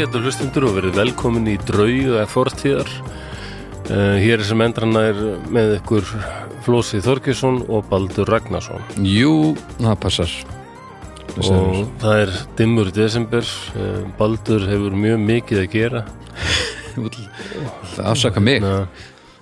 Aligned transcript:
Ágættu 0.00 0.20
hlustundur 0.24 0.64
og 0.64 0.76
verið 0.78 0.94
velkomin 0.96 1.48
í 1.52 1.54
draug 1.68 1.90
eða 1.92 2.22
fortíðar. 2.24 2.88
Uh, 3.92 4.14
hér 4.16 4.40
er 4.40 4.46
sem 4.48 4.62
endranna 4.64 5.02
er 5.10 5.18
með 5.52 5.74
ykkur 5.74 6.06
Flósi 6.64 7.02
Þorkesson 7.04 7.58
og 7.68 7.82
Baldur 7.90 8.30
Ragnarsson. 8.32 8.80
Jú, 9.04 9.50
það 9.76 9.98
passar 10.00 10.32
Og 11.36 11.82
það 12.00 12.22
er 12.22 12.32
dimmur 12.56 12.88
desember. 12.96 13.44
Uh, 13.76 14.06
Baldur 14.16 14.64
hefur 14.70 14.96
mjög 14.96 15.20
mikið 15.26 15.60
að 15.66 15.68
gera. 15.74 16.02
Það 17.92 18.08
afsaka 18.14 18.40
mig 18.40 18.64
Na, 18.64 18.72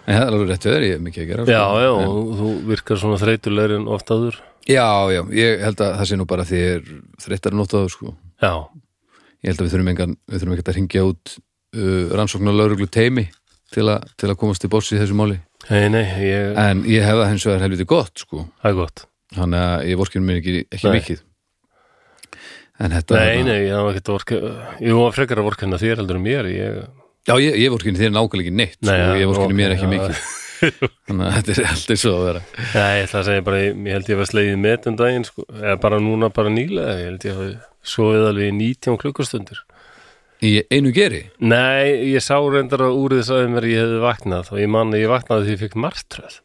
En 0.09 0.19
það 0.19 0.25
er 0.25 0.27
alveg 0.33 0.51
rétt 0.51 0.67
við 0.73 0.89
ég 0.89 0.97
hef 0.97 1.07
mikið 1.07 1.23
að 1.23 1.31
gera 1.31 1.47
já, 1.47 1.63
sko. 1.63 1.79
já, 1.87 1.93
En- 2.03 2.11
og 2.11 2.35
þú 2.43 2.51
virkar 2.73 3.03
svona 3.05 3.23
þreytulegri 3.23 3.79
en 3.79 3.87
oft 3.95 4.11
áður. 4.11 4.43
já, 4.67 4.89
já, 5.15 5.23
ég 5.39 5.65
held 5.69 5.87
að 5.87 5.95
það 6.03 6.11
sé 6.11 6.19
nú 6.19 6.27
bara 6.35 6.49
því 6.51 6.61
ég 6.65 6.77
er 6.83 6.93
þreyttar 7.29 7.55
að 7.55 7.61
nota 7.63 7.79
það 7.85 7.91
sko. 7.95 8.15
Já, 8.43 8.53
Ég 9.45 9.53
held 9.53 9.61
að 9.63 9.67
við 9.69 9.75
þurfum, 9.77 9.91
engan, 9.93 10.17
við 10.27 10.41
þurfum 10.43 10.55
ekkert 10.57 10.71
að 10.73 10.79
ringja 10.81 11.05
út 11.07 11.35
uh, 11.39 12.17
rannsóknar 12.19 12.57
lauruglu 12.59 12.89
teimi 12.91 13.29
til, 13.75 13.85
a, 13.93 13.99
til 14.19 14.33
að 14.33 14.39
komast 14.41 14.65
til 14.65 14.71
bórs 14.73 14.91
í 14.91 14.99
þessu 14.99 15.15
máli 15.19 15.37
nei, 15.69 15.85
nei, 15.93 16.05
ég, 16.25 16.57
En 16.59 16.83
ég 16.89 17.05
hef 17.07 17.19
það 17.21 17.31
hins 17.35 17.47
vegar 17.47 17.65
helviti 17.67 17.87
gott 17.89 18.25
sko. 18.25 18.47
Þannig 19.37 19.61
að 19.61 19.87
ég 19.91 19.99
vorkinu 20.01 20.25
mér 20.25 20.41
ekki, 20.41 20.55
ekki 20.73 20.93
mikið 20.95 21.23
En 22.79 22.95
þetta 22.95 23.19
Nei, 23.19 23.43
nei, 23.47 23.59
ég 23.67 23.75
hef 23.75 23.91
ekkert 23.93 24.11
orka, 24.15 24.39
ég 24.81 24.95
var 24.97 25.15
frekar 25.17 25.41
að 25.43 25.49
vorkina 25.51 25.79
þér 25.83 25.99
heldur 26.03 26.19
en 26.21 26.25
mér. 26.25 26.49
Ég, 26.55 26.77
Já, 27.29 27.35
ég, 27.43 27.57
ég 27.61 27.73
vorkinu 27.75 27.99
þér 28.01 28.13
nákvæmlega 28.15 28.47
ekki 28.47 28.55
neitt 28.57 28.79
Nei, 28.87 28.93
sko. 28.95 28.99
já, 29.03 29.19
Ég 29.21 29.31
vorkinu 29.33 29.51
ok, 29.51 29.57
mér 29.59 29.75
ekki 29.75 29.89
já. 29.89 29.93
mikið 29.95 30.21
Þannig 31.09 31.25
að 31.29 31.35
þetta 31.37 31.53
er 31.55 31.67
alltaf 31.71 32.01
svo 32.03 32.13
að 32.17 32.25
vera 32.29 32.41
Nei, 32.49 32.93
ég 32.99 33.05
ætla 33.09 33.21
að 33.21 33.27
segja 33.29 33.45
bara, 33.47 33.59
ég 33.67 33.93
held 33.95 34.09
ég 34.13 34.19
var 34.23 34.31
slegið 34.31 34.57
met 34.63 34.89
um 34.91 34.97
daginn, 34.99 35.27
sko, 35.29 35.45
eða 35.59 35.77
bara 35.85 36.01
núna 36.03 36.31
bara 36.35 36.51
nýlega, 36.55 36.95
ég 37.03 37.11
held 37.13 37.27
ég 37.29 37.43
hafi 37.89 37.95
sofið 37.97 38.27
alveg 38.29 38.51
í 38.53 38.57
19 38.61 39.01
klukkustundir. 39.03 39.65
Í 40.39 40.53
einu 40.71 40.93
geri 40.95 41.25
Nei, 41.43 42.13
ég 42.13 42.23
sá 42.23 42.37
reyndar 42.39 42.85
að 42.87 42.95
úrið 43.01 43.25
sagði 43.27 43.49
mér 43.51 43.65
að 43.67 43.73
ég 43.73 43.81
hefði 43.83 44.03
vaknað 44.05 44.53
og 44.55 44.61
ég 44.63 44.69
man 44.71 44.93
að 44.95 45.01
ég 45.03 45.11
vaknaði 45.11 45.49
því 45.49 45.57
ég 45.57 45.63
fikk 45.65 45.75
martröð. 45.83 46.37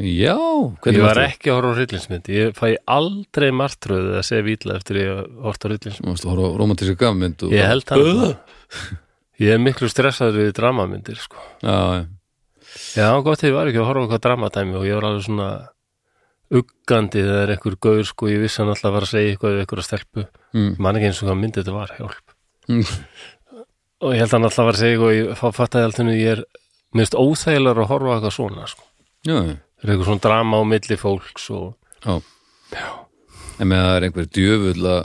Já, 0.00 0.36
Ég 0.38 0.76
hvernig 0.84 1.02
var 1.02 1.18
varstu? 1.18 1.24
ekki 1.34 1.50
að 1.50 1.56
horfa 1.58 1.72
á 1.74 1.76
hryllinsmynd, 1.80 2.28
ég 2.30 2.52
fæ 2.56 2.68
aldrei 2.88 3.48
martröð 3.52 4.06
að 4.20 4.22
segja 4.28 4.44
vítla 4.46 4.76
eftir 4.78 5.00
ég 5.00 5.10
að 5.10 5.24
horfa 5.42 5.66
á 5.66 5.68
hryllinsmynd. 5.72 6.06
Þú 6.06 6.12
varst 6.14 6.28
að 6.28 6.30
horfa 6.36 6.46
á 6.54 6.58
romantíska 6.62 6.96
gafmynd 7.02 7.42
og... 7.48 7.52
Ég 7.56 7.66
held 7.68 7.90
það. 7.90 8.22
Ég 9.42 9.52
er 9.56 9.60
miklu 9.66 9.90
stressaður 9.90 10.38
við 10.44 10.52
dramamyndir, 10.60 11.18
sko. 11.20 11.42
Já, 11.66 11.76
já. 11.98 12.06
Já, 12.94 13.08
gott 13.26 13.42
ég 13.42 13.52
var 13.58 13.66
ekki 13.72 13.82
að 13.82 13.88
horfa 13.90 14.00
á 14.00 14.04
eitthvað 14.06 14.24
dramatæmi 14.28 14.78
og 14.78 14.86
ég 14.86 14.94
var 15.00 15.08
alveg 15.10 15.26
svona 15.26 15.50
uggandi 16.50 17.22
þegar 17.22 17.42
er 17.44 17.52
einhver 17.54 17.76
gaur, 17.86 18.02
sko, 18.08 18.28
ég 18.30 18.40
vissi 18.42 18.60
hann 18.62 18.72
alltaf 18.72 18.88
að 18.90 18.96
var 18.96 19.06
að 19.06 19.12
segja 19.12 19.34
eitthvað 19.34 19.54
við 19.54 19.62
einhverja 19.64 19.86
stelpu. 19.86 20.24
Mm. 20.56 20.70
Ég 20.72 20.80
man 20.86 20.98
ekki 20.98 21.10
eins 21.10 21.20
og 21.22 21.28
hvað 21.30 21.38
myndið 21.44 21.62
þetta 21.62 21.76
var, 21.76 21.92
hjálp. 21.98 22.34
Mm. 22.70 22.82
Og 24.00 24.14
ég 24.16 24.22
held 24.22 24.30
að 24.30 24.36
hann 24.38 24.48
alltaf 24.48 24.66
var 24.66 24.78
að 24.78 24.82
segja 24.82 24.96
eitthvað 24.96 25.10
og 25.10 25.18
ég 25.20 25.56
fattaði 25.60 25.88
alltaf 25.90 26.10
ég 26.16 26.32
er 26.34 26.42
minnst 26.98 27.14
óþægilegur 27.20 27.84
að 27.84 27.90
horfa 27.92 28.16
eitthvað 28.16 28.36
svona, 28.36 28.66
sko. 28.70 28.88
Það 29.28 29.38
er 29.86 29.92
eitthvað 29.94 30.08
svona 30.10 30.24
drama 30.26 30.58
á 30.58 30.62
milli 30.74 30.98
fólks 31.00 31.46
og 31.54 31.68
já. 32.02 32.18
Já. 32.74 32.88
En 33.60 33.68
með 33.70 33.82
það 33.84 33.94
er 33.96 34.06
einhver 34.08 34.28
djöfull 34.34 34.84
að, 34.90 35.00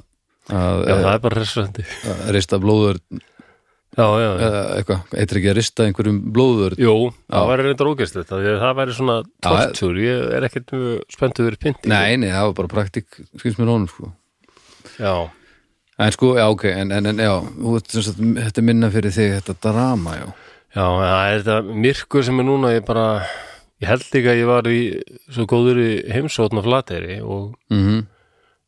að, 0.50 0.82
Já, 0.86 0.96
það 0.96 1.12
er 1.14 1.24
bara 1.26 1.40
hressandi. 1.42 1.86
að 2.10 2.30
rista 2.36 2.60
blóður 2.64 3.00
Já, 3.12 3.20
já, 3.20 3.20
já. 3.20 3.22
eða 3.22 3.85
eitthvað, 3.96 5.16
ekki 5.24 5.50
að 5.52 5.58
rista 5.60 5.86
einhverjum 5.88 6.20
blóður 6.36 6.76
Jú, 6.82 6.96
það 7.32 7.50
væri 7.52 7.66
reyndar 7.70 7.92
ógæstlegt 7.94 8.34
það, 8.34 8.68
væri 8.82 8.98
svona 8.98 9.18
tortur, 9.46 10.02
ég 10.04 10.28
er 10.36 10.48
ekkert 10.50 10.76
spenntu 11.16 11.48
verið 11.48 11.64
pynt 11.64 11.90
Nei, 11.92 12.18
nei, 12.20 12.30
það 12.34 12.50
var 12.50 12.58
bara 12.60 12.74
praktik 12.76 13.22
skils 13.40 13.60
mér 13.62 13.72
honum, 13.72 13.90
sko. 13.92 14.12
Já, 15.00 15.16
En 15.96 16.12
sko, 16.12 16.34
já, 16.36 16.44
ok, 16.52 16.66
en, 16.76 16.92
en, 16.92 17.06
en 17.08 17.22
já 17.24 17.34
sem 17.88 18.04
sagt, 18.04 18.18
þetta 18.20 18.64
minna 18.68 18.90
fyrir 18.92 19.14
þig 19.16 19.38
þetta 19.38 19.56
drama, 19.64 20.16
já. 20.20 20.26
Já, 20.76 20.84
það 20.84 21.28
er 21.30 21.38
þetta 21.38 21.78
myrkur 21.86 22.26
sem 22.28 22.42
er 22.42 22.48
núna, 22.50 22.74
ég 22.76 22.84
bara 22.88 23.06
ég 23.80 23.88
held 23.88 24.04
ekki 24.04 24.32
að 24.32 24.42
ég 24.42 24.50
var 24.50 24.68
í 24.68 24.82
svo 25.32 25.46
góður 25.48 25.80
í 25.84 25.92
heimsótna 26.12 26.64
flateri 26.66 27.22
og 27.24 27.56
mm 27.72 28.04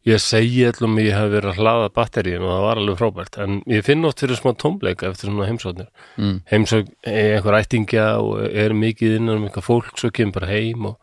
ég 0.07 0.21
segi 0.23 0.61
allum 0.69 0.95
ég 1.03 1.11
hef 1.17 1.27
verið 1.33 1.49
að 1.51 1.57
hlaða 1.59 1.87
batteríin 1.97 2.43
og 2.45 2.51
það 2.53 2.63
var 2.65 2.79
alveg 2.81 2.99
frábært 3.01 3.37
en 3.43 3.57
ég 3.67 3.83
finn 3.83 4.05
oft 4.07 4.21
fyrir 4.23 4.39
smá 4.39 4.53
tómleika 4.55 5.09
eftir 5.11 5.27
svona 5.29 5.47
heimsóknir 5.49 5.89
Mm. 6.17 6.37
heimsók 6.51 6.87
einhver 7.03 7.57
ættingja 7.59 8.05
og 8.21 8.39
er 8.47 8.71
mikið 8.73 9.17
innan 9.19 9.37
um 9.41 9.47
eitthvað 9.49 9.67
fólk 9.67 9.91
svo 9.99 10.09
kemur 10.15 10.39
bara 10.39 10.47
heim 10.53 10.85
og 10.85 10.95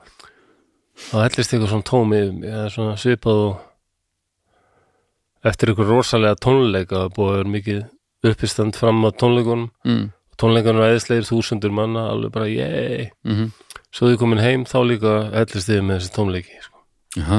þá 1.11 1.17
hellist 1.27 1.53
eitthvað 1.53 1.71
svona 1.75 1.89
tómi 1.91 2.23
eða 2.49 2.71
svona 2.73 2.97
svipað 2.97 3.43
og 3.45 3.57
eftir 5.45 5.71
eitthvað 5.73 5.91
rosalega 5.93 6.39
tónleika 6.41 7.05
búið 7.15 7.31
að 7.31 7.37
vera 7.39 7.53
mikið 7.59 7.83
uppistand 8.31 8.77
fram 8.79 9.03
á 9.05 9.11
tónleikunum 9.13 9.69
Mm. 9.85 10.07
tónleikunum 10.41 10.81
er 10.83 10.95
eðislegir 10.95 11.29
þúsundur 11.29 11.73
manna 11.73 12.09
alveg 12.11 12.33
bara 12.33 12.49
yey 12.49 13.11
Mm 13.25 13.51
svo 13.95 14.09
þið 14.11 14.17
komin 14.19 14.41
heim 14.43 14.65
þá 14.67 14.79
líka 14.91 15.11
hellist 15.31 15.69
þið 15.71 15.83
með 15.87 15.99
þessi 16.01 16.15
tónleiki 16.17 16.57
sko. 16.65 16.79
Jaha, 17.15 17.37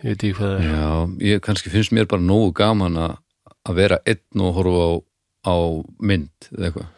ég 0.00 0.08
veit 0.08 0.22
ekki 0.22 0.36
hvað 0.38 0.54
það 0.54 0.62
er. 0.62 0.70
Já, 0.70 0.88
ég 1.30 1.42
kannski 1.44 1.72
finnst 1.72 1.94
mér 1.96 2.08
bara 2.10 2.24
nógu 2.24 2.54
gaman 2.56 2.98
að 3.00 3.76
vera 3.76 4.00
einn 4.08 4.46
og 4.46 4.56
horfa 4.56 4.86
á, 4.86 4.90
á 5.50 5.56
mynd 5.98 6.50
eða 6.52 6.70
eitthvað. 6.70 6.88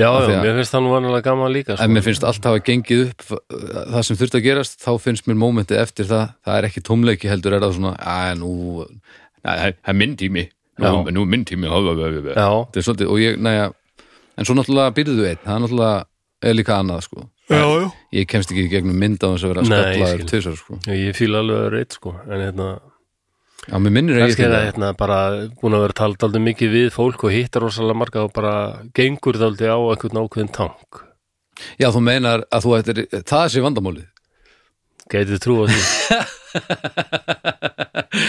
Já, 0.00 0.08
já, 0.24 0.38
mér 0.40 0.56
finnst 0.56 0.72
það 0.72 0.84
nú 0.84 0.92
vanalega 0.94 1.26
gaman 1.26 1.52
líka 1.52 1.74
sko. 1.74 1.84
ef 1.84 1.92
mér 1.92 2.04
finnst 2.06 2.24
allt 2.24 2.46
hafa 2.48 2.62
gengið 2.64 3.02
upp 3.10 3.24
það 3.26 4.04
sem 4.06 4.18
þurft 4.20 4.36
að 4.38 4.46
gerast, 4.46 4.78
þá 4.80 4.92
finnst 5.04 5.26
mér 5.28 5.38
mómentið 5.40 5.80
eftir 5.82 6.08
það, 6.08 6.30
það 6.46 6.60
er 6.60 6.68
ekki 6.70 6.82
tómleiki 6.86 7.30
heldur 7.30 7.56
er 7.56 7.64
það 7.64 7.74
svona, 7.76 7.92
að 8.00 8.30
nú 8.40 8.52
að, 8.80 8.94
það 9.42 9.66
er 9.92 9.98
minn 10.00 10.14
tími 10.20 10.46
nú, 10.80 10.94
nú 11.12 11.26
minn 11.28 11.44
tími 11.48 11.68
já. 11.68 11.74
já, 12.38 12.48
þetta 12.48 12.80
er 12.80 12.86
svolítið, 12.88 13.12
og 13.12 13.20
ég, 13.20 13.36
næja 13.44 13.66
en 14.40 14.48
svo 14.48 14.56
náttúrulega 14.56 14.96
byrjuðu 14.96 15.28
einn, 15.28 15.42
það 15.44 15.56
er 15.56 15.64
náttúrulega 15.66 16.48
er 16.48 16.56
líka 16.56 16.78
annað, 16.80 17.04
sko 17.08 17.26
já, 17.50 17.64
já. 17.66 17.88
ég 18.20 18.30
kemst 18.30 18.52
ekki 18.52 18.66
í 18.68 18.70
gegnum 18.72 19.00
mynd 19.00 19.20
á 19.22 19.28
þess 19.28 19.46
að 19.46 19.52
vera 19.54 19.66
skallaður 19.66 20.24
tvisar, 20.30 20.56
sko. 20.60 20.78
Ég 20.94 21.18
fíla 21.18 21.42
alveg 21.44 21.60
að 21.64 21.68
reitt 21.74 21.98
sko 21.98 22.14
en 22.24 22.44
hérna, 22.46 22.68
já, 23.66 23.76
mér 23.76 23.94
minnir 23.98 24.22
er 24.22 24.34
það 24.38 24.56
hérna 24.70 24.92
bara 24.98 25.20
búin 25.60 25.76
að 25.78 25.86
vera 25.86 25.98
talt 26.02 26.26
aldrei 26.26 26.44
mikið 26.48 26.74
við 26.76 26.90
fólk 26.96 27.26
og 27.26 27.34
hittar 27.34 27.66
rosalega 27.66 28.00
marga 28.02 28.24
og 28.26 28.34
bara 28.36 28.54
gengur 28.96 29.40
það 29.40 29.52
aldrei 29.52 29.70
á 29.74 29.78
einhvern 29.80 30.22
ákveðin 30.24 30.54
tank. 30.56 31.04
Já, 31.80 31.90
þú 31.92 32.00
meinar 32.06 32.46
að 32.48 32.64
þú 32.64 32.76
ættir, 32.78 33.02
það 33.28 33.46
sé 33.52 33.62
vandamálið. 33.64 34.08
Gætið 35.10 35.42
trú 35.42 35.56
á 35.60 35.64
því. 35.68 35.80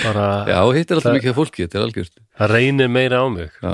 Bara 0.01 0.25
já, 0.49 0.59
hittir 0.75 0.97
alltaf 0.97 1.15
mikið 1.15 1.31
af 1.31 1.37
fólki, 1.37 1.65
þetta 1.65 1.79
er 1.79 1.85
algjört. 1.85 2.15
Það 2.37 2.53
reynir 2.55 2.89
meira 2.91 3.21
á 3.21 3.25
mig. 3.33 3.53
Já, 3.61 3.73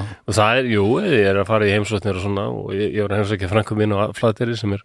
og 0.00 0.36
það 0.36 0.60
er, 0.60 0.70
jú, 0.74 0.86
ég 1.04 1.28
er 1.30 1.42
að 1.42 1.50
fara 1.50 1.68
í 1.68 1.74
heimsóknir 1.74 2.18
og 2.20 2.24
svona 2.24 2.46
og 2.52 2.72
ég, 2.76 2.96
ég 2.96 3.06
var 3.06 3.14
að 3.14 3.22
heimsækja 3.22 3.52
frænkum 3.52 3.80
minn 3.80 3.94
á 3.96 4.10
Flateri 4.16 4.56
sem 4.58 4.74
er 4.76 4.82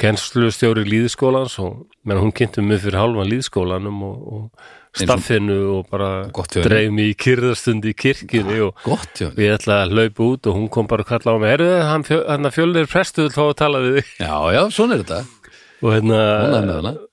kennslustjóri 0.00 0.86
líðskólans 0.88 1.58
og 1.64 1.84
menn 2.04 2.22
hún 2.22 2.34
kynnti 2.36 2.64
mig 2.64 2.82
fyrir 2.84 3.00
halvan 3.00 3.30
líðskólanum 3.30 4.02
og, 4.06 4.24
og 4.34 4.72
staffinu 4.94 5.58
og 5.78 5.88
bara 5.90 6.10
dreif 6.54 6.92
mig 6.94 7.12
í 7.12 7.14
kyrðastund 7.18 7.86
í 7.88 7.94
gott, 8.84 9.14
já 9.18 9.30
og 9.30 9.40
ég 9.42 9.56
ætla 9.56 9.80
að 9.82 9.94
hlaupa 9.96 10.28
út 10.28 10.50
og 10.50 10.58
hún 10.58 10.68
kom 10.70 10.90
bara 10.90 11.02
að 11.02 11.10
kalla 11.10 11.34
á 11.34 11.36
mig 11.42 11.54
erðu 11.56 11.70
fjö, 12.06 12.20
hann 12.28 12.46
að 12.46 12.58
fjölnir 12.58 12.90
prestu 12.90 13.26
vil 13.26 13.34
fá 13.34 13.42
að 13.48 13.56
tala 13.58 13.82
við 13.82 13.98
þig? 13.98 14.12
Já, 14.22 14.36
já, 14.54 14.62
svona 14.76 14.94
er 14.94 15.02
þetta 15.02 15.22
og 15.84 15.92
hérna 15.92 16.18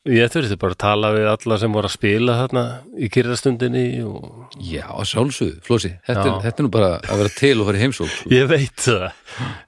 er 0.08 0.16
ég 0.16 0.30
þurfti 0.32 0.56
bara 0.62 0.74
að 0.74 0.80
tala 0.82 1.10
við 1.14 1.26
alla 1.28 1.58
sem 1.60 1.74
voru 1.76 1.90
að 1.90 1.94
spila 1.98 2.36
þarna 2.40 2.62
í 2.96 3.10
kyrrastundinni 3.12 3.84
og 4.08 4.56
Já, 4.64 4.86
sjálfsögðu, 5.08 5.60
Flósi, 5.66 5.92
þetta, 6.08 6.24
er- 6.30 6.40
þetta 6.46 6.62
er 6.62 6.66
nú 6.66 6.72
bara 6.72 6.90
að 7.04 7.20
vera 7.22 7.32
til 7.36 7.54
og 7.62 7.68
fara 7.68 7.80
í 7.80 7.84
heimsók 7.84 8.10
sko. 8.14 8.30
ég 8.32 8.48
veit 8.50 8.82
það. 8.86 9.06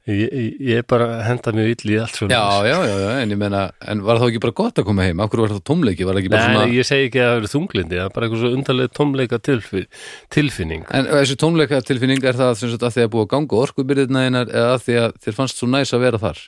Ég, 0.07 0.55
ég 0.71 0.87
bara 0.87 1.07
henda 1.27 1.53
mjög 1.55 1.69
ill 1.73 1.91
í 1.93 1.99
allt 2.03 2.17
svona. 2.19 2.35
Já, 2.35 2.67
já, 2.67 2.77
já, 2.87 2.95
já, 3.03 3.11
en 3.23 3.35
ég 3.35 3.39
meina 3.43 3.61
en 3.87 4.03
var 4.07 4.19
það 4.21 4.31
ekki 4.33 4.43
bara 4.47 4.57
gott 4.63 4.81
að 4.81 4.87
koma 4.89 5.05
heim? 5.07 5.21
Akkur 5.23 5.43
var 5.43 5.53
það 5.55 5.63
tómleiki, 5.69 6.07
var 6.07 6.19
það 6.19 6.29
Nei, 6.33 6.39
svona 6.47 6.65
ég 6.73 6.87
segi 6.89 7.07
ekki 7.09 7.21
að 7.23 7.29
það 7.31 7.39
eru 7.43 7.51
þunglindi 7.53 7.99
það 7.99 8.07
er 8.09 8.15
bara 8.17 8.27
eitthvað 8.27 8.43
svo 8.43 8.53
undarlega 8.57 8.95
tómleika 8.99 9.39
tilfi, 9.43 9.85
tilfinning. 10.33 10.83
En 10.91 11.11
þessi 11.11 11.39
tómleika 11.39 11.83
tilfinning 11.83 12.23
er 12.23 12.39
það 12.39 12.55
að 12.79 12.91
því 12.97 13.05
að 13.07 13.13
búa 13.15 13.27
að 13.27 13.31
ganga 13.35 13.61
orkubyrðina 13.67 14.25
einar 14.27 14.51
eða 14.51 14.75
að 14.77 14.83
því 14.87 14.99
að 15.03 15.15
þér 15.23 15.39
fannst 15.39 15.59
svo 15.63 15.71
næs 15.71 15.93
að 15.95 16.05
vera 16.07 16.19
þar 16.23 16.43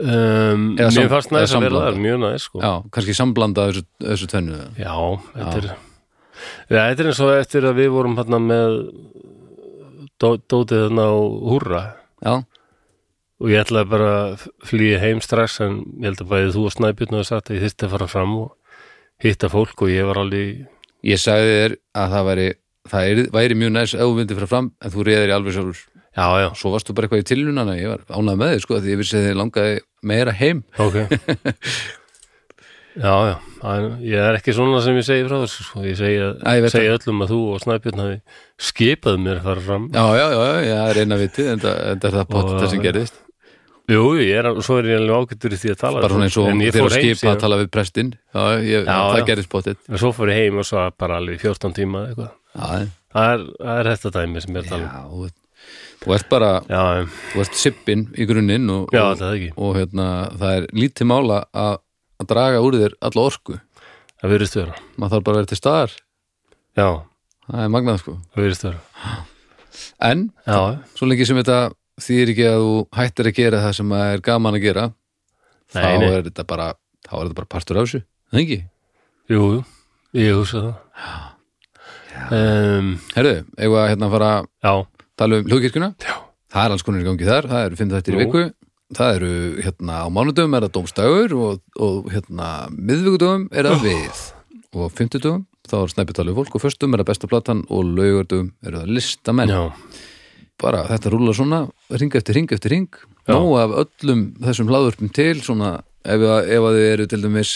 um, 0.00 0.68
Mér 0.78 1.10
fannst 1.12 1.34
næst 1.34 1.56
að 1.56 1.66
vera 1.66 1.82
það, 1.86 1.98
mjög 2.04 2.20
næst 2.24 2.48
sko. 2.48 2.62
Já, 2.62 2.72
kannski 2.94 3.16
samblanda 3.16 3.66
þessu, 3.70 3.84
þessu 4.02 4.30
tvennu. 4.32 4.60
Já, 4.80 4.94
þetta 5.34 5.56
er 5.58 5.68
Já, 5.72 6.80
þetta 6.80 7.04
er 7.04 7.10
eins 7.12 7.20
og 7.22 7.34
eftir 7.36 7.66
að 7.68 7.78
við 7.78 7.92
vorum 7.94 8.16
hérna 8.18 8.40
með 8.42 8.78
dó, 10.18 10.32
dótið 10.50 10.88
þarna 10.88 11.04
á 11.06 11.16
húrra. 11.52 11.82
Já, 12.22 12.34
og 13.42 13.50
ég 13.50 13.62
ætlaði 13.64 13.90
bara 13.90 14.10
að 14.22 14.48
flýja 14.66 15.00
heim 15.02 15.22
strax 15.22 15.60
en 15.64 15.80
ég 15.98 16.10
held 16.10 16.24
að 16.24 16.32
bæði 16.32 16.50
þú 16.56 16.66
og 16.68 16.74
Snæbjörn 16.76 17.18
og 17.18 17.28
sagt 17.28 17.50
að 17.50 17.58
ég 17.58 17.64
þyrfti 17.66 17.88
að 17.88 17.94
fara 17.96 18.10
fram 18.10 18.34
og 18.38 18.76
hitta 19.22 19.50
fólk 19.50 19.82
og 19.82 19.90
ég 19.90 20.06
var 20.06 20.20
alveg 20.22 20.62
ég 21.06 21.20
sagði 21.20 21.56
þér 21.56 21.74
að 21.98 22.14
það 22.14 22.28
væri 22.28 22.48
það 22.92 23.08
er, 23.08 23.22
væri 23.34 23.58
mjög 23.58 23.72
næs 23.76 23.94
ef 23.96 24.02
þú 24.02 24.14
myndi 24.18 24.36
fyrir 24.38 24.50
fram 24.50 24.70
en 24.78 24.94
þú 24.94 25.06
reyðir 25.08 25.32
í 25.32 25.34
alveg 25.36 25.56
sjálfur 25.56 25.82
Já, 26.12 26.26
já, 26.42 26.48
Svo 26.60 26.74
varstu 26.74 26.92
bara 26.92 27.08
eitthvað 27.08 27.22
í 27.24 27.28
tilunana, 27.30 27.74
ég 27.80 27.88
var 27.88 28.02
ánægð 28.12 28.40
með 28.42 28.50
þig 28.52 28.64
sko, 28.66 28.80
því 28.84 28.92
ég 28.92 29.00
vissi 29.00 29.16
að 29.18 29.26
þið 29.30 29.38
langaði 29.40 29.76
meira 30.12 30.34
heim. 30.36 30.64
Ok. 30.82 30.98
Já, 32.92 33.12
já, 33.24 33.36
ég 34.04 34.20
er 34.20 34.36
ekki 34.36 34.52
svona 34.52 34.82
sem 34.84 34.98
ég 34.98 35.06
segi 35.06 35.22
frá 35.24 35.38
þessu 35.40 35.64
sko. 35.64 35.80
ég 35.86 35.96
segi, 35.96 36.18
Æ, 36.44 36.50
ég 36.60 36.66
segi 36.74 36.90
öllum 36.92 37.22
að 37.24 37.30
þú 37.32 37.38
og 37.54 37.62
Snæbjörn 37.62 38.02
hafi 38.02 38.18
skipað 38.68 39.16
mér 39.24 39.38
að 39.40 39.46
fara 39.48 39.62
fram. 39.64 39.86
Já, 39.94 40.02
já, 40.18 40.24
já, 40.34 40.42
já, 40.66 40.74
það 40.76 40.90
er 40.92 41.00
eina 41.00 41.18
vitið 41.22 41.48
en 41.54 41.62
það 41.62 41.80
er 41.94 42.16
það 42.18 42.26
pott 42.34 42.50
Og- 42.50 42.58
það 42.60 42.68
sem 42.74 42.82
gerðist. 42.84 43.16
Jú, 43.92 44.02
ég 44.20 44.36
er, 44.42 44.50
svo 44.62 44.76
er 44.82 44.90
ég 44.92 45.00
alveg 45.00 45.24
ágættur 45.24 45.56
í 45.56 45.60
því 45.62 45.72
að 45.72 45.80
tala 45.80 46.02
bara 46.04 46.12
svona 46.12 46.28
eins 46.28 46.36
og 46.36 46.50
ég 46.52 46.76
þegar 46.76 46.84
fór 46.84 46.96
heim 46.98 47.02
skipa 47.02 47.16
að 47.16 47.22
síðan- 47.24 47.40
tala 47.46 47.56
við 47.62 47.70
prestin 47.78 48.12
Já, 48.12 48.44
ég, 48.60 48.84
Já, 48.84 48.98
það 49.16 49.48
pottið 49.56 49.76
En 49.88 49.98
svo 50.04 50.12
fór 50.12 50.28
ég 50.32 50.38
heim 50.42 50.58
og 50.60 50.68
svo 50.68 50.84
bara 51.00 51.16
alveg 51.16 51.40
í 51.40 51.42
14 51.48 51.74
tíma 51.80 52.04
eitthvað. 52.12 52.30
Er, 53.16 53.46
það 53.56 53.80
er 53.80 53.90
þetta 53.96 54.12
dæmi 54.20 54.44
sem 54.44 54.52
ég 54.54 54.60
er 54.60 54.68
að 54.68 54.68
tala 54.76 55.06
um. 55.08 55.32
Já, 55.72 56.04
þú- 56.04 56.14
ert 56.16 56.28
bara 56.32 56.50
Já, 56.68 56.82
þú 57.32 57.40
ert 57.44 57.54
sippin 57.54 58.04
í 58.18 58.26
grunninn 58.26 58.70
og, 58.70 58.88
já, 58.92 59.02
og, 59.10 59.18
það 59.18 59.44
og 59.56 59.76
hérna, 59.78 60.06
það 60.38 60.56
er 60.58 60.66
lítið 60.72 61.06
mála 61.12 61.40
að 61.54 61.76
að 62.22 62.26
draga 62.30 62.60
úr 62.62 62.76
þér 62.78 62.92
alla 63.02 63.22
orku. 63.26 63.56
Það 64.22 64.30
virðist 64.30 64.54
vera. 64.56 64.74
maður 64.96 65.10
þarf 65.16 65.24
bara 65.26 65.34
að 65.34 65.40
vera 65.40 65.50
til 65.50 65.58
staðar. 65.58 65.94
Já, 66.78 66.88
það 67.50 67.62
er 67.64 67.72
magnað 67.74 67.98
sko. 67.98 68.12
Það 68.34 68.42
virðist 68.44 68.66
vera. 68.68 68.80
en, 70.02 70.26
Já, 70.46 70.58
svo 70.94 71.06
lengi 71.10 71.26
sem 71.26 71.36
þetta 71.40 71.58
þýðir 72.02 72.30
ekki 72.32 72.46
að 72.48 72.62
þú 72.62 72.76
hættir 72.96 73.26
að 73.30 73.34
gera 73.40 73.62
það 73.64 73.74
sem 73.80 73.92
er 73.98 74.20
gaman 74.20 74.54
að 74.58 74.62
gera 74.62 74.84
þá 75.72 75.82
Nei, 75.82 75.98
nei. 75.98 76.08
er 76.20 76.44
bara 76.46 76.68
þá 77.08 77.12
er 77.18 77.26
þetta 77.26 77.38
bara 77.40 77.50
partur 77.50 77.78
af 77.80 77.86
þessu, 77.88 78.02
það 78.32 78.40
ekki? 78.42 78.58
jú, 79.32 79.42
jú, 79.56 79.60
ég 80.20 80.34
hugsa 80.38 80.62
það. 80.62 80.74
Um, 82.32 82.88
Herðu, 83.16 83.34
eigum 83.56 83.72
við 83.74 83.80
að 83.82 83.88
hérna 83.92 84.08
fara 84.12 84.30
já, 84.62 84.72
tala 85.18 85.40
um 85.40 85.48
hlugkirkjuna 85.48 85.92
já, 86.02 86.14
það 86.52 86.66
er 86.66 86.74
alls 86.76 86.84
konar 86.86 87.02
í 87.02 87.08
gangi 87.08 87.28
þar, 87.28 87.48
það 87.52 87.66
eru 87.68 87.80
fimm 87.80 87.94
þættir 87.94 88.18
í 88.18 88.20
viku. 88.22 88.44
Það 88.92 89.14
eru 89.16 89.32
hérna 89.64 90.02
á 90.04 90.06
mánudöfum 90.12 90.54
er 90.56 90.66
það 90.66 90.74
dómstægur 90.76 91.34
og, 91.40 91.60
og 91.80 92.10
hérna 92.12 92.48
miðvikudöfum 92.76 93.46
er 93.56 93.68
það 93.70 93.86
við. 93.86 94.22
Og 94.76 94.92
fimmtudöfum 94.92 95.46
þá 95.68 95.76
er 95.78 95.92
snæpið 95.94 96.18
talið 96.18 96.40
fólk 96.40 96.56
og 96.58 96.64
föstum 96.66 96.92
er 96.92 97.00
það 97.00 97.12
besta 97.12 97.30
platan 97.30 97.62
og 97.72 97.86
laugardöfum 97.88 98.50
er 98.60 98.76
það 98.76 98.92
listamenn. 98.98 99.52
Já, 99.52 99.62
bara 100.62 100.84
þetta 100.90 101.12
rúlar 101.12 101.36
svona 101.36 101.62
ring 101.90 102.14
eftir 102.18 102.38
ring 102.38 102.52
eftir 102.54 102.74
ring 102.76 102.88
Já. 102.92 103.34
nóg 103.34 103.56
af 103.60 103.76
öllum 103.84 104.24
þessum 104.42 104.70
hlaðvörpum 104.70 105.12
til 105.14 105.42
svona 105.42 105.74
ef, 106.04 106.22
ef 106.22 106.66
að 106.68 106.78
þið 106.78 106.88
eru 106.92 107.06
til 107.10 107.22
dæmis 107.22 107.52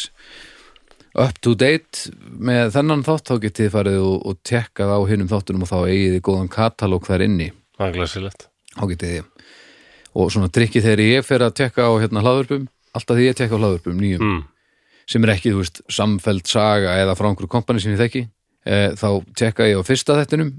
up 1.17 1.39
to 1.45 1.55
date 1.59 2.11
með 2.37 2.73
þennan 2.75 3.05
þátt 3.07 3.31
þá 3.31 3.35
getið 3.47 3.71
farið 3.73 3.99
og, 4.05 4.17
og 4.29 4.39
tekkað 4.47 4.93
á 4.93 5.01
hinnum 5.11 5.31
þáttunum 5.31 5.65
og 5.65 5.71
þá 5.71 5.79
eigið 5.89 6.17
þið 6.17 6.23
góðan 6.29 6.51
katalóg 6.53 7.07
þar 7.09 7.25
inni. 7.27 7.49
Það 7.79 7.89
er 7.89 7.97
glæsilegt. 7.97 8.49
þá 8.77 8.83
getið 8.93 9.15
þið. 9.15 9.31
Og 10.17 10.31
svona 10.33 10.49
trikki 10.53 10.83
þegar 10.85 11.05
ég 11.05 11.27
fer 11.29 11.45
að 11.45 11.57
tekka 11.61 11.89
á 11.89 11.93
hérna 12.01 12.23
hlaðvörpum 12.25 12.69
alltaf 12.97 13.19
því 13.19 13.27
ég 13.29 13.37
tekka 13.37 13.57
á 13.57 13.61
hlaðvörpum 13.61 13.99
nýjum 14.01 14.23
Mm, 14.25 14.43
sem 15.07 15.25
er 15.25 15.35
ekki, 15.37 15.53
þú 15.53 15.61
veist, 15.61 15.83
samfeld 15.93 16.49
saga 16.49 16.97
eða 17.03 17.15
frá 17.19 17.29
einhverju 17.29 17.49
kompani 17.53 17.81
sem 17.81 17.93
ég 17.93 18.01
þekki 18.01 18.23
e, 18.67 18.79
þá 18.97 19.09
tekka 19.39 19.69
ég 19.69 19.79
á 19.79 19.83
fyrsta 19.87 20.17
þettinum 20.19 20.55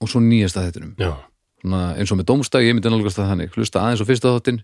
og 0.00 0.10
svo 0.10 0.20
nýjasta 0.24 0.64
þettinum 0.64 0.96
eins 1.96 2.10
og 2.12 2.18
með 2.18 2.26
dómstag, 2.28 2.64
ég 2.66 2.74
myndi 2.76 2.90
nálgast 2.92 3.16
það 3.16 3.30
þannig. 3.32 3.54
Hlusta 3.56 3.80
aðeins 3.80 4.02
á 4.04 4.08
fyrsta 4.08 4.32
þáttin 4.34 4.58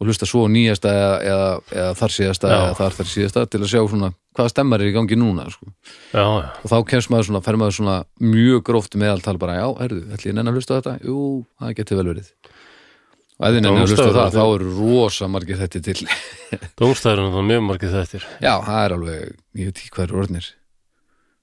og 0.00 0.08
hlusta 0.08 0.26
svo 0.28 0.46
nýjasta 0.48 0.90
eða, 0.96 1.10
eða, 1.28 1.48
eða 1.76 1.90
þar 1.98 2.14
síðasta 2.16 2.48
Já. 2.50 2.56
eða 2.56 2.76
þar 2.78 2.94
þar 2.96 3.08
síðasta 3.10 3.42
til 3.52 3.60
að 3.60 3.70
sjá 3.74 3.80
svona 3.92 4.08
hvaða 4.38 4.52
stemmar 4.54 4.80
er 4.80 4.88
í 4.88 4.94
gangi 4.94 5.18
núna 5.20 5.44
sko. 5.52 5.66
já, 6.14 6.22
já, 6.24 6.46
og 6.62 6.70
þá 6.72 6.76
kemst 6.92 7.10
maður 7.12 7.28
svona, 7.28 7.42
fer 7.44 7.58
maður 7.60 7.76
svona 7.76 7.96
mjög 8.24 8.62
gróft 8.70 8.96
meðaltal 8.96 9.36
bara, 9.42 9.58
já, 9.60 9.66
herðu, 9.82 10.04
ætli 10.14 10.30
ég 10.30 10.36
nenni 10.38 10.52
að 10.52 10.60
hlusta 10.60 10.78
þetta? 10.80 10.94
Jú, 11.04 11.18
það 11.60 11.74
getur 11.80 12.00
vel 12.00 12.06
verið 12.14 12.30
og 13.40 13.46
ef 13.48 13.54
þið 13.56 13.62
nenni 13.64 13.82
að 13.82 13.90
hlusta 13.90 14.06
það, 14.14 14.34
þá 14.36 14.42
eru 14.54 14.70
rosa 14.78 15.28
margir 15.32 15.60
þetta 15.60 15.82
til 15.90 15.98
dómstæður 16.80 17.22
er 17.26 17.34
það 17.36 17.46
mjög 17.50 17.62
margið 17.68 17.94
þettir. 17.98 18.26
já, 18.44 18.52
það 18.66 18.80
er 18.84 18.94
alveg, 18.96 19.36
ég 19.60 19.70
veit 19.70 19.82
ekki 19.82 19.92
hvað 19.96 20.06
eru 20.08 20.18
orðnir 20.24 20.48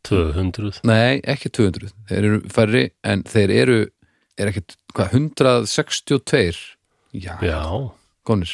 200. 0.08 0.82
nei, 0.88 1.20
ekki 1.28 1.50
200, 1.58 1.94
þeir 2.10 2.28
eru 2.30 2.42
færri 2.54 2.84
en 3.04 3.24
þeir 3.28 3.54
eru, 3.58 3.80
er 4.40 4.52
ekki 4.54 4.64
hvað, 4.96 5.18
162 5.20 6.54
já, 7.18 7.34
Já, 7.42 7.62
konir 8.28 8.54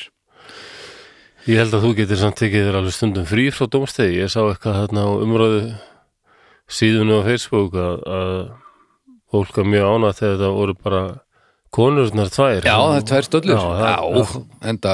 ég 1.50 1.60
held 1.60 1.76
að 1.76 1.86
þú 1.88 1.94
getur 2.00 2.22
samt 2.22 2.40
tekið 2.40 2.68
þér 2.70 2.78
alveg 2.80 2.96
stundum 2.96 3.26
frí 3.28 3.48
frá 3.52 3.68
dómstegi. 3.68 4.20
Ég 4.22 4.32
sá 4.32 4.40
eitthvað 4.46 4.78
þarna 4.80 5.04
á 5.04 5.12
umröðu 5.26 5.64
síðunni 6.72 7.18
á 7.20 7.28
Facebook 7.28 7.76
að, 7.76 8.06
að 8.08 8.36
fólk 9.34 9.58
var 9.60 9.72
mjög 9.74 9.90
ánað 9.92 10.20
þegar 10.22 10.38
það 10.44 10.60
voru 10.60 10.76
bara 10.86 11.02
konurnar 11.74 12.32
tvær. 12.32 12.62
Já, 12.70 12.78
það 12.78 13.00
er 13.02 13.10
tvær 13.12 13.28
stöllur 13.28 13.58
Já, 13.58 13.66
það- 13.82 13.90
Já, 13.90 14.46
enda 14.72 14.94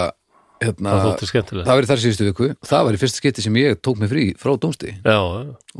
hérna, 0.59 0.93
Það 0.93 1.05
þótti 1.07 1.29
skemmtilegt. 1.29 1.67
það 1.67 1.77
var 1.77 1.85
í 1.85 1.89
þar 1.89 2.01
síðustu 2.03 2.27
viku 2.29 2.47
það 2.67 2.85
var 2.87 2.95
í 2.97 3.01
fyrsta 3.01 3.21
skipti 3.21 3.45
sem 3.45 3.59
ég 3.59 3.77
tók 3.85 3.99
mig 4.01 4.11
frí 4.11 4.25
frá 4.39 4.51
já, 4.59 5.19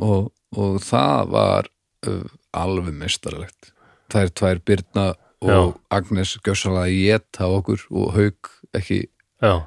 og, 0.00 0.30
og 0.56 0.78
það 0.84 1.32
var 1.34 1.68
uh, 2.08 2.24
alveg 2.56 2.96
mestarlegt 2.96 3.72
það 4.10 4.22
er 4.24 4.32
tvær 4.40 4.62
Birna 4.64 5.06
og 5.40 5.50
Já. 5.50 5.60
Agnes 5.98 6.34
gjössalega 6.44 6.90
geta 6.92 7.48
okkur 7.48 7.86
og 7.90 8.12
Hauk 8.16 8.50
ekki, 8.76 9.02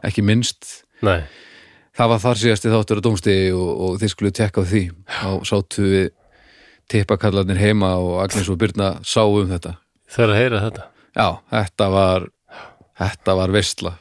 ekki 0.05 0.21
minnst 0.25 0.83
nei, 1.03 1.23
það 1.97 2.11
var 2.13 2.21
þar 2.23 2.41
síðasti 2.43 2.71
þáttur 2.73 3.01
á 3.01 3.05
dómsti 3.07 3.37
og, 3.57 3.71
og 3.87 3.97
þið 4.01 4.13
skulle 4.13 4.31
tekka 4.37 4.61
á 4.61 4.69
því 4.69 4.83
og 5.33 5.47
sátu 5.49 5.87
við 5.89 6.11
tippakallarnir 6.93 7.57
heima 7.57 7.95
og 7.97 8.21
Agnes 8.25 8.49
og 8.53 8.59
Birna 8.61 8.93
sáu 9.07 9.39
um 9.41 9.49
þetta 9.49 9.77
er 10.27 10.33
að 10.35 10.41
heyra 10.43 10.61
þetta. 10.67 10.87
já, 11.17 11.27
þetta 11.49 11.89
var 11.93 12.27
þetta 12.99 13.35
var 13.41 13.53
veistla 13.55 13.95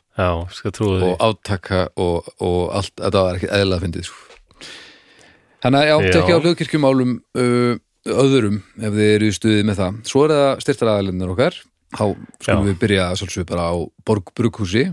og 1.09 1.23
átaka 1.25 1.87
og, 1.97 2.27
og 2.45 2.59
allt, 2.77 2.93
þetta 3.01 3.23
var 3.25 3.39
ekki 3.39 3.49
eðla 3.49 3.79
að 3.79 3.87
fyndið 3.87 4.05
sko. 4.11 4.29
Þannig 5.63 5.79
að 5.79 5.87
já, 5.89 5.95
Já. 5.95 6.11
tekja 6.13 6.35
á 6.37 6.43
hljóðkirkjumálum 6.43 7.13
uh, 7.39 7.77
öðrum 8.09 8.61
ef 8.79 8.95
þið 8.97 9.09
eru 9.13 9.29
í 9.29 9.37
stuðið 9.37 9.67
með 9.69 9.81
það. 9.83 9.99
Svo 10.11 10.25
er 10.27 10.35
það 10.35 10.63
styrtar 10.65 10.93
aðalinnar 10.93 11.33
okkar. 11.35 11.59
Þá 11.93 12.05
skulum 12.41 12.63
Já. 12.63 12.69
við 12.71 12.79
byrja 12.81 13.09
svolsvið 13.21 13.49
bara 13.51 13.67
á 13.69 13.75
Borg 14.09 14.33
Brukhúsi. 14.39 14.85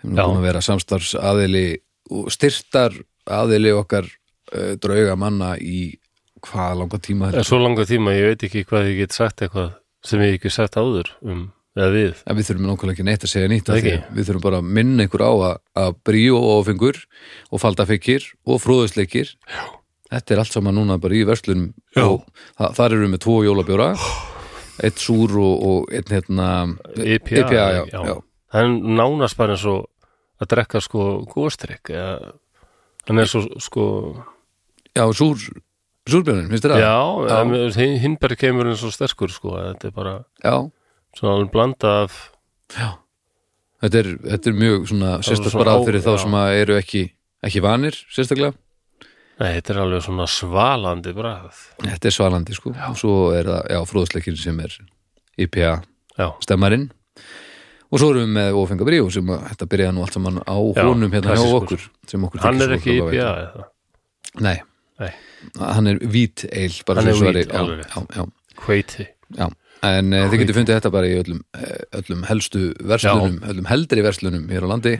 Þeim 0.00 0.12
Já. 0.14 0.22
er 0.22 0.28
búin 0.28 0.40
að 0.40 0.48
vera 0.48 0.64
samstarfs 0.64 1.14
aðili 1.18 1.66
og 2.10 2.28
styrtar 2.34 2.96
aðili 3.30 3.72
okkar 3.76 4.08
uh, 4.08 4.74
drauga 4.80 5.16
manna 5.18 5.54
í 5.60 5.96
hvað 6.44 6.76
langa 6.80 7.00
tíma 7.04 7.30
þetta. 7.30 7.46
svo 7.46 7.58
langa 7.60 7.84
tíma, 7.88 8.14
ég 8.16 8.32
veit 8.32 8.44
ekki 8.48 8.64
hvað 8.68 8.90
ég 8.90 9.02
get 9.02 9.16
sagt 9.16 9.42
eitthvað 9.44 9.74
sem 10.06 10.22
ég 10.24 10.38
ekki 10.38 10.52
sagt 10.52 10.78
áður 10.80 11.10
um, 11.20 11.42
eða 11.76 11.90
við. 11.92 12.22
En 12.24 12.38
við 12.38 12.48
þurfum 12.48 12.70
nákvæmlega 12.70 12.96
ekki 12.96 13.06
neitt 13.08 13.26
að 13.26 13.32
segja 13.34 13.50
nýtt. 13.52 13.68
Við 14.16 14.30
þurfum 14.30 14.46
bara 14.46 14.60
að 14.62 14.70
minna 14.78 15.04
ykkur 15.04 15.24
á 15.26 15.32
að, 15.32 15.58
að 15.84 15.98
bríó 16.08 16.40
og 16.40 16.62
áfengur 16.62 17.02
og 17.50 17.60
faldafekir 17.62 18.30
og 18.48 18.62
fróðusleikir. 18.64 19.34
Þetta 20.10 20.34
er 20.34 20.42
allt 20.42 20.56
saman 20.56 20.74
núna 20.74 20.96
bara 20.98 21.14
í 21.14 21.22
verslunum 21.28 21.70
Já. 21.94 22.02
og 22.02 22.24
það, 22.58 22.74
þar 22.78 22.94
eru 22.96 23.04
við 23.04 23.12
með 23.12 23.22
tvo 23.26 23.36
jólabjóra, 23.46 23.88
eitt 24.82 24.98
súr 24.98 25.36
og, 25.38 25.64
og 25.70 25.94
einn 25.94 26.10
hérna 26.10 26.48
IPA, 26.96 27.44
IPA, 27.44 27.54
já, 27.54 27.82
já. 27.92 28.00
já. 28.10 28.14
Það 28.50 28.64
er 28.66 28.72
nánast 28.98 29.38
bara 29.38 29.54
eins 29.54 29.66
og 29.70 29.86
að 30.40 30.50
drekka 30.54 30.82
sko 30.82 31.08
góstrykk 31.30 31.92
eða 31.94 32.32
hann 33.08 33.22
er 33.22 33.30
svo 33.30 33.44
sko 33.62 33.84
Já, 34.90 35.04
súr, 35.14 35.38
súrbjörnin, 36.10 36.48
finnst 36.50 36.64
þér 36.66 36.72
það? 36.74 36.82
já, 36.82 36.96
Já. 37.30 37.84
hinberg 38.02 38.40
kemur 38.40 38.72
eins 38.72 38.82
og 38.82 38.94
sterkur 38.96 39.30
sko, 39.30 39.54
þetta 39.54 39.90
er 39.90 39.94
bara 39.94 40.14
Já, 40.42 40.56
svona 41.14 41.36
alveg 41.36 41.52
blanda 41.54 41.92
af 42.08 42.16
þetta 43.80 44.02
er, 44.02 44.10
þetta 44.26 44.50
er 44.50 44.58
mjög 44.58 44.88
svona 44.90 45.12
sérstaklega 45.22 45.62
bara 45.62 45.76
fyrir 45.86 46.04
þá 46.04 46.10
já. 46.12 46.18
sem 46.24 46.36
að 46.40 46.56
eru 46.64 46.76
ekki, 46.80 47.04
ekki 47.46 47.62
vanir, 47.64 48.00
sérstaklega. 48.10 48.56
Nei, 49.40 49.50
þetta 49.56 49.74
er 49.74 49.82
alveg 49.84 50.02
svona 50.04 50.26
svalandi 50.30 51.12
brað 51.16 51.60
Þetta 51.82 52.10
er 52.10 52.16
svalandi, 52.16 52.56
sko. 52.56 52.72
Og 52.90 52.98
svo 53.00 53.14
er 53.36 53.48
það, 53.50 53.62
já, 53.74 53.80
fróðusleikin 53.90 54.40
sem 54.40 54.58
er 54.64 54.74
IPA 55.40 55.70
já, 56.20 56.26
stemmarinn. 56.44 56.90
Og 57.90 57.98
svo 57.98 58.12
erum 58.12 58.22
við 58.28 58.34
með 58.36 58.56
Ófenga 58.60 58.86
Bríó 58.86 59.06
sem 59.10 59.30
að 59.34 59.46
þetta 59.50 59.66
byrjaði 59.72 59.94
nú 59.96 60.02
allt 60.04 60.16
saman 60.18 60.36
á 60.46 60.56
Já, 60.76 60.82
honum 60.86 61.14
hérna 61.14 61.34
hjá 61.34 61.54
okkur 61.56 61.86
sem 62.10 62.26
okkur 62.28 62.44
hann 62.44 62.62
er 62.62 62.74
ekki. 62.76 62.98
IPA 63.00 63.14
eða? 63.24 63.64
Nei, 64.46 64.58
nei, 65.02 65.10
hann 65.58 65.90
er 65.90 65.98
vít 66.12 66.44
eil 66.52 66.76
bara 66.86 67.02
Hann 67.02 67.10
er 67.32 67.40
já, 67.42 67.56
alveg 67.58 68.30
hveiti. 68.60 69.08
Já. 69.38 69.48
en 69.86 70.12
uh, 70.12 70.26
þið 70.30 70.42
getur 70.44 70.56
fundið 70.60 70.76
þetta 70.76 70.92
bara 70.92 71.08
í 71.08 71.16
öllum, 71.22 71.40
eh, 71.56 71.82
öllum 71.98 72.22
helstu 72.28 72.62
verslunum 72.92 73.38
öllum 73.48 73.68
heldri 73.70 74.02
verslunum 74.06 74.46
hér 74.52 74.66
á 74.66 74.70
landi. 74.70 74.94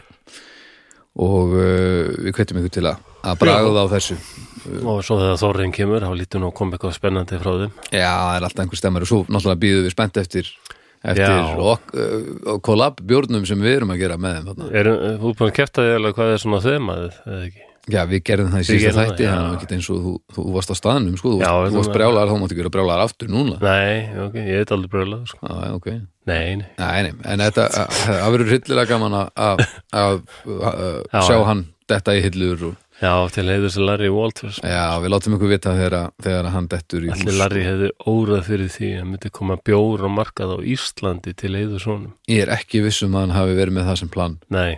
Og 1.20 1.54
uh, 1.54 2.10
við 2.24 2.34
hvetjum 2.38 2.60
ykkur 2.62 2.74
til 2.78 2.86
að, 2.90 3.06
að 3.24 3.38
braga 3.42 3.70
það 3.70 3.80
á 3.84 3.92
þessu 3.96 4.18
og 4.84 4.98
svo 5.06 5.16
þegar 5.20 5.38
Þorrin 5.40 5.72
kemur, 5.72 6.04
þá 6.04 6.12
lítur 6.20 6.42
nú 6.42 6.50
að 6.50 6.56
koma 6.60 6.76
eitthvað 6.76 6.96
spennandi 6.98 7.38
frá 7.40 7.52
þeim 7.62 7.72
Já, 7.96 8.10
það 8.12 8.34
er 8.36 8.44
alltaf 8.48 8.64
einhver 8.66 8.80
stemmar 8.82 9.06
og 9.06 9.10
svo 9.10 9.22
náttúrulega 9.28 9.62
býðum 9.64 9.86
við 9.88 9.94
spennt 9.96 10.20
eftir 10.20 10.50
eftir 11.00 11.24
Já. 11.24 11.56
ok, 11.56 11.94
uh, 11.96 12.58
collab 12.60 13.00
bjórnum 13.08 13.46
sem 13.48 13.62
við 13.64 13.78
erum 13.78 13.94
að 13.94 14.02
gera 14.02 14.18
með 14.20 14.36
þeim 14.36 14.60
þú 14.60 14.68
er 14.76 14.90
búin 15.22 15.48
að 15.48 15.56
kæfta 15.56 15.86
því 15.86 15.94
alveg 15.96 16.16
hvað 16.18 16.32
er 16.34 16.42
svona 16.44 16.62
þemaðið 16.66 17.18
eða 17.24 17.42
ekki 17.48 17.66
Já, 17.90 18.02
við 18.06 18.20
gerðum 18.28 18.50
það 18.52 18.60
í 18.60 18.66
Við 18.68 18.68
síðasta 18.68 18.84
gerðum 18.84 19.00
það, 19.00 19.14
þætti 19.16 19.24
já. 19.24 19.54
ekki 19.56 19.74
eins 19.78 19.86
og 19.90 20.02
þú, 20.04 20.10
þú 20.36 20.42
varst 20.54 20.70
á 20.70 20.76
staðnum 20.76 21.14
sko, 21.16 21.30
þú 21.32 21.38
Já, 21.40 21.48
varst, 21.56 21.76
varst 21.80 21.94
brjálar, 21.96 22.28
þá 22.30 22.34
máttu 22.42 22.58
gera 22.60 22.72
brjálar 22.76 23.00
aftur 23.06 23.30
núna 23.32 23.56
nei, 23.64 23.94
ok, 24.26 24.36
ég 24.44 24.60
veit 24.60 24.74
aldrei 24.76 24.90
bröðlega 24.92 25.30
sko. 25.32 25.40
Já, 25.48 25.56
já, 25.64 25.72
ok 25.80 25.88
nei, 26.28 26.44
nei, 26.60 26.68
Nei, 26.76 27.00
nei, 27.08 27.12
en 27.32 27.42
þetta, 27.46 27.64
að- 27.80 27.96
það 28.04 28.34
verður 28.36 28.52
hryllilega 28.52 28.92
gaman 28.92 29.16
að- 29.16 29.64
Já, 29.96 31.24
sjá 31.24 31.34
já. 31.40 31.44
hann 31.48 31.64
detta 31.90 32.14
í 32.14 32.22
hillur 32.28 32.66
og 32.68 32.76
Já, 33.00 33.12
til 33.32 33.46
heiður 33.48 33.72
sem 33.72 33.84
Larry 33.88 34.10
Walters. 34.12 34.58
Já, 34.60 34.98
við 35.00 35.12
látum 35.14 35.36
ykkur 35.38 35.48
vita 35.54 35.72
þegar, 35.72 36.10
þegar 36.20 36.48
hann 36.52 36.66
dettur 36.68 37.06
í 37.06 37.08
Allir 37.14 37.30
hús. 37.30 37.38
Larry 37.40 37.62
hefði 37.64 37.88
órað 38.12 38.42
fyrir 38.50 38.68
því 38.74 38.90
að 38.98 39.06
myndi 39.08 39.30
koma 39.38 39.56
bjór 39.64 40.04
og 40.04 40.12
markað 40.12 40.52
á 40.52 40.58
Íslandi 40.74 41.32
til 41.40 41.54
heiður 41.56 41.80
svonum 41.80 42.10
Ég 42.28 42.42
er 42.44 42.52
ekki 42.58 42.82
viss 42.84 43.00
um 43.06 43.16
að 43.16 43.24
hann 43.24 43.36
hafi 43.38 43.56
verið 43.56 43.76
með 43.78 43.88
það 43.88 43.98
sem 44.02 44.10
plan. 44.12 44.36
Nei, 44.52 44.76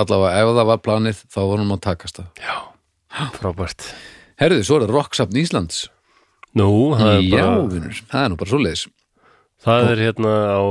Allavega 0.00 0.40
ef 0.40 0.52
það 0.56 0.68
var 0.70 0.80
planið 0.86 1.20
þá 1.34 1.40
var 1.50 1.60
hann 1.60 1.74
að 1.76 1.82
takast 1.84 2.20
það. 2.22 2.30
Já, 2.46 2.56
frábært. 3.36 3.88
Herðu, 4.40 4.62
svo 4.64 4.78
er 4.78 4.86
það 4.86 4.94
Rocksapn 4.96 5.40
Íslands. 5.42 5.82
Nú, 6.56 6.70
það 6.96 7.12
er 7.12 7.20
Já, 7.28 7.44
bara 7.44 7.68
vinnur, 7.74 8.00
það 8.10 8.24
er 8.24 8.32
nú 8.32 8.40
bara 8.40 8.52
svoleiðis. 8.54 8.86
Það 9.60 9.90
er 9.90 10.00
hérna 10.06 10.30
á 10.56 10.62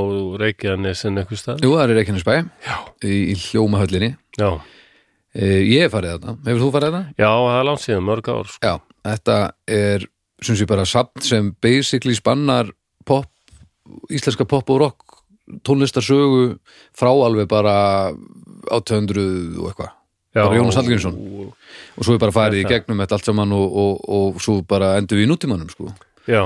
Reykjanesin 0.42 1.22
eitthvað 1.22 1.40
stað 1.44 1.62
Jú, 1.62 1.76
það 1.78 1.84
er 1.86 1.98
Reykjanesbæ. 2.00 2.34
Já, 2.66 2.76
í, 3.06 3.18
í 3.30 3.36
hljómahöllinni. 3.44 4.10
Já, 4.40 4.50
Ég 5.38 5.84
hef 5.86 5.92
farið 5.94 6.16
þarna, 6.16 6.38
hefur 6.48 6.62
þú 6.64 6.70
farið 6.74 6.90
þarna? 6.90 7.14
já, 7.20 7.30
það 7.30 7.58
er 7.60 7.68
langt 7.68 7.84
síðan 7.84 8.08
mörg 8.08 8.30
ár 8.34 8.48
sko. 8.50 8.66
Já, 8.66 8.74
þetta 9.12 9.38
er 9.68 10.08
sem 10.42 10.56
sé 10.58 10.66
bara 10.70 10.86
samt 10.90 11.22
sem 11.28 11.52
basically 11.62 12.16
spannar 12.18 12.72
pop, 13.06 13.30
íslenska 14.10 14.48
pop 14.50 14.70
og 14.74 14.80
rock 14.82 15.20
tónlistarsögu 15.66 16.58
frá 16.98 17.10
alveg 17.12 17.48
bara 17.50 17.76
800 18.72 19.24
og 19.60 19.72
eitthvað 19.72 19.96
Bara 20.34 20.54
Jónas 20.60 20.78
Hallgrímsson. 20.78 21.16
og 21.98 22.06
svo 22.06 22.14
er 22.14 22.20
bara 22.22 22.32
farið 22.32 22.62
í 22.62 22.68
gegnum 22.70 23.00
þetta 23.02 23.18
allt 23.18 23.26
saman 23.26 23.54
og, 23.58 23.72
og, 23.82 23.96
og 24.06 24.42
svo 24.44 24.60
bara 24.62 24.92
endur 25.00 25.18
við 25.18 25.26
í 25.26 25.30
nútímanum 25.32 25.72
sko. 25.74 25.90
Já, 26.30 26.44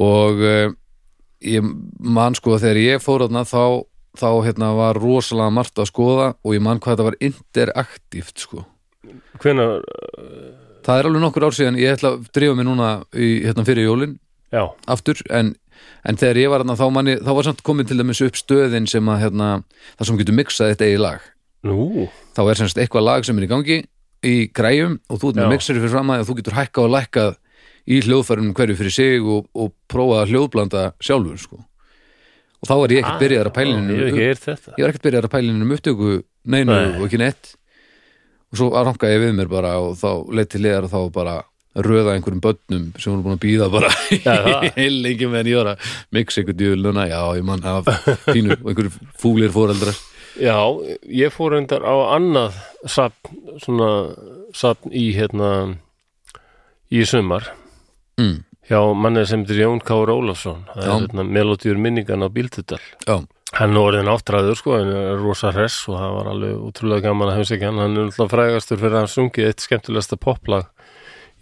og 0.00 0.40
uh, 0.40 0.72
ég 1.44 1.66
man 2.00 2.34
sko 2.34 2.56
að 2.56 2.64
þegar 2.64 2.80
ég 2.80 3.04
fór 3.04 3.26
þarna 3.26 3.44
þá, 3.44 3.84
þá 4.18 4.28
hérna 4.46 4.70
var 4.76 5.00
rosalega 5.00 5.54
margt 5.54 5.80
að 5.80 5.90
skoða 5.90 6.28
og 6.42 6.54
ég 6.54 6.62
man 6.64 6.80
hvað 6.82 6.96
þetta 6.96 7.08
var 7.08 7.18
interaktíft 7.28 8.44
sko. 8.46 8.64
hvenær 9.42 9.82
það 10.84 11.00
er 11.00 11.08
alveg 11.08 11.24
nokkur 11.24 11.48
ár 11.48 11.56
síðan 11.56 11.80
ég 11.80 11.96
ætla 11.96 12.14
að 12.14 12.28
drífa 12.36 12.56
mig 12.58 12.68
núna 12.68 12.90
í, 13.12 13.28
hérna 13.44 13.66
fyrir 13.66 13.88
jólin 13.88 14.18
Já, 14.54 14.68
aftur 14.86 15.18
en, 15.34 15.54
en 16.06 16.18
þegar 16.20 16.38
ég 16.38 16.52
var 16.52 16.62
þarna 16.62 16.76
þá, 16.78 16.84
manni, 16.94 17.14
þá 17.18 17.30
var 17.34 17.48
samt 17.48 17.62
komin 17.66 17.88
til 17.88 17.98
dæmis 17.98 18.22
upp 18.22 18.36
stöðin 18.38 18.86
sem 18.90 19.08
að 19.10 19.24
hérna, 19.24 19.48
það 19.98 20.10
sem 20.10 20.20
getur 20.20 20.38
miksað 20.38 20.74
þetta 20.74 20.88
eigi 20.88 21.00
lag 21.02 21.24
nú, 21.66 22.06
þá 22.36 22.42
er 22.44 22.60
semst 22.60 22.78
eitthvað 22.78 23.08
lag 23.08 23.26
sem 23.26 23.40
er 23.40 23.46
í 23.46 23.50
gangi 23.50 23.80
í 24.24 24.34
græjum 24.54 24.98
og 25.10 25.20
þú 25.20 25.32
ert 25.32 25.40
með 25.40 25.54
mixeri 25.56 25.82
fyrir 25.82 25.94
fram 25.96 26.12
að 26.14 26.26
þú 26.28 26.38
getur 26.40 26.58
hækka 26.58 26.84
og 26.84 26.92
lækkað 26.94 27.34
í 27.84 28.00
hljóðfærunum 28.06 28.54
hverju 28.56 28.78
fyrir 28.78 28.94
sig 28.94 29.26
og, 29.28 29.48
og 29.52 29.74
prófa 29.90 30.22
að 30.22 30.32
hljóðblanda 30.32 30.84
sjálfur 31.04 31.40
sko. 31.40 31.60
Og 32.64 32.68
þá 32.70 32.74
er 32.78 32.94
ég 32.96 33.02
ekkert 33.04 33.22
byrjaðar 33.22 33.50
að 33.50 33.58
Ég 33.94 34.06
ekki 34.08 34.24
heyrt 34.24 34.44
þetta. 34.48 34.74
ég 34.78 34.84
var 34.86 34.92
ekkert 34.94 35.06
byrjaðar 35.06 35.28
að 35.28 35.34
pælininu 35.34 35.66
um 35.68 35.74
upptöku 35.76 36.12
neinu 36.44 36.72
Nei. 36.72 36.94
og 36.96 37.04
ekki 37.08 37.20
neitt. 37.20 37.50
Og 38.54 38.60
svo 38.60 38.70
rankaði 38.72 39.18
ég 39.18 39.24
við 39.24 39.34
mér 39.36 39.50
bara 39.52 39.74
og 39.82 39.98
þá 40.00 40.08
leitt 40.32 40.50
til 40.54 40.62
liðar 40.64 40.86
og 40.88 40.94
þá 40.94 41.00
bara 41.12 41.36
röða 41.84 42.14
einhverjum 42.14 42.40
börnum 42.40 42.84
sem 43.02 43.10
voru 43.10 43.24
búin 43.26 43.34
að 43.36 43.42
býða 43.42 43.66
bara 43.72 43.88
það. 43.90 44.66
heil 44.78 44.98
lengi 45.02 45.26
meðan 45.26 45.50
ég 45.50 45.58
var 45.58 45.70
að 45.72 45.94
mixa 46.14 46.40
einhver 46.40 46.56
djúluna, 46.60 47.06
já, 47.10 47.20
ég 47.34 47.46
mann 47.48 47.64
hafa 47.66 47.96
fínu 48.28 48.54
og 48.60 48.68
einhverjum 48.70 49.14
fúlir 49.18 49.50
fóreldrar 49.54 49.98
Já, 50.34 50.58
ég 51.14 51.30
fór 51.30 51.54
endar 51.58 51.84
á 51.86 51.94
annað 52.16 52.56
sapn, 52.90 53.36
svona 53.62 53.90
sapn 54.54 54.90
í 54.90 55.12
hérna 55.14 55.50
í 56.90 57.04
sumar. 57.06 57.46
Mm, 58.18 58.40
hjá 58.68 58.80
manni 58.96 59.24
sem 59.28 59.42
heitir 59.44 59.62
Jón 59.64 59.80
Káur 59.84 60.12
Ólafsson. 60.14 60.64
Það 60.74 60.84
er 60.84 60.92
hérna 60.94 61.24
melodíur 61.36 61.80
minningan 61.80 62.24
á 62.24 62.28
Bíldudal. 62.32 62.80
Já, 63.06 63.16
hann 63.58 63.74
er 63.76 63.82
orðin 63.82 64.10
áttræður 64.12 64.56
sko, 64.60 64.76
hann 64.78 64.92
er 64.94 65.18
rosa 65.20 65.50
hress 65.54 65.82
og 65.88 65.98
það 66.00 66.14
var 66.18 66.30
alveg 66.32 66.62
útrúlega 66.68 67.06
gaman 67.08 67.30
að 67.32 67.36
heimsækja 67.40 67.70
hann. 67.70 67.82
Hann 67.84 67.98
er 67.98 68.06
alltaf 68.08 68.30
frægastur 68.32 68.80
fyrir 68.80 68.96
að 68.96 69.02
hann 69.04 69.12
sungið 69.14 69.50
eitt 69.50 69.66
skemmtilegasta 69.66 70.20
poplag 70.20 70.70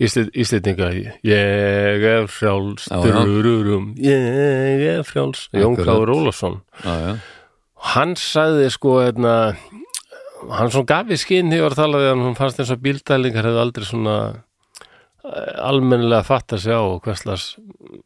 Íslendinga. 0.03 0.89
Ég 1.23 2.03
er 2.09 2.25
frjáls 2.27 2.89
Já, 2.91 2.97
já. 3.07 3.21
dururum, 3.23 3.93
Ég 4.03 4.83
er 4.97 5.03
frjáls 5.07 5.45
Jón 5.55 5.77
Akkurat. 5.77 5.87
Káur 5.87 6.11
Ólafsson. 6.17 6.57
Já, 6.83 6.95
já. 7.07 7.13
Hann 7.93 8.15
sagði 8.19 8.71
sko 8.73 8.97
hérna, 9.03 9.35
hann 10.51 10.71
svona 10.75 10.87
gaf 10.91 11.11
í 11.13 11.19
skinn 11.21 11.51
þegar 11.55 11.75
talaði 11.79 12.09
hann, 12.13 12.35
fannst 12.39 12.59
eins 12.63 12.71
og 12.75 12.83
bíldælingar 12.83 13.47
hefði 13.47 13.63
aldrei 13.63 13.87
svona 13.87 14.17
almennilega 15.23 16.27
fatt 16.27 16.57
að 16.57 16.65
sjá 16.65 16.79
hverslas 17.05 17.47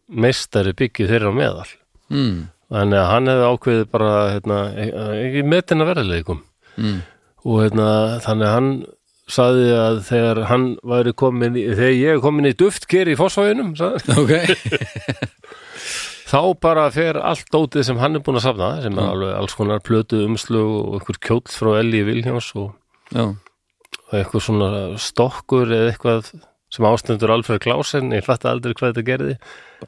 meistari 0.08 0.75
byggið 0.76 1.12
þeirra 1.14 1.32
á 1.32 1.38
meðal. 1.38 1.70
Mm, 2.12 2.42
þannig 2.73 3.00
að 3.00 3.08
hann 3.12 3.30
hefði 3.32 3.46
ákveðið 3.52 3.88
bara 3.94 4.12
hérna, 4.35 4.58
ekki 5.23 5.46
metina 5.46 5.87
verðileikum 5.88 6.42
mm, 6.76 6.99
og 7.46 7.62
hérna, 7.64 7.88
þannig 8.26 8.46
að 8.46 8.54
hann 8.56 8.70
sagði 9.26 9.70
að 9.75 10.00
þegar 10.06 10.42
hann 10.50 10.66
væri 10.87 11.14
komin 11.18 11.56
í, 11.58 11.64
þegar 11.73 11.96
ég 11.96 12.12
er 12.14 12.23
komin 12.23 12.50
í 12.50 12.54
duftker 12.58 13.11
í 13.11 13.16
fósfáinum 13.18 13.73
ok. 13.75 14.35
Þá 16.26 16.40
bara 16.58 16.88
fer 16.90 17.18
allt 17.23 17.50
dótið 17.54 17.85
sem 17.87 17.99
hann 18.02 18.18
er 18.18 18.23
búin 18.26 18.38
að 18.38 18.49
safna 18.49 18.70
sem 18.82 18.94
er 18.99 19.04
Já. 19.04 19.11
alveg 19.14 19.35
alls 19.38 19.54
konar 19.58 19.82
plötu 19.87 20.25
umslög 20.26 20.70
og 20.78 20.96
einhver 20.99 21.20
kjóll 21.23 21.44
frá 21.54 21.70
Elli 21.80 22.02
Vilhjáns 22.06 22.50
og, 22.58 22.73
og 23.14 24.14
eitthvað 24.14 24.46
svona 24.46 24.70
stokkur 25.02 25.70
eða 25.75 25.92
eitthvað 25.92 26.32
sem 26.73 26.85
ástendur 26.88 27.30
Alfred 27.30 27.61
Klausen 27.62 28.11
ég 28.12 28.25
fatt 28.26 28.44
aldrei 28.49 28.75
hvað 28.75 28.90
þetta 28.92 29.04
gerði. 29.06 29.35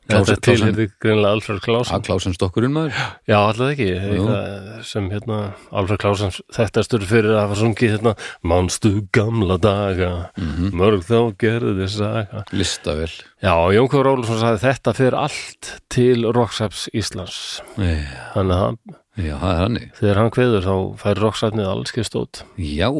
Klausen- 0.08 0.26
þetta 0.28 0.44
tilherði 0.44 0.84
greinlega 1.02 1.32
Alfred 1.34 1.60
Klausen 1.64 1.96
að 1.96 2.04
klásan 2.06 2.34
stokkurinn 2.36 2.74
maður. 2.74 2.98
Já, 3.28 3.36
alltaf 3.40 3.72
ekki. 3.72 3.88
Eitthvað 3.98 4.84
sem 4.86 5.08
hérna 5.10 5.38
Alfred 5.72 5.98
Klausen 6.04 6.30
þetta 6.54 6.84
stur 6.86 7.06
fyrir 7.08 7.32
að 7.34 7.40
hafa 7.42 7.58
sungið 7.62 7.94
hérna 7.96 8.12
Manstu 8.52 8.92
gamla 9.16 9.56
daga? 9.58 10.10
Mörg 10.38 11.02
þá 11.08 11.18
gerði 11.40 11.74
þess 11.82 11.98
saga. 11.98 12.44
Listavel 12.52 13.10
já, 13.42 13.54
Jón 13.74 13.90
Kjár 13.90 14.10
Ólafsson 14.12 14.40
sagði 14.44 14.62
þetta 14.68 14.94
fyrir 15.00 15.18
allt 15.24 15.72
til 15.90 16.24
Rocksaps 16.36 16.86
Íslands. 16.94 17.40
Já, 17.80 17.98
þannig 18.36 18.62
að 18.62 18.78
já, 19.18 19.34
það 19.42 19.62
er 19.66 19.92
þegar 19.98 20.20
hann 20.22 20.30
kveður 20.36 20.66
þá 20.68 20.74
fær 21.02 21.22
roksatnið 21.26 21.70
allski 21.74 22.04
stótt 22.06 22.44
já, 22.60 22.90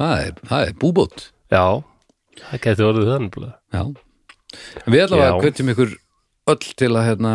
það 0.00 0.14
er, 0.30 0.36
það 0.48 0.68
er 0.70 0.76
búbót. 0.80 1.26
Já, 1.52 1.66
það 2.40 2.62
geti 2.66 2.86
orðið 2.86 3.10
þannig 3.12 3.40
já. 3.72 3.82
Við 4.92 5.04
allavega 5.06 5.42
hvetjum 5.42 5.72
ykkur 5.72 5.92
öll 6.52 6.62
til 6.82 6.90
að 6.92 7.06
hérna 7.08 7.32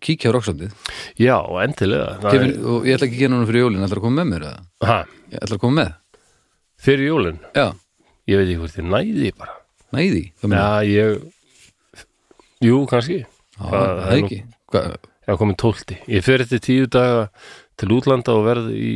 kíkja 0.00 0.32
á 0.32 0.34
roksandið 0.36 0.72
já, 1.20 1.36
endilega. 1.64 2.12
Það 2.22 2.36
Kemur, 2.36 2.54
og 2.72 2.88
ég 2.88 2.96
ætla 2.96 3.08
ekki 3.08 3.18
að 3.18 3.24
gera 3.24 3.36
hann 3.36 3.48
fyrir 3.50 3.64
jólin, 3.66 3.84
ætla 3.84 3.98
að 4.00 4.04
koma 4.06 4.20
með 4.20 4.30
mér 4.32 4.46
eða? 4.48 4.62
er, 4.80 4.88
ha, 4.90 4.98
Ég 5.30 5.44
ætla 5.44 5.58
að 5.58 5.62
koma 5.64 5.78
með? 5.80 5.90
Fyrir 6.80 7.10
jólin, 7.10 7.40
Já, 7.54 7.66
ég 8.30 8.40
veit 8.40 8.46
ekki 8.48 8.60
hvort 8.62 8.78
ég 8.80 8.88
næði 8.88 9.32
bara. 9.36 9.56
Næði, 9.90 10.22
já, 10.40 10.68
ég 10.88 11.18
jú, 12.64 12.80
kannski. 12.90 13.20
Já, 13.26 13.64
það 13.66 13.90
er 13.90 14.00
er 14.06 14.16
ekki. 14.20 14.40
Hvað, 14.70 14.94
já, 15.26 15.32
komin 15.42 15.58
tólti, 15.60 15.98
ég 16.08 16.24
fer 16.24 16.44
eftir 16.46 16.62
tíu 16.64 16.88
daga 16.88 17.26
til 17.80 17.90
útlanda 17.96 18.34
og 18.36 18.46
verð 18.46 18.70
í 18.76 18.90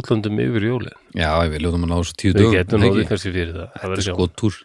útlandum 0.00 0.40
yfir 0.42 0.66
jólin. 0.70 0.94
Já, 1.16 1.30
við 1.50 1.64
ljóðum 1.66 1.86
að 1.86 1.92
ná 1.92 1.98
þessu 2.00 2.16
tíu 2.20 2.32
við 2.32 2.40
dögum 2.40 2.56
getum 2.56 2.78
það 2.80 2.86
náði 2.86 2.96
ekki? 3.04 3.10
kannski 3.12 3.34
fyrir 3.36 3.52
það. 3.56 3.68
Það 3.74 3.84
Þetta 3.84 4.00
er 4.00 4.06
sjá. 4.06 4.14
skotúr. 4.16 4.58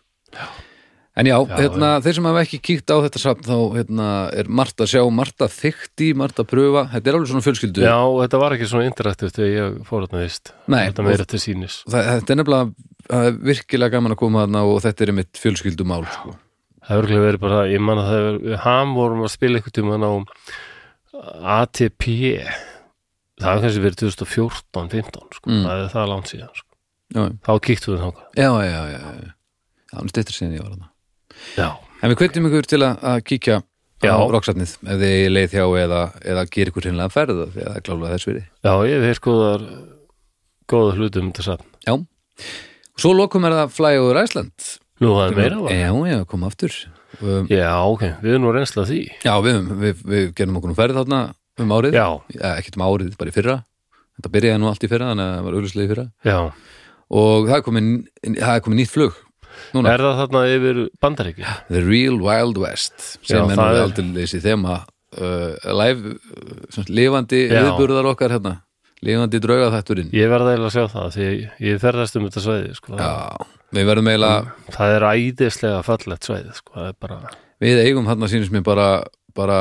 En 1.16 1.30
já, 1.30 1.36
hérna, 1.48 1.90
þeir 2.04 2.16
sem 2.18 2.25
hafa 2.28 2.42
ekki 2.44 2.58
kíkt 2.60 2.92
á 2.92 2.98
þetta 3.06 3.20
samt 3.24 3.46
þá 3.48 3.56
hérna, 3.78 4.08
er 4.36 4.50
margt 4.52 4.82
að 4.84 4.90
sjá, 4.92 5.04
margt 5.16 5.46
að 5.46 5.54
þykti, 5.56 6.10
margt 6.20 6.42
að 6.44 6.50
pröfa. 6.52 6.82
Þetta 6.92 7.08
er 7.08 7.16
alveg 7.16 7.30
svona 7.32 7.46
fjölskyldu. 7.46 7.86
Já, 7.86 7.96
þetta 8.20 8.42
var 8.42 8.56
ekki 8.58 8.68
svona 8.68 8.90
interaktivt 8.90 9.38
þegar 9.40 9.54
ég 9.54 9.78
fór 9.88 10.04
þarna 10.04 10.25
vist 10.25 10.52
Nei, 10.68 10.82
þetta 10.90 11.06
meira 11.08 11.28
til 11.32 11.40
sínis 11.40 11.78
það, 11.88 12.10
Þetta 12.20 12.36
er 12.36 12.42
nefnilega 12.42 12.92
það 13.06 13.30
er 13.30 13.40
virkilega 13.48 13.96
gaman 13.96 14.16
að 14.16 14.20
koma 14.25 14.44
þarna 14.44 14.66
og 14.68 14.82
þetta 14.84 15.06
er 15.06 15.14
einmitt 15.14 15.40
fjölskyldumál 15.40 16.04
sko. 16.18 16.36
Það 16.86 17.02
ekki 17.06 17.24
verið 17.24 17.42
bara, 17.42 17.64
ég 17.72 17.82
man 17.82 18.02
að 18.04 18.12
það 18.12 18.28
við 18.44 18.60
ham 18.66 18.94
vorum 19.00 19.24
að 19.25 19.34
spila 19.34 19.62
eitthvað 19.62 19.78
tíma 19.80 19.96
á 20.04 20.14
ATP, 21.64 22.04
það 23.42 23.50
hefur 23.51 23.63
kannski 23.65 23.84
verið 23.86 24.00
2014-15, 24.01 25.30
sko, 25.39 25.50
Mm. 25.51 25.63
það 25.68 25.84
er 25.86 25.89
það 25.94 26.10
langt 26.12 26.32
síðan, 26.32 26.51
sko. 26.56 26.72
Þá 27.46 27.51
kíktum 27.62 27.94
við 27.96 28.01
þangað. 28.06 28.27
já, 28.36 28.50
já, 28.65 28.82
já, 28.96 29.00
já. 29.22 29.32
Það 29.92 30.04
er 30.04 30.10
styrtir 30.12 30.36
sinni 30.36 30.58
ég 30.58 30.63
var 30.65 30.72
þarna 30.75 30.89
Já. 31.56 31.70
En 32.04 32.10
við 32.12 32.18
kveitum 32.20 32.48
ykkur 32.50 32.65
til 32.68 32.80
að, 32.84 32.96
að 33.04 33.20
kíkja 33.30 33.58
Já. 34.04 34.12
á 34.12 34.24
roksatnið 34.34 34.72
ef 34.86 34.98
þið 35.01 35.30
leið 35.32 35.54
hjá 35.56 35.65
eða, 35.86 36.01
eða 36.25 36.44
gera 36.51 36.72
ykkur 36.72 36.88
hinnlega 36.89 37.13
ferð 37.13 37.38
því 37.54 37.62
að 37.63 37.70
það 37.70 37.75
er 37.80 37.86
klálega 37.86 38.15
þess 38.15 38.27
virði 38.30 38.44
Já, 38.65 38.74
ég 38.89 39.06
heyrt 39.06 39.22
góðar, 39.25 39.63
góða 40.72 40.96
hluti 40.98 41.22
um 41.22 41.30
þetta 41.32 41.46
saman. 41.46 41.70
Já, 41.86 41.96
svo 43.00 43.13
lokum 43.15 43.46
er 43.48 43.56
það 43.60 43.74
Fly 43.77 43.94
over 44.01 44.20
Iceland 44.24 44.68
Nú, 45.04 45.10
það 45.15 45.25
er 45.30 45.36
meira 45.39 45.62
var. 45.62 45.72
Já, 45.75 45.89
já, 46.12 46.20
koma 46.32 46.48
aftur 46.51 46.75
um, 47.22 47.48
Já, 47.51 47.72
ok, 47.86 48.04
við 48.24 48.32
erum 48.34 48.46
nú 48.48 48.54
reynslað 48.56 48.89
því. 48.92 49.00
Já, 49.25 49.34
við, 49.44 49.72
við, 49.86 50.04
við 50.12 50.27
gerum 50.36 50.60
okkur 50.60 50.72
nú 50.72 50.77
ferð 50.77 51.00
þarna 51.01 51.22
um 51.63 51.75
árið 51.75 51.97
Já, 51.97 52.07
Ekkert 52.55 52.79
um 52.79 52.85
árið, 52.88 53.13
bara 53.19 53.31
í 53.31 53.35
fyrra 53.35 53.57
Þetta 54.15 54.31
byrjaði 54.31 54.62
nú 54.63 54.71
allt 54.71 54.83
í 54.85 54.89
fyrra, 54.91 55.12
þannig 55.12 55.25
að 55.27 55.35
það 55.35 55.45
var 55.45 55.55
auðvitað 55.59 55.85
í 55.85 55.91
fyrra 55.91 56.05
já. 56.24 56.38
og 57.19 57.47
það 57.50 57.55
er 57.57 57.63
komið, 57.65 57.88
það 58.39 58.51
er 58.53 58.65
komið 58.65 58.79
nýtt 58.81 58.93
flug 58.93 59.17
núna, 59.75 59.93
Er 59.93 60.03
það 60.05 60.19
þarna 60.21 60.43
yfir 60.55 60.81
bandaríki? 61.03 61.47
The 61.71 61.81
Real 61.83 62.19
Wild 62.24 62.59
West 62.63 62.95
sem 63.21 63.35
Já, 63.35 63.41
er 63.43 63.59
nú 63.59 63.65
aldrei 63.85 64.05
leysi 64.15 64.39
þema 64.43 64.77
uh, 64.81 65.74
live, 65.81 66.15
uh, 66.15 66.85
lifandi 66.88 67.41
viðburðar 67.51 68.12
okkar 68.13 68.35
hérna 68.38 68.55
lifandi 69.05 69.41
drauga 69.43 69.71
þætturinn 69.75 70.13
Ég 70.15 70.31
verða 70.31 70.55
eiginlega 70.55 70.71
að 70.71 70.77
sjá 70.77 70.95
það 70.95 71.12
því 71.17 71.27
ég 71.67 71.81
ferðast 71.83 72.17
um 72.17 72.25
þetta 72.29 72.43
svæði 72.45 72.71
sko. 72.79 72.95
Já, 73.00 73.12
við 73.75 73.89
verðum 73.91 74.12
eiginlega 74.12 74.71
Það 74.77 74.95
er 74.95 75.07
æðislega 75.12 75.83
fallegt 75.85 76.29
svæði 76.29 76.55
sko. 76.57 76.88
bara, 77.03 77.19
við 77.63 77.83
eigum 77.83 78.07
þarna 78.09 78.31
sínist 78.31 78.55
mér 78.55 78.65
bara, 78.65 78.89
bara 79.35 79.59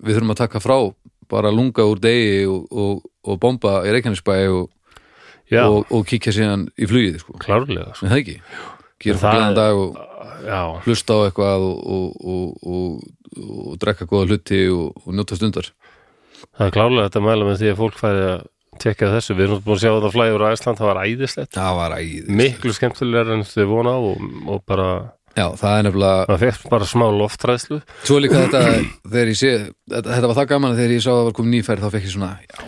við 0.00 0.16
þurfum 0.16 0.34
að 0.34 0.42
taka 0.42 0.62
frá 0.64 0.76
bara 1.32 1.52
lunga 1.54 1.86
úr 1.88 2.00
degi 2.02 2.44
og, 2.50 2.68
og, 2.70 3.02
og 3.26 3.40
bomba 3.42 3.80
í 3.88 3.92
Reykjanesbæ 3.96 4.36
og, 4.52 4.70
og, 5.62 5.80
og 5.88 6.06
kíkja 6.08 6.34
síðan 6.36 6.68
í 6.76 6.88
flugið 6.90 7.20
sko. 7.24 7.36
klárlega 7.42 7.92
sko. 7.96 8.06
en 8.06 8.14
það 8.14 8.22
ekki? 8.22 8.38
Gera 9.02 9.18
er- 9.18 9.36
glæðan 9.36 9.58
dag 9.58 9.82
og 9.82 10.00
Já, 10.42 10.62
hlusta 10.82 11.14
á 11.14 11.18
eitthvað 11.28 11.64
og, 11.68 11.82
og, 11.86 12.24
og, 12.26 12.64
og, 12.66 13.36
og 13.42 13.76
drekka 13.82 14.08
góða 14.10 14.32
hluti 14.32 14.64
og, 14.74 15.04
njóta 15.14 15.38
stundar. 15.38 15.68
Það 16.56 16.66
er 16.66 16.74
klárlega 16.74 17.08
þetta 17.08 17.22
mæla 17.22 17.46
með 17.46 17.60
því 17.60 17.70
að 17.70 17.78
fólk 17.78 18.00
fæði 18.00 18.24
að 18.32 18.42
tekja 18.82 19.10
þessu, 19.12 19.36
við 19.38 19.44
erum 19.46 19.62
búin 19.62 19.76
að 19.76 19.82
sjá 19.84 19.90
þetta 19.92 20.10
flægur 20.16 20.42
á 20.42 20.52
Æsland, 20.56 20.80
það 20.80 20.90
var 20.90 21.00
æðislegt. 21.04 21.52
Það 21.54 21.78
var 21.78 21.94
æðið 22.00 22.30
miklu 22.42 22.74
skemmtilegar 22.74 23.32
en 23.36 23.44
þau 23.46 23.66
vona 23.70 23.94
og 24.02 24.64
bara, 24.66 24.88
Já, 25.32 25.46
það 25.56 25.74
er 25.78 25.86
nefnilega 25.86 26.24
maður 26.28 26.42
fekk 26.44 26.70
bara 26.72 26.88
smá 26.90 27.04
loftræðslu 27.16 27.78
Svo 28.04 28.18
líka 28.20 28.42
þetta, 28.44 28.62
þegar 29.08 29.30
ég 29.32 29.38
sé 29.40 29.52
þetta, 29.88 30.06
þetta 30.10 30.30
var 30.30 30.38
það 30.40 30.48
gaman 30.52 30.74
að 30.74 30.80
þegar 30.82 30.94
ég 30.96 31.04
sá 31.06 31.10
að 31.12 31.18
það 31.18 31.28
var 31.30 31.36
komið 31.38 31.54
nýfærð 31.56 31.84
þá 31.86 31.90
fekk 31.96 32.06
ég 32.08 32.14
svona, 32.16 32.30
já, 32.42 32.58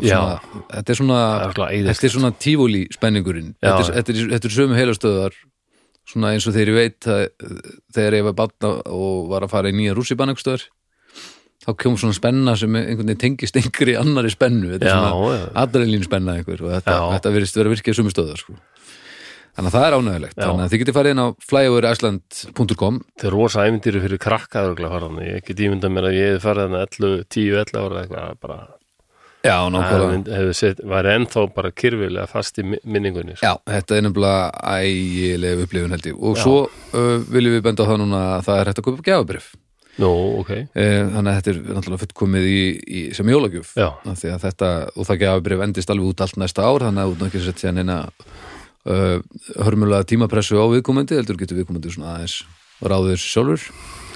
svona 0.00 0.64
þetta 0.70 0.94
er 0.94 1.00
svona, 1.02 1.20
það 1.58 1.76
þetta 1.90 2.08
er 2.10 2.14
svona 2.16 2.32
tífúli 2.46 2.82
spenningurinn, 2.96 3.52
Já, 3.60 3.68
þetta 3.68 3.80
er, 3.84 3.94
þetta, 4.00 4.16
er, 4.16 4.32
þetta 4.34 4.50
er 4.50 4.56
sömu 4.56 4.78
heilastöðar 4.80 5.38
svona 6.10 6.32
eins 6.34 6.48
og 6.48 6.56
þegar 6.56 6.72
ég 6.72 6.78
veit 6.80 7.10
að 7.12 7.22
þegar 7.94 8.18
ég 8.18 8.28
var 8.30 8.36
batna 8.40 8.72
og 8.90 9.28
var 9.30 9.46
að 9.46 9.52
fara 9.52 9.70
í 9.70 9.76
nýja 9.76 9.94
rússibannakstöðar 9.98 10.64
þá 11.60 11.70
kom 11.76 11.96
svona 12.00 12.16
spenna 12.16 12.54
sem 12.56 12.72
einhvern 12.72 13.10
veginn 13.10 13.20
tengist 13.20 13.58
einhverju 13.60 13.98
annari 14.00 14.32
spennu, 14.32 14.72
þetta 14.72 14.86
er 14.88 14.94
Já, 14.94 14.96
svona 14.96 15.34
já. 15.36 15.42
adrenalín 15.62 16.06
spenna 16.06 16.36
einhver 16.38 16.62
og 16.64 16.72
þetta, 16.72 16.94
Já. 16.96 17.02
þetta 17.18 17.32
virðist 17.36 17.58
vera 17.60 17.72
virkið 17.74 17.98
sömu 17.98 18.12
stöðar 18.14 18.40
sko. 18.40 18.56
Þannig 19.60 19.70
að 19.70 19.76
það 19.76 19.86
er 19.86 19.96
ánægulegt 20.00 20.36
Já. 20.38 20.44
þannig 20.46 20.64
að 20.64 20.72
þið 20.72 20.80
getið 20.80 20.96
farið 20.96 21.12
inn 21.14 21.20
á 21.20 21.28
flyoverisland.com 21.50 22.98
þetta 23.04 23.28
er 23.28 23.34
rosa 23.36 23.64
ævindýri 23.68 24.00
fyrir 24.04 24.20
krakka 24.20 24.62
örugglega 24.64 24.88
að 24.88 24.94
fara 24.96 25.08
þarna. 25.10 25.24
ég 25.28 25.44
get 25.46 25.60
ímyndað 25.66 25.94
mér 25.94 26.08
að 26.08 26.16
ég 26.16 26.28
hefði 26.30 26.44
farið 26.46 26.62
þarna 26.64 26.80
11, 26.86 27.24
10, 27.36 27.56
11 27.60 27.80
ára 27.84 28.04
eitthvað 28.04 28.38
bara, 28.40 28.58
Já, 29.40 29.56
nákvæmlega 29.72 30.72
væri 30.90 31.14
ennþá 31.16 31.46
bara 31.54 31.70
kyrfilega 31.72 32.28
fast 32.28 32.58
í 32.60 32.62
mi- 32.64 32.80
minningunni 32.84 33.36
sko. 33.36 33.46
Já, 33.46 33.54
þetta 33.72 33.96
er 33.96 34.02
nefnilega 34.04 34.50
ægileg 34.80 35.64
upplifun 35.64 35.90
held 35.96 36.06
ég 36.10 36.16
og 36.20 36.36
Já. 36.36 36.42
svo 36.44 36.56
uh, 36.68 37.16
viljum 37.28 37.56
við 37.56 37.64
benda 37.64 37.84
á 37.84 37.88
það 37.88 38.00
núna 38.02 38.20
að 38.36 38.44
það 38.48 38.60
er 38.60 38.70
hægt 38.70 38.80
að 38.80 38.88
köpa 38.88 39.06
gjafabrif 39.08 39.50
nú, 40.00 40.10
ok, 40.40 40.50
eh, 40.80 41.04
þannig 41.12 41.28
að 41.28 41.36
þetta 41.36 41.50
er 41.50 41.58
náttúrulega 41.76 42.02
fullkomið 42.06 42.44
í, 42.48 42.60
í 42.88 43.00
sem 43.16 43.28
jólagjöf 43.28 43.74
því 43.76 44.30
að 44.32 44.44
þetta, 44.46 44.68
og 44.96 45.04
það 45.04 45.20
að 48.88 49.00
uh, 49.20 49.64
hörmulega 49.66 50.06
tímapressu 50.08 50.56
á 50.56 50.64
viðkomandi 50.72 51.18
heldur 51.18 51.38
getur 51.40 51.60
viðkomandi 51.60 51.92
svona 51.92 52.16
aðeins 52.16 52.36
ráður 52.80 53.20
sjálfur. 53.20 53.64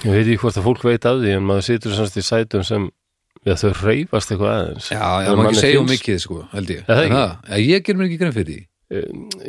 Ég 0.05 0.13
veit 0.15 0.21
ekki 0.25 0.41
hvort 0.41 0.59
að 0.59 0.65
fólk 0.65 0.85
veit 0.87 1.05
af 1.05 1.19
því 1.21 1.33
en 1.37 1.45
maður 1.45 1.67
situr 1.67 1.97
semst 1.97 2.17
í 2.17 2.23
sætum 2.25 2.63
sem 2.65 2.87
já, 3.45 3.53
þau 3.61 3.73
reyfast 3.83 4.31
eitthvað 4.33 4.53
aðeins. 4.53 4.87
Já, 4.89 5.03
já, 5.25 5.33
maður 5.37 5.51
ekki 5.51 5.61
segja 5.61 5.81
um 5.83 5.91
mikið 5.91 6.23
sko, 6.23 6.39
held 6.53 6.71
ég. 6.73 6.87
Það 6.87 7.03
En 7.03 7.11
ekki? 7.11 7.25
Já, 7.51 7.59
ég 7.65 7.85
ger 7.85 7.99
mér 7.99 8.09
ekki 8.09 8.21
grein 8.23 8.35
fyrir 8.35 8.49
því. 8.53 8.63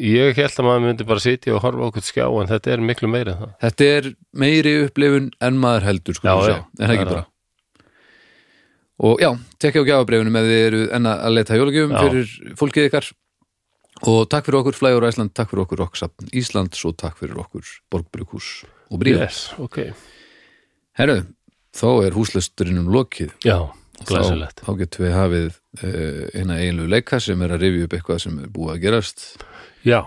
Ég 0.00 0.38
held 0.40 0.60
að 0.60 0.66
maður 0.68 0.84
myndi 0.86 1.06
bara 1.08 1.22
sitja 1.22 1.56
og 1.56 1.64
horfa 1.64 1.88
okkur 1.90 2.04
skjá 2.04 2.26
en 2.28 2.50
þetta 2.50 2.72
er 2.72 2.84
miklu 2.90 3.08
meira 3.12 3.34
það. 3.36 3.56
Þetta 3.64 3.88
er 3.96 4.10
meiri 4.44 4.74
upplifun 4.86 5.30
en 5.48 5.58
maður 5.60 5.88
heldur 5.90 6.16
sko, 6.16 6.28
Já, 6.28 6.52
já, 6.52 6.56
en 6.60 6.76
það 6.76 6.86
það 6.86 6.94
ekki 6.96 7.08
bara? 7.10 7.26
Og 9.06 9.20
já, 9.20 9.28
tekja 9.60 9.82
á 9.84 9.88
gjafabrifinu 9.90 10.32
með 10.32 10.46
þið 10.48 10.62
eru 10.66 10.78
enn 10.96 11.08
að 11.10 11.34
leita 11.36 11.58
jólagjöfum 11.58 11.92
Já. 11.92 11.98
fyrir 12.00 12.54
fólkið 12.56 12.86
ykkar 12.88 13.08
og 14.04 14.28
takk 14.32 14.48
fyrir 14.48 14.60
okkur 14.60 14.76
Flægur 14.76 15.06
Æsland, 15.08 15.32
takk 15.36 15.50
fyrir 15.52 15.64
okkur 15.64 15.80
Rocksapn 15.84 16.28
Íslands 16.36 16.84
og 16.88 16.96
takk 17.00 17.16
fyrir 17.20 17.38
okkur 17.40 17.64
Borgbrukus 17.92 18.64
og 18.90 19.00
Bríða. 19.00 19.26
yes, 19.26 19.54
ok, 19.58 19.80
Herru, 20.96 21.22
þá 21.76 21.88
er 22.06 22.16
húslesturinnum 22.16 22.90
lokið. 22.92 23.32
Já, 23.44 23.68
þá, 24.00 24.10
glæsilegt. 24.10 24.62
þá 24.64 24.72
getum 24.82 25.06
við 25.06 25.16
hafið 25.16 25.48
uh, 25.52 26.20
eina 26.36 26.58
eiginlegu 26.60 26.92
leika 26.92 27.20
sem 27.20 27.42
er 27.44 27.56
að 27.56 27.64
rifja 27.66 27.88
upp 27.88 27.96
eitthvað 27.98 28.20
sem 28.26 28.38
er 28.40 28.52
búið 28.52 28.74
að 28.74 28.84
gerast. 28.84 29.26
Já, 29.86 30.00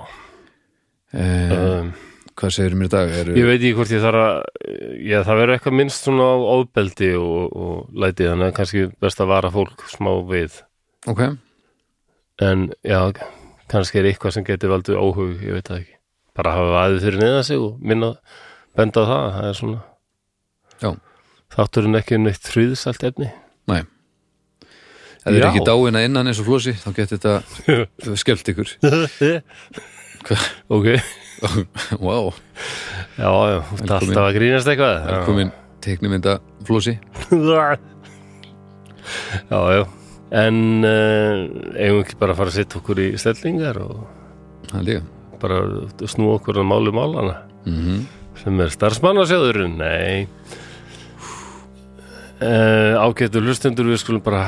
uh, 1.14 1.58
um, 1.58 1.92
Hvað 2.40 2.54
segir 2.56 2.76
mér 2.80 2.88
í 2.88 2.92
dag? 2.94 3.10
Eru, 3.20 3.34
ég 3.36 3.48
veit 3.50 3.58
ekki 3.58 3.76
hvort 3.76 3.90
ég 3.92 4.00
þarf 4.00 4.22
að 4.24 4.38
já, 5.04 5.18
það 5.28 5.40
verður 5.42 5.54
eitthvað 5.58 5.74
minnst 5.76 6.06
svona 6.06 6.28
á 6.32 6.36
ofbeldi 6.54 7.10
og, 7.20 7.58
og 7.66 7.98
læti 8.00 8.30
þannig 8.30 8.48
að 8.48 8.54
kannski 8.56 8.84
best 9.04 9.20
að 9.20 9.32
vara 9.34 9.52
fólk 9.52 9.84
smá 9.92 10.12
við. 10.30 10.62
Ok, 11.12 11.24
en 12.48 12.64
já, 12.88 13.02
kannski 13.70 14.00
er 14.02 14.10
eitthvað 14.10 14.36
sem 14.38 14.46
getur 14.48 14.72
valdið 14.74 14.98
óhug, 15.00 15.36
ég 15.46 15.54
veit 15.58 15.68
það 15.70 15.82
ekki. 15.84 15.96
Bara 16.40 16.56
hafa 16.56 16.82
aðið 16.86 17.06
fyrir 17.06 17.22
neða 17.24 17.44
sig 17.48 17.60
og 17.62 17.78
minna 17.84 18.10
benda 18.78 19.04
á 19.04 19.10
það, 19.10 19.24
það 19.36 19.48
er 19.50 19.58
svona 19.60 19.80
Já. 20.80 20.90
þátturinn 21.56 22.00
ekki 22.00 22.18
um 22.20 22.28
neitt 22.28 22.50
þrýðsalt 22.50 23.08
efni. 23.12 23.30
Næ 23.70 23.80
Ef 25.20 25.34
þið 25.36 25.38
er 25.42 25.48
ekki 25.50 25.66
dáin 25.68 25.98
að 26.00 26.06
innan 26.08 26.30
eins 26.32 26.40
og 26.40 26.48
flósi 26.48 26.72
þá 26.80 26.90
getur 26.96 27.20
þetta 27.20 28.16
skellt 28.22 28.52
ykkur. 28.54 28.70
Ok, 30.72 30.88
Wow, 32.06 32.32
já, 33.20 33.28
já, 33.28 33.60
Velkomin. 33.60 33.92
alltaf 34.00 34.24
að 34.24 34.34
grínast 34.40 34.68
eitthvað. 34.72 34.96
Velkomin 35.10 35.52
teiknumynda 35.84 36.34
flósi 36.68 36.96
já, 39.52 39.60
já 39.76 39.84
en 40.30 40.86
uh, 40.86 41.48
eigum 41.74 42.04
ekki 42.04 42.20
bara 42.20 42.36
að 42.36 42.42
fara 42.44 42.54
að 42.54 42.60
setja 42.60 42.80
okkur 42.82 43.02
í 43.02 43.10
stellingar 43.18 43.82
og 43.82 44.08
bara 45.40 45.60
snú 46.06 46.34
okkur 46.36 46.62
að 46.62 46.70
máli 46.70 46.94
málana 46.94 47.42
mm 47.66 48.08
sem 48.44 48.62
er 48.64 48.72
starfsmannasjóðurinn? 48.74 49.80
Nei. 49.80 50.28
Uh, 52.40 52.96
ágættur 53.04 53.44
hlustundur 53.44 53.90
við 53.90 54.00
skulum 54.00 54.24
bara 54.24 54.46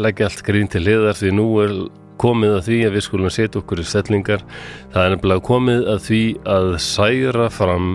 leggja 0.00 0.30
allt 0.30 0.40
grín 0.46 0.70
til 0.72 0.80
hliðar 0.86 1.18
því 1.18 1.34
nú 1.36 1.48
er 1.60 1.74
komið 2.20 2.54
að 2.56 2.62
því 2.68 2.78
að 2.86 2.94
við 2.96 3.04
skulum 3.08 3.34
setja 3.34 3.60
okkur 3.60 3.82
í 3.82 3.88
stellingar. 3.90 4.46
Það 4.94 5.02
er 5.02 5.16
nefnilega 5.16 5.46
komið 5.50 5.90
að 5.92 6.00
því 6.06 6.22
að 6.54 6.70
særa 6.86 7.50
fram 7.52 7.90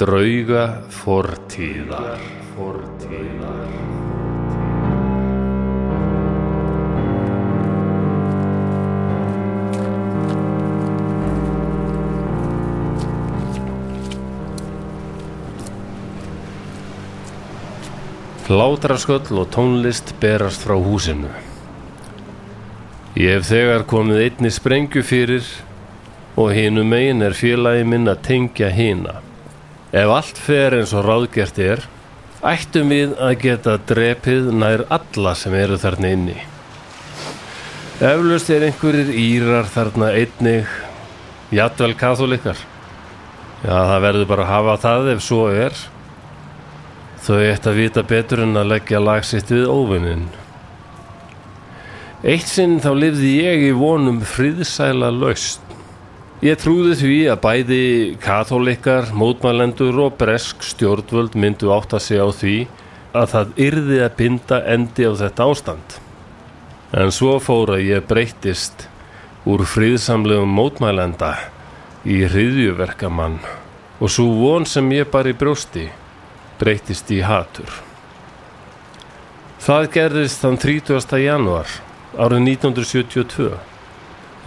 drauga 0.00 0.66
fortíðar 1.00 2.20
fortíðar 2.56 3.99
Hlátrasköll 18.50 19.38
og 19.38 19.52
tónlist 19.54 20.08
berast 20.18 20.64
frá 20.66 20.74
húsinu. 20.74 21.28
Ég 23.14 23.36
hef 23.36 23.44
þegar 23.46 23.84
komið 23.86 24.22
einni 24.24 24.50
sprengju 24.50 25.04
fyrir 25.06 25.46
og 26.34 26.50
hinu 26.56 26.82
megin 26.82 27.22
er 27.22 27.36
félagi 27.38 27.84
minn 27.86 28.10
að 28.10 28.24
tengja 28.26 28.72
hina. 28.74 29.20
Ef 29.94 30.10
allt 30.16 30.40
fer 30.42 30.74
eins 30.80 30.94
og 30.98 31.06
ráðgert 31.06 31.60
er, 31.62 31.84
ættum 32.42 32.90
við 32.90 33.14
að 33.22 33.36
geta 33.44 33.76
drepið 33.86 34.50
nær 34.50 34.82
alla 34.98 35.36
sem 35.38 35.54
eru 35.54 35.78
þarna 35.78 36.12
inni. 36.16 36.36
Eflaust 38.02 38.50
er 38.50 38.66
einhverjir 38.66 39.14
írar 39.14 39.70
þarna 39.70 40.10
einnig, 40.10 40.74
jafnvel 41.54 41.94
katholikar. 42.02 42.58
Já, 43.62 43.78
það 43.78 44.04
verður 44.08 44.30
bara 44.34 44.48
að 44.48 44.54
hafa 44.56 44.78
það 44.88 45.14
ef 45.14 45.26
svo 45.30 45.46
er. 45.54 45.82
Þau 47.30 47.44
ætti 47.46 47.68
að 47.70 47.76
vita 47.78 48.02
betur 48.02 48.40
en 48.42 48.58
að 48.58 48.72
leggja 48.72 48.98
lag 48.98 49.22
sitt 49.22 49.52
við 49.54 49.68
óvinnin. 49.70 50.24
Eitt 52.26 52.48
sinn 52.50 52.80
þá 52.82 52.88
lifði 52.98 53.28
ég 53.36 53.66
í 53.68 53.76
vonum 53.78 54.18
friðsæla 54.26 55.12
laust. 55.14 55.62
Ég 56.42 56.58
trúði 56.58 56.96
því 56.98 57.18
að 57.30 57.38
bæði 57.44 57.84
katholikar, 58.24 59.12
mótmælendur 59.14 60.00
og 60.08 60.16
bresk 60.18 60.66
stjórnvöld 60.72 61.38
myndu 61.38 61.70
átta 61.70 62.02
sig 62.02 62.18
á 62.18 62.26
því 62.34 62.56
að 63.14 63.30
það 63.36 63.54
yrði 63.68 64.02
að 64.08 64.18
binda 64.18 64.60
endi 64.74 65.06
á 65.06 65.14
þetta 65.22 65.48
ástand. 65.54 65.96
En 66.90 67.14
svo 67.14 67.38
fór 67.38 67.76
að 67.76 67.86
ég 67.92 68.10
breyttist 68.10 68.88
úr 69.46 69.62
friðsamlegum 69.70 70.50
mótmælenda 70.58 71.36
í 72.02 72.24
hriðjuverkamann 72.26 73.38
og 74.02 74.10
svo 74.10 74.32
von 74.42 74.66
sem 74.66 74.90
ég 74.98 75.06
bar 75.14 75.30
í 75.30 75.38
brjósti 75.38 75.92
breytist 76.60 77.10
í 77.10 77.22
hatur. 77.24 77.70
Það 79.60 79.88
gerðist 79.96 80.44
þann 80.44 80.58
30. 80.60 81.18
januar 81.24 81.72
árið 82.16 82.46
1972 82.54 83.50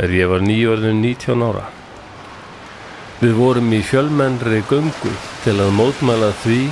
er 0.04 0.14
ég 0.14 0.30
var 0.30 0.42
nýjörðin 0.46 1.02
19 1.04 1.46
ára. 1.46 1.68
Við 3.22 3.38
vorum 3.38 3.70
í 3.74 3.82
fjölmennri 3.86 4.64
göngu 4.70 5.14
til 5.46 5.56
að 5.62 5.76
mótmæla 5.78 6.34
því 6.44 6.64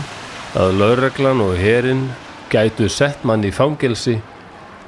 að 0.61 0.73
laurreglan 0.81 1.43
og 1.45 1.53
herin 1.59 2.09
gætu 2.51 2.89
sett 2.91 3.23
mann 3.23 3.45
í 3.47 3.53
fangelsi 3.55 4.17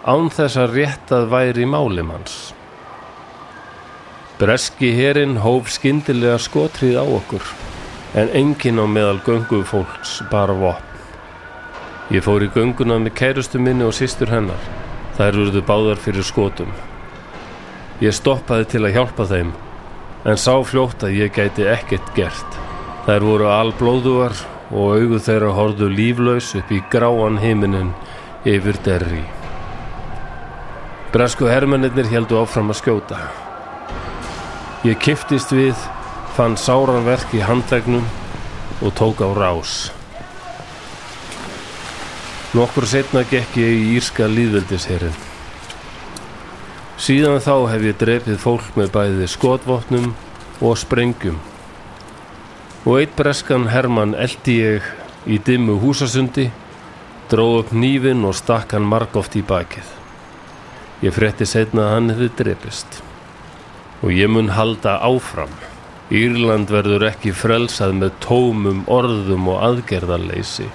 án 0.04 0.28
þess 0.34 0.60
að 0.60 0.76
réttað 0.80 1.30
væri 1.32 1.68
máli 1.70 2.04
manns. 2.04 2.52
Breski 4.42 4.90
herinn 4.98 5.38
hóf 5.40 5.70
skyndilega 5.72 6.36
skotrið 6.42 6.98
á 7.00 7.06
okkur, 7.06 7.46
en 8.14 8.30
enginn 8.38 8.82
á 8.82 8.86
meðal 8.86 9.20
göngu 9.26 9.64
fólks 9.66 10.22
bara 10.32 10.54
vopn. 10.54 10.90
Ég 12.14 12.22
fór 12.26 12.44
í 12.46 12.50
gönguna 12.54 13.00
með 13.02 13.16
kærustu 13.18 13.62
minni 13.62 13.86
og 13.88 13.96
systur 13.98 14.30
hennar. 14.30 14.60
Þær 15.18 15.40
urðu 15.44 15.62
báðar 15.66 16.02
fyrir 16.02 16.26
skotum. 16.26 16.72
Ég 18.02 18.14
stoppaði 18.14 18.66
til 18.70 18.82
að 18.84 18.96
hjálpa 18.98 19.26
þeim, 19.30 19.54
en 20.26 20.40
sá 20.42 20.54
fljótt 20.66 21.06
að 21.06 21.20
ég 21.22 21.34
gæti 21.34 21.68
ekkert 21.70 22.10
gert. 22.18 22.58
Þær 23.06 23.26
voru 23.28 23.48
alblóðugar 23.52 24.36
og 24.74 24.98
augu 24.98 25.20
þeirra 25.22 25.54
horfðu 25.54 25.90
líflaus 25.94 26.54
upp 26.58 26.72
í 26.74 26.82
gráan 26.92 27.40
heiminin 27.42 27.94
yfir 28.46 28.80
derri. 28.86 29.24
Bresku 31.14 31.46
hermennir 31.46 32.10
heldu 32.10 32.40
áfram 32.42 32.74
að 32.74 32.80
skjóta. 32.82 33.20
Ég 34.84 34.98
kiftist 35.00 35.54
við, 35.54 35.78
fann 36.34 36.56
sáranverk 36.58 37.36
í 37.38 37.44
handlegnum 37.46 38.06
og 38.82 38.94
tók 38.98 39.22
á 39.22 39.30
rás. 39.38 39.92
Nokkur 42.58 42.86
setna 42.90 43.22
gekk 43.26 43.58
ég 43.62 43.74
í 43.78 43.86
írska 43.98 44.26
líðveldisherrin. 44.30 45.16
Síðan 46.98 47.42
þá 47.42 47.56
hef 47.72 47.86
ég 47.86 47.98
drepið 48.02 48.40
fólk 48.42 48.76
með 48.78 48.92
bæði 48.94 49.28
skotvotnum 49.30 50.14
og 50.62 50.78
sprengjum. 50.78 51.38
Og 52.86 53.00
eitt 53.00 53.14
breskan 53.18 53.70
Hermann 53.74 54.14
eldi 54.14 54.60
ég 54.62 54.90
í 55.26 55.38
dimmu 55.38 55.80
húsasundi, 55.82 56.50
dró 57.30 57.60
upp 57.60 57.74
nýfin 57.74 58.26
og 58.26 58.38
stakk 58.38 58.74
hann 58.74 58.90
margóft 58.90 59.38
í 59.38 59.44
bakið. 59.46 59.86
Ég 61.06 61.14
frétti 61.14 61.46
setna 61.50 61.88
að 61.88 61.94
hann 61.94 62.14
hefði 62.14 62.32
drepist. 62.42 63.02
Og 64.02 64.14
ég 64.14 64.30
mun 64.30 64.54
halda 64.54 64.98
áfram. 65.02 65.54
Írland 66.12 66.72
verður 66.72 67.06
ekki 67.08 67.32
frelsað 67.32 67.94
með 68.02 68.16
tómum 68.24 68.84
orðum 68.92 69.48
og 69.54 69.62
aðgerðarleysi. 69.70 70.68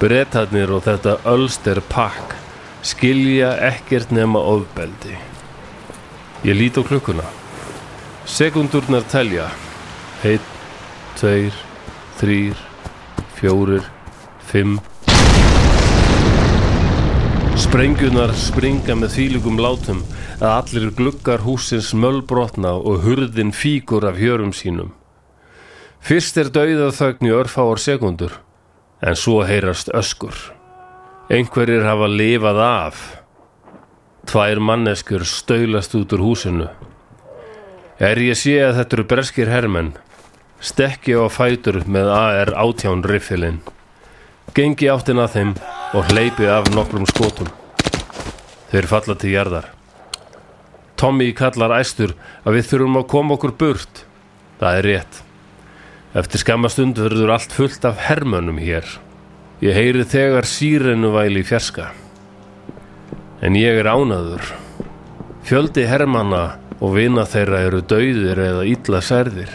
Bretarnir 0.00 0.72
og 0.72 0.86
þetta 0.86 1.18
Ulster 1.28 1.82
pakk 1.92 2.38
skilja 2.82 3.52
ekkert 3.68 4.14
nema 4.16 4.40
ofbeldi. 4.40 5.18
Ég 6.44 6.56
lít 6.56 6.80
á 6.80 6.82
klukkuna. 6.82 7.26
Sekundurnar 8.24 9.04
telja. 9.12 9.50
Heitt, 10.22 10.46
tveir, 11.20 11.52
þrýr, 12.20 12.56
fjórir, 13.36 13.84
fimm. 14.48 14.80
Sprengjunar 17.60 18.30
springa 18.40 18.94
með 18.96 19.10
þýlugum 19.14 19.58
látum 19.60 19.98
að 20.38 20.46
allir 20.50 20.86
gluggar 20.96 21.42
húsins 21.44 21.90
mölbrotna 21.92 22.70
og 22.72 23.02
hurðin 23.04 23.50
fíkur 23.52 24.06
af 24.08 24.16
hjörum 24.16 24.54
sínum. 24.56 24.94
Fyrst 26.00 26.38
er 26.40 26.48
dauðað 26.54 26.94
þögn 26.96 27.28
í 27.28 27.34
örfáar 27.36 27.82
sekundur, 27.82 28.38
en 29.04 29.18
svo 29.22 29.42
heyrast 29.44 29.92
öskur. 29.92 30.38
Einhverjir 31.28 31.84
hafa 31.84 32.08
lifað 32.08 32.60
af. 32.64 33.02
Tvær 34.30 34.62
manneskur 34.64 35.26
stöylast 35.28 35.98
út 35.98 36.14
úr 36.16 36.24
húsinu. 36.30 36.70
Er 38.00 38.22
ég 38.24 38.40
sé 38.40 38.56
að 38.64 38.80
þetta 38.80 38.98
eru 38.98 39.06
breskir 39.12 39.52
hermenn, 39.52 39.92
stekki 40.64 41.12
á 41.12 41.28
fætur 41.28 41.82
með 41.84 42.08
AR 42.08 42.54
átján 42.64 43.04
riffilinn. 43.04 43.60
Gengi 44.50 44.88
áttin 44.90 45.20
að 45.22 45.34
þeim 45.36 45.50
og 45.94 46.08
hleypi 46.10 46.48
af 46.50 46.72
nokkrum 46.74 47.04
skotum. 47.06 47.46
Þeir 48.72 48.88
falla 48.90 49.14
til 49.14 49.30
jarðar. 49.30 49.68
Tommy 50.98 51.28
kallar 51.38 51.76
æstur 51.76 52.16
að 52.42 52.56
við 52.58 52.66
þurfum 52.72 52.98
að 52.98 53.06
koma 53.12 53.36
okkur 53.36 53.54
burt. 53.60 54.02
Það 54.58 54.80
er 54.80 54.88
rétt. 54.90 55.20
Eftir 56.18 56.42
skamastund 56.42 56.98
verður 56.98 57.30
allt 57.36 57.54
fullt 57.54 57.86
af 57.86 58.02
hermönnum 58.08 58.58
hér. 58.58 58.90
Ég 59.62 59.78
heyri 59.78 60.02
þegar 60.02 60.48
sírenu 60.50 61.14
væli 61.14 61.44
í 61.44 61.46
fjerska. 61.46 61.92
En 63.46 63.54
ég 63.54 63.78
er 63.78 63.86
ánaður. 63.86 64.50
Fjöldi 65.46 65.86
hermanna 65.86 66.58
og 66.80 66.98
vina 66.98 67.22
þeirra 67.22 67.62
eru 67.70 67.86
dauðir 67.86 68.42
eða 68.50 68.66
illa 68.66 69.00
særðir. 69.04 69.54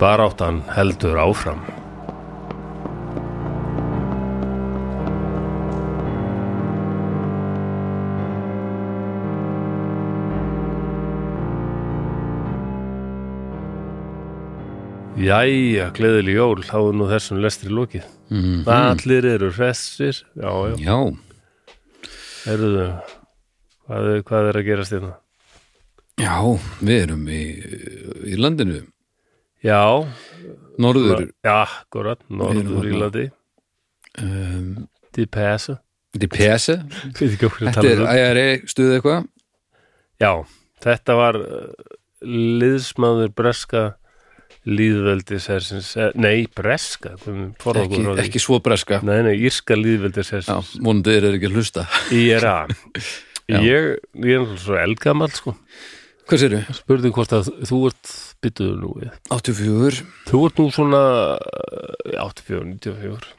Baráttan 0.00 0.64
heldur 0.72 1.20
áfram. 1.20 1.83
Jæja, 15.24 15.88
gleðileg 15.96 16.36
jól, 16.36 16.62
þá 16.66 16.76
er 16.80 16.96
nú 16.98 17.06
þessum 17.10 17.40
lestri 17.42 17.70
lokið. 17.72 18.06
Mhm. 18.30 18.64
Allir 18.74 19.26
eru 19.34 19.50
hressir, 19.54 20.22
já, 20.36 20.50
já, 20.70 20.76
Já, 20.84 20.98
eruðu, 22.52 22.86
hvað, 23.86 24.08
hvað 24.28 24.48
er 24.50 24.58
að 24.60 24.66
gerast 24.68 24.94
hérna? 24.96 25.14
já, 26.20 26.34
við 26.80 26.98
erum 27.02 27.24
í, 27.28 27.42
í 28.32 28.36
landinu. 28.40 28.82
Já, 29.64 29.80
Norður. 30.78 31.30
Já, 31.44 31.54
akkurat, 31.64 32.20
Norður 32.28 32.68
þarna. 32.68 32.90
Írlandi, 32.90 33.24
um, 34.20 34.88
veit 37.18 37.32
ekki 37.34 37.48
okkur 37.48 37.64
að 37.64 37.70
Þetta 37.78 37.90
er 37.94 38.02
um. 38.04 38.10
IRA 38.20 38.46
stuð 38.70 38.92
eitthvað? 38.98 39.28
Já, 40.22 40.32
þetta 40.84 41.16
var 41.18 41.38
uh, 41.40 41.92
liðsmaður 42.24 43.32
breska 43.34 43.84
líðveldishersins, 44.64 45.90
eh, 46.00 46.12
nei, 46.16 46.46
breska, 46.48 47.14
ekki, 47.20 48.02
ekki 48.24 48.42
svo 48.42 48.60
breska. 48.64 49.02
Nei, 49.04 49.18
nei, 49.26 49.34
írska 49.44 49.76
líðveldishersins, 49.78 50.74
vonandi 50.80 51.18
er 51.18 51.28
ekki 51.34 51.50
að 51.50 51.58
hlusta. 51.60 51.86
IRA. 52.22 52.56
Ég, 53.52 53.90
ég 54.24 54.40
er 54.40 54.56
svo 54.60 54.78
eldgamall, 54.80 55.32
sko. 55.36 55.56
Hvað 56.24 56.40
sérðu? 56.40 56.60
spurði 56.72 57.10
hvort 57.12 57.32
að 57.36 57.50
þú 57.68 57.78
ert 57.90 58.12
byttuðu 58.44 58.76
nú 58.80 58.92
við. 58.96 59.16
84 59.34 60.04
þú 60.30 60.44
ert 60.48 60.60
nú 60.60 60.68
svona 60.72 61.00
eh, 61.36 62.20
84, 62.22 62.64
94 62.80 63.34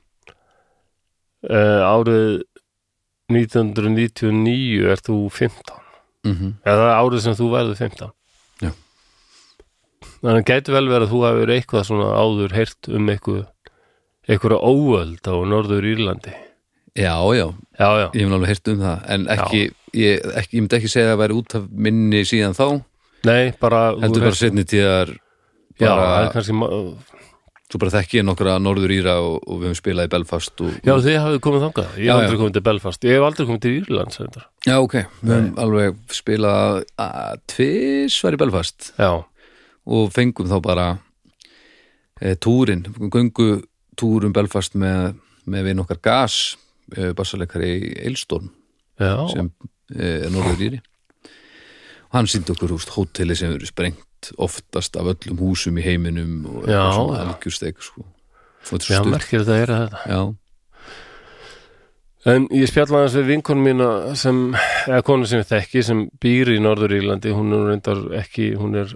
uh, 1.50 1.82
árið 1.86 2.44
1999 3.34 4.86
ert 4.94 5.10
þú 5.10 5.18
15 5.34 5.82
mm 6.26 6.54
eða 6.66 6.94
árið 6.98 7.26
sem 7.26 7.36
þú 7.38 7.50
verður 7.54 7.82
15 7.82 8.14
Já. 10.26 10.32
þannig 10.32 10.42
að 10.42 10.50
gæti 10.50 10.74
vel 10.74 10.88
verið 10.90 11.06
að 11.06 11.14
þú 11.14 11.22
hefur 11.26 11.54
eitthvað 11.56 11.86
svona 11.90 12.10
áður 12.18 12.56
heyrt 12.58 12.90
um 12.90 13.12
eitthvað 13.14 13.44
eitthvað 14.26 14.58
óöld 14.66 15.30
á 15.30 15.36
Norður 15.46 15.86
Írlandi. 15.86 16.34
Já, 16.96 17.14
já, 17.36 17.48
já, 17.78 17.88
já, 18.00 18.06
ég 18.16 18.22
hef 18.24 18.30
náttúrulega 18.32 18.52
heyrt 18.54 18.70
um 18.72 18.80
það 18.82 19.10
en 19.14 19.26
ekki, 19.36 19.62
ég, 20.00 20.30
ekki, 20.40 20.56
ég 20.56 20.64
myndi 20.64 20.78
ekki 20.80 20.92
segja 20.94 21.10
að 21.10 21.12
það 21.12 21.22
væri 21.22 21.36
út 21.42 21.56
af 21.60 21.66
minni 21.86 22.22
síðan 22.26 22.56
þá. 22.56 22.68
Nei, 23.28 23.44
bara 23.60 23.82
heldur 24.00 24.26
bara 24.26 24.40
setni 24.40 24.64
tíðar 24.70 25.12
já, 25.76 25.90
það 25.92 26.16
er 26.22 26.32
kannski 26.34 26.56
svo 27.66 27.82
bara 27.82 27.94
þekki 27.98 28.20
ég 28.22 28.26
nokkra 28.28 28.56
norður 28.62 28.94
íra 28.96 29.18
og, 29.26 29.38
og 29.44 29.60
við 29.60 29.70
höfum 29.70 29.80
spilað 29.82 30.08
í 30.08 30.12
Belfast 30.14 30.62
og, 30.64 30.76
já, 30.86 30.94
þið 31.04 31.18
hafið 31.20 31.40
komið 31.44 31.64
þangað, 31.66 31.96
ég 32.00 32.08
hef 32.08 32.22
aldrei 32.22 32.40
komið 32.40 32.56
til 32.56 32.66
Belfast. 32.70 33.08
Ég 33.08 33.18
hef 33.18 33.26
aldrei 33.28 33.48
komið 33.50 33.64
til 33.66 33.74
Írlands 33.82 34.22
já, 34.22 34.76
ok, 34.78 34.96
við 35.20 35.34
höfum 35.34 35.50
alveg 35.66 35.98
spilað 36.16 36.84
að 37.02 37.42
tvis 37.52 38.20
var 38.24 38.38
í 38.38 38.42
Belfast. 38.46 38.92
Já, 38.96 39.12
og 39.86 40.12
fengum 40.15 40.50
þá 40.50 40.58
bara 40.65 40.88
e, 42.21 42.36
túrin, 42.36 42.86
göngu 43.13 43.62
túr 43.98 44.26
um 44.28 44.34
Belfast 44.36 44.76
með, 44.80 45.15
með 45.45 45.69
við 45.69 45.78
nokkar 45.80 46.02
gas 46.04 46.39
e, 46.95 47.12
bassaleikari 47.17 47.71
í 47.78 47.93
Eilstón 48.08 48.50
já, 49.00 49.13
sem 49.32 49.52
e, 49.93 50.26
er 50.26 50.34
norður 50.34 50.65
íri. 50.69 50.82
Og 52.10 52.17
hann 52.19 52.30
síndi 52.32 52.54
okkur 52.54 52.76
húst 52.76 52.93
hóteli 52.95 53.36
sem 53.38 53.54
eru 53.56 53.67
sprengt 53.67 54.32
oftast 54.41 54.95
af 54.98 55.12
öllum 55.13 55.41
húsum 55.43 55.78
í 55.78 55.84
heiminum 55.86 56.45
og 56.50 56.65
Já, 56.69 56.82
svona 56.95 57.19
já. 57.19 57.26
algjörsteik 57.28 57.82
sko. 57.84 58.06
já, 58.89 59.02
merkir 59.06 59.43
þetta 59.43 59.58
er 59.62 59.74
þetta? 59.76 60.04
Já, 60.10 60.21
En 62.26 62.48
ég 62.58 62.66
spjalla 62.72 63.04
hans 63.04 63.14
við 63.14 63.28
vinkonu 63.36 63.62
mína 63.62 63.88
sem, 64.18 64.40
eða 64.88 65.04
konu 65.06 65.28
sem 65.30 65.44
ég 65.44 65.50
þekki 65.52 65.84
sem 65.86 66.00
býr 66.22 66.56
í 66.56 66.58
Norður 66.64 66.96
Írlandi, 66.98 67.34
hún 67.36 67.54
er 67.54 67.68
reyndar 67.70 68.02
ekki, 68.18 68.48
hún 68.58 68.74
er 68.82 68.96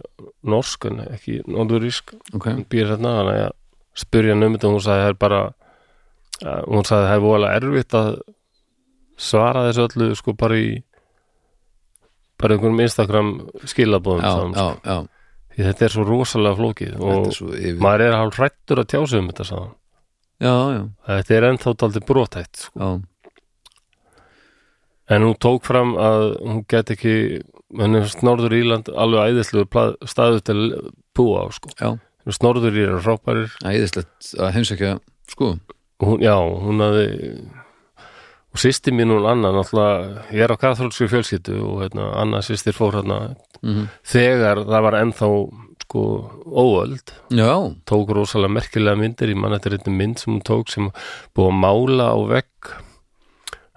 norsk 0.50 0.88
en 0.90 1.04
ekki 1.06 1.36
norðurísk, 1.46 2.16
ok, 2.34 2.48
hún 2.48 2.66
býr 2.72 2.96
hérna 2.96 3.20
þannig 3.20 3.42
að 3.44 3.54
spyrja 4.02 4.34
hann 4.34 4.48
um 4.48 4.56
þetta, 4.58 4.72
hún 4.74 4.84
sagði 4.86 5.04
það 5.04 5.12
er 5.12 5.20
bara 5.22 5.42
hún 6.40 6.88
sagði 6.88 7.08
það 7.10 7.16
er 7.16 7.24
voðalega 7.26 7.60
erfitt 7.60 7.98
að 8.00 8.10
svara 9.20 9.66
þessu 9.68 9.86
öllu 9.88 10.10
sko 10.16 10.36
bara 10.40 10.60
í 10.60 10.70
bara 12.40 12.56
einhverjum 12.56 12.84
Instagram 12.86 13.32
skilabóðum 13.68 14.24
já 14.24 14.64
sko. 14.80 14.98
því 15.56 15.66
þetta 15.68 15.86
er 15.86 15.96
svo 15.96 16.06
rosalega 16.08 16.60
flókið 16.60 16.98
og 17.04 17.30
er 17.60 17.82
maður 17.84 18.06
er 18.06 18.16
hálf 18.16 18.40
hrættur 18.40 18.84
að 18.84 18.90
tjása 18.94 19.20
um 19.20 19.30
þetta 19.32 19.48
hann. 19.50 19.74
já, 20.40 20.54
já, 20.78 20.82
þetta 21.10 21.36
er 21.36 21.48
ennþá 21.50 21.76
daldið 21.84 22.08
brotætt 22.08 22.64
sko. 22.64 22.92
En 25.10 25.26
hún 25.26 25.38
tók 25.42 25.66
fram 25.68 25.96
að 26.00 26.26
hún 26.44 26.62
get 26.70 26.92
ekki 26.94 27.16
henni 27.80 28.04
finnst 28.04 28.24
Norður 28.26 28.56
Írland 28.58 28.90
alveg 28.94 29.34
æðislegur 29.34 29.96
staðu 30.10 30.44
til 30.46 30.60
búa 31.18 31.46
á 31.46 31.54
sko. 31.54 31.74
já, 31.78 31.90
Norður 32.44 32.78
Ír 32.78 32.92
eru 32.94 33.02
frábærir 33.06 33.56
æðislegt 33.66 34.34
að 34.38 34.54
heimsækja 34.58 34.98
sko, 35.30 35.56
hún, 36.04 36.22
já, 36.26 36.36
hún 36.38 36.84
hafði 36.84 37.08
og 38.50 38.62
sýsti 38.64 38.94
mín 38.96 39.14
hún 39.14 39.28
Anna 39.30 39.52
náttúrulega, 39.54 40.26
ég 40.34 40.46
er 40.46 40.54
á 40.54 40.58
katholsku 40.58 41.10
fjölskyldu 41.12 41.60
og 41.62 41.84
hérna, 41.84 42.10
Anna 42.18 42.42
sýstir 42.46 42.78
fór 42.78 43.02
hérna 43.02 43.36
mm 43.62 43.90
þegar 44.10 44.64
það 44.66 44.86
var 44.86 44.96
ennþá 45.04 45.28
sko 45.90 46.02
óöld. 46.46 47.12
Já, 47.34 47.74
tók 47.90 48.12
rosalega 48.14 48.54
merkilega 48.54 49.00
myndir, 49.00 49.32
ég 49.34 49.40
man 49.42 49.56
þetta 49.56 49.70
er 49.70 49.76
einnig 49.80 49.96
mynd 49.98 50.22
sem 50.22 50.34
hún 50.36 50.44
tók 50.46 50.70
sem 50.70 50.92
búið 51.34 51.50
að 51.50 51.58
mála 51.64 52.10
á 52.14 52.18
vegg 52.30 52.70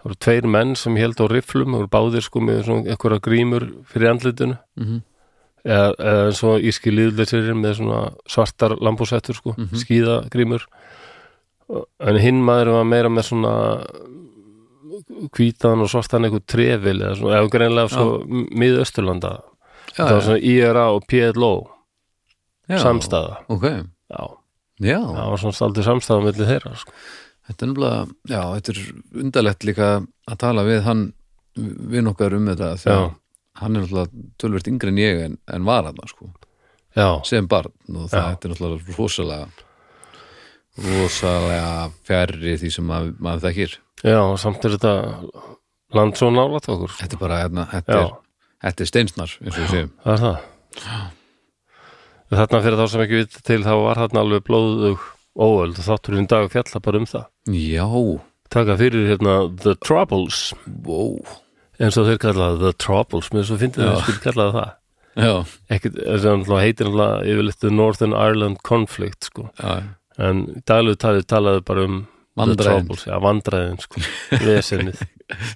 það 0.03 0.09
voru 0.11 0.19
tveir 0.27 0.47
menn 0.51 0.75
sem 0.77 0.97
held 0.99 1.21
á 1.23 1.27
rifflum, 1.31 1.71
það 1.73 1.79
voru 1.85 1.93
báðir 1.95 2.23
sko 2.27 2.41
með 2.43 2.65
svona 2.67 2.91
einhverja 2.91 3.21
grímur 3.23 3.69
fyrir 3.87 4.11
andlitinu. 4.13 4.59
Mm 4.77 5.01
eða, 5.63 5.93
eða 5.95 6.23
eins 6.27 6.41
og 6.43 6.65
íski 6.67 6.91
liðleysir 6.91 7.53
með 7.55 7.77
svona 7.79 7.99
svartar 8.27 8.73
lambúsettur 8.83 9.37
sko, 9.39 9.53
Mhm. 9.55 9.77
skíðagrímur. 9.79 10.65
En 12.03 12.17
hinn 12.19 12.43
maður 12.43 12.73
var 12.73 12.85
meira 12.85 13.09
með 13.09 13.29
svona 13.31 13.53
hvítan 15.33 15.81
og 15.85 15.89
svartan 15.91 16.27
eitthvað 16.27 16.45
trefil 16.51 16.99
eða 16.99 17.15
svona, 17.17 17.37
eða 17.39 17.51
greinlega 17.55 17.93
svo 17.93 18.07
miðausturlanda, 18.59 19.33
það 19.95 20.11
var 20.17 20.25
svona 20.27 20.43
IRA 20.51 20.85
og 20.97 21.07
PLO 21.07 21.53
já, 22.69 22.79
samstæða, 22.83 23.37
ok, 23.49 23.63
já, 24.11 24.23
já, 24.83 24.99
það 24.99 25.31
var 25.31 25.43
svona 25.45 25.59
staldið 25.61 25.89
samstæða 25.89 26.25
milli 26.27 26.49
þeirra 26.51 26.75
sko. 26.83 26.93
Þetta 27.49 27.65
er 27.67 27.73
nefnilega 27.73 28.05
já, 28.31 28.43
þetta 28.57 28.75
er 28.75 28.81
undarlegt 29.25 29.67
líka 29.69 29.91
að 30.31 30.39
tala 30.45 30.65
við 30.69 30.81
hann 30.87 31.03
við 31.57 32.07
nokkar 32.07 32.37
um 32.39 32.47
þetta 32.53 32.71
því 32.81 32.93
að 32.93 33.03
Já. 33.03 33.11
hann 33.63 33.77
er 33.77 33.85
náttúrulega 33.85 34.25
tölvert 34.41 34.71
yngri 34.73 34.93
en 34.95 35.03
ég 35.03 35.21
en, 35.27 35.37
en 35.53 35.67
var 35.69 35.85
hann 35.91 36.01
sko, 36.09 36.31
já, 36.97 37.09
sem 37.29 37.49
barn 37.51 37.75
og 37.93 38.09
það 38.13 38.23
Já. 38.23 38.31
er 38.33 38.55
náttúrulega 38.55 38.97
rosalega 38.97 39.69
rosalega 40.81 41.91
fjarrri 42.09 42.55
því 42.61 42.71
sem 42.73 42.87
maður, 42.89 43.17
maður 43.21 43.43
þekkir. 43.49 43.75
Já, 44.03 44.19
og 44.25 44.39
samt 44.41 44.65
er 44.65 44.77
þetta 44.79 44.95
land 45.93 46.17
svo 46.17 46.31
nálat 46.33 46.69
okkur 46.73 46.89
sko. 46.89 47.03
þetta 47.03 47.19
er 47.19 47.21
bara, 47.21 47.41
hérna, 47.43 47.67
þetta, 47.75 47.99
er, 47.99 48.15
þetta 48.65 48.85
er 48.85 48.91
steinsnar 48.91 49.35
eins 49.43 49.53
og 49.53 49.61
við 49.61 49.75
segjum. 49.75 49.91
það 50.07 50.15
er 50.15 50.23
það. 50.23 51.11
Þarna 52.33 52.63
fyrir 52.65 52.81
þá 52.81 52.87
sem 52.89 53.03
ekki 53.05 53.19
vita 53.21 53.43
til 53.45 53.61
þá 53.61 53.73
var 53.83 54.01
þarna 54.01 54.23
alveg 54.25 54.47
blóðug 54.47 55.03
óöld 55.39 55.79
og 55.81 55.87
þátturinn 55.87 56.29
dag 56.31 56.51
fjalla 56.53 56.81
bara 56.85 57.01
um 57.03 57.09
það. 57.09 57.25
Já, 57.57 57.87
taka 58.53 58.77
fyrir 58.81 59.09
hérna 59.13 59.37
The 59.63 59.75
Troubles. 59.81 60.53
Wow. 60.85 61.19
Eins 61.83 61.97
og 61.99 62.07
þeir 62.11 62.21
kallaði 62.23 62.61
The 62.67 62.73
Troubles 62.83 63.33
mér 63.33 63.49
svo 63.49 63.57
fyndið 63.61 63.87
Já. 63.87 63.91
þeir 63.95 64.03
skulle 64.07 64.25
kallaði 64.29 64.57
það 64.61 64.71
ekkert, 65.73 65.99
að 66.09 66.23
náttúrulega 66.25 66.63
heitir 66.65 66.89
náttúrulega 66.89 67.33
yfirleitt 67.33 67.61
The 67.61 67.71
Northern 67.73 68.15
Ireland 68.17 68.61
Conflict 68.65 69.29
sko. 69.29 69.49
en 70.23 70.43
dagluðu 70.69 71.01
talið 71.01 71.27
talaði 71.29 71.65
bara 71.69 71.85
um 71.89 71.99
The 72.03 72.41
Vandræðin. 72.47 72.65
Troubles, 72.65 73.03
já, 73.05 73.17
vandræðin 73.21 73.81
sko, 73.83 74.01
vesenið. 74.47 75.03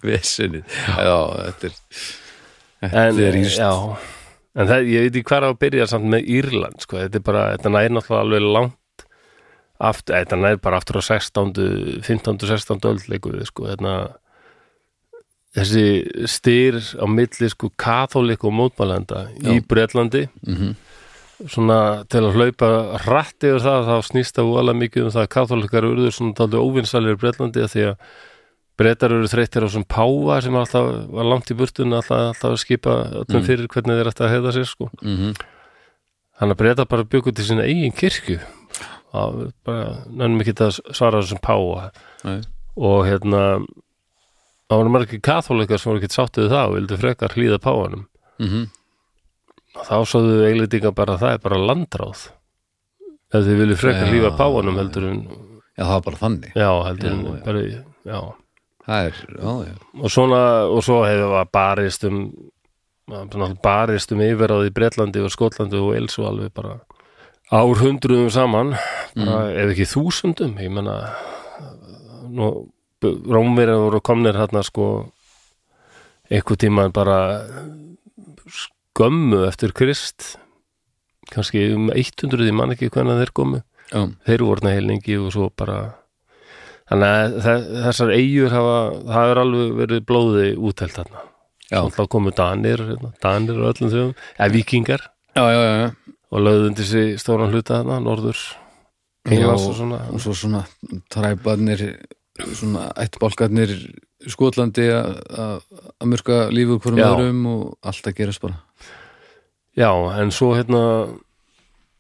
Vesenið. 0.05 0.75
Já, 0.93 1.17
þetta 1.41 1.71
er 1.71 1.79
en, 2.85 2.91
þetta 2.91 3.25
er 3.31 3.39
íst 3.41 3.61
já, 3.63 3.71
en 4.57 4.69
það, 4.69 4.91
ég 4.93 5.07
veit 5.07 5.23
hvað 5.31 5.47
á 5.47 5.49
að 5.49 5.61
byrja 5.65 5.87
samt 5.89 6.11
með 6.13 6.29
Írland 6.37 6.85
sko. 6.85 6.99
þetta 7.01 7.21
er 7.21 7.25
bara, 7.31 7.47
þetta 7.57 7.73
næri 7.73 7.95
náttúrulega 7.97 8.27
alveg 8.27 8.47
langt 8.59 8.77
aftur, 9.81 10.15
þetta 10.17 10.37
næri 10.41 10.61
bara 10.63 10.79
aftur 10.81 11.01
á 11.01 11.03
16. 11.05 12.01
15. 12.03 12.39
16. 12.47 12.81
öld 12.91 13.09
leikum 13.11 13.33
við 13.37 13.49
sko, 13.51 13.67
hérna 13.71 13.97
þessi 15.57 15.85
styr 16.29 16.81
á 17.01 17.05
milli 17.09 17.49
sko 17.53 17.71
katholik 17.81 18.45
og 18.45 18.53
mótmælenda 18.57 19.29
í 19.41 19.59
Já. 19.61 19.65
Bretlandi 19.69 20.27
mm 20.47 20.75
svona 21.53 22.07
til 22.09 22.23
að 22.25 22.33
hlaupa 22.33 22.69
rætt 23.05 23.45
yfir 23.45 23.61
það 23.61 23.89
þá 23.91 23.97
snýst 24.09 24.39
það 24.39 24.55
alveg 24.57 24.79
mikið 24.81 25.03
um 25.05 25.11
það 25.13 25.25
að 25.27 25.33
katholikar 25.35 25.85
urður 25.85 26.15
svona 26.17 26.33
taldi 26.39 26.57
óvinnsalir 26.57 27.13
í 27.13 27.19
Bretlandi 27.21 27.61
af 27.61 27.75
því 27.75 27.83
að 27.91 27.99
Bretar 28.81 29.13
eru 29.13 29.29
þreyttir 29.29 29.65
á 29.65 29.69
svona 29.69 29.89
páfa 29.89 30.39
sem 30.47 30.57
alltaf 30.57 30.89
var 31.13 31.29
langt 31.29 31.53
í 31.53 31.57
burtun 31.59 31.93
alltaf, 31.93 32.23
alltaf 32.33 32.55
að 32.55 32.63
skipa 32.65 32.95
öllum 33.21 33.41
Mm. 33.43 33.47
fyrir 33.51 33.69
hvernig 33.69 34.01
þeir 34.01 34.11
ætti 34.13 34.25
að 34.25 34.33
heiða 34.33 34.53
sér 34.57 34.65
sko. 34.69 34.89
-hmm. 35.03 35.35
Þannig 36.41 36.55
að 36.57 36.61
Bretar 36.61 36.87
bara 36.89 37.05
byggu 37.05 37.33
til 37.37 37.45
sína 37.45 37.69
eigin 37.69 37.93
kirkju 37.93 38.39
bara 39.67 39.89
nefnum 40.11 40.41
ekki 40.45 40.55
að 40.67 40.79
svara 40.97 41.21
þessum 41.23 41.43
páfa 41.45 41.89
Nei. 42.27 42.39
og 42.77 42.99
hérna 43.09 43.43
það 44.67 44.81
voru 44.81 44.93
margir 44.97 45.21
katholikar 45.25 45.79
sem 45.83 45.91
voru 45.93 46.03
ekki 46.03 46.17
sáttið 46.17 46.51
það 46.53 46.67
og 46.71 46.77
vildu 46.81 46.99
frekar 47.05 47.37
hlýða 47.39 47.61
páfanum 47.69 48.07
Mm 48.43 48.67
þá 49.77 49.97
sáðu 50.09 50.37
eiglendinga 50.49 50.91
bara 50.97 51.15
að 51.17 51.21
það 51.21 51.35
er 51.37 51.41
bara 51.45 51.57
landráð 51.69 52.21
ef 53.37 53.43
þið 53.45 53.59
vilju 53.61 53.77
frekar 53.77 54.07
Já. 54.07 54.11
hlýfa 54.13 54.31
páfanum 54.39 54.79
heldur 54.81 55.05
en 55.11 55.19
já, 55.77 55.83
það 55.85 55.93
var 55.93 56.05
bara 56.07 56.21
þannig 56.23 56.53
já, 56.57 56.71
heldur 56.87 57.11
Já, 57.11 57.13
en 57.13 57.25
já. 57.27 57.45
bara, 57.45 57.65
já 58.09 58.21
það 58.87 59.09
er, 59.11 59.19
já, 59.37 59.53
já 59.69 59.75
og 60.01 60.13
svona, 60.15 60.41
og 60.73 60.85
svo 60.87 61.01
hefur 61.05 61.35
það 61.35 61.51
barist 61.59 62.07
um 62.09 62.21
barist 63.63 64.13
um 64.17 64.23
yfirráð 64.25 64.67
í 64.71 64.73
Bretlandi 64.75 65.21
og 65.23 65.31
Skotlandi 65.35 65.79
og 65.79 65.93
og 65.95 66.29
alveg 66.31 66.55
bara 66.57 66.79
árhundruðum 67.55 68.31
saman 68.35 68.73
bara, 69.17 69.47
ef 69.55 69.71
ekki 69.75 69.87
þúsundum 69.89 70.57
ég 70.61 70.73
menna 70.75 70.97
nú, 72.31 72.49
Rómverið 73.07 73.79
voru 73.85 74.01
komnir 74.03 74.35
hérna 74.41 74.63
sko 74.67 74.87
einhver 76.33 76.57
tíma 76.59 76.89
bara 76.97 77.19
skömmu 78.51 79.45
eftir 79.47 79.73
Krist 79.77 80.37
kannski 81.31 81.69
um 81.75 81.91
100 81.93 82.41
ég 82.47 82.55
man 82.57 82.73
ekki 82.75 82.89
hvernig 82.91 83.19
þeir 83.21 83.33
komu. 83.37 83.61
Já, 83.93 84.01
þeir 84.27 84.43
voru 84.47 84.61
hérna 84.63 84.75
heilningi 84.77 85.17
og 85.21 85.31
svo 85.35 85.49
bara 85.59 85.79
þannig 86.91 87.13
að 87.13 87.37
þe- 87.45 87.83
þessar 87.87 88.13
eigur 88.17 88.55
hafa, 88.55 88.77
það 89.13 89.31
er 89.33 89.41
alveg 89.43 89.73
verið 89.83 90.05
blóði 90.09 90.47
útelt 90.57 90.95
þarna. 90.97 91.23
Já, 91.71 91.81
þá 91.91 92.03
komu 92.09 92.31
Danir, 92.35 92.79
hérna, 92.91 93.13
Danir 93.23 93.59
og 93.61 93.73
öllum 93.75 93.91
þjóðum 93.91 94.15
eða 94.39 94.53
vikingar 94.55 95.03
já, 95.37 95.43
já, 95.51 95.61
já, 95.63 95.73
já. 95.83 96.16
Og 96.33 96.43
lögðu 96.43 96.71
undir 96.71 96.89
sig 96.89 97.19
stóran 97.23 97.53
hluta 97.53 97.81
þarna, 97.81 98.01
norður 98.03 98.41
Englands 99.27 99.67
og 99.67 99.77
svona. 99.79 100.01
og 100.13 100.23
svo 100.23 100.35
svona 100.35 100.63
træbarnir 101.13 101.83
svona 102.37 102.91
ættbálkarnir 103.01 103.73
Skotlandi 104.27 104.87
að 104.91 105.61
mörka 106.09 106.47
lífu 106.51 106.79
hverjum 106.83 107.03
öðrum 107.05 107.43
og 107.51 107.63
allt 107.87 108.09
að 108.09 108.17
gerast 108.19 108.43
bara. 108.43 108.59
Já, 109.77 109.91
en 110.17 110.33
svo 110.33 110.55
hérna 110.57 110.83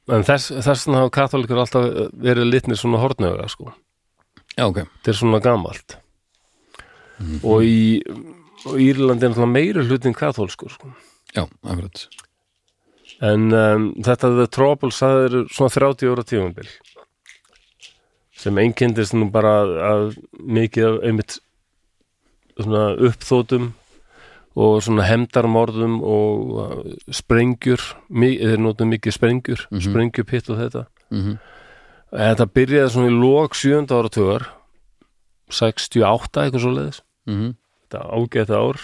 en 0.08 0.24
þess, 0.26 0.52
þess 0.64 0.86
vegna 0.86 1.02
hafa 1.02 1.12
katholikar 1.18 1.60
alltaf 1.62 1.88
verið 2.14 2.48
litnir 2.48 2.80
svona 2.80 3.02
hortnöga 3.02 3.48
sko, 3.52 3.72
já, 4.56 4.64
ok, 4.64 4.80
þetta 4.86 5.12
er 5.12 5.18
svona 5.20 5.42
gamalt. 5.44 5.98
Og 7.42 7.64
í 7.64 7.80
og 8.66 8.80
Írlandi 8.82 9.26
er 9.26 9.30
náttúrulega 9.30 9.52
meiri 9.52 9.84
hlutin 9.86 10.16
katholskur 10.16 10.72
sko. 10.72 10.90
Já, 11.36 11.44
akkurat 11.62 12.06
En 13.24 13.46
um, 13.52 13.86
þetta 14.04 14.28
The 14.36 14.46
Troubles 14.52 14.98
það 15.00 15.22
eru 15.24 15.40
svona 15.48 15.72
30 15.72 16.10
ára 16.12 16.24
tímabil 16.28 16.68
sem 18.36 18.58
einkendist 18.60 19.14
nú 19.16 19.30
bara 19.32 19.54
að, 19.64 20.18
mikið 20.36 20.84
af 20.90 20.96
einmitt 21.08 21.38
svona 22.60 22.82
uppþótum 23.08 23.70
og 24.56 24.82
svona 24.84 25.06
hemdarmorðum 25.08 25.96
og 26.04 26.52
uh, 26.60 26.74
sprengjur 27.12 27.80
þeir 28.12 28.60
notum 28.60 28.92
mikið 28.92 29.16
sprengjur 29.16 29.64
mm 29.70 29.76
Mhm. 29.78 29.86
sprengjupitt 29.90 30.50
og 30.52 30.58
þetta 30.64 30.86
mm 31.10 31.38
Þetta 32.16 32.46
byrjaði 32.54 32.90
svona 32.94 33.08
í 33.10 33.16
lok 33.18 33.54
7. 33.58 33.80
áratugar 33.92 34.44
68 35.50 36.44
eitthvað 36.44 36.62
svo 36.62 36.70
leiðis 36.76 37.00
-hmm. 37.26 37.54
þetta 37.82 38.00
ágæta 38.14 38.60
ár 38.62 38.78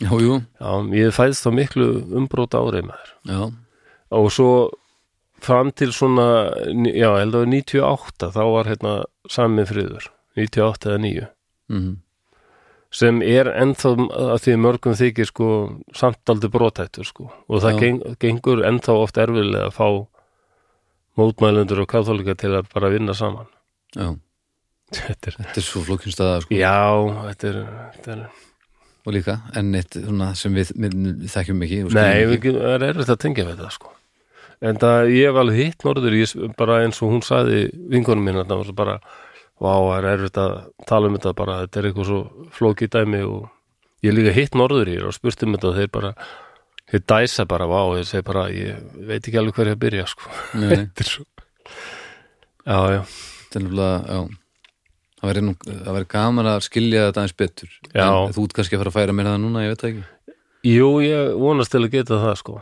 já, 0.00 0.10
jú, 0.10 0.40
Já, 0.60 0.70
ég 0.96 1.16
fæðst 1.16 1.48
á 1.48 1.50
miklu 1.54 1.88
umbróta 2.20 2.60
árið 2.60 2.88
maður. 2.90 3.14
Já, 3.30 3.40
og 4.20 4.30
svo 4.34 4.52
fram 5.40 5.72
til 5.72 5.92
svona 5.96 6.28
já, 6.92 7.10
held 7.16 7.36
að 7.38 7.48
98 7.54 8.32
þá 8.34 8.42
var 8.44 8.68
hérna 8.68 8.94
samin 9.30 9.68
friður 9.68 10.10
98 10.36 10.90
eða 10.90 11.02
9 11.06 11.28
mm 11.72 11.90
sem 12.90 13.20
er 13.22 13.46
ennþá 13.54 13.92
að 14.34 14.40
því 14.44 14.56
mörgum 14.64 14.96
þykir 14.98 15.28
sko 15.30 15.48
samt 15.94 16.30
aldrei 16.32 16.50
brotættur 16.50 17.06
sko. 17.06 17.28
Og 17.46 17.62
það 17.62 17.78
geng, 17.84 18.00
gengur 18.22 18.64
ennþá 18.66 18.96
oft 19.04 19.20
erfilega 19.22 19.68
að 19.68 19.76
fá 19.76 19.86
mótmælendur 21.20 21.84
og 21.84 21.90
katholika 21.90 22.34
til 22.38 22.52
að 22.58 22.70
bara 22.74 22.90
vinna 22.90 23.14
saman. 23.14 23.46
Já, 23.94 24.10
þetta 24.96 25.30
er, 25.32 25.38
þetta 25.38 25.62
er 25.62 25.66
svo 25.68 25.84
flókin 25.86 26.14
staða 26.14 26.42
sko. 26.44 26.58
já, 26.58 26.82
þetta 27.28 27.52
er, 27.52 27.60
þetta 27.94 28.14
er 28.16 28.24
og 29.10 29.16
líka, 29.18 29.36
en 29.58 29.72
eitt 29.78 29.96
sem 30.40 30.54
við, 30.56 30.70
við, 30.80 30.98
þekkjum 31.34 31.64
ekki 31.66 31.80
og 31.86 31.96
nei, 31.96 32.20
við, 32.24 32.36
ekki. 32.38 32.52
ekki- 32.54 32.60
það 32.62 32.76
er 32.78 32.86
erfitt 32.92 33.12
að 33.16 33.20
tengja 33.26 33.46
við 33.50 33.62
það 33.64 33.74
sko 33.76 33.94
en 34.70 34.76
það, 34.82 35.10
ég 35.16 35.30
hef 35.30 35.38
alveg 35.40 35.60
hitt 35.64 35.84
norður 35.88 36.16
ég, 36.20 36.34
bara 36.58 36.80
eins 36.84 36.98
og 37.02 37.12
hún 37.14 37.22
sagði 37.24 37.60
vinkonum 37.94 38.26
mín 38.28 38.40
það 38.42 38.58
var 38.60 38.72
bara, 38.80 38.96
vá, 39.60 39.72
það 39.72 39.94
er 40.00 40.08
erfitt 40.14 40.40
að 40.42 40.52
tala 40.90 41.08
um 41.10 41.16
þetta 41.16 41.32
bara, 41.38 41.56
þetta 41.64 41.80
er 41.82 41.88
eitthvað 41.90 42.10
svo 42.10 42.20
flókið 42.58 42.92
dæmi 42.96 43.22
og 43.28 43.48
ég 44.04 44.14
líka 44.16 44.32
hitt 44.36 44.54
norður 44.56 44.90
og 45.08 45.16
spurt 45.16 45.42
um 45.46 45.56
þetta 45.56 45.70
og 45.72 45.78
þeir 45.80 45.90
bara 45.96 46.12
þeir 46.90 47.04
dæsa 47.14 47.44
bara, 47.48 47.66
vá, 47.70 47.80
þeir 47.96 48.06
segi 48.10 48.26
bara 48.26 48.44
ég 48.52 48.84
veit 49.08 49.22
ekki 49.24 49.38
alveg 49.40 49.56
hverju 49.60 49.74
að 49.76 49.82
byrja 49.84 50.06
sko. 50.10 50.30
Nei, 50.58 50.70
Þetta 50.80 51.04
er 51.04 51.10
svo 51.14 51.26
Já, 52.60 52.78
já, 52.92 53.00
er 53.56 53.62
nefnilega, 53.64 53.98
já 54.10 54.20
Það 55.20 55.40
nú, 55.44 55.54
það 55.68 55.96
væri 55.96 56.08
gaman 56.14 56.48
að 56.48 56.62
skilja 56.64 57.06
þetta 57.06 57.20
aðeins 57.20 57.36
betur. 57.36 57.72
Já. 57.92 58.04
en 58.08 58.34
þú 58.36 58.44
ert 58.46 58.54
kannski 58.56 58.76
að 58.76 58.82
fara 58.82 58.92
að 58.92 58.96
færa 58.96 59.16
mér 59.16 59.28
það 59.28 59.40
núna, 59.42 59.64
ég 59.64 59.74
veit 59.74 59.82
það 59.82 59.90
ekki. 59.90 60.36
Jú, 60.70 60.88
ég 61.04 61.32
vonast 61.40 61.72
til 61.74 61.82
að 61.82 61.94
geta 61.94 62.20
það 62.20 62.36
sko. 62.40 62.56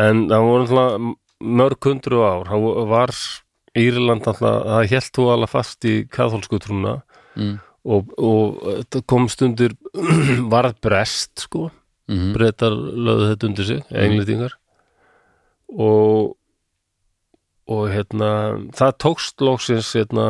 En 0.00 0.22
það 0.30 0.46
voru 0.46 0.64
náttúrulega 0.64 1.12
mörg 1.60 1.88
hundru 1.90 2.22
ár. 2.24 2.48
Það 2.50 2.66
var 2.90 3.14
Írland 3.80 4.24
náttúrulega 4.24 4.70
Það 4.70 4.88
hélt 4.94 5.12
þú 5.16 5.26
alveg 5.34 5.52
fast 5.52 5.88
í 5.88 5.94
kaþólsku 6.16 6.62
trúna. 6.64 6.96
Mm. 7.38 7.60
og, 7.86 8.08
og 8.18 8.96
kom 9.08 9.28
stundir 9.30 9.76
varð 10.52 10.80
brest 10.82 11.46
sko. 11.46 11.68
Mm 12.10 12.32
Bretar 12.34 12.74
lögðu 12.74 13.28
þetta 13.30 13.46
undir 13.46 13.68
sig, 13.68 13.82
englendingar. 13.94 14.56
Og 15.70 16.34
og 17.70 17.90
hérna 17.92 18.30
það 18.76 18.96
tókst 19.04 19.44
lóksins 19.44 19.92
hérna 19.94 20.26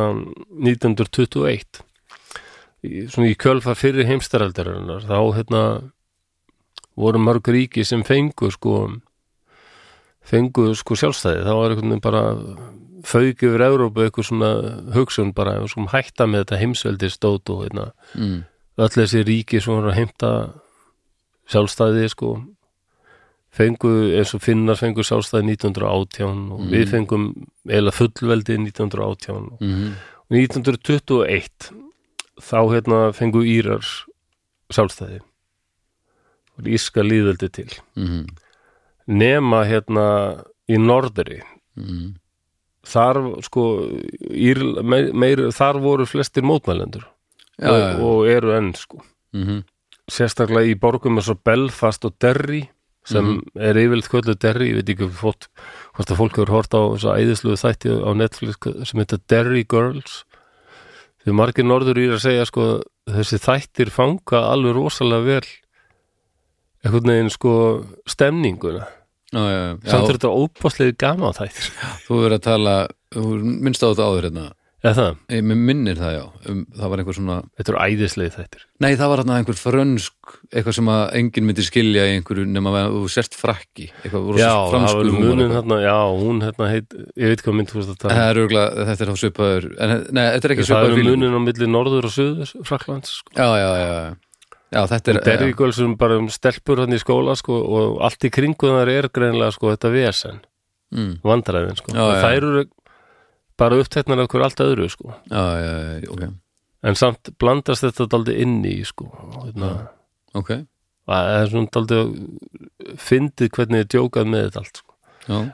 1921 0.61 1.81
í, 2.85 3.07
svona 3.09 3.31
í 3.31 3.37
kjölfar 3.39 3.79
fyrir 3.79 4.09
heimstaraldarinnar 4.09 5.07
þá 5.09 5.17
hérna 5.37 5.63
voru 6.99 7.21
mörg 7.23 7.49
ríki 7.49 7.85
sem 7.87 8.03
fengu 8.05 8.51
sko 8.53 8.75
fengu 10.21 10.69
sko 10.77 10.97
sjálfstæði. 10.99 11.43
Þá 11.47 11.53
var 11.57 11.73
einhvern 11.73 11.89
veginn 11.89 12.03
bara 12.03 12.23
fauk 13.07 13.43
yfir 13.47 13.65
Evrópu 13.65 14.05
eitthvað 14.05 14.27
svona 14.27 14.51
hugsun 14.95 15.33
bara 15.33 15.57
svona 15.69 15.91
hætta 15.95 16.27
með 16.29 16.43
þetta 16.45 16.59
heimsveldi 16.61 17.09
stótt 17.09 17.49
og 17.49 17.63
hérna 17.65 17.87
mm. 18.13 18.35
öll 18.85 18.91
þessi 18.93 19.23
ríki 19.25 19.61
sem 19.61 19.73
voru 19.73 19.89
að 19.89 19.97
heimta 19.97 20.31
sjálfstæði 21.49 22.11
sko 22.13 22.35
fengu 23.51 23.91
eins 24.15 24.33
og 24.35 24.43
finnar 24.43 24.79
fengu 24.79 25.03
sjálfstæði 25.03 25.57
1918 25.57 26.45
og 26.55 26.69
við 26.71 26.85
fengum 26.93 27.25
eða 27.67 27.93
fullveldi 27.95 28.59
1918 28.61 29.35
og 29.37 29.61
Mm 29.61 29.91
1921 30.31 31.73
þá 32.39 32.59
hérna 32.71 32.99
fengu 33.11 33.41
Írar 33.43 33.83
sjálfstæði. 34.71 35.17
Og 36.55 36.69
íska 36.71 37.03
líðveldi 37.03 37.49
til. 37.51 37.67
Mm 37.99 38.29
nema 39.11 39.65
hérna 39.67 40.07
í 40.69 40.77
norðri. 40.79 41.41
Mm. 41.75 42.17
þar 42.85 43.17
sko 43.45 43.63
Ír, 44.31 44.59
meir, 44.83 45.13
meir, 45.13 45.41
þar 45.55 45.79
voru 45.79 46.05
flestir 46.05 46.43
mótmælendur. 46.43 47.05
Já, 47.57 47.69
og, 47.69 47.77
já. 47.79 47.91
og 47.99 48.27
eru 48.27 48.55
enn 48.57 48.73
sko. 48.77 49.03
Mm 49.35 49.63
sérstaklega 50.11 50.67
í 50.67 50.75
borgum 50.75 51.15
eins 51.19 51.29
og 51.31 51.39
Belfast 51.45 52.03
og 52.03 52.17
Derry 52.19 52.65
sem 53.07 53.31
er 53.57 53.79
yfirleitt 53.81 54.09
kvöldu 54.11 54.35
Derry, 54.37 54.69
ég 54.71 54.79
veit 54.79 54.91
ekki 54.93 55.07
hvort, 55.19 55.47
hvort 55.97 56.13
að 56.13 56.19
fólk 56.19 56.37
hefur 56.37 56.53
hort 56.53 56.75
á 56.77 56.81
þess 56.93 57.07
að 57.09 57.23
æðisluðu 57.23 57.61
þætti 57.61 57.95
á 57.97 58.11
Netflix 58.17 58.89
sem 58.89 59.01
heita 59.01 59.19
Derry 59.31 59.63
Girls. 59.65 60.21
Því 61.21 61.35
margir 61.37 61.67
norður 61.67 62.01
í 62.01 62.07
að 62.13 62.23
segja 62.23 62.45
sko 62.49 62.69
þessi 63.09 63.41
þættir 63.41 63.91
fanga 63.93 64.45
alveg 64.51 64.77
rosalega 64.77 65.27
vel 65.27 65.51
einhvern 66.85 67.13
veginn 67.13 67.33
sko 67.33 67.53
stemninguna. 68.09 68.87
Já, 69.31 69.43
já, 69.47 69.59
já. 69.63 69.75
samt 69.87 70.09
er 70.09 70.17
þetta 70.17 70.33
óbáslega 70.35 70.97
gama 70.99 71.33
þættir. 71.37 71.69
Þú 72.05 72.17
verður 72.21 72.37
að 72.37 72.47
tala, 72.49 72.73
minnst 73.15 73.85
á 73.85 73.89
þetta 73.89 74.09
áður 74.09 74.27
hérna 74.29 74.47
eða 74.81 74.93
það, 74.97 75.17
Ég 75.35 75.43
minnir 75.45 75.99
það 75.99 76.13
já, 76.15 76.23
um, 76.51 76.61
það 76.77 76.91
var 76.91 77.01
einhver 77.01 77.17
svona 77.17 77.35
þetta 77.59 77.71
eru 77.73 77.81
æðislega 77.85 78.33
þættir. 78.35 78.63
Nei, 78.81 78.89
það 78.97 79.11
var 79.11 79.21
hérna 79.21 79.37
einhver 79.37 79.59
frönsk 79.59 80.33
eitthvað 80.49 80.77
sem 80.77 80.91
að 80.93 81.03
enginn 81.19 81.47
myndi 81.49 81.65
skilja 81.67 82.07
í 82.07 82.15
einhverju 82.17 82.47
nema 82.49 82.73
að 82.79 82.95
þú 82.95 83.11
sért 83.13 83.37
frakki. 83.37 83.87
Eitthvað 84.01 84.25
voru 84.29 84.41
já, 84.41 84.49
svo 84.49 84.63
það 84.63 84.73
franskur 84.73 85.01
var 85.01 85.11
húmor 85.11 85.29
munin 85.29 85.55
hérna, 85.57 85.79
já, 85.85 85.97
hún 86.23 86.41
hérna 86.47 86.71
heit 86.71 86.97
ég 86.97 87.33
veit 87.35 87.45
hvað 87.45 87.57
mynd 87.59 87.71
þú 87.71 87.79
veist 87.81 87.93
að 87.93 88.01
tala 88.01 88.11
um. 88.11 88.17
Það 88.21 88.31
er 88.31 88.41
örgulega, 88.45 88.87
þetta 88.89 89.05
er 89.05 89.13
þá 89.13 89.23
svipaður 89.25 89.69
en, 89.71 89.95
Nei, 90.17 90.25
þetta 90.25 90.49
er 90.49 90.55
ekki 90.55 90.65
það 90.65 90.71
svipaður 90.71 90.91
eru 90.91 90.99
fílum 91.01 91.15
munin 91.21 91.37
á 91.37 91.41
milli 91.45 91.71
norður 91.77 92.09
og 92.09 92.15
suður 92.17 92.53
Fraklands 92.67 93.15
sko. 93.21 93.37
Já, 93.37 93.47
já, 93.61 93.69
já, 93.77 93.87
já. 94.01 94.11
Já, 94.71 94.85
þetta 94.87 95.11
er 95.11 95.17
Derry 95.25 95.55
Girls 95.59 95.77
sem 95.81 95.97
bara 95.99 96.15
um 96.21 96.29
stelpur 96.31 96.79
hann 96.79 96.95
í 96.95 96.99
skóla 97.01 97.35
sko, 97.35 97.57
og 97.59 97.97
allt 98.07 98.23
í 98.23 98.31
kringu 98.31 98.71
þar 98.71 98.91
er 98.93 99.09
greinlega 99.11 99.51
sko, 99.51 99.73
þetta 99.73 99.91
vesen, 99.91 100.37
mm, 100.95 101.17
vandræðin 101.27 101.75
sko. 101.75 101.91
Já, 101.91 102.05
já. 102.07 102.21
þær 102.23 102.37
eru 102.37 102.61
bara 103.61 103.77
uppteknar 103.81 104.25
hverju 104.25 104.47
allt 104.47 104.63
öðru 104.65 104.89
sko. 104.89 105.13
Já, 105.29 105.43
já, 105.61 105.75
já, 106.01 106.09
ok 106.11 106.25
en 106.87 106.97
samt 106.97 107.31
blandast 107.41 107.85
þetta 107.85 108.07
daldi 108.09 108.37
inn 108.41 108.61
í 108.65 108.79
sko. 108.87 109.09
hérna, 109.45 109.71
Ok, 110.37 110.53
það 111.09 111.29
er 111.35 111.49
svona 111.51 111.71
daldi 111.75 111.97
fyndið 113.01 113.49
hvernig 113.57 113.81
þið 113.83 113.89
djókað 113.93 114.29
með 114.31 114.45
þetta 114.45 114.61
allt 114.63 114.79
sko. 114.81 114.93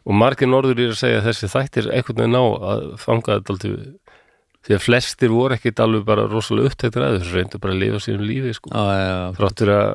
og 0.05 0.13
margir 0.15 0.47
norður 0.47 0.79
er 0.79 0.91
að 0.93 0.99
segja 1.01 1.21
að 1.21 1.25
þessi 1.27 1.49
þættir 1.51 1.87
einhvern 1.91 2.19
veginn 2.21 2.35
ná 2.37 2.43
að 2.71 2.83
fanga 3.01 3.39
þetta 3.39 3.47
daldi 3.51 3.71
því 4.67 4.75
að 4.77 4.83
flestir 4.83 5.31
voru 5.33 5.55
ekkit 5.57 5.81
alveg 5.83 6.05
bara 6.07 6.27
rosalega 6.29 6.71
upptektir 6.71 7.03
að 7.03 7.17
þessu 7.17 7.35
reyndu 7.35 7.59
bara 7.63 7.73
að 7.73 7.81
lifa 7.81 7.99
sínum 8.03 8.27
lífi 8.27 8.53
sko. 8.55 8.71
já, 8.71 8.83
já, 8.95 9.07
já 9.11 9.35
þráttur 9.39 9.73
að 9.73 9.89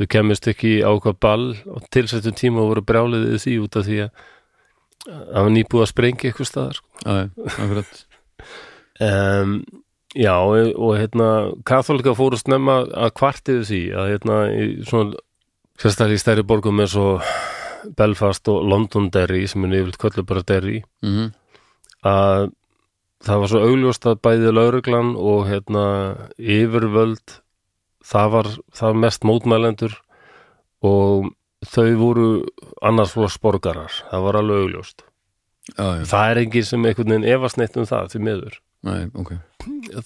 þau 0.00 0.06
kemist 0.14 0.48
ekki 0.48 0.72
á 0.80 0.90
hvað 0.96 1.18
ball 1.20 1.46
og 1.68 1.84
tilsettum 1.92 2.36
tíma 2.38 2.64
voru 2.64 2.84
brjáliðið 2.86 3.42
því 3.44 3.58
út 3.66 3.76
af 3.76 3.84
því 3.88 3.98
að 4.06 4.24
það 5.06 5.38
var 5.46 5.52
nýbúið 5.56 5.84
að 5.84 5.90
sprengja 5.92 6.30
eitthvað 6.30 6.50
staðar 6.50 6.80
sko. 6.80 6.88
Um, 9.00 9.54
já 10.12 10.34
og, 10.36 10.74
og 10.76 10.96
hérna 10.98 11.28
katholika 11.64 12.12
fóru 12.18 12.36
snemma 12.40 12.82
að 12.92 13.14
kvartiðu 13.16 13.66
því 13.70 13.82
að 13.96 14.10
hérna 14.14 14.38
í 14.52 14.70
svona 14.84 15.22
sérstaklega 15.80 16.18
í 16.18 16.22
stærri 16.24 16.44
borgum 16.44 16.82
eins 16.82 16.96
og 17.00 17.24
Belfast 17.96 18.48
og 18.52 18.66
Londonderry 18.68 19.46
sem 19.48 19.64
er 19.64 19.78
yfirleitt 19.78 20.00
köllu 20.02 20.26
bara 20.28 20.44
Derry 20.44 20.82
mm 21.06 21.30
að 22.06 22.50
það 23.20 23.40
var 23.42 23.50
svo 23.52 23.60
augljóst 23.68 24.06
að 24.08 24.20
bæði 24.24 24.52
lauruglan 24.54 25.10
og 25.20 25.42
hérna 25.50 25.84
yfirvöld 26.38 27.34
það 28.06 28.30
var, 28.34 28.48
það 28.72 28.86
var 28.86 29.00
mest 29.02 29.26
mótmælendur 29.28 29.96
og 30.86 31.28
þau 31.66 31.88
voru 32.00 32.26
annars 32.86 33.14
flóks 33.16 33.38
borgarar 33.42 33.92
það 34.10 34.26
var 34.26 34.40
alveg 34.40 34.64
augljóst. 34.64 35.04
Já, 35.76 36.02
það 36.08 36.30
er 36.30 36.40
engin 36.44 36.66
sem 36.66 36.86
einhvern 36.88 37.14
veginn 37.14 37.28
efast 37.34 37.60
neitt 37.60 37.76
um 37.78 37.88
það 37.88 38.14
því 38.14 38.22
miður. 38.26 38.60
Nei, 38.88 39.00
ok. 39.12 39.34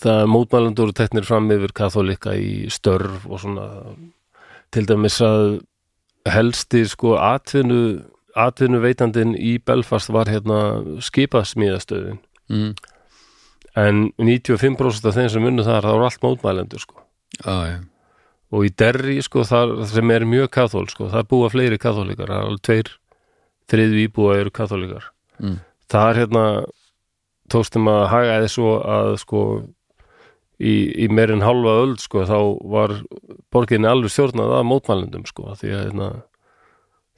Það 0.03 0.19
er 0.19 0.33
mótmælendur 0.33 0.91
og 0.91 0.99
teknir 0.99 1.27
fram 1.29 1.47
yfir 1.55 1.73
katholika 1.77 2.35
í 2.35 2.67
störf 2.75 3.29
og 3.29 3.41
svona. 3.45 3.69
Til 4.75 4.83
dæmis 4.91 5.21
að 5.23 5.61
helsti 6.27 6.83
sko 6.91 7.15
atvinnu 7.21 8.03
atvinnu 8.35 8.81
veitandinn 8.83 9.37
í 9.39 9.57
Belfast 9.63 10.11
var 10.11 10.27
hérna 10.27 10.83
skipasmíðastöðin. 11.05 12.19
Mm. 12.51 12.75
en 13.75 14.13
95% 14.21 15.09
af 15.09 15.17
þeim 15.17 15.31
sem 15.33 15.47
unnu 15.49 15.65
þar 15.67 15.87
það 15.87 15.97
voru 15.97 16.07
allt 16.07 16.21
mótmælendur 16.23 16.83
sko. 16.83 17.01
Já, 17.41 17.55
já, 17.67 17.79
og 18.55 18.67
í 18.69 18.73
Derry 18.79 19.19
sko 19.25 19.45
þar 19.49 19.77
sem 19.91 20.15
er 20.15 20.27
mjög 20.29 20.51
kathól 20.55 20.87
sko, 20.91 21.11
það 21.13 21.29
búa 21.33 21.51
fleiri 21.53 21.79
katholikar 21.83 22.31
það 22.31 22.41
er 22.41 22.49
alveg 22.49 22.65
tveir, 22.69 22.91
þriðu 23.73 24.03
íbúa 24.05 24.37
eru 24.43 24.55
katholikar 24.55 25.09
mm. 25.43 25.57
það 25.93 26.11
er 26.11 26.21
hérna 26.23 26.45
tókstum 27.53 27.89
að 27.93 28.05
haga 28.13 28.37
þið 28.45 28.53
svo 28.55 28.77
að 28.81 29.15
sko 29.23 29.41
í, 30.59 30.75
í 31.05 31.09
meirinn 31.11 31.45
halva 31.45 31.81
öld 31.83 32.05
sko 32.05 32.27
þá 32.29 32.39
var 32.77 33.01
borginni 33.55 33.91
alveg 33.91 34.15
stjórnað 34.15 34.55
að 34.61 34.71
mótmælendum 34.71 35.27
sko 35.29 35.51
því 35.59 35.75
að 35.75 35.85
hérna 35.89 36.13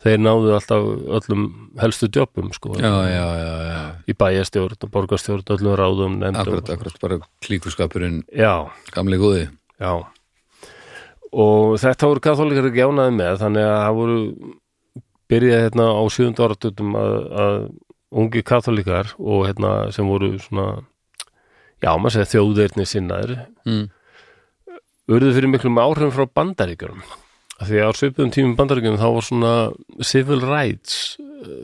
þeir 0.07 0.21
náðu 0.23 0.51
alltaf 0.57 0.89
öllum 1.19 1.47
helstu 1.81 2.09
jobbum 2.13 2.51
sko 2.55 2.75
já, 2.79 2.93
já, 3.11 3.27
já, 3.41 3.53
já. 3.69 3.79
í 4.07 4.17
bæjastjórn 4.19 4.77
og 4.85 4.93
borgarstjórn 4.93 5.55
öllum 5.57 5.79
ráðum 5.79 6.19
nefndum. 6.21 6.43
Akkurat, 6.43 6.75
akkurat, 6.75 6.99
bara 7.03 7.21
klíkuskapurinn 7.45 8.21
já, 8.29 8.69
gamli 8.93 9.21
góði. 9.21 9.49
Já 9.81 10.05
og 11.33 11.77
þetta 11.83 12.11
voru 12.11 12.23
katholikar 12.25 12.71
ekki 12.71 12.87
ánaði 12.87 13.17
með 13.17 13.41
þannig 13.43 13.67
að 13.67 13.81
það 13.81 13.99
voru 14.01 14.21
byrjaði 15.27 15.65
hérna 15.65 15.89
á 15.91 16.03
sjöfund 16.15 16.43
áratöldum 16.47 16.97
að, 17.01 17.17
að 17.45 17.59
ungi 18.23 18.45
katholikar 18.47 19.13
og 19.19 19.47
hérna 19.49 19.75
sem 19.95 20.09
voru 20.09 20.33
svona 20.43 20.67
já, 21.83 21.91
maður 21.91 22.17
segja 22.17 22.33
þjóðirni 22.37 22.87
sinnaðir 22.89 23.37
mm. 23.67 23.85
urðu 25.13 25.37
fyrir 25.37 25.53
miklum 25.53 25.83
áhrifum 25.83 26.15
frá 26.15 26.29
bandaríkjum 26.41 27.03
af 27.57 27.71
því 27.71 27.81
að 27.81 27.91
á 27.91 27.93
svipum 27.99 28.33
tímum 28.33 28.57
bandaríkjum 28.59 29.01
þá 29.01 29.09
var 29.17 29.27
svona 29.27 29.55
civil 30.05 30.43
rights 30.45 31.17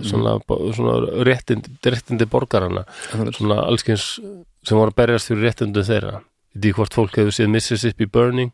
svona, 0.02 0.36
svona 0.74 1.24
réttindi, 1.26 1.76
réttindi 1.84 2.26
borgarana 2.30 2.84
svona 3.12 3.62
allskins 3.66 4.16
sem 4.62 4.78
voru 4.78 4.92
að 4.92 4.98
berjast 5.00 5.30
fyrir 5.30 5.48
réttindi 5.48 5.84
þeirra. 5.86 6.20
Því 6.52 6.72
hvort 6.76 6.94
fólk 6.96 7.16
hefur 7.18 7.34
séð 7.34 7.50
Mississippi 7.54 8.06
Burning 8.06 8.52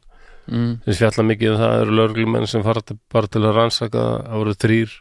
mm. 0.48 0.72
sem 0.86 0.98
fjalla 1.02 1.26
mikið 1.28 1.52
um 1.52 1.60
það 1.62 1.82
eru 1.82 1.98
lögreglumenn 1.98 2.50
sem 2.50 2.64
fara 2.66 2.82
til, 2.84 2.98
bara 3.12 3.30
til 3.30 3.44
að 3.44 3.54
rannsaka 3.58 4.06
það 4.24 4.42
voru 4.42 4.56
þrýr 4.64 4.96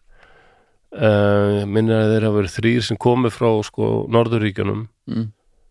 uh, 0.98 1.66
minnir 1.66 1.98
að 1.98 2.14
þeir 2.14 2.28
hafa 2.28 2.40
verið 2.42 2.56
þrýr 2.60 2.88
sem 2.90 3.02
komu 3.08 3.34
frá 3.34 3.50
sko 3.68 3.92
Norðuríkjunum 4.14 4.88
Mm. 5.08 5.30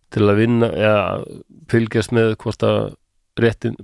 til 0.08 0.22
að 0.24 0.38
vinna 0.38 0.68
eða 0.72 1.00
fylgjast 1.68 2.14
með 2.16 2.30
hvort 2.40 2.62
að 2.64 2.94
réttin, 3.36 3.74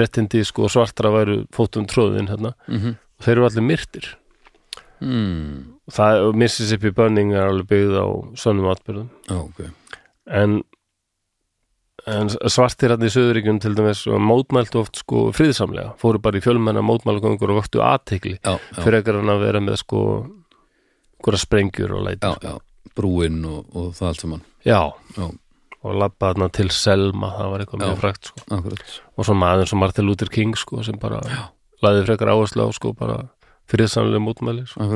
réttindi 0.00 0.40
sko 0.48 0.70
svartra 0.72 1.10
væru 1.12 1.42
fótum 1.52 1.84
tróðin 1.84 2.30
hérna 2.30 2.54
mm 2.64 2.96
og 3.18 3.26
þeir 3.26 3.34
eru 3.34 3.46
allir 3.48 3.66
myrtir 3.66 4.08
mm. 5.02 5.54
það, 5.90 6.22
og 6.28 6.38
Mississippi 6.38 6.92
Burning 6.94 7.34
er 7.34 7.48
alveg 7.48 7.70
byggð 7.72 7.98
á 7.98 8.06
svonum 8.38 8.70
atbyrðum 8.72 9.08
ok 9.34 9.62
en, 10.38 10.60
en 12.08 12.30
svartir 12.50 12.92
hann 12.94 13.04
í 13.04 13.10
Söðuríkjum 13.12 13.58
til 13.62 13.74
dæmis 13.78 14.04
og 14.10 14.20
mótmæltu 14.24 14.80
oft 14.82 15.00
sko 15.02 15.26
friðsamlega. 15.36 15.94
Fóru 16.00 16.20
bara 16.22 16.40
í 16.40 16.44
fjölmenna 16.44 16.82
mótmælgöngur 16.86 17.52
og 17.54 17.60
vöktu 17.62 17.82
aðtekli 17.84 18.36
Já, 18.38 18.54
já, 18.56 18.78
fyrir 18.82 19.00
ekkert 19.00 19.20
hann 19.20 19.34
að 19.34 19.44
vera 19.46 19.62
með 19.64 19.80
sko 19.82 20.02
einhverja 21.18 21.42
sprengjur 21.42 21.94
og 21.98 22.04
læti 22.06 22.26
já, 22.28 22.34
já. 22.44 22.56
brúin 22.96 23.40
og, 23.48 23.66
og 23.74 23.92
það 23.98 24.08
allt 24.12 24.24
saman. 24.24 24.44
Já, 24.66 24.80
Já, 25.16 25.26
og 25.82 25.94
labba 25.98 26.32
þarna 26.32 26.48
til 26.58 26.70
Selma 26.74 27.32
það 27.36 27.50
var 27.52 27.64
eitthvað 27.64 27.82
mjög 27.84 28.00
frækt 28.02 28.30
sko. 28.32 28.46
og 29.18 29.26
svo 29.28 29.34
maður 29.38 29.70
sem 29.70 29.78
Martin 29.82 30.08
Luther 30.08 30.30
King 30.32 30.56
sko 30.58 30.82
sem 30.86 30.98
bara 30.98 31.20
laði 31.82 32.06
frekar 32.08 32.32
áherslu 32.34 32.66
á 32.66 32.70
sko 32.74 32.92
bara 32.98 33.20
friðsamlega 33.70 34.22
mótmæli 34.24 34.64
sko. 34.66 34.88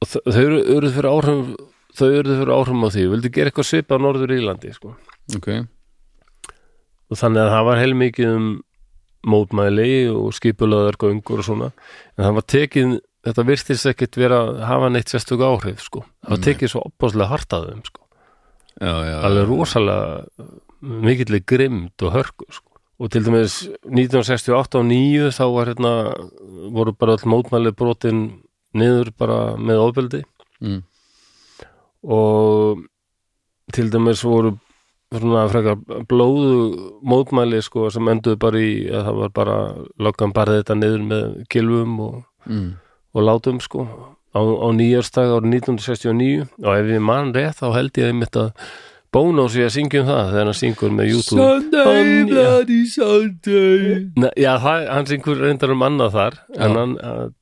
Og 0.00 0.08
þau 0.08 0.40
eru 0.40 0.60
eru 0.78 0.88
fyrir 0.94 1.10
áhrifum 1.10 1.50
þau 1.98 2.06
eru 2.08 2.36
fyrir 2.38 2.52
áhrifum 2.54 2.86
á 2.86 2.88
því, 2.94 3.04
vildu 3.12 3.32
gera 3.34 3.50
eitthvað 3.50 3.68
svipa 3.68 3.98
á 3.98 4.02
Norður 4.02 4.32
Írlandi 4.36 4.72
sko. 4.72 4.94
Ok, 5.36 5.48
og 7.10 7.18
þannig 7.18 7.42
að 7.44 7.54
það 7.54 7.68
var 7.68 7.80
heilmikið 7.82 8.34
um 8.36 8.50
mótmæli 9.30 9.92
og 10.12 10.32
skipulaðar 10.36 10.96
göngur 11.00 11.42
og 11.42 11.46
svona. 11.46 11.70
En 12.16 12.24
það 12.24 12.36
var 12.38 12.46
tekið, 12.54 12.94
þetta 13.26 13.46
virtist 13.50 13.90
ekkit 13.90 14.18
vera 14.20 14.40
að 14.46 14.62
hafa 14.70 14.90
neitt 14.92 15.12
sérstök 15.12 15.44
áhrif 15.44 15.84
sko. 15.84 16.04
Það 16.24 16.36
var 16.36 16.44
tekið 16.46 16.72
svo 16.72 16.84
opbáslega 16.88 17.30
hart 17.32 17.56
að 17.56 17.68
þeim 17.70 17.84
sko. 17.88 18.06
Já, 18.80 18.94
já 19.04 19.16
alveg 19.28 19.50
rosalega 19.50 20.48
mikillig 20.80 21.44
grimd 21.44 22.06
og 22.06 22.14
hörku 22.14 22.46
sko. 22.48 22.66
og 23.00 23.08
til 23.12 23.24
dæmis 23.24 23.62
1968 23.88 24.76
og 24.76 24.84
9 24.84 25.30
þá 25.32 25.44
var 25.54 25.68
hérna 25.70 25.92
voru 26.72 26.92
bara 26.92 27.16
öll 27.16 27.28
mótmæli 27.32 27.72
brotin 27.72 28.42
niður 28.76 29.12
bara 29.16 29.56
með 29.56 29.84
ofbeldi. 29.84 30.22
Mm. 30.60 30.82
og 32.04 32.82
til 33.72 33.88
dæmis 33.92 34.24
voru 34.24 34.58
svona 35.18 35.48
frekar 35.50 35.76
blóðu 36.06 36.92
mótmæli 37.02 37.58
sko 37.66 37.88
sem 37.90 38.06
enduðu 38.12 38.38
bara 38.38 38.60
í 38.62 38.72
að 38.90 39.08
það 39.08 39.16
var 39.24 39.32
bara 39.40 39.56
lokkan 39.98 40.32
barði 40.36 40.60
þetta 40.60 40.76
niður 40.78 41.02
með 41.10 41.24
kilvum 41.50 41.96
og, 42.06 42.20
Mm. 42.46 42.70
og 43.14 43.22
látum 43.26 43.58
sko. 43.60 43.82
Á, 44.32 44.40
á 44.40 44.68
nýjárstag 44.72 45.28
árið 45.34 45.50
1969 45.50 46.46
og 46.62 46.70
ef 46.78 46.86
ég 46.94 47.02
man 47.02 47.32
rétt 47.34 47.58
þá 47.58 47.66
held 47.74 47.92
ég 47.98 48.08
einmitt 48.12 48.36
að 48.38 48.52
Bono 49.12 49.48
sé 49.50 49.64
að 49.66 49.72
syngja 49.74 50.00
um 50.04 50.06
það 50.06 50.28
þegar 50.30 50.44
hann 50.46 50.54
syngur 50.54 50.92
með 50.94 51.08
YouTube. 51.10 51.42
Sunday, 51.42 52.24
bloody 52.30 52.84
Sunday. 52.86 54.06
Nei, 54.16 54.30
Já, 54.38 54.52
það, 54.62 54.84
hann 54.94 55.08
syngur 55.10 55.40
reyndar 55.42 55.72
um 55.74 55.82
annað 55.82 56.12
þar 56.14 56.36
en 56.54 56.70
Já. 56.70 56.76
hann, 56.78 56.92
að, 57.02 57.32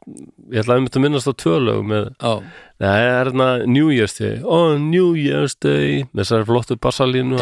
ég 0.48 0.62
ætla 0.62 0.72
að 0.74 0.78
einmitt 0.80 0.96
að 0.96 1.04
minnast 1.04 1.28
á 1.28 1.34
tvö 1.36 1.58
lög 1.66 1.82
með 1.84 2.06
Nei, 2.24 2.48
það 2.78 3.02
er 3.02 3.12
hérna 3.18 3.48
New 3.66 3.90
Year's 3.94 4.16
Day 4.18 4.40
oh 4.44 4.76
New 4.78 5.14
Year's 5.18 5.56
Day 5.58 6.04
þessar 6.14 6.46
flottu 6.48 6.78
bassalínu 6.78 7.38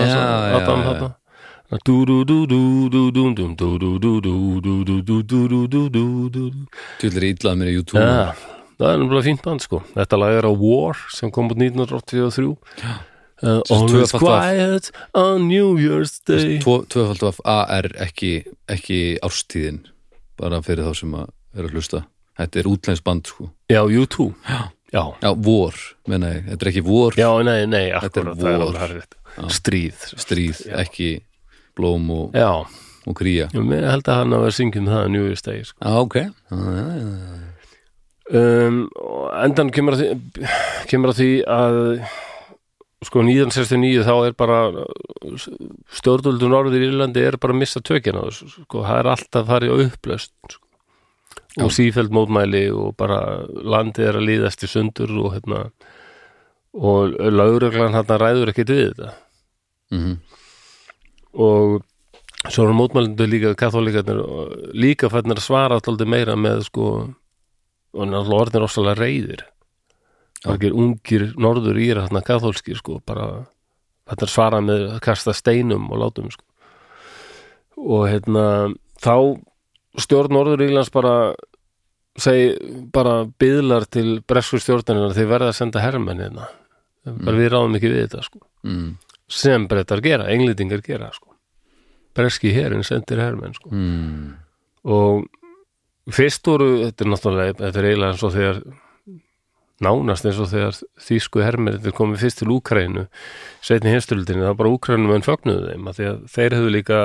Tullir 7.01 7.27
ídlað 7.33 7.59
mér 7.61 7.73
í 7.73 7.75
YouTube 7.77 8.05
ja, 8.05 8.31
það 8.79 8.89
er 8.93 9.03
náttúrulega 9.03 9.27
fínt 9.27 9.45
band 9.45 9.65
sko 9.67 9.83
þetta 9.93 10.21
lag 10.23 10.39
er 10.39 10.49
á 10.49 10.53
War 10.53 11.05
sem 11.13 11.33
kom 11.35 11.53
út 11.53 11.61
1983 11.61 12.55
já 12.85 12.97
Uh, 13.43 13.61
all 13.69 14.01
is 14.01 14.15
quiet 14.17 14.87
on 15.13 15.43
New 15.51 15.75
Year's 15.77 16.23
Day 16.25 16.57
Tvöfald 16.65 17.21
af 17.21 17.41
A 17.45 17.67
er 17.69 17.91
ekki, 18.01 18.47
ekki 18.65 19.19
ástíðin 19.21 19.83
bara 20.41 20.63
fyrir 20.65 20.89
þá 20.89 20.97
sem 21.03 21.13
að 21.21 21.27
vera 21.53 21.69
að 21.69 21.77
hlusta 21.77 22.01
Þetta 22.41 22.63
er 22.63 22.71
útlænsband 22.71 23.29
sko 23.29 23.51
Já, 23.69 23.83
U2 23.85 24.31
Já, 24.49 24.63
já, 24.93 25.03
Já, 25.23 25.31
vor, 25.35 25.75
menna 26.09 26.31
ég, 26.37 26.45
þetta 26.51 26.67
er 26.67 26.71
ekki 26.73 26.85
vor. 26.87 27.17
Já 27.19 27.31
nei, 27.45 27.67
nei, 27.67 27.87
Þetta 27.91 28.21
er 28.21 28.29
akkurat 28.31 28.39
það 28.39 28.53
er 28.53 28.65
vor. 28.65 28.81
harrið 28.83 29.51
Stríð. 29.53 30.05
Stríð, 30.17 30.61
ekki 30.81 31.09
blóm 31.77 32.07
og, 32.15 32.33
Já, 32.33 32.49
og 33.07 33.15
kría. 33.19 33.49
Ég 33.53 33.65
me- 33.67 33.83
held 33.85 34.05
að 34.09 34.17
hann 34.23 34.33
að 34.33 34.47
vera 34.47 34.57
syngjum 34.57 34.87
það 34.89 35.11
New 35.13 35.27
Year's 35.29 35.43
Day 35.45 35.63
sko. 35.65 35.77
Já, 35.85 35.97
ok. 36.01 36.15
Já, 36.17 36.31
já, 36.77 36.87
já. 36.97 37.43
um, 38.41 38.79
og 38.97 39.27
endan 39.45 39.71
kemur 39.71 39.95
að 39.95 40.01
því, 40.03 40.49
kemur 40.91 41.13
að 41.13 41.21
því 41.21 41.29
að 41.47 41.77
sko 43.07 43.23
1969 43.23 44.03
þá 44.09 44.15
er 44.27 44.33
bara 44.41 44.57
stjórnvöldu 46.01 46.49
norður 46.51 46.79
í 46.81 46.87
Írlandi 46.89 47.23
er 47.29 47.37
bara 47.41 47.55
að 47.55 47.61
missa 47.61 47.83
tökina 47.85 48.23
á 48.25 48.27
þessu 48.29 48.49
sko, 48.55 48.83
það 48.87 48.99
er 49.03 49.11
alltaf 49.13 49.47
farið 49.51 49.73
á 49.73 49.77
upplöst 49.87 50.33
sko. 50.51 50.63
Og 51.63 51.73
sífæld 51.73 52.13
mótmæli 52.13 52.67
og 52.75 52.97
bara 53.01 53.21
landið 53.47 54.09
er 54.11 54.19
að 54.19 54.29
líðast 54.31 54.65
í 54.67 54.71
sundur 54.71 55.13
og 55.23 55.37
hérna 55.37 55.63
og 56.77 57.17
lauruglan 57.33 57.97
hérna 57.97 58.19
ræður 58.21 58.53
ekkit 58.53 58.73
við 58.73 58.89
þetta. 58.91 59.13
Mhm. 59.91 60.17
og 61.37 61.83
svo 62.51 62.65
eru 62.65 62.75
mótmælindu 62.75 63.27
líka 63.27 63.55
katholíkarnir 63.55 64.23
líka 64.75 65.09
fætnir 65.09 65.39
að 65.39 65.47
svara 65.47 65.79
alltaf 65.79 66.09
meira 66.09 66.35
með 66.37 66.65
sko 66.67 66.87
og 67.97 68.09
náttúrulega 68.09 68.41
orðin 68.41 68.63
rosalega 68.63 69.01
reyðir 69.01 69.45
margir 70.45 70.75
ungir 70.75 71.33
norður 71.39 71.79
íra 71.81 72.07
þarna 72.07 72.23
katholskir 72.27 72.79
sko 72.79 73.01
bara 73.07 73.47
að 74.07 74.29
svara 74.31 74.61
með 74.63 74.87
að 74.95 75.01
kasta 75.07 75.35
steinum 75.35 75.89
og 75.91 76.01
látum 76.03 76.31
sko. 76.31 76.45
Og 77.77 78.07
hérna 78.09 78.75
þá 79.03 79.41
stjórn 80.01 80.37
norður 80.37 80.65
Írlands 80.67 80.93
bara 80.95 81.35
segi 82.19 82.55
bara 82.93 83.25
byðlar 83.41 83.85
til 83.93 84.21
breskur 84.27 84.61
stjórnarinn 84.63 85.15
þeir 85.17 85.29
verða 85.31 85.51
að 85.53 85.59
senda 85.61 85.83
hermenn 85.85 86.23
hérna 86.25 86.47
bara 87.07 87.37
við 87.39 87.51
ráðum 87.53 87.77
ekki 87.79 87.93
við 87.93 88.07
þetta 88.09 88.25
sko 88.27 88.41
Mm. 88.67 88.97
sem 89.31 89.67
brettar 89.69 90.01
gera, 90.03 90.25
englendingar 90.33 90.81
gera 90.83 91.11
sko. 91.15 91.29
breski 92.17 92.51
herin 92.55 92.83
sendir 92.83 93.21
hermenn 93.21 93.55
sko. 93.55 93.69
Mm. 93.71 94.35
og 94.85 95.27
fyrst 96.11 96.47
voru 96.47 96.71
þetta 96.87 97.05
er 97.05 97.11
náttúrulega, 97.13 97.55
þetta 97.61 97.79
er 97.79 97.89
eiginlega 97.91 98.11
eins 98.15 98.23
og 98.27 98.33
þegar 98.35 98.61
nánast 99.85 100.25
eins 100.27 100.39
og 100.41 100.49
þegar 100.51 100.79
þýsku 101.05 101.43
hermenn 101.45 101.77
þetta 101.77 101.93
komið 101.99 102.23
fyrst 102.25 102.39
til 102.41 102.49
Úkrænu 102.55 103.07
setni 103.61 103.93
hinstöldinni, 103.93 104.41
það 104.43 104.53
var 104.55 104.61
bara 104.63 104.73
Úkrænum 104.73 105.15
en 105.15 105.27
fögnuðu 105.27 105.67
þeim, 105.71 105.91
því 105.99 106.07
að 106.11 106.19
þeir 106.33 106.57
hefðu 106.57 106.71
líka 106.73 107.01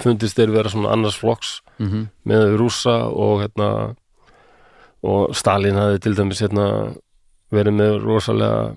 fundist 0.00 0.38
þeir 0.38 0.52
vera 0.54 0.70
svona 0.72 0.92
annars 0.94 1.18
flokks 1.20 1.60
Mm 1.82 2.06
með 2.24 2.54
rússa 2.56 2.94
og 3.10 3.42
hérna 3.42 3.68
og 5.04 5.34
Stalin 5.36 5.76
hafði 5.78 6.00
til 6.06 6.14
dæmis 6.18 6.40
hérna 6.44 6.68
verið 7.54 7.76
með 7.78 7.98
rosalega 8.04 8.72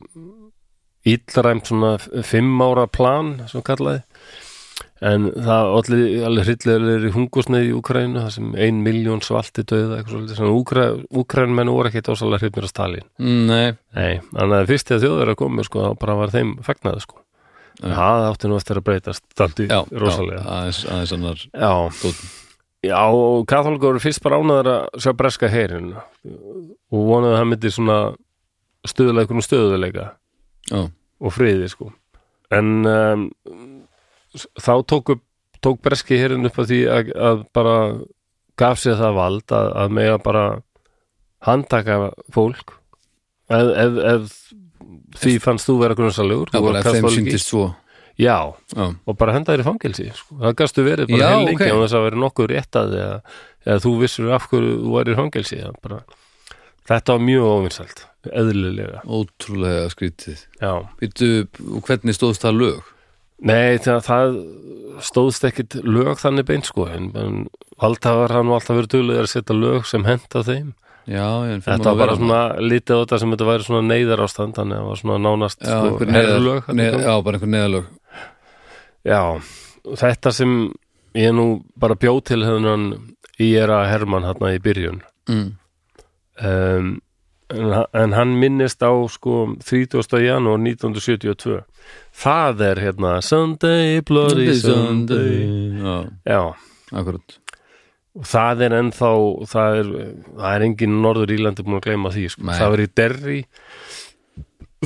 illræmt 1.07 1.69
svona 1.69 1.95
fimm 2.28 2.59
ára 2.65 2.88
plan 2.91 3.38
sem 3.47 3.63
kallaði. 3.65 4.03
En 4.97 5.28
það 5.30 5.67
allir, 5.78 6.01
hryllilega 6.41 7.11
hungursneið 7.13 7.67
í 7.69 7.73
Úkrænu 7.78 8.17
það 8.23 8.32
sem 8.34 8.47
ein 8.65 8.80
miljón 8.86 9.21
svalti 9.25 9.61
döða 9.69 9.99
eitthvað 9.99 10.15
svolítið, 10.15 10.39
svona 10.39 10.55
Úkra, 10.57 10.86
Úkrænmenn 11.21 11.69
voru 11.69 11.91
ekkert 11.91 12.09
ásalega 12.15 12.41
hryllir 12.41 12.65
að 12.65 12.71
Stalin 12.71 13.05
Nei, 13.21 13.75
Nei, 13.93 14.17
þannig 14.34 14.55
að 14.57 14.71
fyrst 14.71 14.89
þegar 14.89 15.03
þjóður 15.05 15.32
að 15.34 15.39
komu 15.43 15.65
sko, 15.67 15.86
þá 15.86 16.01
bara 16.01 16.17
var 16.17 16.34
þeim 16.34 16.55
fagnað 16.65 16.99
sko. 17.05 17.21
En 17.86 17.93
það 17.93 18.25
átti 18.32 18.49
nú 18.49 18.57
eftir 18.57 18.82
að 18.82 18.88
breytast 18.89 19.25
daldi 19.38 19.67
já, 19.69 19.80
rosalega. 20.01 20.41
já 20.41 20.49
aðeins, 20.57 21.13
annar 21.19 21.45
Já, 21.45 21.71
tónn 22.01 22.19
Já, 22.88 23.03
og 23.11 23.45
katholgur 23.49 23.95
eru 23.95 24.01
fyrst 24.03 24.23
bara 24.23 24.39
ánæður 24.41 24.69
að 24.73 25.03
sjá 25.03 25.13
breska 25.17 25.49
heyrin 25.51 25.93
og 25.97 26.97
vonaði 27.09 27.33
að 27.33 27.39
það 27.39 27.49
myndi 27.51 27.71
svona 27.75 27.97
stöðulega 28.88 29.25
einhvern 29.25 29.45
stöðuleika 29.45 30.05
Já, 30.71 30.81
og 30.88 31.33
friði 31.35 31.69
sko. 31.71 31.91
En 32.53 32.69
um, 32.88 33.25
þá 34.35 34.73
tók, 34.88 35.13
upp, 35.15 35.23
tók 35.63 35.81
breski 35.83 36.19
heyrin 36.19 36.47
upp 36.47 36.59
að 36.61 36.71
því 36.71 36.81
að, 36.93 37.11
að 37.29 37.43
bara 37.57 37.77
gaf 38.57 38.81
sér 38.81 38.99
það 38.99 39.17
vald 39.19 39.55
að, 39.57 39.71
að 39.83 39.97
mega 39.99 40.19
bara 40.23 40.45
handtaka 41.45 41.97
fólk. 42.33 42.77
Ef, 43.47 43.73
ef, 43.83 43.99
ef 44.13 45.19
því 45.21 45.35
fannst 45.43 45.67
þú 45.69 45.77
vera 45.81 45.97
bara 45.97 46.81
ef 46.81 46.89
þeim 46.97 47.09
syndist 47.11 47.51
svo 47.51 47.69
Já, 48.18 48.38
Já, 48.74 48.86
og 49.05 49.18
bara 49.20 49.36
henda 49.36 49.53
þér 49.53 49.61
í 49.61 49.68
fangelsi 49.68 50.07
sko. 50.18 50.39
það 50.41 50.55
gastu 50.57 50.86
verið 50.88 51.11
bara 51.13 51.32
heil 51.36 51.45
lengi 51.45 51.68
ok. 51.68 51.70
á 51.70 51.78
þess 51.84 51.97
að 51.99 52.05
vera 52.07 52.22
nokkuð 52.24 52.49
réttað 52.53 52.95
eða, 52.97 53.18
eða 53.68 53.84
þú 53.86 53.91
vissur 54.01 54.32
af 54.34 54.47
hverju 54.49 54.76
þú 54.82 54.93
væri 54.95 55.13
í 55.13 55.18
fangelsi. 55.22 55.59
Það 55.61 55.80
bara, 55.86 55.99
þetta 56.89 57.18
var 57.18 57.26
mjög 57.30 57.49
óvinsælt 57.53 58.03
eðlilega. 58.28 59.01
Ótrúlega 59.05 59.88
skrítið. 59.93 60.45
Og 60.65 61.82
hvernig 61.88 62.18
stóðst 62.18 62.45
það 62.47 62.61
lög? 62.63 62.93
nei 63.38 63.78
það, 63.84 63.99
það 64.07 64.36
stóðst 65.05 65.45
ekkit 65.45 65.78
lög 65.86 66.18
þannig 66.22 66.47
beint 66.47 66.65
sko 66.65 66.88
en, 66.89 67.11
en 67.13 67.36
valdhafar 67.78 68.34
hann 68.34 68.49
var 68.49 68.61
alltaf 68.61 68.80
verið 68.80 68.93
duglega 68.95 69.26
að 69.26 69.32
setja 69.36 69.57
lög 69.57 69.86
sem 69.89 70.07
henda 70.07 70.43
þeim. 70.47 70.74
Já, 71.07 71.28
þetta 71.63 71.93
var 71.93 71.99
bara 72.01 72.15
svona 72.18 72.39
lítið 72.59 72.97
á 72.97 73.01
þetta 73.05 73.20
sem 73.22 73.34
þetta 73.34 73.45
væri 73.47 73.68
svona 73.68 73.84
neyðar 73.88 74.24
ástand 74.26 74.57
þannig 74.57 74.76
að 74.76 74.82
það 74.82 74.89
var 74.89 74.99
svona 75.01 75.20
nánast 75.24 75.61
Já, 75.61 75.76
sko, 75.78 76.07
neðar, 76.09 76.74
neð, 76.76 76.97
já, 77.05 77.13
bara 77.24 77.38
einhver 77.38 77.51
neðalög 77.53 77.86
Já, 79.08 79.39
þetta 79.88 80.34
sem 80.36 80.53
ég 81.18 81.34
nú 81.36 81.47
bara 81.80 81.97
bjóð 81.99 82.22
til 82.32 82.43
hennan 82.45 82.89
Íra 83.41 83.86
Hermann 83.88 84.28
hérna 84.28 84.53
í 84.55 84.62
byrjun. 84.64 85.01
Mm. 85.28 85.47
um, 86.41 86.89
en, 87.49 87.74
en 87.93 88.14
hann 88.16 88.36
minnist 88.39 88.84
á 88.84 88.91
sko 89.12 89.55
30. 89.64 90.03
janúar 90.24 90.60
1972 90.64 91.62
það 92.16 92.64
er 92.70 92.82
hérna 92.84 93.18
Sunday, 93.24 94.01
Bloody 94.08 94.53
Sunday 94.60 95.47
Já, 95.80 95.95
já, 96.28 96.41
akkurat. 96.91 97.38
Og 98.18 98.26
það 98.26 98.64
er 98.66 98.76
ennþá 98.80 99.12
það 99.51 99.80
er, 99.80 99.89
það 100.39 100.53
er 100.53 100.68
engin 100.68 100.99
Norður 101.03 101.34
Írlandi 101.36 101.66
búin 101.66 101.78
að 101.78 101.86
gleyma 101.86 102.12
því 102.16 102.28
sko. 102.34 102.47
Það 102.49 102.72
var 102.74 102.82
í 102.82 102.88
Derry. 102.97 103.39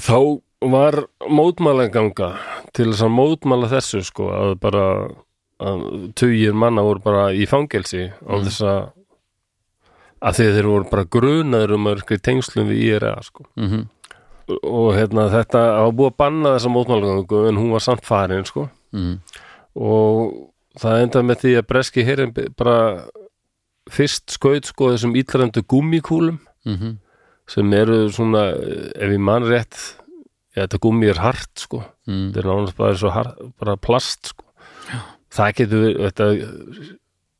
Þá 0.02 0.18
var 0.62 0.97
mótmælaganga 1.30 2.32
til 2.76 2.91
þess 2.91 3.01
að 3.07 3.14
mótmæla 3.18 3.70
þessu 3.72 4.01
sko, 4.05 4.28
að 4.30 4.55
bara 4.62 4.86
að 5.62 6.12
tugir 6.18 6.53
manna 6.57 6.82
voru 6.86 7.01
bara 7.03 7.30
í 7.34 7.45
fangelsi 7.49 8.07
á 8.09 8.34
Mm. 8.34 8.43
þess 8.45 8.62
að 8.62 8.91
að 10.22 10.38
þeir 10.38 10.68
voru 10.70 10.89
bara 10.91 11.03
grunaður 11.05 11.74
um 11.78 11.88
að 11.88 12.03
tengslum 12.22 12.68
við 12.70 12.84
IRA 12.95 13.16
sko. 13.24 13.45
mm 13.57 13.88
og 14.51 14.95
hérna 14.97 15.30
þetta 15.32 15.59
var 15.80 15.91
búið 15.95 16.09
að 16.12 16.18
banna 16.18 16.49
þessa 16.57 16.70
mótmælagangu 16.74 17.47
en 17.47 17.55
hún 17.55 17.72
var 17.72 17.80
samt 17.80 18.03
farin 18.05 18.43
sko. 18.43 18.70
mm. 18.91 19.20
og 19.76 20.49
það 20.82 21.01
endaði 21.05 21.26
með 21.30 21.38
því 21.43 21.51
að 21.59 21.68
breski 21.70 22.03
herin 22.03 22.34
bara 22.57 23.05
fyrst 23.89 24.30
skaut 24.36 24.66
sko 24.66 24.91
þessum 24.93 25.16
ítlændu 25.16 25.64
gummikúlum 25.68 26.39
Mm 26.66 26.97
sem 27.51 27.74
eru 27.74 28.05
svona, 28.09 28.53
ef 28.95 29.09
ég 29.12 29.20
man 29.20 29.43
rétt 29.43 29.76
ja, 30.56 30.66
þetta 30.66 30.80
gummi 30.84 31.10
er 31.12 31.22
hart 31.24 31.52
sko 31.68 31.84
Mm. 32.08 32.32
þetta 32.34 32.39
er 32.41 32.47
nánast 32.49 32.76
bara, 32.76 32.95
svo 32.97 33.10
hart, 33.14 33.36
bara 33.62 33.76
plast 33.78 34.32
sko 34.34 34.43
það 35.32 35.52
getur 35.60 35.84
þetta, 36.02 36.26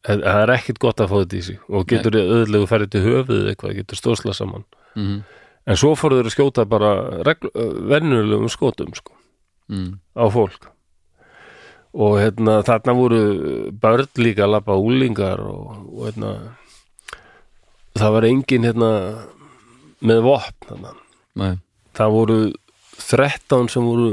það 0.06 0.42
er 0.44 0.52
ekkit 0.56 0.80
gott 0.80 1.02
að 1.02 1.10
fá 1.12 1.16
þetta 1.24 1.38
í 1.40 1.42
sig 1.48 1.60
og 1.70 1.88
getur 1.90 2.16
öðlegu 2.22 2.68
ferði 2.70 2.90
til 2.94 3.02
höfuð 3.06 3.50
eitthvað, 3.52 3.76
getur 3.82 4.00
stóðsla 4.00 4.34
saman 4.38 4.64
Mm. 4.96 5.24
en 5.68 5.76
svo 5.80 5.94
fóru 5.96 6.18
þeir 6.20 6.28
að 6.30 6.36
skjóta 6.36 6.66
bara 6.68 6.92
regl, 7.24 7.50
venjulegum 7.90 8.50
skotum 8.52 8.94
sko 8.96 9.14
Mm. 9.70 10.00
á 10.16 10.26
fólk 10.32 10.70
og 11.94 12.18
hérna 12.22 12.62
þarna 12.64 12.94
voru 12.96 13.22
börn 13.72 14.08
líka 14.16 14.46
að 14.46 14.54
labba 14.56 14.78
úlingar 14.80 15.40
og, 15.40 15.76
og 15.92 16.06
hérna 16.08 16.56
það 18.00 18.12
var 18.16 18.28
engin 18.30 18.64
hérna 18.68 18.90
með 20.02 20.22
vopn 20.26 20.68
þarna. 20.70 20.94
Nei. 21.36 21.54
það 21.96 22.12
voru 22.16 22.38
13 23.10 23.70
sem 23.74 23.84
voru 23.86 24.12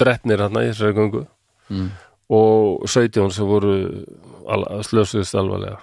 drefnir 0.00 0.42
hérna 0.42 0.64
í 0.66 0.72
þessari 0.72 0.96
gangu 0.98 1.26
Mm. 1.70 1.86
og 2.28 2.82
17 2.86 3.30
sem 3.32 3.46
voru 3.48 4.04
slösuðist 4.84 5.32
alvarlega 5.40 5.78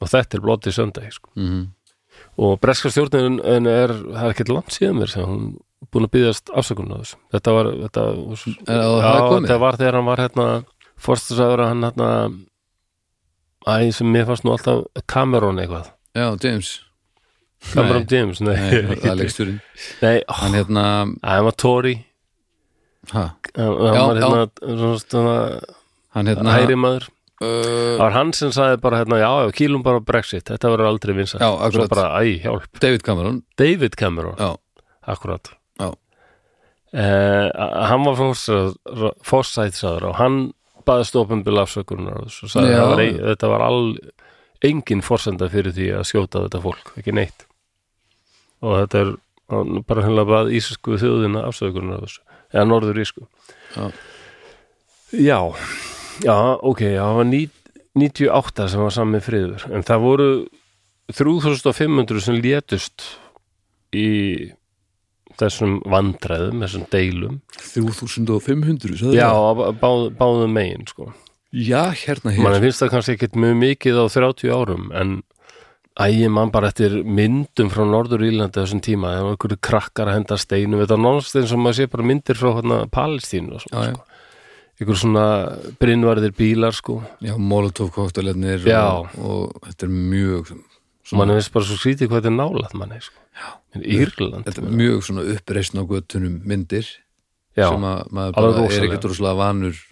og 0.00 0.06
þetta 0.12 0.36
er 0.38 0.42
blotti 0.44 0.70
söndagi 0.70 1.10
sko. 1.10 1.30
Mm. 1.34 1.64
og 2.38 2.60
breska 2.62 2.88
stjórnin 2.94 3.40
en 3.42 3.66
er, 3.66 3.90
það 3.90 4.24
er 4.28 4.34
ekkert 4.36 4.52
langt 4.54 4.70
síðan 4.76 5.00
mér 5.00 5.10
sem 5.10 5.26
hún 5.26 5.56
búin 5.90 6.06
að 6.06 6.12
byggðast 6.14 6.50
afsökunar 6.54 6.98
á 6.98 7.02
þessu 7.02 7.18
þetta 7.34 7.54
var, 7.56 7.70
þetta, 7.82 8.04
já, 8.62 8.78
þetta 9.42 9.58
var 9.64 9.76
þegar 9.82 9.98
hann 9.98 10.06
var 10.12 10.22
hérna 10.22 10.46
fórstasæður 10.98 11.64
hann 11.66 11.82
hérna 11.88 12.10
æ, 13.66 13.90
sem 13.94 14.06
mér 14.12 14.26
fannst 14.30 14.46
nú 14.46 14.54
alltaf 14.54 14.84
Cameron 15.10 15.58
eitthvað, 15.62 15.90
Já, 16.14 16.30
James 16.42 16.70
Cameron 17.72 18.06
James 18.10 18.40
nei, 18.44 18.54
það 18.56 19.04
er 19.10 19.18
leiksturinn 19.18 19.58
Hann 20.40 20.56
hérna 20.56 20.84
æ, 21.22 21.28
hann 21.32 21.46
var 21.48 21.56
Tory. 21.58 21.94
Ha, 23.12 23.24
hann, 23.56 23.78
hann 23.82 23.94
Já, 23.94 24.02
var 24.06 24.20
hérna 24.22 24.90
svona 25.02 25.36
Hann 26.16 26.30
hérna 26.30 26.54
hæri 26.56 26.76
maður. 26.78 27.08
Uh, 27.38 27.94
það 27.94 28.02
var 28.02 28.14
hann 28.16 28.32
sem 28.34 28.50
sagði 28.54 28.80
bara 28.82 28.98
hérna, 29.02 29.18
já, 29.20 29.30
kýlum 29.54 29.84
bara 29.86 30.02
Brexit, 30.02 30.48
þetta 30.48 30.72
verður 30.72 30.88
aldrei 30.90 31.14
Já, 31.22 31.50
svo 31.70 31.86
bara, 31.90 32.06
æ, 32.18 32.38
hjálp, 32.42 32.66
David 32.82 33.04
Cameron. 33.06 33.42
David 33.60 33.94
Cameron. 34.00 34.34
Já, 34.40 34.56
akkurat. 35.06 35.52
Já. 35.78 35.92
eh, 36.92 37.50
hann 37.86 38.06
var 38.06 38.16
fórsætsaður 39.28 40.08
og 40.08 40.16
hann 40.18 40.38
baðist 40.88 41.18
opinbil 41.20 41.60
afsökunar 41.62 42.24
og 42.24 42.32
sagði 42.32 43.12
þetta 43.20 43.50
var 43.52 43.66
all, 43.66 43.82
engin 44.64 45.04
forsenda 45.04 45.50
fyrir 45.52 45.76
því 45.76 45.92
að 46.00 46.08
skjóta 46.08 46.46
þetta 46.46 46.62
fólk, 46.64 46.94
ekki 46.98 47.14
neitt 47.14 47.44
og 48.62 48.74
þetta 48.82 49.02
er 49.04 49.12
bara 49.88 50.02
hennilega 50.04 50.28
bað 50.32 50.52
ísisku 50.58 50.98
þjóðina 51.00 51.44
afsökunar 51.48 52.02
af 52.02 52.08
þessu, 52.08 52.20
eða 52.52 52.66
norður 52.68 53.00
ísku 53.04 53.26
Já. 53.76 53.86
já. 55.12 55.40
Já, 56.24 56.34
ok, 56.66 56.80
já, 56.82 57.02
það 57.04 57.16
var 57.20 57.28
ní- 57.30 57.50
98 57.98 58.68
sem 58.70 58.80
var 58.82 58.90
sami 58.94 59.18
friður. 59.22 59.64
En 59.74 59.82
það 59.86 60.00
voru 60.02 60.28
3500 61.14 62.20
sem 62.22 62.36
létust 62.42 63.04
í 63.96 64.52
þessum 65.38 65.78
vandræðum, 65.86 66.60
þessum 66.64 66.84
deilum. 66.92 67.40
3500 67.72 68.98
sagði 69.00 69.18
já, 69.20 69.30
báð, 69.80 70.08
báðum 70.18 70.52
megin 70.56 70.86
sko. 70.90 71.12
Já, 71.54 71.86
hérna 71.94 72.34
hér. 72.34 72.42
Mann 72.44 72.60
finnst 72.60 72.82
það 72.82 72.90
kannski 72.92 73.14
ekkert 73.16 73.38
mjög 73.40 73.56
mikið 73.62 74.00
á 74.02 74.04
30 74.12 74.52
árum 74.52 74.90
en 74.92 75.14
ægir 75.98 76.30
mann 76.30 76.52
bara 76.54 76.70
eftir 76.70 77.00
myndum 77.02 77.70
frá 77.72 77.82
Norður 77.86 78.22
Írlandi 78.28 78.60
á 78.60 78.62
þessum 78.62 78.82
tíma, 78.84 79.14
það 79.16 79.24
var 79.24 79.34
einhverju 79.34 79.58
krakkar 79.68 80.10
að 80.10 80.18
henda 80.18 80.38
steinum, 80.38 80.82
þetta 80.84 80.98
er 80.98 81.42
eins 81.42 81.54
og 81.54 81.62
maður 81.64 81.78
sé 81.78 81.88
bara 81.90 82.06
myndir 82.10 82.38
frá 82.38 82.50
hérna 82.52 82.78
Palestínu 82.94 83.56
og 83.58 83.64
svona, 83.64 83.88
sko. 83.90 84.22
einhver 84.78 85.00
svona 85.02 85.26
brinnvarðir 85.82 86.36
bílar 86.38 86.78
sko, 86.78 87.00
Já, 87.24 87.34
Molotov 87.36 87.90
koktelarnir 87.96 88.62
Já. 88.62 88.84
og, 88.94 89.18
og 89.18 89.58
þetta 89.66 89.88
er 89.88 89.94
mjög 90.14 90.54
mann 91.18 91.34
finnst 91.34 91.54
bara 91.54 91.66
svo 91.66 91.80
skrítið 91.80 92.10
hvað 92.10 92.22
þetta 92.22 92.32
er 92.32 92.38
nálað 92.38 92.78
manni 92.78 93.02
sko. 93.02 93.20
en 93.74 93.84
Írland 93.84 94.46
þetta 94.46 94.64
er 94.64 94.80
mjög 94.82 95.04
svona 95.08 95.28
uppreisn 95.34 95.80
á 95.80 95.84
göttunum 95.88 96.40
myndir 96.46 96.86
já, 97.58 97.70
sem 97.72 97.86
að 97.90 98.10
maður 98.14 98.66
er 98.68 98.86
ekkert 98.86 99.10
rosalega 99.10 99.40
vanur 99.40 99.86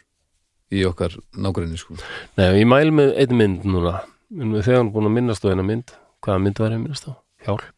í 0.75 0.83
okkar 0.87 1.15
nágræni 1.39 1.79
sko. 1.79 1.95
Nei, 2.39 2.61
ég 2.61 2.69
mæl 2.69 2.91
með 2.95 3.13
einn 3.23 3.39
mynd 3.39 3.67
núna 3.67 4.01
þegar 4.31 4.83
hann 4.83 4.93
búin 4.95 5.11
að 5.11 5.17
minnast 5.21 5.47
á 5.47 5.53
eina 5.53 5.67
mynd 5.67 5.97
hvaða 6.25 6.43
mynd 6.43 6.61
var 6.63 6.73
ég 6.73 6.81
að 6.81 6.85
minnast 6.85 7.09
á? 7.09 7.13
Hjálp 7.47 7.73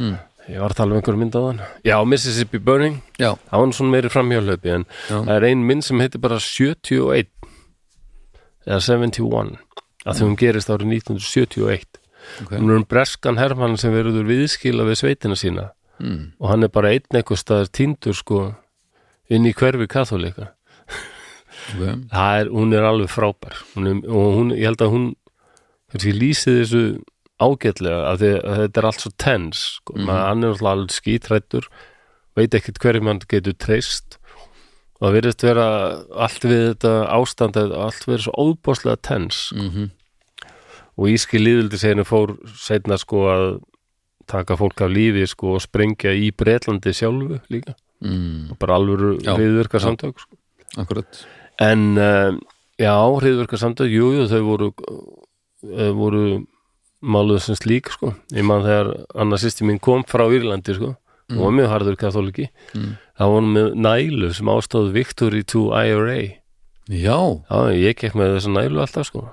Hmm. 0.00 0.16
Ég 0.48 0.56
var 0.62 0.72
að 0.72 0.78
tala 0.78 0.94
um 0.94 0.98
einhverju 0.98 1.20
mynd 1.20 1.36
á 1.36 1.40
þann 1.44 1.58
Já, 1.84 1.96
Mississippi 2.08 2.58
Burning 2.64 3.00
Já, 3.20 3.34
það 3.50 3.60
var 3.60 3.72
svona 3.76 3.92
meiri 3.92 4.10
framhjálöpi 4.10 4.72
en 4.72 4.86
Já. 4.88 5.16
það 5.18 5.32
er 5.34 5.46
ein 5.50 5.64
mynd 5.68 5.84
sem 5.84 6.00
heitir 6.00 6.22
bara 6.24 6.38
71 6.40 7.28
eða 8.64 8.80
71 8.86 9.58
að 10.06 10.16
því 10.16 10.24
hún 10.24 10.38
gerist 10.40 10.72
árið 10.72 10.94
1971 10.96 12.00
ok 12.44 12.54
hún 12.56 12.72
er 12.72 12.80
um 12.80 12.86
breskan 12.88 13.40
hermann 13.40 13.76
sem 13.80 13.92
verður 13.92 14.24
viðskila 14.30 14.88
við 14.88 15.02
sveitina 15.02 15.36
sína 15.36 15.68
mm. 16.00 16.40
og 16.40 16.48
hann 16.48 16.64
er 16.64 16.72
bara 16.72 16.94
einn 16.94 17.20
eitthvað 17.20 17.42
staðar 17.44 17.72
týndur 17.76 18.16
sko 18.16 18.42
inn 19.28 19.44
í 19.44 19.52
hverfi 19.52 19.88
katholika 19.90 20.54
okay. 21.74 22.00
það 22.08 22.40
er, 22.40 22.54
hún 22.56 22.72
er 22.72 22.88
alveg 22.88 23.12
frábær 23.12 23.60
hún 23.76 23.92
er, 23.92 24.00
og 24.08 24.38
hún, 24.40 24.54
ég 24.56 24.72
held 24.72 24.88
að 24.88 24.96
hún 24.96 25.10
kannski 25.90 26.14
lýsið 26.16 26.58
þessu 26.60 26.82
ágætlega 27.40 28.00
að, 28.10 28.22
því, 28.22 28.32
að 28.44 28.58
þetta 28.60 28.80
er 28.80 28.88
allt 28.90 29.04
svo 29.04 29.12
tens 29.16 29.62
sko. 29.78 29.96
Mhm. 29.96 30.08
maður 30.08 30.26
hann 30.28 30.44
er 30.44 30.56
alltaf 30.56 30.96
skítrættur 30.96 31.70
veit 32.38 32.56
ekkert 32.56 32.82
hverju 32.82 33.06
mann 33.06 33.22
getur 33.28 33.56
treyst 33.56 34.18
og 35.00 35.06
það 35.06 35.16
virðist 35.16 35.46
vera 35.46 35.66
allt 36.26 36.44
við 36.44 36.62
þetta 36.72 36.92
ástand 37.16 37.58
allt 37.58 38.06
verið 38.06 38.26
svo 38.28 38.36
óbáslega 38.50 39.00
tens 39.02 39.48
mm 39.56 39.90
og 41.00 41.08
íski 41.08 41.38
líðildi 41.40 41.78
seginu 41.80 42.04
fór 42.04 42.34
seinna 42.60 42.98
sko 43.00 43.20
að 43.32 43.44
taka 44.28 44.56
fólk 44.60 44.82
af 44.84 44.90
lífi 44.92 45.22
sko 45.30 45.54
og 45.56 45.62
sprengja 45.64 46.12
í 46.12 46.28
Bretlandi 46.36 46.92
sjálfu 46.92 47.38
líka 47.48 47.72
mm. 48.04 48.50
og 48.52 48.58
bara 48.60 48.76
alvöru 48.76 49.16
já. 49.22 49.32
samtök 49.80 50.18
sko. 50.20 50.36
Akkurat 50.76 51.24
En 51.60 51.98
uh, 51.98 52.32
já, 52.80 52.94
hriðverka 52.96 53.58
samtök, 53.60 53.90
jú, 53.92 54.14
jú, 54.16 54.26
þau 54.30 54.42
voru, 54.46 54.68
voru 55.62 56.24
máluð 57.00 57.40
sem 57.44 57.56
slík, 57.56 57.90
sko. 57.94 58.14
Ég 58.36 58.44
man 58.46 58.64
þegar 58.66 58.90
annars 59.14 59.44
sýsti 59.46 59.64
mín 59.68 59.80
kom 59.82 60.04
frá 60.08 60.26
Írlandi, 60.32 60.74
sko, 60.76 60.94
og 61.30 61.40
var 61.44 61.54
mjög 61.56 61.70
harður 61.72 61.98
katholiki. 62.00 62.48
Mm. 62.74 62.94
Það 63.20 63.30
var 63.32 63.36
hún 63.40 63.50
með 63.54 63.68
nælu 63.86 64.30
sem 64.36 64.50
ástóð 64.52 64.92
Victory 64.96 65.42
to 65.44 65.66
IRA. 65.76 66.18
Já, 66.90 67.18
Já, 67.50 67.58
ég 67.76 67.96
gekk 68.00 68.16
með 68.18 68.36
þessa 68.38 68.54
nælu 68.56 68.80
alltaf, 68.82 69.06
sko. 69.08 69.26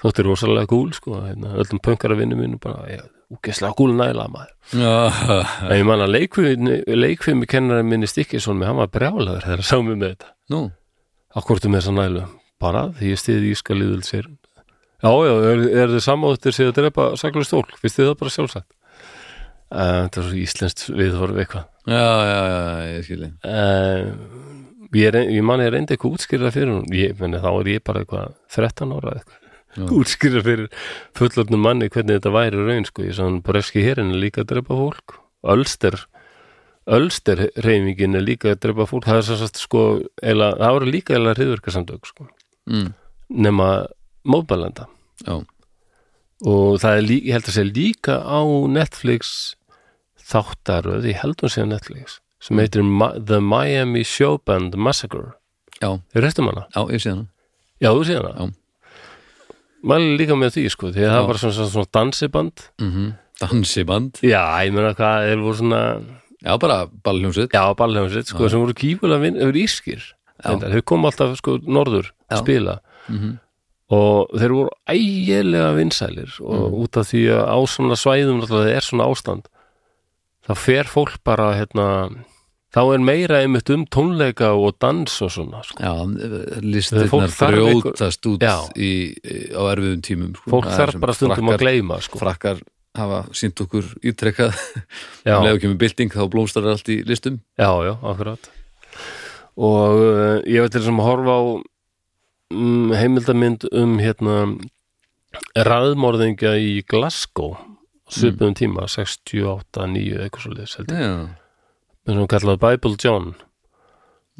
Þótti 0.00 0.24
rosalega 0.24 0.68
gúl, 0.70 0.92
sko, 0.96 1.18
hérna, 1.26 1.54
öllum 1.60 1.80
punkar 1.84 2.14
að 2.14 2.22
vinnu 2.22 2.36
mínu 2.38 2.60
bara, 2.62 2.86
já, 2.88 3.02
úkesslega 3.34 3.76
gúl 3.76 3.92
næla, 3.98 4.28
maður. 4.32 4.54
já. 4.72 4.94
En 5.68 5.76
ég 5.76 5.84
man 5.84 6.00
að 6.06 6.14
leikfimi 6.96 7.48
kennarinn 7.50 7.88
minni 7.90 8.08
Stikkisson 8.08 8.56
með, 8.56 8.70
hann 8.70 8.80
var 8.80 8.92
brjálaður 8.94 9.44
þegar 9.44 9.60
að 9.64 9.68
sá 9.68 9.76
mig 9.84 9.98
með 10.00 10.14
þetta. 10.14 10.30
Nú, 10.54 10.62
Akkortu 11.36 11.68
með 11.70 11.82
þessa 11.84 11.92
nælu 11.94 12.22
bara 12.60 12.86
því 12.96 13.12
ég 13.12 13.20
stiði 13.20 13.52
íska 13.54 13.76
liðul 13.76 14.00
sér 14.02 14.24
Já, 15.00 15.10
já, 15.24 15.32
er, 15.48 15.64
er 15.82 15.92
þið 15.94 16.04
samáttir 16.04 16.56
sér 16.56 16.70
að 16.70 16.76
drepa 16.76 17.08
saklega 17.20 17.48
stól, 17.48 17.64
finnst 17.80 17.98
þið 17.98 18.10
það 18.10 18.16
bara 18.20 18.34
sjálfsagt? 18.36 18.70
Uh, 19.70 19.98
Þetta 20.04 20.20
er 20.20 20.26
svo 20.26 20.38
íslenskt 20.40 20.86
viðhorf 20.90 21.36
eitthvað. 21.40 21.68
Já, 21.88 22.06
já, 22.26 22.40
já, 22.50 22.88
ég 22.90 23.04
skilji 23.06 23.28
uh, 23.46 24.08
ég, 24.98 25.18
ég 25.36 25.46
man 25.46 25.62
ég 25.62 25.70
reyndi 25.72 25.94
eitthvað 25.94 26.16
útskýrða 26.18 26.50
fyrir 26.54 26.72
hún 26.74 26.90
ég, 26.94 27.14
meni, 27.20 27.40
þá 27.40 27.50
er 27.52 27.70
ég 27.70 27.84
bara 27.86 28.02
eitthvað 28.02 28.34
13 28.56 28.96
ára 28.98 29.14
eitthvað. 29.20 29.38
Útskýrða 30.00 30.42
fyrir 30.46 30.86
fullorðnum 31.18 31.62
manni 31.62 31.88
hvernig 31.88 32.18
þetta 32.18 32.34
væri 32.34 32.64
raun 32.66 32.88
sko. 32.88 33.06
ég 33.06 33.14
sann 33.16 33.38
breski 33.46 33.84
hérin 33.86 34.10
er 34.10 34.20
líka 34.24 34.42
að 34.42 34.50
drepa 34.56 34.78
fólk. 34.80 35.20
Ölster 35.46 35.96
Ölster 36.90 37.44
reyfingin 37.62 38.18
er 38.18 38.24
líka 38.26 38.50
að 38.50 38.64
drepa 38.64 38.88
fólk. 38.90 39.06
Það 39.06 39.20
er 39.20 39.26
svo 39.28 39.38
sagt 39.38 39.60
sko 39.62 39.84
eila, 40.26 40.50
það 40.58 40.76
voru 40.76 40.90
líka 40.90 41.14
eða 41.16 41.36
hriðverkasamtök 41.36 42.10
sko. 42.10 42.26
mm. 42.66 42.88
nema 43.46 43.70
mótbælenda 44.32 44.86
já, 45.26 45.36
og 46.46 46.78
það 46.80 46.96
er 46.96 47.06
líka, 47.06 47.26
ég 47.28 47.36
held 47.36 47.48
að 47.50 47.56
segja 47.58 47.72
líka 47.76 48.14
á 48.24 48.40
Netflix 48.78 49.34
þáttaröð, 50.30 51.08
ég 51.10 51.20
held 51.20 51.42
hún 51.42 51.52
á 51.52 51.72
Netflix 51.74 52.20
sem 52.40 52.60
heitir 52.60 52.82
Ma 52.86 53.12
The 53.18 53.40
Miami 53.44 54.02
Showband 54.06 54.76
Massacre. 54.80 55.34
Já, 55.80 55.96
Þau 56.12 56.22
restum 56.24 56.48
hana? 56.48 56.66
já, 56.72 56.80
ég 56.92 57.02
sé 57.02 57.12
hana. 57.12 57.26
Já, 57.80 57.90
þú 57.92 58.04
sé 58.08 58.16
hana? 58.16 58.32
Já. 58.36 58.46
Mæli 59.80 60.16
líka 60.20 60.36
með 60.36 60.56
því, 60.56 60.64
sko, 60.74 60.90
því 60.92 61.04
að 61.04 61.08
Já. 61.08 61.12
það 61.14 61.28
var 61.30 61.38
svona, 61.40 61.56
svona, 61.56 61.72
svona 61.74 61.92
dansiband. 61.96 62.64
Mm 62.80 63.10
dansiband, 63.40 64.18
Já, 64.20 64.42
ég 64.66 64.74
meina 64.76 64.90
hvað, 64.92 65.22
þeir 65.30 65.38
voru 65.40 65.56
svona 65.56 65.78
já, 66.44 66.50
bara 66.60 66.74
ballhljómsveit. 67.06 67.54
Já, 67.56 67.62
ballhjómsveit, 67.78 68.28
sko, 68.28 68.48
sem 68.52 68.60
voru 68.60 68.74
kýfulega 68.76 69.22
vinn, 69.22 69.38
þeir 69.40 69.48
voru 69.48 69.62
ískir 69.64 70.02
Þau 70.40 70.82
kom 70.88 71.04
alltaf, 71.08 71.32
sko, 71.40 71.58
norður 71.64 72.10
Já. 72.28 72.36
spila. 72.42 72.80
Mm 73.08 73.38
og 73.90 74.30
þeir 74.38 74.52
voru 74.54 74.70
ægilega 74.88 75.70
vinsælir 75.76 76.34
og 76.40 76.60
Mm. 76.70 76.74
út 76.84 76.96
af 77.00 77.06
því 77.10 77.22
að 77.34 77.44
á 77.50 77.58
svona 77.66 77.96
svæðum 77.98 78.42
það 78.46 78.68
er 78.76 78.80
svona 78.86 79.08
ástand 79.10 79.48
þá 80.46 80.54
fer 80.56 80.84
fólk 80.84 81.16
bara 81.24 81.52
hérna, 81.58 81.86
þá 82.74 82.80
er 82.94 82.98
meira 83.02 83.40
einmitt 83.42 83.70
um 83.74 83.84
tónleika 83.86 84.52
og 84.54 84.76
dans 84.80 85.22
og 85.22 85.30
svona 85.30 85.62
sko. 85.66 85.82
Já, 85.82 85.94
þarf 86.86 87.12
einhver- 87.12 87.82
brjótast 87.82 88.26
út 88.30 88.40
Já. 88.46 88.56
í, 88.78 89.14
í- 89.18 89.50
á 89.54 89.62
erfiðum 89.74 90.02
tímum 90.06 90.32
sko. 90.36 90.50
fólk 90.50 90.70
þarf 90.70 91.00
bara 91.00 91.12
stundum 91.12 91.36
frakkar, 91.48 91.58
að 91.58 91.64
gleyma 91.64 92.00
sko. 92.02 92.18
Frakkar 92.18 92.62
hafa 92.96 93.20
sínt 93.32 93.60
okkur 93.60 93.84
ítrekkað 94.02 94.54
um 95.26 95.44
leið 95.44 95.54
og 95.54 95.60
kemur 95.60 95.78
bylting 95.78 96.10
þá 96.14 96.24
blómstrar 96.30 96.66
allt 96.72 96.88
í 96.88 97.02
listum 97.06 97.40
já, 97.58 97.70
já, 97.86 97.94
akkurat 98.02 98.48
og 99.60 99.94
uh, 99.98 100.40
ég 100.46 100.62
veit 100.64 100.72
til 100.72 100.82
sem 100.86 100.98
að 100.98 101.06
horfa 101.10 101.34
á 101.36 101.42
um, 102.54 102.92
heimildamynd 102.96 103.66
um 103.72 103.98
hérna 104.02 104.36
raðmorðingja 105.54 106.56
í 106.58 106.80
Glasgow 106.90 107.56
svipum 108.10 108.56
tíma, 108.58 108.88
68, 108.90 109.86
9 109.86 110.24
eitthvað 110.24 110.42
svo 110.44 110.56
liðs 110.56 110.74
held 110.78 110.90
ég, 110.94 111.04
Já, 111.04 112.10
sem 112.10 112.26
kallaði 112.32 112.62
Bible 112.64 112.98
John. 112.98 113.30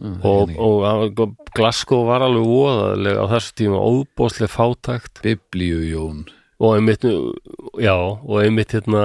Já, 0.01 0.11
og, 0.27 0.53
og, 0.57 0.83
og, 0.89 1.23
og 1.23 1.55
Glasgow 1.55 2.07
var 2.09 2.25
alveg 2.25 2.47
voðalega 2.49 3.27
á 3.27 3.33
þessu 3.37 3.57
tíma 3.61 3.81
óbóðslega 3.85 4.51
fátækt. 4.55 5.23
Biblíujón. 5.27 6.25
Og 6.61 6.75
einmitt 6.77 7.05
já, 7.05 7.95
og 7.95 8.35
einmitt 8.41 8.75
hérna 8.75 9.05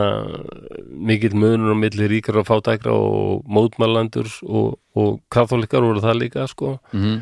mikill 0.92 1.38
munur 1.40 1.76
á 1.76 1.78
milli 1.80 2.10
ríkar 2.12 2.42
og 2.42 2.50
fátækra 2.50 2.96
og 2.96 3.46
mótmælandur 3.48 4.28
og, 4.44 4.76
og 4.98 5.22
katholikar 5.32 5.86
voru 5.86 6.04
það 6.04 6.22
líka 6.24 6.50
sko, 6.52 6.78
mm 6.96 7.22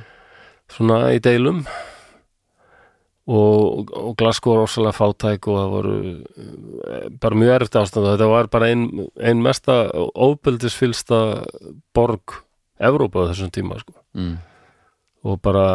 svona 0.75 0.99
í 1.15 1.19
deilum. 1.23 1.63
Og, 3.23 3.87
og 3.95 4.15
Glasgow 4.19 4.57
var 4.57 4.65
rosalega 4.65 4.97
fátæk 4.97 5.45
og 5.47 5.55
það 5.55 5.69
voru 5.71 5.93
eh, 6.03 7.05
bara 7.23 7.37
mjög 7.39 7.53
erfitt 7.55 7.77
ástand. 7.79 8.07
Þetta 8.09 8.27
var 8.33 8.49
bara 8.51 8.67
ein, 8.73 8.81
ein 9.23 9.39
mesta 9.45 9.77
óbyldisfylsta 9.95 11.19
borg 11.95 12.41
Evrópa 12.83 13.23
á 13.23 13.31
þessum 13.31 13.53
tíma 13.55 13.77
sko. 13.79 13.95
Mm. 14.17 14.33
og 15.23 15.39
bara 15.41 15.65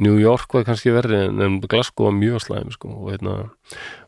New 0.00 0.16
York 0.18 0.50
var 0.54 0.64
kannski 0.66 0.90
verri 0.94 1.18
en, 1.28 1.60
Glasgow 1.62 2.08
var 2.08 2.14
mjög 2.16 2.40
slæm 2.42 2.72
sko, 2.74 2.88
og, 2.90 3.10
heitna, 3.12 3.34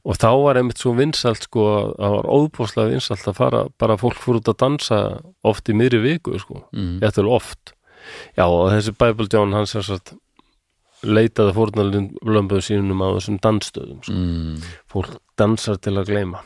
og 0.03 0.19
þá 0.19 0.29
var 0.43 0.59
einmitt 0.59 0.81
svo 0.83 0.95
vinsælt 0.99 1.47
sko, 1.47 1.65
að 1.69 1.93
það 2.01 2.15
var 2.17 2.29
óbúslega 2.35 2.93
vinsælt 2.97 3.29
að 3.31 3.39
fara, 3.39 3.61
bara 3.79 3.97
fólk 4.01 4.19
fór 4.23 4.41
út 4.41 4.51
að 4.51 4.59
dansa 4.65 4.99
oft 5.47 5.71
í 5.71 5.77
miðri 5.79 6.01
viku 6.03 6.35
sko, 6.43 6.65
Mm. 6.73 6.99
eftir 7.07 7.29
oft 7.31 7.75
já 8.39 8.45
og 8.47 8.71
þessi 8.73 8.95
Bible 8.99 9.29
John 9.33 9.53
hann 9.57 9.69
sem 9.71 9.85
sagt 9.87 10.15
leitaði 11.03 11.55
fórnarlömbuðu 11.57 12.63
sínum 12.63 13.01
á 13.03 13.11
þessum 13.19 13.39
dansstöðum 13.43 14.03
sko. 14.07 14.15
Mm. 14.15 14.59
fólk 14.93 15.17
dansar 15.41 15.81
til 15.83 15.97
að 15.99 16.13
gleyma 16.13 16.43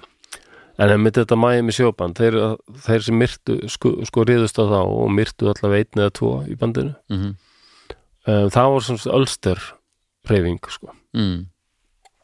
en 0.81 0.93
einmitt 0.93 1.17
þetta 1.17 1.37
Miami 1.41 1.73
sjóband 1.73 2.19
þeir, 2.21 2.37
þeir 2.85 3.05
sem 3.05 3.19
myrtu 3.21 3.59
sko, 3.73 3.95
sko 4.09 4.25
riðust 4.29 4.61
á 4.61 4.64
þá 4.69 4.81
og 4.85 5.11
myrtu 5.12 5.49
allavega 5.53 5.85
einn 5.85 6.05
eða 6.05 6.14
tvo 6.21 6.33
í 6.49 6.57
bandinu 6.61 6.95
Mm. 7.12 7.35
um, 8.27 8.49
það 8.51 8.73
var 8.75 8.87
svona 8.89 9.17
Ölster 9.17 9.61
reyfing 10.27 10.59
sko. 10.69 10.91
Mm. 11.14 11.47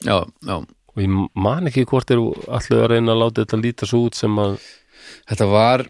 Já, 0.03 0.25
já 0.43 0.57
og 0.93 1.01
ég 1.01 1.09
man 1.35 1.69
ekki 1.71 1.87
hvort 1.89 2.11
er 2.11 2.21
allir 2.21 2.83
að 2.83 2.91
reyna 2.93 3.15
að 3.15 3.21
láta 3.23 3.45
þetta 3.45 3.61
líta 3.63 3.89
svo 3.89 4.07
út 4.09 4.19
sem 4.19 4.39
að, 4.43 4.59
Þetta 5.29 5.47
var, 5.51 5.83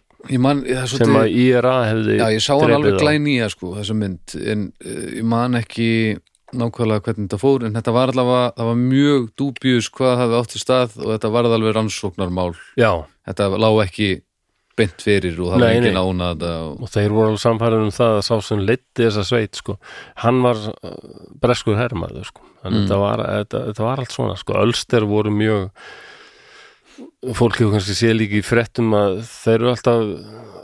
man 0.43 0.61
það 0.67 0.87
sem 0.93 1.17
að 1.19 1.33
IRA 1.43 1.73
hefði 1.89 2.19
Já, 2.21 2.27
ég 2.37 2.43
sá 2.45 2.53
hann 2.55 2.75
alveg 2.77 2.95
þá. 2.99 3.03
glænýja 3.03 3.49
sko, 3.51 3.73
þessa 3.79 3.97
mynd 3.99 4.37
en 4.55 4.67
uh, 4.85 5.07
ég 5.19 5.25
man 5.27 5.59
ekki 5.59 5.89
nákvæmlega 6.53 7.01
hvernig 7.07 7.27
þetta 7.31 7.41
fór 7.41 7.65
en 7.65 7.73
þetta 7.79 7.95
var 7.97 8.11
allavega, 8.13 8.51
það 8.59 8.67
var 8.69 8.81
mjög 8.83 9.31
dúbjus 9.41 9.89
hvað 9.95 10.13
það 10.13 10.21
hefði 10.27 10.41
átt 10.43 10.57
í 10.59 10.61
stað 10.63 10.99
og 11.01 11.09
þetta 11.15 11.31
var 11.33 11.49
alveg 11.49 11.75
rannsóknarmál 11.79 12.53
já, 12.77 12.91
þetta 13.31 13.49
lá 13.57 13.71
ekki 13.87 14.11
beint 14.77 15.03
fyrir 15.05 15.35
og 15.41 15.51
það 15.53 15.59
Nei, 15.61 15.65
var 15.67 15.75
ekki 15.79 15.89
nei. 15.91 15.97
nána 15.99 16.29
þetta 16.33 16.53
og, 16.67 16.77
og 16.87 16.93
þeir 16.95 17.13
voru 17.13 17.27
alveg 17.33 17.43
samfæður 17.43 17.83
um 17.87 17.91
það 17.93 18.15
að 18.19 18.23
sá 18.29 18.35
sem 18.47 18.63
leiddi 18.65 19.03
þessa 19.05 19.25
sveit 19.29 19.59
sko. 19.61 19.75
hann 20.23 20.39
var 20.45 20.61
uh, 20.71 20.95
breskur 21.43 21.77
hermaður 21.81 22.29
sko. 22.31 22.47
þannig 22.63 22.79
Mm. 22.79 22.87
þetta, 22.87 23.01
var, 23.03 23.25
þetta, 23.41 23.61
þetta 23.69 23.83
var 23.89 24.01
allt 24.05 24.13
svona 24.15 24.37
sko. 24.39 24.55
Ölster 24.63 25.05
voru 25.11 25.33
mjög 25.35 25.67
fólk 27.39 27.61
hefur 27.61 27.77
kannski 27.77 27.97
séð 27.99 28.17
líka 28.19 28.39
í 28.41 28.47
fréttum 28.47 28.95
að 28.97 29.21
þeir 29.29 29.59
eru 29.59 29.71
alltaf 29.73 30.03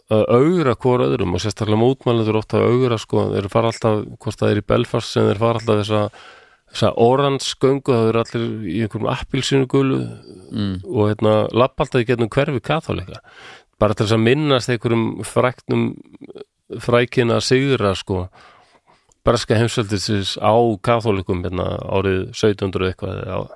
að 0.08 0.24
augra 0.32 0.74
hvort 0.80 1.04
öðrum 1.04 1.36
og 1.36 1.44
sérstaklega 1.44 1.80
mótmælendur 1.82 2.40
ofta 2.40 2.58
að 2.58 2.72
augra 2.72 2.98
sko, 3.00 3.28
þeir 3.34 3.48
fara 3.52 3.72
alltaf, 3.72 4.02
hvort 4.22 4.40
það 4.40 4.52
er 4.54 4.60
í 4.60 4.66
Belfast 4.72 5.12
sem 5.12 5.28
þeir 5.28 5.42
fara 5.42 5.60
alltaf 5.62 5.80
þessa 5.82 6.02
þessa 6.68 6.90
oransgöngu, 7.00 7.94
það 7.94 8.10
eru 8.10 8.20
allir 8.22 8.42
í 8.68 8.80
einhverjum 8.84 9.08
appilsinu 9.08 9.68
gulu 9.72 10.02
mm, 10.04 10.74
og 10.84 11.08
hérna 11.08 11.34
lappa 11.56 11.86
alltaf 11.86 12.04
í 12.04 12.08
getnum 12.10 12.28
hverfi 12.32 12.60
katholika 12.64 13.22
bara 13.80 13.96
til 13.96 14.04
þess 14.04 14.16
að 14.18 14.24
minnast 14.26 14.72
einhverjum 14.72 15.06
fræknum 15.26 15.86
frækina 16.84 17.40
sigra 17.40 17.94
sko. 17.96 18.26
Breska 19.24 19.56
heimsveldisins 19.58 20.36
á 20.40 20.56
katholikum 20.84 21.42
hérna 21.44 21.74
árið 21.84 22.30
1700 22.32 22.92
eitthvað 22.92 23.48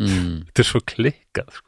mm, 0.00 0.38
þetta 0.48 0.64
er 0.64 0.68
svo 0.68 0.80
klikkað 0.92 1.52
sko. 1.58 1.66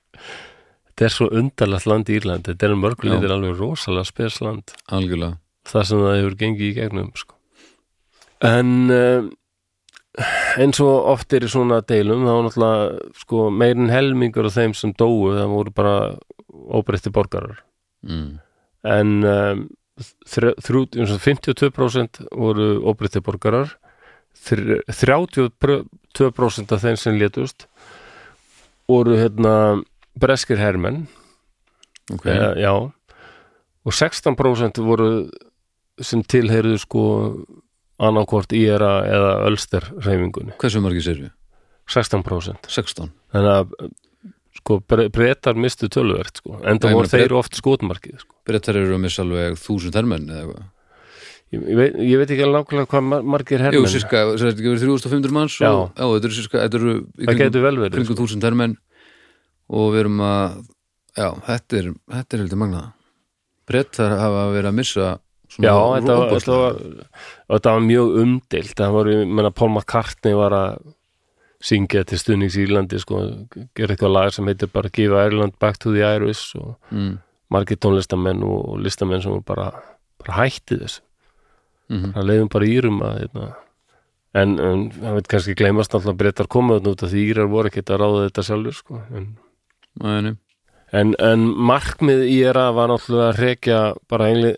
Þetta 0.93 1.05
er 1.09 1.15
svo 1.15 1.29
undarlegt 1.33 1.87
land 1.89 2.11
í 2.13 2.17
Írland 2.21 2.45
þetta 2.49 2.69
er 2.69 2.75
mörguleitir 2.77 3.33
alveg 3.33 3.57
rosalega 3.59 4.05
spes 4.05 4.41
land. 4.45 4.75
Algjörlega. 4.93 5.39
Það 5.73 5.87
sem 5.89 6.03
það 6.03 6.17
hefur 6.19 6.37
gengið 6.43 6.67
í 6.69 6.75
gegnum 6.81 7.13
sko. 7.17 7.35
en 8.43 8.71
um, 8.91 9.29
eins 10.61 10.81
og 10.83 11.07
oft 11.15 11.33
er 11.33 11.47
í 11.47 11.49
svona 11.49 11.79
deilum 11.87 12.25
þá 12.27 12.33
var 12.35 12.43
náttúrulega 12.49 13.13
sko, 13.23 13.45
meirin 13.51 13.89
helmingur 13.93 14.49
af 14.51 14.57
þeim 14.59 14.75
sem 14.77 14.93
dóu 14.99 15.31
það 15.33 15.53
voru 15.55 15.73
bara 15.73 15.95
óbreytti 16.53 17.13
borgarar. 17.15 17.63
Mm, 18.05 18.35
en 18.85 19.13
um, 19.25 19.63
þrj- 20.29 20.59
þrjú, 20.67 20.83
og 21.07 21.23
52% 21.23 22.21
voru 22.35 22.67
óbreytti 22.91 23.23
borgarar. 23.25 23.73
Þr- 24.43 24.83
32% 24.91 26.73
af 26.75 26.83
þeim 26.85 26.97
sem 26.99 27.17
létust 27.21 27.67
voru 28.91 29.15
hérna 29.17 29.55
breskir 30.19 30.61
hermenn. 30.61 31.07
Ok, 32.11 32.27
okay. 32.27 32.39
já. 32.61 32.73
Og 33.83 33.93
16% 33.97 34.83
voru 34.85 35.09
sem 36.03 36.23
tilheyrðu 36.23 36.79
sko 36.83 37.03
annarkvort 38.03 38.53
IRA 38.57 38.93
eða 39.07 39.33
Ölster 39.49 39.87
reyfingunni, 40.03 40.55
hversu 40.61 40.83
margir 40.83 41.05
sér 41.05 41.21
við? 41.27 41.33
16% 41.93 42.69
16 42.71 43.11
þannig 43.35 43.53
að 43.53 43.91
sko 44.59 44.79
bre- 44.89 45.09
bretar 45.13 45.59
mistu 45.59 45.89
töluvert 45.93 46.39
sko, 46.41 46.61
enda 46.69 46.93
voru 46.93 47.11
þeir 47.11 47.35
oft 47.37 47.57
skotmarkið 47.59 48.21
sko. 48.23 48.37
Brettar 48.47 48.79
eru 48.79 48.97
að 48.97 49.03
missa 49.07 49.25
alveg 49.25 49.59
þúsund 49.61 49.99
hermenn 49.99 50.29
eða 50.31 50.43
eitthvað? 50.45 50.71
Ég, 51.53 51.65
ég, 51.69 51.77
veit, 51.77 51.97
ég 52.01 52.21
veit 52.21 52.31
ekki 52.33 52.45
alveg 52.47 52.63
nákvæmlega 52.63 52.91
hvað 52.93 53.07
mar- 53.11 53.27
margir 53.35 53.59
Jú, 53.61 53.65
hermenn 53.67 53.93
sirka, 53.93 54.23
það 54.31 54.47
er 54.47 54.53
ekki 54.55 54.69
verið 54.71 54.87
3500 54.87 55.37
manns 55.37 55.59
og, 55.61 55.67
já, 55.67 56.07
þetta 56.15 56.29
eru 56.31 56.39
sirka, 56.39 56.63
þetta 56.63 56.81
eru 56.81 57.65
verið 57.67 57.97
kringum 57.99 58.21
þúsund 58.23 58.47
hermenn 58.49 58.77
og 59.73 59.93
við 59.95 60.01
erum 60.05 60.23
að 60.27 60.57
já, 61.19 61.29
þetta 61.49 61.79
er, 61.81 61.91
þetta 62.17 62.37
er 62.39 62.43
heldur 62.45 62.61
magna 62.63 62.83
Brettar 63.69 64.17
hafa 64.19 64.47
verið 64.53 64.71
að 64.73 64.79
missa 64.81 65.11
Já, 65.61 65.73
þetta 65.77 66.15
var, 66.17 66.31
þetta, 66.33 66.55
var, 66.57 66.77
þetta 67.53 67.73
var 67.77 67.83
mjög 67.85 68.15
umdilt 68.23 68.75
það 68.79 68.95
var, 68.97 69.11
ég 69.13 69.27
menna, 69.29 69.51
Paul 69.53 69.69
McCartney 69.75 70.37
var 70.39 70.55
að 70.57 70.79
syngja 71.63 72.03
til 72.09 72.19
stuðnings 72.19 72.57
í 72.59 72.65
Írlandi 72.65 72.99
sko, 72.99 73.21
gera 73.77 73.93
eitthvað 73.95 74.15
lag 74.17 74.33
sem 74.35 74.49
heitir 74.49 74.71
bara 74.73 74.91
Give 74.97 75.15
Ireland 75.21 75.55
Back 75.63 75.77
to 75.85 75.93
the 75.95 76.03
Irish 76.09 76.57
og 76.59 76.73
mm, 76.91 77.13
margir 77.53 77.79
tónlistamenn 77.85 78.41
og, 78.49 78.79
listamenn 78.83 79.23
sem 79.23 79.37
bara, 79.47 79.71
bara 80.23 80.41
hætti 80.43 80.81
þess 80.83 81.01
Mhm. 81.93 82.13
það 82.15 82.25
leiðum 82.25 82.49
bara 82.49 82.67
írum 82.73 83.01
að 83.05 83.17
hérna, 83.21 83.47
en, 84.41 84.53
það 84.97 85.17
veit 85.19 85.27
kannski 85.29 85.55
gleymast 85.59 85.93
alltaf 85.99 86.15
breytar 86.17 86.47
komaðun 86.49 86.95
út 86.95 87.03
af 87.05 87.11
því 87.13 87.25
írar 87.35 87.51
voru 87.53 87.69
ekkert 87.69 87.91
að 87.93 88.01
ráða 88.01 88.23
þetta 88.31 88.45
sjálfur 88.47 88.77
sko. 88.79 89.01
en, 89.13 89.27
Nei. 90.01 90.37
en, 90.93 91.13
en 91.21 91.45
markmið 91.69 92.25
íra 92.33 92.71
var 92.77 92.93
náttúrulega 92.93 93.33
að 93.33 93.43
rekja 93.43 93.83
bara 94.09 94.31
einli 94.33 94.55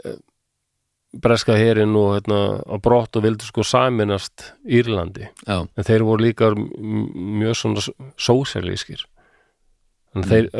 breska 1.14 1.54
herin 1.58 1.94
og 1.98 2.16
hérna, 2.16 2.38
á 2.66 2.74
brott 2.82 3.16
og 3.16 3.22
vildu 3.22 3.46
sko 3.46 3.62
saminast 3.66 4.48
Írlandi. 4.66 5.28
Já, 5.46 5.62
en 5.62 5.86
þeir 5.86 6.06
voru 6.06 6.26
líka 6.26 6.50
mjög 6.54 7.58
svona 7.60 7.84
sósjalískir 8.18 9.04
en 10.14 10.26
þeir, 10.26 10.50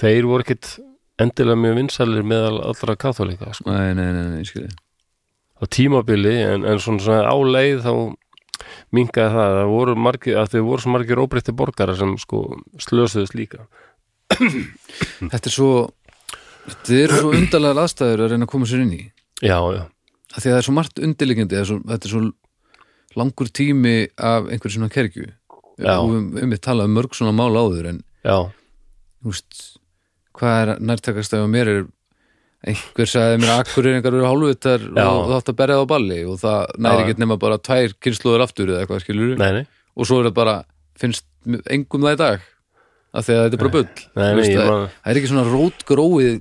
þeir 0.00 0.28
voru 0.28 0.44
ekkit 0.44 0.74
endilega 1.20 1.60
mjög 1.60 1.80
vinsælir 1.82 2.28
meðal 2.28 2.60
allra 2.70 2.96
katholika 2.96 3.52
sko. 3.56 3.72
nei, 3.72 3.92
nei, 3.96 4.12
nei, 4.12 4.26
nei, 4.36 4.44
skilji 4.48 4.72
á 5.58 5.64
tímabili 5.66 6.36
en, 6.38 6.64
en 6.64 6.80
svona, 6.82 7.02
svona 7.02 7.26
á 7.26 7.36
leið 7.36 7.84
þá 7.86 7.92
minkaði 8.94 9.34
það. 9.34 9.42
Að, 9.42 9.56
það 9.58 9.72
voru 9.72 9.94
margir, 10.06 10.38
að 10.38 10.52
þeir 10.54 10.64
voru 10.68 10.84
svo 10.84 10.94
margir 10.94 11.22
óbreytti 11.22 11.54
borgara 11.56 11.96
sem 11.98 12.14
sko 12.20 12.42
slösuðust 12.82 13.36
líka 13.38 13.66
Þetta 14.34 15.44
er 15.44 15.54
svo 15.54 15.70
Þetta 16.68 16.98
er 17.00 17.14
svo 17.16 17.32
undarlega 17.32 17.84
aðstæður 17.86 18.24
að 18.26 18.34
reyna 18.34 18.44
að 18.44 18.52
koma 18.52 18.68
sér 18.68 18.82
inn 18.84 18.92
í. 18.92 19.02
Já, 19.40 19.56
já, 19.72 19.82
að 20.34 20.42
því 20.42 20.48
að 20.48 20.52
það 20.52 20.58
er 20.58 20.66
svo 20.66 20.76
margt 20.76 21.00
svo, 21.00 21.78
þetta 21.88 22.08
er 22.08 22.12
svo 22.12 22.22
langur 23.18 23.48
tími 23.48 23.94
af 24.20 24.50
einhverjum 24.50 24.74
svona 24.74 24.92
kergju. 24.92 25.30
Já. 25.78 25.94
og 26.02 26.10
við 26.10 26.42
um 26.42 26.52
við 26.52 26.60
talað 26.64 26.88
um 26.88 26.96
mörg 26.98 27.14
svona 27.14 27.34
mál 27.38 27.54
áður 27.54 27.86
en 27.92 28.00
já, 28.26 28.36
veist, 29.22 29.60
hvað 30.34 30.56
er 30.62 30.82
nærtakast 30.90 31.36
ef 31.36 31.44
að 31.44 31.52
mér 31.52 31.70
er 31.70 31.84
einhver 32.66 33.06
sagði 33.06 33.38
mér 33.38 33.52
að 33.54 33.60
akkurýringar 33.62 34.16
eru 34.18 34.26
hálfvitar 34.26 34.82
Já. 34.82 35.04
og 35.06 35.28
það 35.28 35.36
átt 35.36 35.52
að 35.52 35.58
berja 35.60 35.76
það 35.78 35.86
á 35.86 35.92
balli 35.92 36.18
og 36.26 36.40
það 36.42 36.72
næri 36.82 37.04
ekki 37.04 37.22
nema 37.22 37.36
bara 37.38 37.60
tvær 37.62 37.94
kynnslóður 38.02 38.44
aftur 38.48 38.72
eða 38.72 38.80
eitthvað 38.82 39.04
skilur 39.04 39.36
nei, 39.38 39.50
nei. 39.60 39.64
Og 39.94 40.08
svo 40.10 40.18
er 40.18 40.28
það 40.28 40.36
bara, 40.40 40.56
finnst 40.98 41.26
engum 41.70 42.06
það 42.06 42.16
í 42.16 42.20
dag 42.24 42.48
af 43.12 43.26
því 43.26 43.36
að 43.36 43.44
þetta 43.44 43.56
er 43.56 43.62
bara 43.62 43.74
bull. 43.76 43.88
Nei, 44.18 44.28
nei, 44.36 44.44
ég 44.48 44.60
það, 44.60 44.84
það 44.92 45.12
er 45.12 45.20
ekki 45.20 45.30
svona 45.32 45.46
rótgróið 45.48 46.36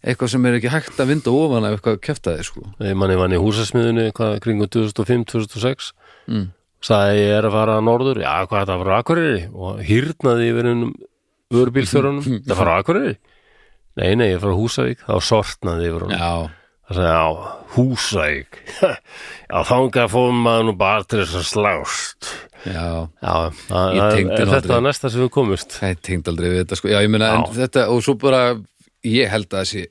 eitthvað 0.00 0.32
sem 0.32 0.46
er 0.48 0.56
ekki 0.56 0.72
hægt 0.72 1.02
að 1.02 1.10
vinda 1.12 1.34
ofan 1.36 1.66
af 1.68 1.76
eitthvað 1.76 2.00
keftaði 2.06 2.46
sko. 2.48 2.64
Ég 2.84 2.96
manni 2.98 3.18
vann 3.20 3.36
í 3.36 3.40
húsasmiðunni 3.40 4.06
kringum 4.16 4.70
2005-2006 4.72 5.90
mm. 6.30 6.46
sagði 6.84 7.18
ég 7.20 7.34
er 7.36 7.48
að 7.48 7.56
fara 7.58 7.76
að 7.78 7.86
norður. 7.88 8.22
Já, 8.24 8.32
hvað 8.48 8.62
það 8.62 8.74
að 8.74 8.84
fara 8.84 8.96
á 8.96 9.00
Akureyri? 9.04 9.42
Og 9.52 9.82
hýrnaði 9.90 10.48
yfir 10.52 10.70
hennum 10.70 10.94
vörubílþjörunum 11.52 12.30
það 12.48 12.62
fara 12.62 12.78
á 12.78 12.80
Akureyri? 12.80 13.18
Nei, 14.00 14.08
nei, 14.16 14.30
ég 14.30 14.38
að 14.38 14.46
fara 14.46 14.56
á 14.56 14.60
Húsavík 14.62 15.04
þá 15.04 15.14
sortnaði 15.28 15.90
yfir 15.90 16.06
honum. 16.06 16.16
Já, 16.16 16.70
það 16.88 17.00
sagði, 17.00 17.12
já, 17.12 17.54
Húsavík. 17.76 18.62
Já, 19.50 19.56
þangað 19.66 20.12
fóðum 20.12 20.44
maður 20.46 20.66
nú 20.68 20.72
bara 20.78 21.04
til 21.10 21.20
þess 21.24 21.38
að 21.40 21.46
slást 21.48 22.28
já. 22.66 23.08
Já, 23.22 23.34
nú 24.20 24.34
þetta 24.36 24.60
aldrei. 24.60 24.80
næsta 24.88 25.10
sem 25.10 25.22
við 25.24 25.30
komust 25.34 25.78
Það 25.80 25.98
tengt 26.06 26.30
aldrei 26.32 26.48
við 26.50 26.62
þetta 26.64 26.78
sko. 26.80 26.90
Já, 26.92 27.00
ég 27.04 27.10
meina, 27.12 27.32
en 27.36 27.44
Já. 27.46 27.52
þetta, 27.62 27.86
og 27.94 28.02
svo 28.04 28.14
bara 28.20 28.42
ég 29.06 29.30
held 29.32 29.48
að 29.50 29.64
þessi 29.64 29.84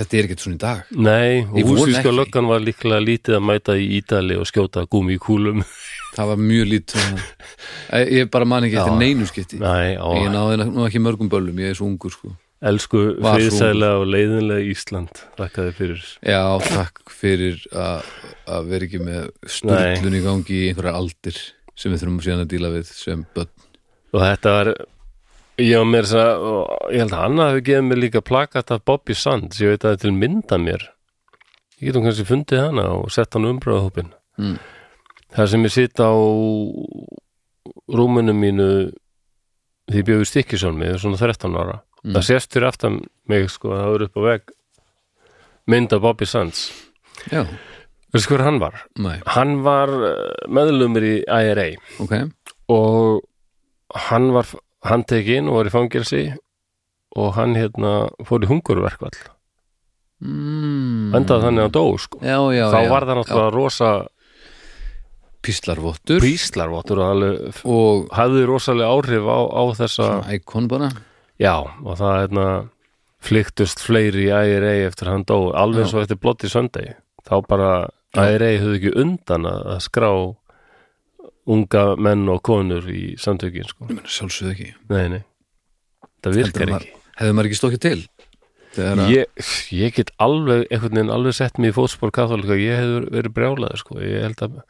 þetta 0.00 0.16
er 0.16 0.28
ekkert 0.28 0.44
svona 0.44 0.56
í 0.56 0.60
dag. 0.62 0.82
Nei, 0.94 1.40
húsvíska 1.50 2.04
ekki. 2.06 2.16
löggan 2.16 2.50
var 2.50 2.62
líklega 2.64 3.00
lítið 3.04 3.38
að 3.40 3.46
mæta 3.48 3.74
í 3.76 3.88
Ítali 3.98 4.38
og 4.38 4.46
skjóta 4.48 4.86
gúmi 4.90 5.18
í 5.18 5.22
kúlum. 5.22 5.64
Það 6.16 6.26
var 6.32 6.40
mjög 6.42 6.64
lítið 6.66 7.02
Ég 8.10 8.30
bara 8.34 8.46
man 8.48 8.64
ekki 8.66 8.78
eftir 8.82 8.96
neinu 8.98 9.26
skipti. 9.30 9.58
Nei, 9.62 9.94
Ég 9.94 10.30
náði 10.34 10.64
nú 10.66 10.86
ekki 10.86 11.02
mörgum 11.02 11.28
böllum, 11.30 11.58
ég 11.62 11.70
er 11.70 11.78
svo 11.78 11.86
ungur 11.86 12.10
sko 12.14 12.32
elsku 12.60 13.00
friðsælega 13.22 14.00
og 14.02 14.06
leiðinlega 14.12 14.66
Ísland 14.68 15.22
þakkaði 15.38 15.72
fyrir. 15.78 16.02
Já, 16.28 16.42
takk 16.66 17.00
fyrir 17.14 17.62
að 17.72 18.68
vera 18.68 18.84
ekki 18.88 19.00
með 19.04 19.30
sturlun 19.48 20.16
í 20.18 20.22
gangi 20.26 20.58
í 20.58 20.68
einhverjar 20.70 20.98
aldir 21.00 21.38
sem 21.80 21.92
við 21.94 22.02
þurfum 22.02 22.22
síðan 22.26 22.42
að 22.44 22.50
díla 22.52 22.72
við 22.74 22.90
sem 22.92 23.22
börn. 23.34 23.52
Og 24.12 24.24
þetta 24.26 24.52
var 24.58 24.72
ég 25.60 25.76
var 25.80 25.88
mér 25.88 26.08
þess 26.08 26.20
að 26.20 26.44
og 26.50 26.90
ég 26.92 27.02
held 27.04 27.14
að 27.16 27.22
hann 27.24 27.42
hafi 27.44 27.64
gefið 27.70 27.86
mér 27.88 28.00
líka 28.04 28.20
plakat 28.24 28.70
af 28.76 28.84
Bobby 28.88 29.16
Sands 29.16 29.60
ég 29.62 29.72
veit 29.72 29.84
að 29.84 29.88
það 29.90 29.96
er 29.96 30.02
til 30.04 30.14
mynda 30.20 30.58
mér. 30.60 30.84
Ég 31.80 31.88
getum 31.90 32.04
kannski 32.04 32.28
fundið 32.28 32.60
hana 32.66 32.84
og 32.98 33.08
sett 33.14 33.32
hann 33.38 33.48
umbröðahópin 33.54 34.12
Mm. 34.40 34.54
það 35.36 35.48
sem 35.52 35.64
ég 35.66 35.72
sitt 35.74 36.00
á 36.00 36.08
rúminu 37.92 38.32
mínu 38.32 38.66
því 39.90 40.02
bjöðu 40.06 40.28
stikkisólmi 40.30 40.92
svona 41.02 41.18
13 41.20 41.56
ára 41.60 41.80
Mm. 42.00 42.14
það 42.16 42.26
sést 42.30 42.54
fyrir 42.54 42.70
aftan 42.70 43.00
mig 43.28 43.50
sko 43.52 43.74
það 43.74 43.90
voru 43.92 44.08
upp 44.08 44.16
á 44.16 44.22
veg 44.24 44.52
mynd 45.70 45.92
af 45.92 46.00
Bobby 46.02 46.26
Sands. 46.26 46.70
Já, 47.30 47.44
veistu 48.14 48.34
hver 48.34 48.44
hann 48.46 48.60
var? 48.62 48.86
næ, 48.96 49.18
hann 49.36 49.60
var 49.66 49.92
eh, 49.92 50.46
meðlumur 50.48 51.04
í 51.04 51.16
IRA 51.24 51.74
ok. 52.00 52.14
Og 52.72 53.20
hann 54.08 54.30
var 54.32 54.48
handtekinn 54.86 55.50
og 55.50 55.60
var 55.60 55.68
í 55.68 55.74
fangelsi 55.74 56.22
og 57.18 57.34
hann 57.36 57.58
hérna 57.58 58.08
fór 58.24 58.46
í 58.46 58.48
hungurverkvall 58.48 59.18
mm. 60.24 61.12
endaði 61.18 61.46
þannig 61.48 61.68
að 61.68 61.76
dó 61.76 61.84
sko. 62.00 62.22
Já, 62.24 62.38
já, 62.54 62.64
þá 62.72 62.80
já. 62.80 62.90
var 62.94 63.08
það 63.08 63.20
náttúrulega 63.20 63.52
rosa 63.58 63.92
Píslarvottur. 65.40 66.20
Príslarvottur 66.20 67.00
og 67.00 67.60
og 67.64 68.10
hafði 68.12 68.42
rosalega 68.48 68.92
áhrif 68.92 69.24
á, 69.24 69.40
á 69.40 69.62
þessa 69.78 70.08
íkon 70.36 70.68
bara 70.68 70.90
já 71.40 71.54
og 71.56 71.96
það 71.98 72.18
hérna 72.20 72.46
flyktust 73.24 73.82
fleiri 73.84 74.28
í 74.28 74.32
IRA 74.32 74.74
eftir 74.88 75.10
hann 75.12 75.26
dó. 75.28 75.50
Alveg 75.56 75.84
eins 75.86 75.96
og 75.96 76.04
eftir 76.04 76.20
Bloody 76.20 76.50
Sunday. 76.52 76.94
Þá 77.28 77.34
bara 77.48 77.72
IRA 78.16 78.54
höfðu 78.60 78.78
ekki 78.78 78.94
undan 79.00 79.48
að 79.48 79.82
skrá 79.84 80.10
unga 81.50 81.84
menn 82.00 82.28
og 82.30 82.40
konur 82.46 82.86
í 82.90 83.16
samtökin 83.20 83.68
sko. 83.68 83.88
Ég 83.90 83.98
meina 83.98 84.14
sjálfsögðu 84.14 84.54
ekki. 84.54 84.72
Nei 84.92 85.04
nei. 85.16 85.22
Það 86.24 86.40
virkar 86.40 86.74
ekki. 86.78 86.96
Hefði 87.20 87.36
maður 87.36 87.50
ekki 87.50 87.60
stokkið 87.60 87.84
til? 87.84 88.00
Að 88.80 89.00
ég, 89.10 89.46
ég 89.74 89.94
get 89.96 90.12
alveg 90.22 90.68
einhvern 90.70 90.94
veginn 91.00 91.12
alveg 91.12 91.34
sett 91.34 91.58
mig 91.58 91.72
í 91.72 91.74
fótspor 91.74 92.12
katholika 92.14 92.54
ég 92.54 92.78
hefur 92.78 93.08
verið 93.16 93.34
brjálaður 93.34 93.82
sko. 93.82 93.98
Ég 94.04 94.22
held 94.28 94.44
að 94.46 94.60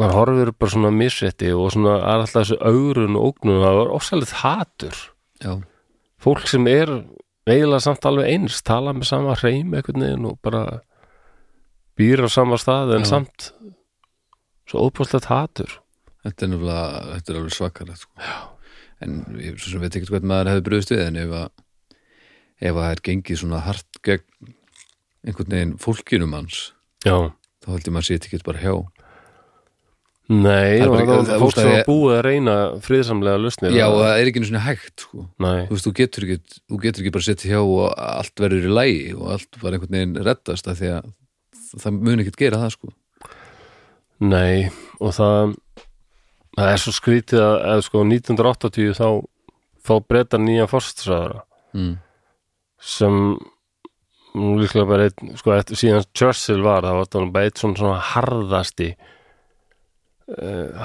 maður 0.00 0.16
horfir 0.18 0.52
bara 0.56 0.74
svona 0.74 0.90
misrétti 0.94 1.52
og 1.54 1.70
svona 1.74 1.98
er 2.00 2.24
alltaf 2.24 2.40
þessu 2.40 2.58
augrun 2.58 3.18
og 3.20 3.28
ógnun. 3.30 3.62
Það 3.62 3.78
var 3.78 3.92
ofsalegt 4.00 4.34
hatur. 4.40 5.02
Já, 5.40 5.52
fólk 6.20 6.46
sem 6.50 6.66
er 6.70 6.90
eiginlega 7.48 7.82
samt 7.84 8.06
alveg 8.06 8.30
eins 8.34 8.60
tala 8.66 8.94
með 8.96 9.10
sama 9.10 9.36
hreim 9.40 9.74
einhvern 9.74 10.04
veginn 10.04 10.28
og 10.28 10.38
bara 10.44 10.64
býr 11.98 12.24
á 12.24 12.28
sama 12.32 12.58
stað 12.60 12.94
en 12.96 13.06
Já. 13.06 13.10
samt 13.14 13.50
svo 14.68 14.86
óbúslegt 14.86 15.30
hatur 15.30 15.80
þetta 16.24 16.46
er 16.46 16.52
nefnilega 16.52 17.02
þetta 17.14 17.32
er 17.32 17.40
alveg 17.40 17.56
svakar 17.56 17.92
sko. 17.96 18.30
en 19.00 19.18
ég 19.40 19.58
svo 19.58 19.74
sem 19.74 19.82
veit 19.82 19.96
ekki 19.96 20.12
hvað 20.12 20.28
maður 20.28 20.52
hefði 20.52 20.66
bröðust 20.68 20.94
við 20.94 21.04
en 21.06 21.20
ef 21.24 21.36
að 21.40 21.48
ef 22.60 22.74
að 22.74 22.82
það 22.82 22.94
er 22.94 23.04
gengið 23.08 23.40
svona 23.40 23.62
hart 23.64 24.00
gegn 24.04 24.54
einhvern 25.24 25.54
veginn 25.54 25.76
fólkinum 25.80 26.36
hans 26.36 26.62
já, 27.04 27.16
þá 27.64 27.68
held 27.72 27.88
ég 27.88 27.94
maður 27.96 28.08
sé 28.08 28.18
ekki 28.20 28.42
bara 28.44 28.62
hjá 28.62 28.74
nei 30.30 30.78
Það 30.78 30.94
er 30.94 31.08
bara 31.10 31.38
fólk 31.42 31.56
sem 31.56 31.68
að 31.68 31.76
ég- 31.76 31.88
búið 31.88 32.12
að 32.16 32.22
reyna 32.26 32.56
friðsamlega 32.84 33.42
lausnir 33.42 33.74
Já, 33.74 33.86
og 33.88 33.98
það 33.98 34.14
er 34.14 34.30
ekki 34.30 34.44
svona 34.46 34.64
hægt 34.66 35.04
sko. 35.06 35.26
nei, 35.42 35.66
þú 35.66 35.74
veist, 35.74 35.86
þú 35.86 35.94
getur 36.00 36.26
ekki 36.26 36.60
þú 36.70 36.80
getur 36.84 37.02
ekki 37.02 37.14
bara 37.16 37.26
setja 37.26 37.50
hjá 37.50 37.60
og 37.64 37.94
allt 37.96 38.44
verður 38.44 38.68
í 38.68 38.76
lægi 38.78 39.16
og 39.16 39.26
allt 39.34 39.60
var 39.62 39.74
einhvern 39.74 39.96
veginn 39.98 40.22
reddast 40.22 40.70
af 40.70 40.78
því 40.78 40.92
að 40.98 41.10
það 41.80 41.98
mun 41.98 42.22
ekkert 42.22 42.40
gera 42.40 42.62
það 42.62 42.74
sko. 42.76 42.92
Nei, 44.20 44.70
og 45.00 45.14
það 45.16 45.54
það 46.58 46.72
er 46.72 46.82
svo 46.82 46.92
skrítið 46.94 47.42
að 47.44 47.56
eða 47.72 47.84
sko 47.86 48.04
1980 48.04 48.96
þá 48.98 49.08
þá 49.86 49.94
breyta 50.06 50.40
nýja 50.40 50.66
fórstsræðara 50.70 51.42
mm. 51.74 51.94
sem 52.78 53.16
líklega 54.34 54.86
bara 54.86 55.08
einn, 55.08 55.32
sko, 55.40 55.54
eftir, 55.56 55.78
síðan 55.80 56.06
Churchill 56.14 56.62
var, 56.62 56.86
það 56.86 57.00
var 57.00 57.32
bara 57.34 57.48
eitt 57.48 57.62
svona, 57.62 57.78
svona 57.80 58.02
harðasti 58.12 58.92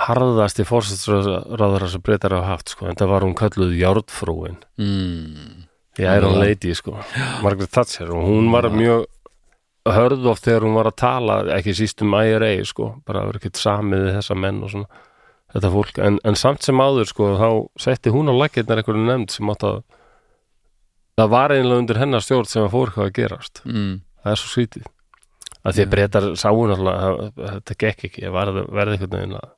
harðasti 0.08 0.66
fórstsræðara 0.66 1.90
sem 1.92 2.02
breytar 2.02 2.34
hafa 2.34 2.48
haft, 2.56 2.72
sko, 2.74 2.88
en 2.90 2.96
það 2.98 3.12
var 3.14 3.26
hún 3.28 3.36
kalluð 3.38 3.76
Járnfrúin 3.80 4.58
Mm. 4.80 5.66
í 6.00 6.04
Iron 6.04 6.34
Já. 6.36 6.40
Lady, 6.42 6.74
sko 6.76 6.98
Margaret 7.44 7.72
Thatcher, 7.72 8.10
og 8.12 8.26
hún 8.26 8.52
var 8.52 8.64
mjög 8.74 9.06
hörð 9.86 10.26
oft 10.32 10.44
þegar 10.44 10.66
hún 10.66 10.74
var 10.76 10.86
að 10.90 10.96
tala 10.98 11.36
ekki 11.60 11.76
síst 11.78 12.02
um 12.02 12.14
IRA, 12.18 12.64
sko 12.66 13.02
bara 13.06 13.26
vera 13.28 13.38
ekkert 13.40 13.56
samið 13.62 14.08
við 14.08 14.16
þessa 14.18 14.36
menn 14.42 14.64
og 14.64 14.70
svona 14.74 14.88
þetta 15.54 15.70
fólk, 15.72 16.00
en, 16.04 16.20
en 16.26 16.36
samt 16.36 16.64
sem 16.66 16.76
áður 16.82 17.06
sko, 17.08 17.30
þá 17.38 17.50
setti 17.80 18.10
hún 18.12 18.28
á 18.28 18.34
lakirnar 18.36 18.82
einhverju 18.82 19.06
nefnd 19.06 19.32
sem 19.32 19.48
átt 19.54 19.64
að 19.64 19.84
það 21.16 21.30
var 21.32 21.54
einlega 21.56 21.80
undir 21.80 21.98
hennar 22.02 22.20
stjórn 22.26 22.50
sem 22.50 22.66
að 22.66 22.74
fór 22.74 22.92
hvað 22.92 23.06
að 23.12 23.14
gerast 23.22 23.62
Mm. 23.64 24.02
það 24.26 24.32
er 24.34 24.42
svo 24.42 24.50
svítið 24.52 24.86
að 25.66 25.78
því 25.78 25.86
að 25.86 25.94
breytar 25.94 26.28
sáun 26.40 26.76
alltaf, 26.76 27.22
þetta 27.40 27.78
gekk 27.84 28.08
ekki, 28.10 28.26
ég 28.28 28.36
var 28.36 28.52
að 28.52 28.62
verða 28.70 28.96
einhvern 28.96 29.16
veginn 29.18 29.40
að 29.40 29.50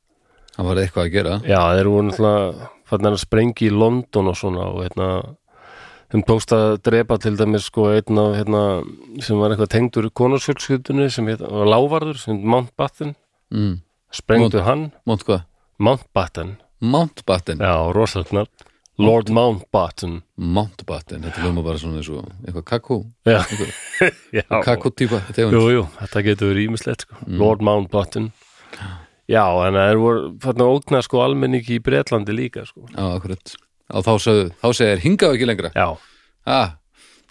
það 0.57 0.69
var 0.69 0.79
eitthvað 0.81 1.03
að 1.03 1.13
gera. 1.13 1.33
Já, 1.45 1.59
þeir 1.77 1.91
voru 1.93 2.07
náttúrulega 2.07 2.69
fannig 2.87 3.11
að 3.11 3.19
sprengi 3.21 3.67
í 3.67 3.75
London 3.75 4.31
og 4.31 4.39
svona 4.39 4.69
og 4.71 4.79
hérna 4.85 5.09
þeim 6.13 6.23
tókst 6.27 6.53
að 6.55 6.67
drepa 6.87 7.17
til 7.21 7.33
dæmis 7.39 7.67
sko 7.67 7.89
einn 7.91 8.21
af 8.21 8.37
hérna, 8.37 8.61
sem 9.23 9.39
var 9.41 9.53
eitthvað 9.53 9.73
tengdur 9.73 10.07
konarsfjölskyldunni 10.15 11.09
sem 11.11 11.27
heit, 11.27 11.43
var 11.43 11.67
lávarður 11.67 12.21
sem 12.21 12.39
Mountbatten 12.39 13.13
mm. 13.51 13.75
sprengdu 14.15 14.63
hann, 14.63 14.89
Mount 15.07 15.27
hvað? 15.27 15.43
Mountbatten 15.83 16.55
Mountbatten 16.79 17.61
já, 17.61 17.73
rosalegt 17.93 18.33
Lord 18.97 19.29
Mountbatten. 19.29 20.21
Mountbatten, 20.41 21.21
þetta 21.27 21.43
hljóma 21.43 21.63
bara 21.65 21.81
svona 21.81 21.99
eins 22.01 22.09
og 22.09 22.25
eitthvað 22.41 22.63
kakó, 22.65 22.97
já, 23.29 23.43
já. 24.39 24.45
kakó 24.65 24.89
típa 24.89 25.19
jú, 25.37 25.61
jú, 25.73 25.83
þetta 25.99 26.23
getur 26.25 26.51
verið 26.53 26.71
ímislegt 26.71 27.05
sko. 27.05 27.19
Lord 27.29 27.61
Mountbatten. 27.65 28.31
Já, 29.29 29.43
en 29.67 29.77
það 29.77 30.01
voru 30.01 30.25
þarna 30.41 30.67
ógna 30.73 31.03
sko 31.05 31.21
almenningi 31.21 31.77
í 31.77 31.83
Bretlandi 31.83 32.33
líka 32.33 32.65
sko. 32.65 32.87
Já, 32.89 33.05
akkurat. 33.11 33.53
Á 33.87 33.97
þá, 34.01 34.13
segir 34.73 35.05
hingað 35.05 35.37
ekki 35.37 35.49
lengra. 35.51 35.71
Já, 35.77 35.93
ah, 36.49 36.75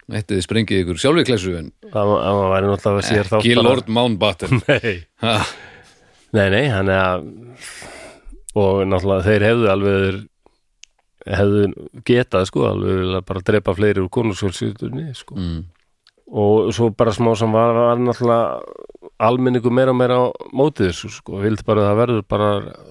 Ættið 0.06 0.36
þið 0.36 0.44
sprengið 0.44 0.80
ykkur 0.84 0.98
sjálfur 1.02 1.24
klessu 1.26 1.52
en 1.58 1.72
það 1.90 2.10
væri 2.52 2.68
náttúrulega 2.70 3.00
að 3.00 3.06
sér 3.08 3.26
þá 3.26 3.36
ekki 3.40 3.56
Lord 3.58 3.88
Mountbatten. 3.90 4.60
Nei, 4.70 4.92
ha, 5.24 5.32
nei, 6.36 6.46
nei, 6.54 6.66
hann 6.70 6.90
er 6.94 7.00
að 7.02 7.24
og 8.54 8.84
náttúrulega 8.86 9.26
þeir 9.26 9.46
hefðu 9.48 9.70
alveg 9.72 10.20
hefðu 11.26 11.88
getað 12.06 12.46
sko 12.50 12.66
alveg 12.70 13.16
bara 13.26 13.42
drepa 13.46 13.74
fleiri 13.76 14.04
úr 14.04 14.12
konusfjölskyldunni 14.14 15.10
sko. 15.18 15.38
Mm, 15.38 15.64
og 16.36 16.70
svo 16.74 16.90
bara 16.94 17.14
smá 17.14 17.32
sem 17.38 17.52
var, 17.54 17.74
var 17.76 18.00
náttúrulega 18.02 18.60
almenningu 19.22 19.72
meira 19.72 19.94
og 19.94 19.98
meira 19.98 20.16
á 20.22 20.24
mótið 20.54 20.90
þessu 20.92 21.12
sko, 21.18 21.40
vildi 21.42 21.66
bara 21.66 21.84
að 21.84 21.90
það 21.90 22.00
verður 22.02 22.24
bara 22.34 22.48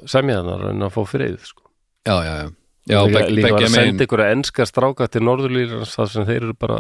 semjaðanar 0.09 0.69
en 0.71 0.87
að 0.87 0.95
fá 0.95 1.01
frið 1.09 1.41
sko. 1.47 1.65
Já, 2.05 2.15
já, 2.25 2.33
já. 2.43 2.53
Já, 2.85 2.99
líka, 3.01 3.17
beg, 3.17 3.31
líka 3.33 3.49
var 3.55 3.63
að 3.65 3.73
senda 3.73 4.05
ykkur 4.05 4.21
að 4.21 4.31
enska 4.35 4.65
stráka 4.69 5.07
til 5.09 5.23
norðurlýrans 5.25 5.95
þar 5.97 6.09
sem 6.11 6.25
þeir 6.27 6.43
eru 6.43 6.53
bara 6.53 6.79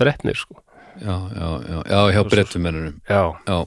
drefnir 0.00 0.38
sko. 0.40 0.62
Já, 1.02 1.12
já, 1.12 1.48
já, 1.68 1.78
já, 1.88 2.00
hjá 2.12 2.22
brettum 2.28 2.64
mennunum 2.66 2.96
já, 3.08 3.22
Já, 3.48 3.58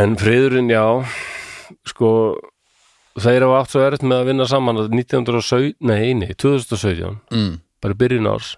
en 0.00 0.16
friðurinn 0.20 0.70
já 0.72 0.84
sko 1.88 2.10
þeir 3.18 3.46
hafa 3.46 3.62
átt 3.62 3.74
svo 3.74 3.82
erfitt 3.86 4.06
með 4.06 4.22
að 4.22 4.30
vinna 4.30 4.46
saman 4.50 4.84
að 4.84 4.94
1917, 4.94 5.74
nei, 5.90 6.12
nei, 6.14 6.30
2017 6.38 7.18
mm, 7.34 7.52
bara 7.82 7.98
byrjun 7.98 8.30
árs 8.30 8.54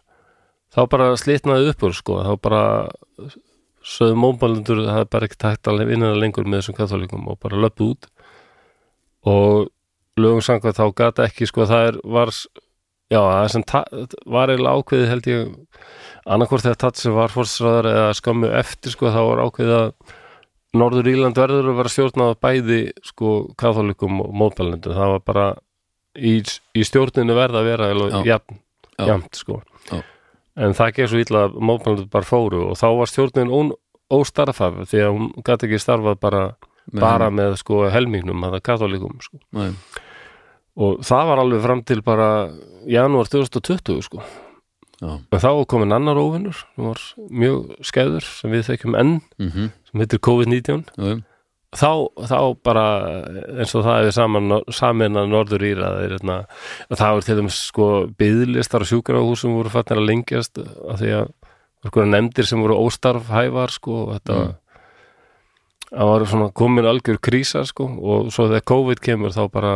þá 0.72 0.84
bara 0.92 1.12
slitnaði 1.20 1.72
uppur 1.72 1.96
sko 1.96 2.20
þá 2.24 2.32
bara 2.42 2.62
sögðu 3.82 4.18
mómbalendur 4.22 4.82
það 4.86 5.00
er 5.03 5.09
bara 5.12 5.28
ekki 5.28 5.40
tækt 5.42 5.70
að 5.70 5.84
vinna 5.90 6.12
lengur 6.16 6.46
með 6.46 6.62
þessum 6.62 6.78
katholikum 6.78 7.28
og 7.32 7.38
bara 7.42 7.61
löpu 7.64 7.92
út. 7.92 8.09
Og 9.28 9.70
lögum 10.20 10.42
samkvæmt 10.44 10.78
þá 10.78 10.86
gata 10.98 11.26
ekki 11.26 11.48
sko 11.50 11.66
það 11.68 11.88
er 11.90 11.98
var 12.14 12.32
já 13.12 13.20
það 13.20 13.50
sem 13.53 13.64
var 14.36 14.53
eiginlega 14.53 14.78
ákveðið 14.78 15.11
held 15.11 15.28
ég 15.30 15.53
annarkvort 16.22 16.64
þegar 16.64 16.80
Tatsi 16.84 17.12
var 17.12 17.32
fórsræðar 17.32 17.90
eða 17.90 18.18
skammu 18.18 18.50
eftir 18.62 18.94
sko 18.94 19.12
þá 19.12 19.20
var 19.28 19.44
ákveðið 19.46 19.78
að 19.78 20.16
Norður 20.73 21.11
Íland 21.11 21.37
verður 21.37 21.68
að 21.68 21.79
vera 21.83 21.93
stjórnað 21.93 22.39
bæði 22.41 22.81
sko 23.05 23.33
katholikum 23.61 24.23
og 24.25 24.33
mótbælendum 24.41 24.95
það 24.97 25.11
var 25.14 25.23
bara 25.27 25.47
í, 26.16 26.39
í 26.41 26.85
stjórninu 26.89 27.37
verða 27.37 27.61
að 27.61 27.68
vera 27.68 27.89
Já. 27.93 28.23
jafnt 29.11 29.37
sko. 29.37 29.61
Já. 29.91 30.01
en 30.57 30.77
það 30.77 30.95
gekk 30.97 31.11
svo 31.12 31.20
illa 31.25 31.43
að 31.49 31.59
mótbælendur 31.61 32.09
bara 32.12 32.29
fóru 32.29 32.62
og 32.70 32.79
þá 32.81 32.87
var 33.01 33.11
stjórnin 33.12 33.53
óstarfaf 34.12 34.81
því 34.89 35.03
að 35.05 35.12
hún 35.16 35.29
gæti 35.45 35.68
ekki 35.68 35.81
starfað 35.81 36.20
bara, 36.20 36.43
bara 36.93 37.29
með 37.33 37.59
sko 37.61 37.85
helmingnum 37.93 38.45
að 38.45 38.57
það 38.57 38.64
katholikum 38.68 39.20
sko. 39.25 39.41
Nei, 39.57 39.73
og 40.77 41.05
það 41.05 41.29
var 41.33 41.45
alveg 41.45 41.64
fram 41.66 41.85
til 41.89 42.01
bara 42.05 42.31
janúar 42.89 43.29
2020 43.29 44.09
sko 44.09 44.25
En 45.03 45.42
þá 45.42 45.50
komin 45.66 45.92
annar 45.96 46.20
óvinnur 46.20 46.55
sem 46.55 46.86
var 46.86 47.03
mjög 47.42 47.76
skeður 47.82 48.26
sem 48.28 48.55
við 48.55 48.66
þekkjum 48.70 48.98
enn 49.00 49.12
mhm, 49.42 49.70
sem 49.90 50.03
heitir 50.05 50.22
COVID-19 50.22 50.84
já, 50.94 51.09
já, 51.09 51.20
þá, 51.74 51.90
þá 52.30 52.38
bara 52.62 52.84
eins 53.59 53.74
og 53.74 53.86
það 53.86 53.98
hefur 54.03 54.16
saman 54.18 54.57
samin 54.70 55.18
að 55.18 55.30
norður 55.32 55.66
íra 55.66 55.92
er 56.05 56.16
hérna, 56.16 56.38
að 56.88 57.00
það 57.00 57.14
var 57.16 57.26
til 57.28 57.38
dæmis 57.40 57.61
sko 57.70 57.88
byðlistar 58.20 58.84
og 58.84 58.90
sjúkrahúsum 58.92 59.57
voru 59.59 59.72
fattir 59.72 59.98
að 59.98 60.11
lengjast 60.12 60.62
af 60.62 61.00
því 61.00 61.14
að 61.18 61.30
sko 61.88 62.05
nefndir 62.07 62.46
sem 62.46 62.62
voru 62.62 62.78
óstarfhæfar 62.86 63.72
sko 63.74 64.03
og 64.07 64.12
þetta 64.18 64.42
Mm. 65.92 65.98
það 65.98 66.09
var 66.09 66.22
svona 66.30 66.53
komin 66.57 66.86
algjör 66.88 67.18
krísa 67.20 67.66
sko 67.68 67.84
og 67.84 68.30
svo 68.32 68.46
þegar 68.48 68.62
COVID 68.70 69.00
kemur 69.05 69.34
þá 69.34 69.42
bara 69.53 69.72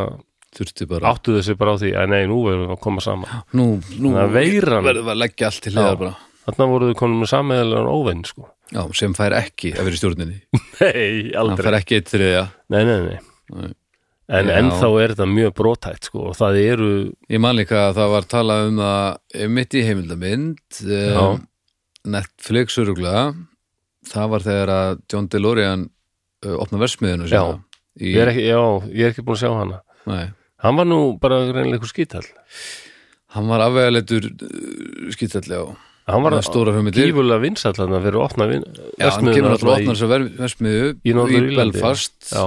þurfti 0.57 0.87
bara 0.91 1.13
áttuðu 1.13 1.43
sig 1.47 1.59
bara 1.61 1.75
á 1.75 1.81
því? 1.81 1.93
Að 2.01 2.11
nei, 2.13 2.21
nú 2.31 2.41
verðum 2.47 2.67
við 2.67 2.75
að 2.77 2.83
koma 2.87 3.05
saman. 3.05 3.41
Nú, 3.57 3.67
nú 4.03 4.13
að 4.21 4.35
verðum 4.37 4.89
við 4.91 5.01
að 5.15 5.21
leggja 5.23 5.51
allt 5.51 5.63
til 5.67 5.73
hliðar 5.77 5.99
bara. 6.03 6.13
Þarna 6.47 6.69
voru 6.71 6.91
þau 6.93 6.99
komin 7.01 7.23
með 7.25 7.33
sammeðlega 7.33 7.95
óveinn 7.97 8.23
sko. 8.29 8.47
Já, 8.75 8.83
sem 8.99 9.15
fær 9.15 9.35
ekki 9.39 9.73
að 9.77 9.87
vera 9.89 9.97
í 9.97 10.01
stjórninni. 10.01 10.37
Nei, 10.81 11.33
Hann 11.33 11.41
aldrei 11.43 11.67
fær 11.69 11.79
ekki 11.81 11.99
eitt 12.01 12.13
þriðja. 12.13 12.45
Nei, 12.75 12.81
nei, 12.87 12.97
nei. 13.07 13.19
Nei. 13.57 13.73
en 14.37 14.49
Já. 14.51 14.57
ennþá 14.59 14.89
er 15.05 15.13
þetta 15.15 15.27
mjög 15.31 15.53
brotætt 15.61 16.09
sko 16.09 16.25
og 16.33 16.39
það 16.39 16.57
eru 16.65 16.89
Ég 17.31 17.39
man 17.43 17.55
líka 17.55 17.77
að 17.89 18.01
það 18.01 18.09
var 18.17 18.25
talað 18.33 18.63
um 18.73 18.81
það 18.83 19.45
mitt 19.55 19.77
í 19.79 19.83
heimildamind 19.87 20.81
um, 20.83 21.45
Netflix 22.11 22.79
öruglega 22.83 23.29
það 24.11 24.33
var 24.33 24.47
þegar 24.49 24.73
að 24.75 24.99
John 25.13 25.29
DeLorean 25.31 25.85
uh, 26.47 26.57
opna 26.59 26.81
versmiðinu 26.83 27.31
Já. 27.31 27.43
í, 27.99 28.11
ég 28.17 28.19
er 28.25 28.33
ekki, 28.33 28.45
já, 28.51 28.61
ég 28.91 29.07
er 29.09 29.15
ekki 29.15 29.25
búin 29.27 29.39
að 29.39 29.43
sjá 29.45 29.53
hana. 29.61 29.79
Nei, 30.11 30.27
hann 30.67 30.79
var 30.81 30.89
nú 30.89 31.01
bara 31.23 31.43
reynilega 31.49 31.81
ykkur 31.81 31.93
skítall. 31.93 32.27
Hann 33.37 33.51
var 33.51 33.64
afvegaleitur 33.67 34.31
uh, 34.31 35.11
skýtallega 35.14 35.77
hann 36.07 36.23
var 36.23 36.37
gífurlega 36.95 37.43
vinsall 37.43 37.75
hann 37.81 37.95
að 37.97 38.05
vera 38.07 38.21
að 38.21 38.27
opna 38.29 38.47
vin, 38.51 38.64
Já, 39.01 39.09
hann 39.11 39.31
kemur 39.33 39.55
alltaf 39.57 39.71
að 39.73 39.81
opna 39.81 39.95
þess 39.95 40.05
að 40.07 40.27
versmiðu 40.39 40.91
í 41.03 41.14
Norður-Írlandi. 41.17 41.81
Belfast 41.81 42.29
já, 42.31 42.45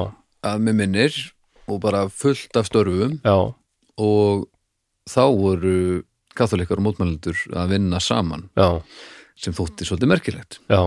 að 0.47 0.61
með 0.63 0.77
minnir 0.79 1.17
og 1.69 1.81
bara 1.83 2.05
fullt 2.09 2.59
af 2.59 2.69
störfum. 2.69 3.17
Já, 3.25 3.35
og 3.99 4.45
þá 5.09 5.23
voru 5.35 5.75
katholikar 6.39 6.79
og 6.79 6.87
mótmælendur 6.87 7.41
að 7.59 7.73
vinna 7.75 7.99
saman 8.03 8.47
já, 8.55 8.69
sem 9.39 9.55
þótti 9.55 9.87
svolítið 9.89 10.13
merkilegt. 10.13 10.61
Já. 10.71 10.81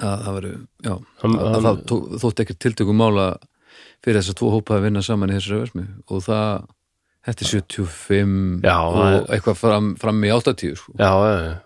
Að 0.00 0.22
það 0.24 0.36
veru, 0.38 0.50
já, 0.86 0.92
að, 0.94 1.34
að 1.34 1.56
hann- 1.66 1.82
það 1.90 2.20
þótti 2.22 2.44
ekki 2.46 2.58
tiltökum 2.62 3.00
mála 3.02 3.26
fyrir 4.04 4.20
þess 4.20 4.32
að 4.32 4.38
tvo 4.40 4.50
hópa 4.54 4.76
að 4.78 4.84
vinna 4.88 5.02
saman 5.04 5.30
í 5.32 5.36
þessari 5.38 5.60
versmið 5.64 5.88
og 6.10 6.22
það, 6.24 6.62
þetta 7.28 7.44
er 7.44 7.50
75 7.52 8.64
Já, 8.64 8.76
og 8.80 9.00
er- 9.06 9.26
eitthvað 9.36 9.58
fram, 9.60 9.90
fram 10.00 10.22
í 10.24 10.30
80 10.32 10.76
sko. 10.80 10.94
já, 10.98 11.10
já, 11.10 11.36
já. 11.44 11.56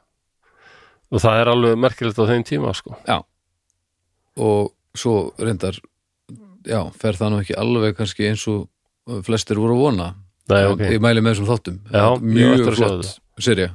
og 1.15 1.21
það 1.23 1.41
er 1.45 1.53
alveg 1.55 1.79
merkilegt 1.79 2.19
á 2.19 2.25
þeim 2.27 2.45
tíma 2.49 2.75
sko. 2.75 2.97
Já. 3.07 3.21
Og 4.37 4.73
svo 4.99 5.33
reyndar 5.39 5.77
já, 6.67 6.81
fer 6.99 7.15
það 7.19 7.31
nú 7.35 7.41
ekki 7.45 7.55
alveg 7.61 7.95
kannski 7.99 8.27
eins 8.33 8.47
og 8.51 8.67
flestir 9.27 9.61
voru 9.61 9.77
að 9.77 9.83
vona. 9.85 10.09
Nei, 10.51 10.59
En 10.65 10.73
ok, 10.75 10.81
ég 10.93 11.01
mæli 11.01 11.23
með 11.25 11.35
þessum 11.37 11.47
þáttum. 11.53 11.77
Já, 11.93 12.05
mjög 12.21 12.75
flott 12.77 13.13
serja 13.41 13.71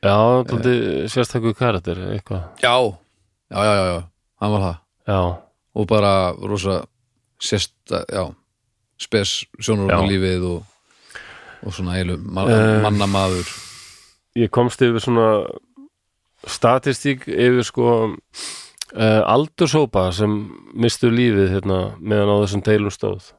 já, 0.00 0.16
þetta 0.48 0.72
sérstakku 1.12 1.52
karakter 1.58 1.98
eitthvað, 2.16 2.46
já, 2.62 2.72
já, 3.52 3.60
já, 3.60 3.74
já, 3.76 3.84
já, 3.92 4.00
hann 4.40 4.52
var 4.54 4.62
það. 4.64 4.76
Já, 5.10 5.20
og 5.76 5.86
bara 5.90 6.12
rosa 6.40 6.78
sérsta, 7.40 8.04
já 8.08 8.24
spes 9.00 9.46
sjónur 9.60 9.88
á 9.88 9.96
Já. 10.00 10.08
lífið 10.10 10.42
og, 10.44 10.60
og 11.64 11.72
svona 11.72 11.96
heilu 11.96 12.18
ma 12.20 12.44
Eh. 12.44 12.82
mannamaður 12.84 13.48
ég 14.36 14.50
komst 14.52 14.82
yfir 14.84 15.00
svona 15.00 15.46
statistík 16.46 17.26
yfir 17.28 17.64
sko 17.64 17.86
uh, 18.12 19.22
aldurshópa 19.24 20.10
sem 20.12 20.36
mistu 20.74 21.10
lífið 21.12 21.50
hérna 21.56 21.80
meðan 22.00 22.32
á 22.32 22.36
þessum 22.44 22.64
deilum 22.64 22.94
stóð 22.94 23.32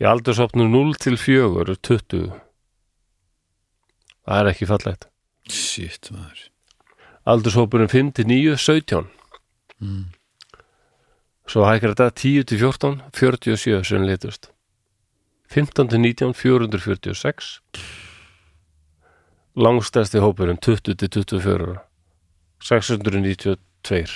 í 0.00 0.06
aldurshópnu 0.08 0.68
0 0.68 0.94
til 1.00 1.16
4 1.20 1.64
er 1.64 1.74
20 1.76 2.30
það 4.28 4.38
er 4.38 4.52
ekki 4.52 4.68
fallegt 4.70 5.08
shit 5.48 6.12
maður 6.12 6.46
aldurshópurinn 7.28 7.90
5 7.92 8.12
til 8.20 8.28
9 8.28 8.56
17 8.56 9.08
mm. 9.80 10.04
Svo 11.50 11.64
hækkar 11.66 11.96
þetta 11.96 12.14
10 12.14 12.44
til 12.46 12.58
14 12.62 13.00
47 13.10 13.84
sem 13.88 14.04
letust 14.06 14.50
15 15.50 15.88
til 15.90 16.00
19 16.04 16.34
446 16.38 17.48
langstæsti 19.58 20.22
hópurinn 20.22 20.60
20 20.62 20.94
til 20.94 21.10
24 21.10 21.74
692 22.62 24.14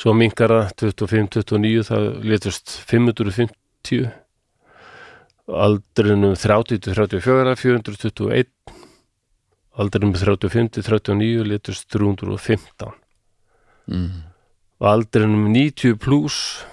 svo 0.00 0.14
minkar 0.14 0.54
það 0.54 0.94
25-29 1.02 1.82
það 1.90 2.06
letust 2.30 2.76
550 2.92 4.06
aldrinum 5.50 6.38
30 6.38 6.78
til 6.78 6.94
34 6.94 7.56
421 7.66 8.46
aldrinum 9.82 10.14
35 10.14 10.74
til 10.78 10.90
39 10.94 11.46
letust 11.50 11.90
315 11.90 12.94
Mm. 13.90 14.29
Og 14.80 14.88
aldrinum 14.88 15.48
90 15.52 15.96
pluss 16.00 16.64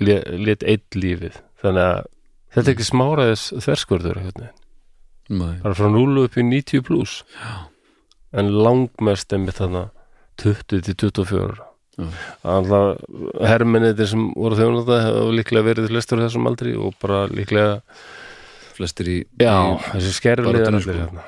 let 0.00 0.62
eitt 0.62 0.94
lífið. 0.96 1.36
Þannig 1.62 1.84
að 1.84 2.02
þetta 2.54 2.64
er 2.70 2.74
ekki 2.76 2.86
smáraðis 2.88 3.46
þverskurður 3.64 4.20
hérna. 4.24 4.50
Bara 5.28 5.74
frá 5.76 5.88
0 5.92 6.22
upp 6.24 6.38
í 6.40 6.44
90 6.46 6.84
pluss 6.86 7.18
en 8.32 8.52
langmest 8.64 9.32
er 9.32 9.42
mitt 9.42 9.58
þarna 9.58 9.88
20 10.40 10.84
til 10.86 10.94
24 10.94 11.58
Já. 11.98 12.06
alltaf 12.46 13.00
hermennir 13.42 14.06
sem 14.06 14.28
voru 14.38 14.54
þjónanda 14.54 14.98
hefur 15.02 15.32
líklega 15.34 15.66
verið 15.66 15.90
lestur 15.96 16.20
þessum 16.22 16.46
aldri 16.46 16.76
og 16.78 16.94
bara 17.02 17.24
líklega 17.26 17.80
flestir 18.76 19.08
í, 19.10 19.16
já, 19.42 19.56
þessi 19.90 20.12
allir 20.30 20.84
sko. 20.84 20.94
hérna. 20.94 21.24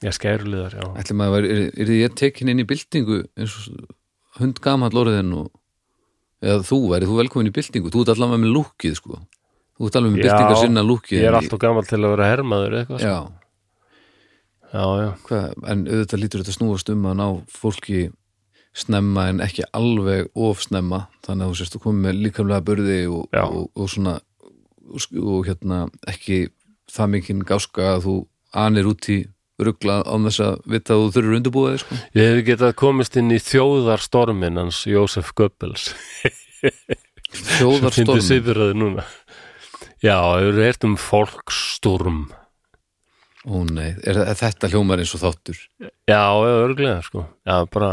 Já, 0.00 0.10
skæruliðar, 0.16 0.76
já. 0.80 0.86
Ætli 1.02 1.16
maður, 1.20 1.34
var- 1.34 1.48
er, 1.52 1.66
er 1.84 1.92
ég 1.98 2.14
tekin 2.16 2.48
inn 2.48 2.62
í 2.62 2.68
byltingu 2.70 3.18
eins 3.36 3.58
og 3.60 3.84
hund 4.38 4.60
gamall 4.62 4.94
orðin 5.02 5.34
og 5.38 5.50
eða 6.40 6.62
þú 6.64 6.78
værið, 6.92 7.10
þú 7.10 7.18
velkomin 7.20 7.50
í 7.50 7.54
byltingu 7.56 7.92
þú 7.92 8.04
ert 8.04 8.14
allavega 8.14 8.42
með 8.44 8.54
lúkið 8.56 8.96
sko 9.00 9.18
þú 9.18 9.88
ert 9.88 9.98
allavega 9.98 10.14
með 10.14 10.22
Já, 10.22 10.30
byltingar 10.30 10.62
sinna 10.62 10.86
lúkið 10.86 11.18
ég 11.18 11.28
er 11.28 11.38
alltaf 11.40 11.60
gammal 11.60 11.84
til 11.88 12.00
að 12.00 12.14
vera 12.14 12.30
hermaður 12.30 12.78
eitthvað, 12.80 13.04
já, 13.04 13.16
sko. 13.18 13.34
já, 14.70 14.84
já, 15.02 15.10
hvað, 15.26 15.52
en 15.74 15.84
auðvitað 15.90 16.22
lítur 16.22 16.44
þetta 16.44 16.56
snúast 16.56 16.92
um 16.94 17.06
að 17.10 17.20
ná 17.20 17.26
fólki 17.50 18.00
snemma 18.80 19.26
en 19.32 19.42
ekki 19.42 19.66
alveg 19.74 20.30
of 20.38 20.62
snemma 20.62 21.04
þannig 21.26 21.46
að 21.46 21.52
þú 21.52 21.58
sérst 21.60 21.76
að 21.76 21.84
koma 21.86 22.04
með 22.06 22.20
líkamlega 22.24 22.66
börði 22.68 23.00
og, 23.10 23.24
Já. 23.34 23.42
og, 23.48 23.66
og 23.74 23.90
svona 23.90 24.16
og, 24.86 25.06
og 25.18 25.48
hérna 25.48 25.80
ekki 26.10 26.44
það 26.90 27.12
mikinn 27.16 27.42
gáska 27.46 27.96
að 27.96 28.06
þú 28.06 28.14
anir 28.62 28.90
út 28.90 29.10
í 29.10 29.18
ruggla 29.68 30.00
án 30.06 30.26
þess 30.28 30.44
að 30.46 30.58
vita 30.74 30.96
að 30.96 31.04
þú 31.04 31.12
þurfur 31.16 31.38
undirbúið 31.38 31.78
sko. 31.84 32.00
ég 32.18 32.32
hef 32.32 32.42
getað 32.48 32.74
komist 32.80 33.20
inn 33.20 33.30
í 33.34 33.38
þjóðarstormin 33.44 34.60
hans 34.60 34.82
Jósef 34.88 35.32
Goebbels. 35.38 35.90
Fyndi 36.60 37.56
þjóðarstorm 37.60 38.26
sifraði 38.26 38.76
núna. 38.80 39.06
Já, 40.00 40.16
hefur 40.16 40.62
heyrt 40.64 40.86
um 40.88 40.96
fólkstorm 41.00 42.28
ó 43.48 43.64
nei, 43.64 43.94
er, 44.04 44.20
er 44.20 44.36
þetta 44.36 44.68
hljómar 44.72 45.00
eins 45.00 45.14
og 45.16 45.22
þáttur? 45.22 45.60
Já, 46.08 46.22
örglega, 46.44 47.00
sko. 47.04 47.24
Já, 47.48 47.56
bara, 47.72 47.92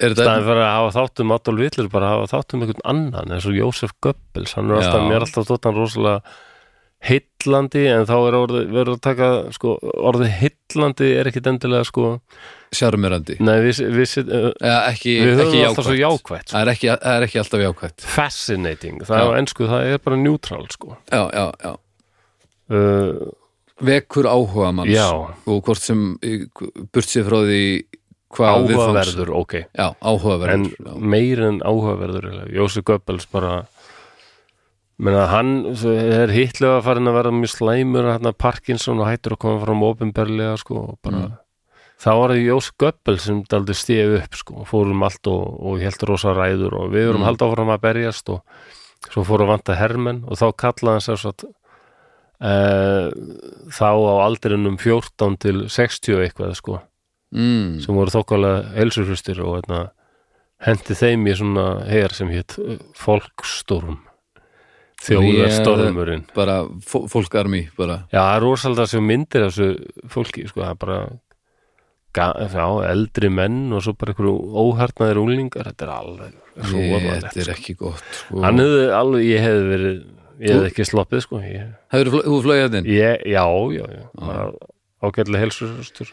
staðin 0.00 0.46
fyrir 0.46 0.62
að 0.64 0.70
hafa 0.72 0.92
þáttum 0.96 1.34
Adolf 1.36 1.64
Hitler, 1.66 1.90
bara 1.92 2.12
hafa 2.14 2.30
þáttum 2.32 2.64
einhvern 2.64 2.86
annan 2.92 3.34
eins 3.36 3.48
og 3.48 3.58
Jósef 3.58 3.92
Goebbels, 4.00 4.54
hann 4.56 4.70
er 4.70 4.80
alltaf 4.80 5.04
mér 5.04 5.18
er 5.18 5.26
alltaf 5.26 5.48
þóttan 5.50 5.76
rosalega 5.76 6.38
heillandi 7.00 7.82
en 7.88 8.06
þá 8.08 8.14
er 8.28 8.36
orðið, 8.36 8.64
verður 8.76 8.96
að 8.98 9.02
taka 9.06 9.28
sko, 9.56 9.74
orðið 10.10 10.32
heillandi 10.40 11.10
er 11.16 11.30
ekkit 11.30 11.46
endilega 11.48 11.86
sko, 11.88 12.10
sjarmerandi 12.76 13.38
nei, 13.40 13.54
við, 13.64 13.80
við, 13.88 14.12
við, 14.20 14.32
Eða, 14.60 14.80
ekki, 14.92 15.14
við 15.24 15.32
höfum 15.38 15.46
ekki 15.54 15.62
alltaf 15.70 15.86
svo 15.88 15.96
jákvætt 15.96 16.44
sko. 16.44 16.52
það 16.54 16.60
er 16.66 16.72
ekki, 16.74 16.90
er 17.14 17.26
ekki 17.26 17.40
alltaf 17.42 17.64
jákvætt 17.64 18.04
fascinating, 18.16 19.00
það 19.08 19.16
Já. 19.16 19.22
er 19.24 19.32
á 19.32 19.38
ensku 19.40 19.70
það 19.70 19.86
er 19.94 20.02
bara 20.04 20.20
neutral, 20.20 20.66
sko 20.76 20.96
já, 21.08 21.22
já, 21.32 21.46
já 21.64 21.72
uh, 22.70 23.30
vekur 23.80 24.28
áhuga 24.28 24.70
manns 24.76 24.92
Já. 24.92 25.08
og 25.48 25.64
hvort 25.64 25.80
sem 25.80 26.04
burt 26.92 27.08
sér 27.08 27.24
frá 27.30 27.40
því 27.48 27.62
hvað 28.30 28.66
viðfangs- 28.68 28.84
áhugaverður, 28.84 29.30
ok 29.40 29.54
já, 29.64 29.86
áhugaverður 29.98 30.52
en 30.54 31.00
meir 31.10 31.40
en 31.48 31.56
áhugaverður. 31.66 32.26
Jósef 32.54 32.84
Goebbels 32.86 33.24
bara 33.32 33.64
menna 35.00 35.26
hann 35.30 35.52
er 35.88 36.32
hitlega 36.34 36.80
farin 36.84 37.08
að 37.08 37.16
vera 37.18 37.30
mjög 37.34 37.52
slæmur 37.54 38.08
hérna 38.12 38.32
Parkinson 38.36 39.00
og 39.00 39.08
hættur 39.08 39.36
að 39.36 39.42
koma 39.46 39.62
fram 39.64 39.84
ofinberlega 39.86 40.58
sko 40.60 40.82
bara 41.04 41.22
Mm. 41.24 41.38
þá 42.00 42.10
var 42.16 42.32
það 42.34 42.42
Jósef 42.46 42.74
Goebbels 42.80 43.24
sem 43.28 43.38
daldi 43.48 43.74
stíð 43.76 44.14
upp 44.22 44.34
sko 44.40 44.54
og 44.62 44.68
fórum 44.70 45.02
allt 45.04 45.26
og, 45.28 45.46
og 45.60 45.80
held 45.84 46.04
rosa 46.08 46.32
ræður 46.36 46.76
og 46.80 46.92
við 46.92 47.08
vorum 47.10 47.20
Mm. 47.24 47.28
halda 47.28 47.48
áfram 47.50 47.72
að 47.74 47.82
berjast 47.86 48.28
og 48.32 48.40
svo 49.10 49.24
fórum 49.24 49.48
að 49.48 49.54
vanta 49.56 49.76
hermenn 49.80 50.24
og 50.28 50.36
þá 50.40 50.46
kallaði 50.56 50.94
hann 50.98 51.08
sér 51.08 51.20
svo 51.24 51.32
að 51.34 51.48
Uh, 52.40 53.10
þá 53.68 53.92
á 54.00 54.14
aldrinum 54.24 54.78
14 54.80 55.34
til 55.44 55.58
60 55.68 56.14
og 56.16 56.22
eitthvað 56.24 56.54
sko 56.56 56.78
mm, 57.36 57.82
sem 57.84 57.92
voru 57.92 58.08
þokkalega 58.14 58.62
helsurhustir 58.78 59.42
og 59.44 59.58
hérna, 59.58 59.80
hendi 60.64 60.96
þeim 60.96 61.26
í 61.28 61.34
svona 61.36 61.66
hegar 61.84 62.14
sem 62.16 62.30
hétt 62.32 62.56
uh, 62.64 62.78
Folkstorm 62.96 63.98
þjóðarstormurinn. 65.00 66.26
Bara 66.36 66.60
fó- 66.84 67.06
fólkarmi 67.08 67.64
bara, 67.78 68.02
já, 68.12 68.20
það 68.20 68.36
er 68.36 68.44
rosalega 68.46 68.86
sem 68.92 69.06
myndir 69.06 69.46
þessu 69.48 69.68
fólki, 70.12 70.46
sko, 70.50 70.60
það 70.64 70.74
er 70.74 70.80
bara 70.84 71.00
já, 72.10 72.66
eldri 72.90 73.30
menn 73.30 73.70
og 73.72 73.84
svo 73.84 73.94
bara 73.98 74.12
einhverju 74.12 74.32
óharnaðir 74.60 75.20
úlingar 75.22 75.68
þetta 75.70 75.86
er 75.86 75.92
alveg 75.94 76.32
hróðalegt, 76.70 77.26
þetta 77.28 77.40
er 77.40 77.46
sko. 77.46 77.54
ekki 77.54 77.74
gott 77.78 78.08
sko. 78.18 78.40
hefði 78.42 78.88
alveg, 78.98 79.26
ég 79.28 79.44
hefði 79.44 79.68
verið 79.70 79.92
ég 80.40 80.54
hefði 80.56 80.70
ekki 80.72 80.86
sloppið, 80.88 81.22
sko 81.26 81.42
ég, 81.44 81.68
hefur 81.94 82.10
þú 82.26 82.40
flóið 82.46 82.62
hérna 82.64 82.82
já, 82.90 83.12
já, 83.30 83.44
já 83.94 84.04
bara 84.18 84.48
ágætlega 85.06 85.44
helsurhustur 85.44 86.10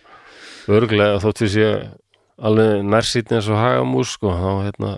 örglega 0.78 1.18
þótt 1.24 1.42
við 1.46 1.54
sé 1.56 1.72
alveg 2.38 2.86
nærsýtni 2.86 3.40
eins 3.40 3.50
og 3.50 3.58
hagamús, 3.58 4.14
sko 4.20 4.36
þá 4.38 4.50
hérna, 4.68 4.92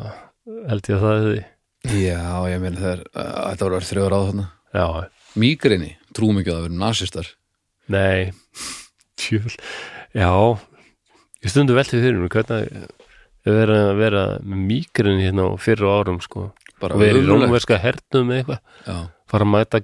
held 0.67 0.91
ég 0.91 0.97
að 0.99 1.05
það 1.05 1.19
hefði 1.21 1.39
já, 1.87 2.23
ég 2.51 2.61
meina 2.63 2.79
það 2.79 2.91
er 2.91 3.03
uh, 3.07 3.27
þetta 3.51 3.65
voru 3.65 3.77
verið 3.77 3.91
þrjóður 3.93 4.15
á 4.15 4.19
þarna. 4.19 4.45
Já, 4.69 4.85
mýgrinni, 5.39 5.91
trúum 6.15 6.41
ekki 6.41 6.51
að 6.51 6.57
það 6.57 6.65
verið 6.67 6.81
nasistar. 6.83 7.31
Nei. 7.89 8.31
Tjöl, 9.19 9.55
já. 10.15 10.31
Ég 11.39 11.53
stundu 11.53 11.75
veltið 11.77 12.03
fyrir 12.05 12.19
mér 12.19 12.33
hvernig 12.35 12.71
er 13.47 13.55
verið 13.55 13.83
að 13.85 13.99
vera 13.99 14.23
með 14.43 14.63
mýgrin 14.69 15.21
hérna 15.23 15.47
á 15.47 15.51
fyrra 15.61 15.93
árum 15.99 16.19
sko. 16.23 16.49
Bara 16.79 16.95
og 16.95 17.03
verið 17.03 17.23
í 17.23 17.29
rómverska 17.29 17.79
hernum 17.79 18.31
eitthvað. 18.35 18.59
Já, 18.87 18.97
fara 19.31 19.47
að 19.47 19.53
mæta 19.55 19.81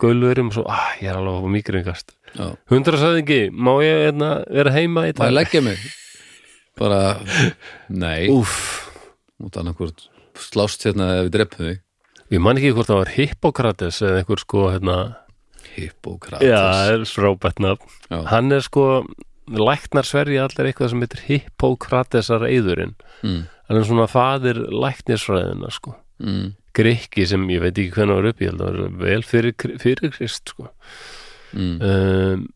gaulurum 0.00 0.50
og 0.50 0.56
svo, 0.58 0.64
ah, 0.68 0.92
ég 1.00 1.10
er 1.10 1.18
alveg 1.18 1.44
á 1.44 1.48
mýgrin 1.54 1.84
gast 1.86 2.14
já, 2.34 2.48
hundra 2.70 2.98
sagði 3.00 3.22
ekki, 3.22 3.38
má 3.52 3.72
ég 3.84 4.00
hérna, 4.08 4.30
vera 4.50 4.72
heima 4.74 5.06
í 5.08 5.14
dag? 5.16 5.32
Leggja 5.34 5.62
mig? 5.64 5.80
Bara, 6.78 7.16
nei. 8.04 8.26
Úff, 8.32 8.88
út 9.42 9.60
annarkvort 9.60 10.08
slást 10.40 10.86
hérna 10.86 11.10
ef 11.18 11.26
við 11.28 11.34
dreppum 11.36 11.68
þig. 11.68 11.82
Ég 12.34 12.40
man 12.42 12.58
ekki 12.58 12.72
hvort 12.74 12.90
það 12.90 13.00
var 13.02 13.12
Hippokrates 13.14 14.00
eða 14.02 14.22
einhver 14.22 14.40
sko 14.42 14.64
hérna, 14.72 14.96
Hippokrates 15.74 16.46
já, 16.46 16.56
það 16.58 16.92
Já. 18.10 18.18
hann 18.30 18.52
er 18.54 18.64
sko 18.64 18.84
læknar 19.50 20.08
sverja 20.08 20.46
allir 20.46 20.70
eitthvað 20.70 20.92
sem 20.92 21.04
heitir 21.04 21.22
Hippokratesar 21.28 22.46
eðurinn 22.48 22.94
mm, 23.22 23.40
hann 23.68 23.78
er 23.80 23.86
svona 23.88 24.06
faðir 24.10 24.62
læknisfræðina 24.72 25.70
sko. 25.74 25.96
Mm, 26.24 26.54
Grikki 26.74 27.26
sem 27.28 27.44
ég 27.52 27.62
veit 27.62 27.76
ekki 27.76 27.94
hvernig 27.98 28.18
var 28.18 28.30
upp 28.30 28.42
ég 28.42 28.52
held 28.52 28.62
að 28.64 28.70
það 28.70 28.80
var 28.80 28.94
vel 29.04 29.26
fyrir, 29.28 29.56
fyrir 29.82 30.14
Krist 30.14 30.54
sko. 30.54 30.70
Mm, 31.54 31.74
um, 31.84 32.46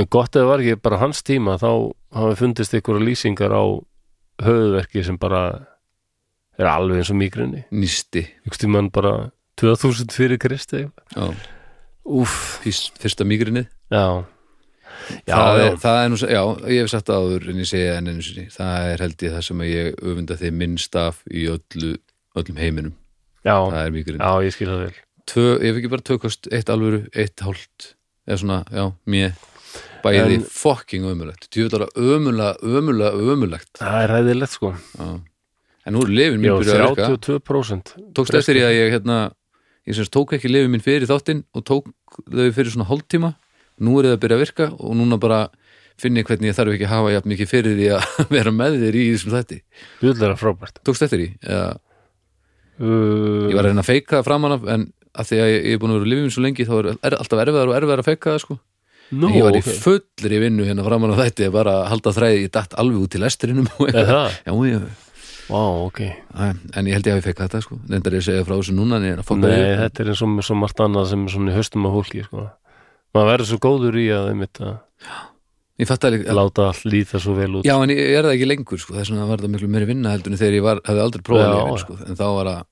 en 0.00 0.08
gott 0.10 0.38
eða 0.38 0.48
var 0.48 0.64
ekki 0.64 0.80
bara 0.82 1.02
hans 1.02 1.20
tíma 1.26 1.58
þá 1.60 1.68
hafi 2.16 2.38
fundist 2.40 2.74
ykkur 2.78 3.02
lýsingar 3.02 3.52
á 3.52 3.62
höfuðverki 4.42 5.04
sem 5.06 5.18
bara 5.20 5.42
er 6.58 6.68
alveg 6.68 7.00
eins 7.02 7.10
og 7.14 7.18
mýgrinni 7.20 7.64
nýsti. 7.72 8.26
Ykkur 8.46 8.60
tímann 8.66 8.90
bara 8.92 9.30
2000 9.60 10.12
fyrir 10.14 10.38
Krist 10.42 10.72
eða 10.74 10.90
eitthvað. 10.90 11.16
já, 11.16 11.50
úff, 12.22 12.36
fyrst, 12.64 12.98
fyrsta 13.02 13.24
mýgrinnið 13.28 13.68
já. 13.92 14.06
Já, 15.26 15.34
það, 15.34 15.58
já, 15.58 15.66
er, 15.66 15.76
það 15.82 15.98
er 16.04 16.10
nú, 16.12 16.16
já, 16.20 16.42
ég 16.70 16.82
hef 16.84 16.90
sagt 16.92 17.06
það 17.08 17.22
áður 17.24 17.46
en 17.50 17.60
ég 17.62 17.68
segi 17.70 17.86
enn 17.96 18.10
einu 18.12 18.22
sinni, 18.26 18.44
það 18.52 18.88
er 18.92 19.00
held 19.02 19.22
ég 19.24 19.32
það 19.32 19.46
sem 19.48 19.62
ég 19.66 19.96
öfunda 20.02 20.36
þig 20.38 20.52
minnst 20.60 20.98
af 21.00 21.22
í 21.32 21.46
öllu, 21.50 21.94
öllum 22.38 22.60
heiminum. 22.60 22.92
Já, 23.42 23.56
það 23.72 23.78
er 23.86 23.94
mýgrinn, 23.96 24.20
já, 24.22 24.44
ég 24.46 24.54
skil 24.54 24.68
það 24.70 24.82
vel. 24.84 24.92
Tvö, 25.32 25.46
ég 25.56 25.64
hef 25.72 25.80
ekki 25.80 25.90
bara 25.94 26.06
tökast 26.06 26.48
eitt 26.52 26.70
alvöru, 26.70 27.00
eitt 27.18 27.42
hálft 27.42 27.88
eða 28.28 28.38
svona, 28.44 28.60
já, 28.70 28.84
mér 29.10 29.32
bæði 30.04 30.36
En- 30.36 30.46
fucking 30.50 31.08
ömulegt 31.08 31.48
djúðara 31.54 31.88
ömulega, 31.96 32.56
ömulega, 32.62 33.12
ömulegt 33.32 33.80
það 33.80 33.98
er 34.04 34.12
ræðilegt 34.16 34.54
sko. 34.58 34.74
Já. 34.98 35.08
En 35.86 35.96
nú 35.96 36.02
er 36.06 36.12
lifin 36.12 36.40
mín 36.40 36.58
byrjuð 36.60 36.74
að 36.76 36.82
virka 36.86 37.08
32% 37.12 37.94
tókst 38.16 38.36
eftir 38.38 38.58
því 38.58 38.66
að 38.66 38.76
ég 38.78 38.92
hérna 38.96 39.18
ég 39.88 39.98
semst 39.98 40.12
tók 40.14 40.34
ekki 40.36 40.50
lifin 40.50 40.72
mín 40.72 40.84
fyrir 40.84 41.08
þáttinn 41.10 41.42
og 41.56 41.66
tók 41.66 41.90
þau 42.30 42.48
fyrir 42.54 42.72
svona 42.74 42.88
hálftíma. 42.90 43.34
Nú 43.82 43.98
er 43.98 44.10
það 44.10 44.16
að 44.16 44.22
byrja 44.24 44.38
að 44.38 44.44
virka 44.44 44.68
og 44.78 44.96
núna 44.98 45.18
bara 45.20 45.42
finn 46.00 46.18
ég 46.18 46.26
hvernig 46.28 46.52
ég 46.52 46.56
þarf 46.56 46.74
ekki 46.76 46.86
að 46.86 46.92
hafa 46.92 47.14
jafn 47.16 47.32
mikið 47.32 47.50
fyrir 47.50 47.78
því 47.78 47.88
að 47.96 48.18
vera 48.36 48.54
með 48.54 48.78
þér 48.82 48.98
í 48.98 49.04
þessum 49.10 49.36
þætti. 49.36 49.60
Júðlega 50.02 50.40
frábært. 50.40 50.82
Tókst 50.86 51.06
eftir 51.06 51.22
því, 51.22 51.28
eða, 51.46 51.70
uh, 52.80 53.46
ég 53.50 53.56
var 53.56 53.64
að 53.64 53.70
reyna 53.70 53.84
að 53.84 53.90
feika 53.90 54.18
það 54.18 54.28
framan 54.30 54.56
af 54.58 54.68
en 54.74 54.90
að 55.12 55.28
því 55.28 55.40
að 55.42 55.50
ég, 55.50 55.64
ég 55.66 55.76
er 55.76 55.80
búin 55.80 55.92
að 55.92 55.98
vera 55.98 56.12
lifin 56.12 56.26
mín 56.26 56.34
svo 56.34 56.44
lengi 56.44 56.68
þá 56.68 56.74
er, 56.78 56.90
er 57.04 57.16
alltaf 57.18 57.42
erfiðar 57.42 57.72
og 57.72 57.78
erfiðar 57.78 58.02
að 58.02 58.08
feika 58.08 58.30
það 58.30 58.44
sko. 58.46 58.58
Nú, 59.12 59.28
ég 59.34 59.44
var 59.44 59.58
í 59.58 59.60
ok. 59.60 59.72
fullri 59.82 60.38
vinnu 60.40 60.64
hérna 60.64 60.84
framan 60.86 61.12
af 61.12 61.18
þætti 61.20 61.50
bara 61.52 61.74
að 61.82 61.88
halda 61.90 62.12
þræði, 62.16 62.44
ég 62.46 62.52
datt 62.54 62.76
alveg 62.80 63.02
út 63.02 63.16
eitthvað, 63.18 64.06
það? 64.08 64.38
já, 64.46 64.52
ég, 64.70 64.86
Vá, 65.52 65.62
ok. 65.86 65.98
Æ, 66.02 66.46
en 66.78 66.86
ég 66.88 66.96
held 66.96 67.06
ég 67.10 67.16
hafi 67.18 67.26
feikað 67.28 67.48
þetta 67.50 67.60
sko. 67.66 67.78
Nefndar 67.92 68.16
ég 68.16 68.22
að 68.22 68.28
segja 68.30 68.44
frá 68.48 68.54
þessu 68.56 68.74
núna 68.76 69.00
ég 69.04 69.18
að 69.20 69.26
Nei, 69.52 69.74
upp. 69.74 69.82
þetta 69.82 70.02
er 70.06 70.10
eins 70.12 70.22
og 70.24 70.46
svo 70.48 70.56
margt 70.62 70.80
annað 70.80 71.10
sem 71.12 71.26
er 71.26 71.34
svona 71.34 71.52
í 71.52 71.56
höstum 71.58 71.86
af 71.88 71.92
hólki 71.98 72.24
sko. 72.26 72.46
maður 73.12 73.28
verður 73.32 73.50
svo 73.52 73.58
góður 73.60 73.98
í 74.00 74.06
að 74.16 74.30
einmitt 74.32 74.60
að 74.64 74.72
ég 75.82 75.88
að 76.32 76.38
láta 76.38 76.66
allt 76.70 76.84
líta 76.88 77.20
svo 77.20 77.34
vel 77.36 77.50
út. 77.60 77.64
Já, 77.68 77.74
en 77.82 77.90
ég 77.92 78.00
ég 78.00 78.16
er 78.18 78.24
það 78.24 78.34
ekki 78.38 78.48
lengur, 78.48 78.80
sko, 78.80 78.94
þess 78.96 79.12
vegna 79.12 79.26
var 79.28 79.38
það 79.42 79.52
miklu 79.52 79.68
meiri 79.68 79.88
vinna 79.92 80.12
heldur 80.14 80.32
en 80.32 80.40
þegar 80.40 80.56
ég 80.56 80.64
var, 80.66 80.80
hefði 80.88 81.04
aldrei 81.04 81.22
prófað 81.28 81.52
lífin, 81.52 81.80
sko, 81.84 81.96
en 82.06 82.16
þá 82.16 82.24
var 82.38 82.50
það 82.52 82.66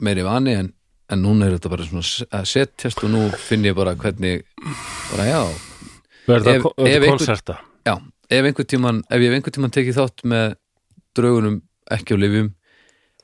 meiri 0.00 0.22
vani 0.28 0.54
en 0.60 0.72
en 1.12 1.20
núna 1.20 1.44
er 1.48 1.56
þetta 1.58 1.68
bara 1.68 1.84
svona 1.84 2.04
að 2.32 2.44
setjast 2.48 3.02
og 3.04 3.10
nú 3.12 3.22
finn 3.36 3.64
ég 3.66 3.74
bara 3.76 3.92
hvernig 4.00 4.44
bara 5.10 5.24
já, 5.28 5.40
ef 6.28 6.46
einhver- 6.46 7.10
konserta? 7.10 7.58
Já 7.84 7.96
ef 8.32 8.44
ef 9.10 9.20
ég 9.20 9.34
einhvern 9.36 9.52
tíman 9.52 9.74
tekið 9.74 9.98
þátt 9.98 10.24
með 10.24 10.54
draugunum 11.16 11.60
ekki 11.92 12.16
á 12.16 12.22
lifjum 12.22 12.52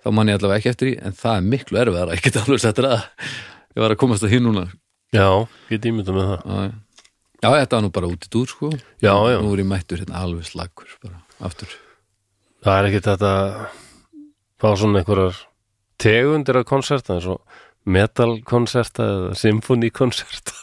þá 0.03 0.11
man 0.15 0.31
ég 0.31 0.39
allavega 0.39 0.61
ekki 0.61 0.73
eftir 0.73 0.91
því 0.91 0.95
en 1.09 1.17
það 1.19 1.39
er 1.39 1.49
miklu 1.53 1.81
erfiðar, 1.83 2.13
ég 2.15 2.25
get 2.25 2.39
alveg 2.43 2.63
settir 2.63 2.89
að 2.89 3.01
ég 3.75 3.83
var 3.83 3.95
að 3.95 4.01
komast 4.03 4.27
að 4.27 4.35
hinn 4.35 4.47
núna. 4.49 4.69
Já, 5.15 5.29
ég 5.73 5.83
dýmynda 5.83 6.15
með 6.15 6.31
það. 6.31 6.71
Já, 7.39 7.49
já, 7.49 7.49
þetta 7.63 7.77
var 7.77 7.85
nú 7.85 7.93
bara 7.95 8.11
út 8.11 8.27
í 8.27 8.33
dúr 8.35 8.51
sko. 8.51 8.71
Já, 9.03 9.13
já, 9.33 9.39
nú 9.43 9.53
er 9.55 9.63
ég 9.63 9.71
mættur 9.71 10.03
hérna 10.03 10.23
alveg 10.25 10.49
slagur 10.49 10.97
bara 11.05 11.21
aftur. 11.49 11.75
Það 12.67 12.79
er 12.79 12.89
ekkit 12.91 13.09
þetta 13.13 13.33
fá 14.59 14.69
svona 14.75 15.03
einhverjar 15.03 15.43
tegundir 16.03 16.59
af 16.61 16.69
konserta 16.69 17.17
eins 17.17 17.29
og 17.31 17.43
metalkonserta 17.89 19.07
eða 19.15 19.37
symfóníkonserta. 19.39 20.57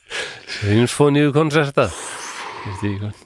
Symfóníukonserta? 0.60 1.88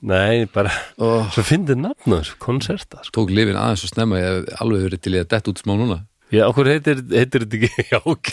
Nei, 0.05 0.45
bara 0.53 0.73
og 1.03 1.31
svo 1.35 1.45
fyndið 1.47 1.81
nafn 1.83 2.15
á 2.15 2.17
þessu, 2.21 2.37
konserta 2.43 3.01
sko. 3.03 3.15
tók 3.21 3.33
lifin 3.35 3.59
aðeins 3.59 3.85
og 3.87 3.93
snemma 3.93 4.21
ég 4.21 4.29
hef 4.31 4.61
alveg 4.65 4.85
verið 4.89 5.03
til 5.05 5.15
í 5.17 5.21
að 5.23 5.31
detta 5.35 5.53
út 5.53 5.63
smá 5.63 5.75
núna. 5.79 5.99
Já, 6.35 6.45
okkur 6.49 6.71
heitir, 6.73 7.03
heitir 7.13 7.45
þetta 7.45 7.59
ekki? 7.61 7.85
Já, 7.93 7.99
ok. 8.03 8.31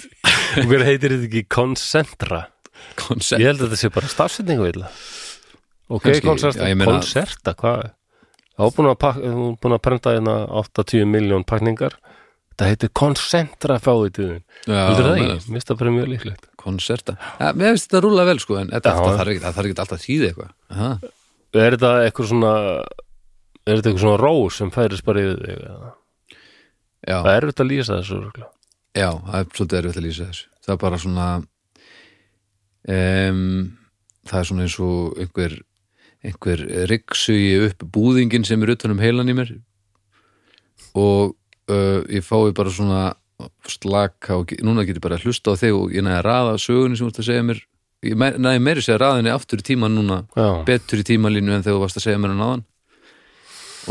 Okkur 0.64 0.86
heitir 0.88 1.16
þetta 1.16 1.28
ekki? 1.30 1.44
Konsentra 1.52 2.44
koncept 2.98 3.42
Ég 3.42 3.52
held 3.52 3.62
að 3.62 3.68
þetta 3.72 3.82
sé 3.82 3.92
bara 3.94 4.12
stafsetningu 4.12 4.70
illa. 4.72 4.92
Ok, 5.92 6.08
ég 6.14 6.24
meina- 6.80 6.88
konserta, 6.94 7.54
hvað? 7.58 7.92
Þá 8.58 8.64
er 8.68 8.74
búin 8.78 8.90
að, 8.92 9.20
þú 9.22 9.46
búin 9.64 9.76
að 9.76 9.84
prenta 9.86 10.16
hérna 10.16 10.36
80 10.62 11.06
miljón 11.10 11.46
pakningar. 11.48 11.96
Þetta 12.52 12.68
heitir 12.70 12.92
konsentra 12.94 13.78
fáið 13.82 14.12
tíðin. 14.18 14.42
Heldur 14.68 15.08
það 15.08 15.22
ekki? 15.22 15.54
Mista 15.56 15.78
bara 15.80 15.94
mjög 15.96 16.10
líklegt 16.12 16.51
koncerta, 16.64 17.18
ja, 17.40 17.52
mér 17.58 17.74
finnst 17.74 17.90
þetta 17.90 18.04
rúla 18.06 18.26
vel 18.28 18.40
sko 18.42 18.60
en 18.62 18.72
þetta, 18.74 18.94
þarf 19.00 19.34
ekki, 19.34 19.44
þarf 19.48 19.70
ekki 19.70 19.84
alltaf 19.86 20.04
þýði 20.06 20.30
eitthvað. 20.30 20.52
Aha. 20.76 20.92
Er 21.52 21.76
þetta 21.76 21.92
eitthvað 22.06 22.30
svona 22.32 22.54
er 23.62 23.78
þetta 23.78 23.92
eitthvað 23.92 24.06
svona 24.06 24.22
rós 24.22 24.60
sem 24.62 24.72
færist 24.74 25.06
bara 25.06 25.26
yfir 25.26 25.52
já, 27.02 27.18
Það 27.18 27.34
er 27.34 27.48
þetta 27.50 27.66
að 27.66 27.72
lýsa 27.72 28.00
þessu 28.00 28.22
já, 28.98 29.10
það 29.10 29.36
er 29.40 29.52
svolítið 29.58 29.80
erfitt 29.82 30.00
að 30.00 30.08
lýsa 30.08 30.30
þessu. 30.30 30.48
Það 30.62 30.74
er 30.74 30.80
bara 30.86 31.02
svona 31.02 31.28
um, 32.96 33.44
það 34.30 34.40
er 34.40 34.50
svona 34.50 34.66
eins 34.68 34.80
og 34.86 35.22
einhver 35.22 35.60
einhver 36.22 36.64
ryggsugi 36.92 37.54
upp 37.68 37.86
búðingin 37.94 38.46
sem 38.46 38.62
er 38.62 38.76
utan 38.76 38.94
um 38.94 39.02
heilan 39.02 39.32
í 39.32 39.38
mér. 39.38 39.56
Og 40.98 41.34
uh, 41.72 42.02
ég 42.12 42.26
fái 42.26 42.54
bara 42.58 42.74
svona 42.74 43.02
slaka 43.70 44.40
og 44.40 44.54
núna 44.66 44.86
get 44.88 45.00
ég 45.00 45.04
bara 45.04 45.20
að 45.20 45.28
hlusta 45.28 45.54
á 45.54 45.60
þig 45.62 45.78
og 45.78 45.96
ég 45.96 46.06
næði 46.06 46.18
að 46.20 46.26
raða 46.28 46.58
sögunni 46.62 46.98
sem 46.98 47.08
þú 47.08 47.12
ert 47.12 47.22
að 47.24 47.30
segja 47.30 47.46
mér. 47.50 47.62
Ég 48.02 48.18
næði 48.18 48.64
meiri 48.66 48.84
segja 48.86 49.00
raðinni 49.02 49.34
aftur 49.34 49.62
í 49.62 49.68
tíman 49.68 49.94
núna 49.94 50.24
Já, 50.34 50.48
betur 50.66 51.04
í 51.04 51.06
tímalínu 51.06 51.54
en 51.54 51.66
þegar 51.66 51.78
þú 51.78 51.84
varst 51.86 52.02
að 52.02 52.08
segja 52.08 52.22
mér 52.22 52.34
hann 52.34 52.46
áðan. 52.48 52.66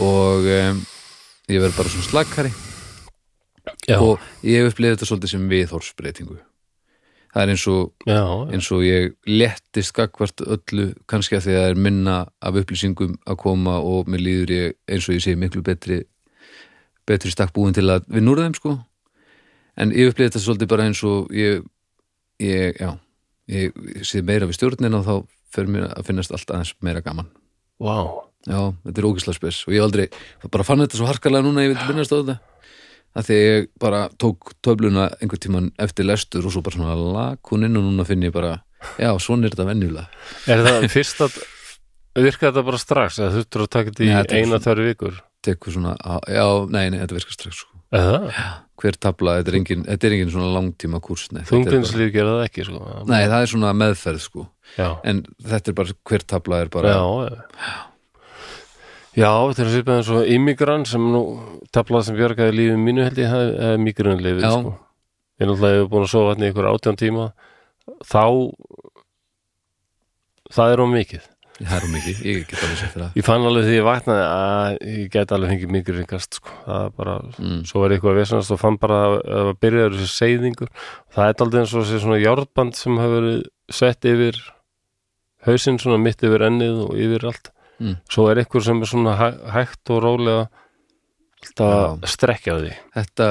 Og 0.01 0.51
um, 0.57 0.85
ég 1.51 1.65
verð 1.65 1.79
bara 1.79 1.95
svona 1.95 2.09
slakari. 2.11 2.55
Já, 3.87 3.99
og 3.99 4.23
ég 4.47 4.63
hef 4.63 4.73
upplifið 4.73 4.97
þetta 4.97 5.11
svolítið 5.11 5.35
sem 5.35 5.51
viðhórsbreytingu 5.51 6.41
það 7.31 7.45
er 7.45 7.53
eins 7.53 7.65
og, 7.71 7.91
já, 8.09 8.23
eins 8.51 8.69
og 8.75 8.85
ég 8.85 9.13
lettist 9.29 9.95
gagvart 9.95 10.43
öllu 10.43 10.91
kannski 11.11 11.39
að 11.39 11.47
því 11.47 11.55
að 11.55 11.61
það 11.61 11.73
er 11.73 11.83
minna 11.87 12.17
af 12.43 12.59
upplýsingum 12.63 13.19
að 13.23 13.41
koma 13.45 13.77
og 13.87 14.11
mér 14.11 14.25
líður 14.25 14.55
ég 14.57 14.79
eins 14.91 15.07
og 15.09 15.17
ég 15.17 15.25
sé 15.25 15.37
miklu 15.39 15.63
betri 15.67 16.03
betri 17.09 17.33
stakk 17.33 17.55
búin 17.55 17.77
til 17.77 17.87
að 17.91 18.09
vinna 18.11 18.35
úr 18.35 18.43
þeim 18.43 18.57
sko 18.59 18.77
en 19.77 19.93
ég 19.95 20.11
upplifið 20.11 20.33
þetta 20.33 20.45
svolítið 20.47 20.73
bara 20.73 20.89
eins 20.89 21.05
og 21.07 21.31
ég, 21.37 21.63
ég 22.43 22.81
já 22.81 22.91
ég, 23.51 23.77
ég 23.99 24.07
sé 24.07 24.23
meira 24.25 24.49
við 24.49 24.59
stjórnin 24.59 24.99
og 24.99 25.07
þá 25.07 25.15
fer 25.55 25.71
mér 25.71 25.89
að 25.91 26.11
finnast 26.11 26.35
allt 26.35 26.51
aðeins 26.53 26.75
meira 26.85 27.03
gaman. 27.05 27.31
Vá, 27.81 28.05
Já, 28.49 28.71
þetta 28.87 29.03
er 29.03 29.09
ógislega 29.09 29.37
spes. 29.37 29.59
Og 29.69 29.75
ég 29.77 29.85
aldrei, 29.85 30.07
bara 30.49 30.65
fann 30.65 30.81
þetta 30.81 30.97
svo 30.97 31.09
harkalega 31.11 31.45
núna 31.45 31.67
ég 31.67 31.75
vildi 31.75 31.89
minnast 31.91 32.15
á 32.15 32.17
þetta. 32.21 32.37
Að 33.11 33.27
því 33.27 33.39
ég 33.41 33.67
bara 33.83 34.01
tók 34.23 34.53
töfluna 34.65 35.09
einhvern 35.19 35.43
tíman 35.45 35.71
eftir 35.83 36.07
lestur 36.07 36.47
og 36.47 36.55
svo 36.55 36.63
bara 36.65 36.79
svona 36.79 36.95
lag 36.97 37.51
hún 37.51 37.67
inn 37.67 37.77
og 37.77 37.85
núna 37.89 38.07
finn 38.09 38.23
ég 38.25 38.33
bara 38.33 38.61
já, 39.03 39.11
svona 39.21 39.49
er 39.49 39.57
þetta 39.57 39.67
venjulega. 39.69 40.07
Er 40.47 40.63
það 40.65 40.87
fyrst 40.95 41.25
að 41.27 41.41
virka 42.23 42.49
þetta 42.49 42.65
bara 42.71 42.81
strax 42.81 43.19
eða 43.21 43.35
þurftur 43.37 43.67
að 43.67 43.73
taka 43.77 43.97
þetta 43.99 44.39
í 44.39 44.41
eina 44.41 44.63
þarri 44.63 44.89
vikur? 44.93 45.21
Tekur 45.45 45.75
svona, 45.75 45.97
já, 46.31 46.47
nei, 46.71 46.87
nei, 46.95 47.01
þetta 47.03 47.19
virkar 47.19 47.37
strax 47.37 47.65
sko. 47.91 48.01
eða 48.01 48.49
hver 48.81 48.97
tabla, 48.97 49.37
þetta 49.41 49.53
er 49.53 49.59
engin, 49.59 49.83
þetta 49.85 50.07
er 50.09 50.17
engin 50.17 50.33
svona 50.33 50.55
langtíma 50.55 51.03
kurs 51.05 51.27
þungdinslíf 51.29 52.15
gera 52.15 52.39
það 52.39 52.47
ekki 52.47 52.67
sko. 52.71 52.81
nei, 53.11 53.23
það 53.27 53.43
er 53.43 53.53
svona 53.53 53.75
meðferð 53.77 54.25
sko 54.25 54.47
en 55.05 55.23
þetta 55.45 55.73
er 55.73 55.79
bara, 55.83 55.97
hver 56.09 56.27
tabla 56.35 56.65
er 56.65 56.73
bara 56.73 56.95
já, 56.95 57.05
já. 57.29 57.71
Já, 59.19 59.31
þetta 59.51 59.65
er 59.65 59.71
svipað 59.75 59.97
eins 59.99 60.09
og 60.15 60.29
immigrann 60.31 60.85
sem 60.87 61.03
nú 61.13 61.21
tablað 61.75 62.07
sem 62.07 62.19
björgaði 62.19 62.55
lífið 62.55 62.77
mínu 62.79 63.07
held 63.09 63.19
ég 63.19 63.33
það 63.33 63.49
er 63.67 63.81
migrunlifið 63.83 64.45
Já. 64.47 64.53
sko. 64.55 64.75
Ég 65.41 65.49
náttúrulega 65.49 65.79
hefur 65.81 65.91
búin 65.91 66.07
að 66.07 66.13
sofa 66.13 66.35
hann 66.35 66.45
í 66.45 66.51
ykkur 66.53 66.69
átján 66.71 67.01
tíma 67.01 67.27
þá 68.07 68.23
það 70.55 70.75
er 70.77 70.83
um 70.85 70.95
mikið. 70.95 71.27
Það 71.61 71.77
er 71.77 71.87
mikið, 71.93 72.21
ég 72.25 72.45
get 72.49 72.63
alveg 72.65 72.79
sett 72.81 72.95
það. 72.95 73.17
Ég 73.19 73.27
fann 73.27 73.47
alveg 73.49 73.67
því 73.67 73.75
ég 73.75 73.87
vaknaði 73.87 74.23
að 74.27 74.77
ég 74.91 75.11
get 75.13 75.35
alveg 75.37 75.53
fengið 75.53 75.73
migruningast 75.75 76.39
sko. 76.39 76.55
það 76.65 76.87
er 76.87 76.95
bara, 77.01 77.17
mm. 77.37 77.59
svo 77.69 77.83
er 77.85 77.95
eitthvað 77.97 78.21
vesanast 78.21 78.55
og 78.55 78.61
fann 78.63 78.79
bara 78.81 79.01
að 79.09 79.17
það 79.31 79.51
byrjaður 79.65 79.99
þessi 79.99 80.15
seyðingur. 80.15 80.71
Það 81.17 81.33
er 81.33 81.45
aldrei 81.45 81.61
eins 81.61 81.75
og 81.75 81.85
þessi 81.85 82.01
svona 82.05 82.21
járnband 82.21 82.79
sem 82.79 83.01
hefur 83.03 83.17
verið 83.19 83.43
sett 83.81 84.09
yfir 84.09 84.41
hausinn 85.49 85.81
svona 85.83 86.01
mitt 86.01 86.25
yfir 86.25 86.47
ennið 86.49 86.81
og 86.87 86.97
yfir 86.97 87.29
allt. 87.33 87.53
Mm. 87.81 87.95
svo 88.13 88.27
er 88.29 88.43
eitthvað 88.43 88.65
sem 88.67 88.81
er 88.85 88.89
svona 88.91 89.13
hæ, 89.17 89.29
hægt 89.55 89.91
og 89.95 90.03
rólega 90.05 90.41
alltaf 91.41 91.71
að 91.71 92.11
strekkja 92.13 92.57
því. 92.59 92.73
Þetta 92.93 93.29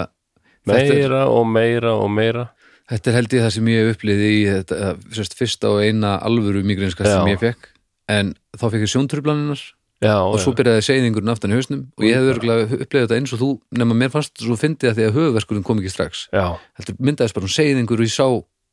þetta 0.66 0.80
er, 0.80 0.96
meira 0.96 1.20
og 1.30 1.44
meira 1.46 1.92
og 1.98 2.10
meira. 2.14 2.48
Þetta 2.90 3.12
er 3.12 3.18
held 3.20 3.36
ég 3.36 3.44
það 3.46 3.54
sem 3.54 3.70
ég 3.70 3.84
hef 3.84 3.92
upplýði 3.94 4.30
í 4.34 4.40
þetta, 4.50 5.28
fyrsta 5.38 5.70
og 5.70 5.84
eina 5.86 6.16
alvöru 6.26 6.64
migrinskast 6.66 7.12
sem 7.12 7.30
ég 7.30 7.44
fekk 7.44 7.69
en 8.10 8.34
þá 8.58 8.66
fekk 8.66 8.86
ég 8.86 8.92
sjóntrublaninnar 8.94 9.64
já, 10.04 10.16
og 10.18 10.38
svo 10.42 10.54
byrjaði 10.58 10.86
seyðingurinn 10.88 11.34
aftan 11.34 11.54
í 11.54 11.60
hausnum 11.60 11.84
og 11.98 12.06
ég 12.08 12.18
hefði 12.18 12.34
örgulega 12.36 12.68
upplifið 12.80 13.06
þetta 13.06 13.20
eins 13.20 13.34
og 13.36 13.42
þú 13.44 13.50
nema 13.82 13.98
mér 14.00 14.14
fannst 14.14 14.44
svo 14.44 14.58
fyndið 14.60 14.92
að 14.92 15.00
því 15.00 15.08
að 15.08 15.18
höfuverkurinn 15.20 15.68
kom 15.68 15.82
ekki 15.82 15.94
strax. 15.94 16.26
Já, 16.34 16.46
heldur 16.80 17.00
myndaðist 17.10 17.38
bara 17.38 17.50
um 17.50 17.54
seyðingur 17.56 18.02
og 18.02 18.10
ég 18.10 18.16
sá 18.16 18.28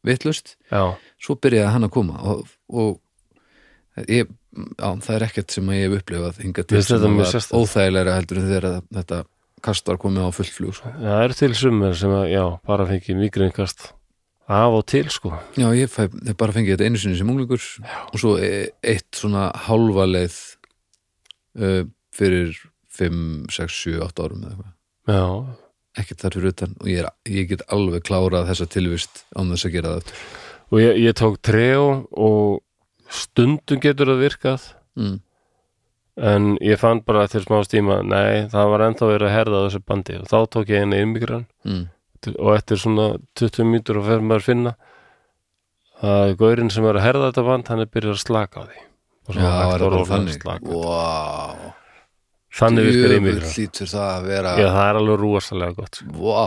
vittlust, 0.06 0.54
já, 0.70 0.82
svo 1.22 1.38
byrjaði 1.42 1.72
hann 1.74 1.88
að 1.88 1.94
koma 1.96 2.20
og, 2.22 2.44
og 2.70 4.04
ég, 4.06 4.30
á, 4.78 4.88
það 5.02 5.14
er 5.16 5.26
ekkert 5.28 5.56
sem 5.56 5.72
ég 5.74 5.86
hef 5.86 5.96
upplifað 6.00 6.42
hingað 6.44 6.68
til 6.70 6.84
sem 6.86 7.18
var 7.18 7.48
óþægilega 7.60 8.18
heldur 8.20 8.42
en 8.42 8.50
þegar 8.52 8.78
þetta 9.00 9.22
kast 9.66 9.88
var 9.88 9.98
komið 9.98 10.28
á 10.28 10.30
fullt 10.36 10.54
flug 10.54 10.76
sko. 10.76 10.92
já, 10.94 11.10
það 11.10 11.24
eru 11.26 11.38
til 11.40 11.52
sumir 11.58 11.96
sem 11.98 12.12
að, 12.14 12.26
já, 12.30 12.44
bara 12.68 12.86
fengið 12.86 13.22
migruningast 13.24 13.88
af 14.48 14.76
og 14.78 14.84
til 14.86 15.08
sko 15.10 15.32
Já, 15.58 15.68
ég 15.74 15.90
fæ, 15.90 16.06
hef 16.28 16.36
bara 16.38 16.54
fengið 16.54 16.76
þetta 16.76 16.86
einu 16.90 17.00
sinni 17.02 17.18
sem 17.18 17.30
unglingur 17.32 17.62
og 18.12 18.16
svo 18.20 18.36
e- 18.38 18.70
eitt 18.86 19.18
svona 19.18 19.48
hálfa 19.66 20.06
leið 20.06 20.36
uh, 21.60 21.84
fyrir 22.14 22.54
5, 22.96 23.46
6, 23.52 23.78
7, 23.90 24.00
8 24.06 24.22
árum 24.24 24.44
eða 24.46 24.54
eitthvað 24.54 25.16
já, 25.16 25.26
ekkert 26.00 26.22
þar 26.24 26.36
fyrir 26.38 26.54
utan 26.54 26.76
og 26.80 26.88
ég, 26.92 27.02
er, 27.02 27.10
ég 27.32 27.48
get 27.50 27.66
alveg 27.72 28.06
klárað 28.06 28.48
þessa 28.52 28.68
tilvist 28.72 29.24
án 29.36 29.50
þess 29.52 29.68
að 29.68 29.74
gera 29.76 29.92
það 29.94 30.00
aftur. 30.02 30.22
og 30.70 30.80
ég, 30.82 31.02
ég 31.04 31.16
tók 31.20 31.36
treo 31.44 31.84
og 32.12 32.62
stundum 33.12 33.82
getur 33.82 34.10
það 34.14 34.22
virkað 34.24 34.64
mm. 34.98 35.18
en 36.30 36.48
ég 36.64 36.80
fann 36.80 37.02
bara 37.06 37.26
til 37.30 37.42
smá 37.44 37.60
stíma 37.66 38.00
nei, 38.06 38.46
það 38.52 38.72
var 38.72 38.86
ennþá 38.88 39.10
verið 39.12 39.28
að 39.28 39.36
herða 39.36 39.60
þessu 39.66 39.82
bandi 39.86 40.16
og 40.22 40.30
þá 40.32 40.38
tók 40.56 40.72
ég 40.74 40.86
einu 40.86 41.02
immigrann 41.02 41.46
Mm. 41.66 41.84
Og 42.38 42.50
eftir 42.56 42.80
svona 42.82 43.06
20 43.38 43.66
mínútur 43.70 44.00
og 44.00 44.06
fer 44.08 44.20
maður 44.24 44.42
að 44.42 44.48
finna 44.50 44.72
að 46.06 46.34
gaurinn 46.40 46.70
sem 46.72 46.84
er 46.88 46.98
að 47.00 47.06
herða 47.06 47.28
þetta 47.30 47.44
band 47.46 47.68
hann 47.72 47.82
er 47.84 47.90
byrjað 47.92 48.16
að 48.16 48.22
slaka 48.24 48.60
á 48.60 48.64
því. 48.68 48.80
Og 49.26 49.34
Já, 49.34 49.40
svo 49.40 49.46
er 49.46 49.56
hægt 49.56 49.82
og 49.82 49.92
rólega 49.92 50.02
að 50.02 50.10
þannig. 50.14 50.40
slaka 50.42 50.80
Vá, 50.86 51.76
þannig 52.56 52.86
virkar 52.86 53.86
það 53.90 54.10
að 54.16 54.26
vera 54.30 54.52
já, 54.60 54.66
það 54.76 54.88
er 54.90 54.98
alveg 55.00 55.22
rúasalega 55.22 55.76
gott 55.80 56.00
sko. 56.00 56.10
Vá. 56.20 56.46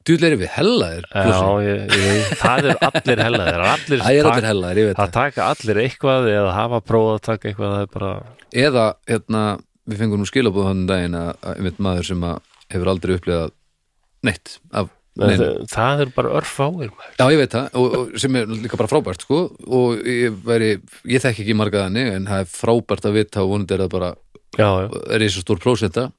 Djúlega 0.00 0.32
er 0.32 0.38
við 0.40 0.52
hellaðir 0.54 1.04
já, 1.12 1.40
ég, 1.60 1.80
ég, 2.00 2.30
það 2.40 2.68
er 2.70 2.78
allir 2.88 3.20
hellaðir 3.20 3.64
allir, 3.68 4.00
Það 4.06 4.14
er 4.16 4.28
allir 4.30 4.46
hellaðir, 4.48 4.78
ég 4.80 4.86
veit 4.88 4.96
það 4.96 5.10
það. 5.10 5.16
taka 5.18 5.48
allir 5.52 5.80
eitthvað 5.84 6.28
eða 6.32 6.54
hafa 6.56 6.78
prófað 6.88 7.18
að 7.18 7.24
taka 7.28 7.50
eitthvað 7.50 7.74
það 7.74 7.82
er 7.84 7.90
bara 7.98 8.12
Eða, 8.64 8.84
hérna, 9.10 9.42
við 9.92 10.00
fengum 10.00 10.22
nú 10.24 10.28
skilabúð 10.30 10.70
hann 10.70 10.86
daginn 10.88 11.18
að, 11.20 11.34
einmitt 11.52 11.82
maður 11.84 12.08
sem 12.08 12.24
að 12.30 12.40
hefur 12.72 12.90
aldrei 12.94 13.12
upplifað 13.18 13.52
neitt 14.26 14.58
af 14.70 14.90
það, 15.20 15.42
það 15.72 16.02
er 16.04 16.12
bara 16.14 16.32
örfáir. 16.38 16.92
Já, 17.18 17.24
ég 17.32 17.40
veit 17.40 17.54
það, 17.56 17.66
og, 17.80 17.96
og 17.98 18.22
sem 18.22 18.38
er 18.38 18.52
líka 18.52 18.78
bara 18.80 18.90
frábært, 18.92 19.26
sko, 19.26 19.40
og 19.66 20.06
ég 20.08 20.38
væri, 20.46 20.70
ég 21.10 21.24
þekki 21.24 21.44
ekki 21.44 21.58
marga 21.58 21.86
þannig, 21.88 22.12
en 22.14 22.30
það 22.30 22.44
er 22.44 22.54
frábært 22.54 23.10
að 23.10 23.18
vita 23.18 23.44
og 23.44 23.52
vonandi 23.54 23.76
er 23.76 23.84
það 23.84 23.92
bara, 23.96 24.12
já, 24.54 24.68
já, 24.68 24.86
er 25.10 25.26
þessu 25.26 25.44
stór 25.44 25.62
prósenta, 25.62 26.10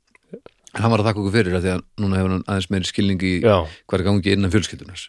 En 0.71 0.85
hann 0.85 0.93
var 0.93 1.01
að 1.01 1.09
þakka 1.09 1.19
okkur 1.19 1.33
fyrir 1.35 1.55
að 1.57 1.65
því 1.65 1.71
að 1.73 1.81
núna 1.99 2.15
hefur 2.15 2.29
hann 2.31 2.43
aðeins 2.47 2.69
meiri 2.71 2.87
skilning 2.87 3.23
í 3.27 3.31
er 3.43 4.03
gangi 4.05 4.31
innan 4.31 4.53
fjölskyldunar 4.53 5.01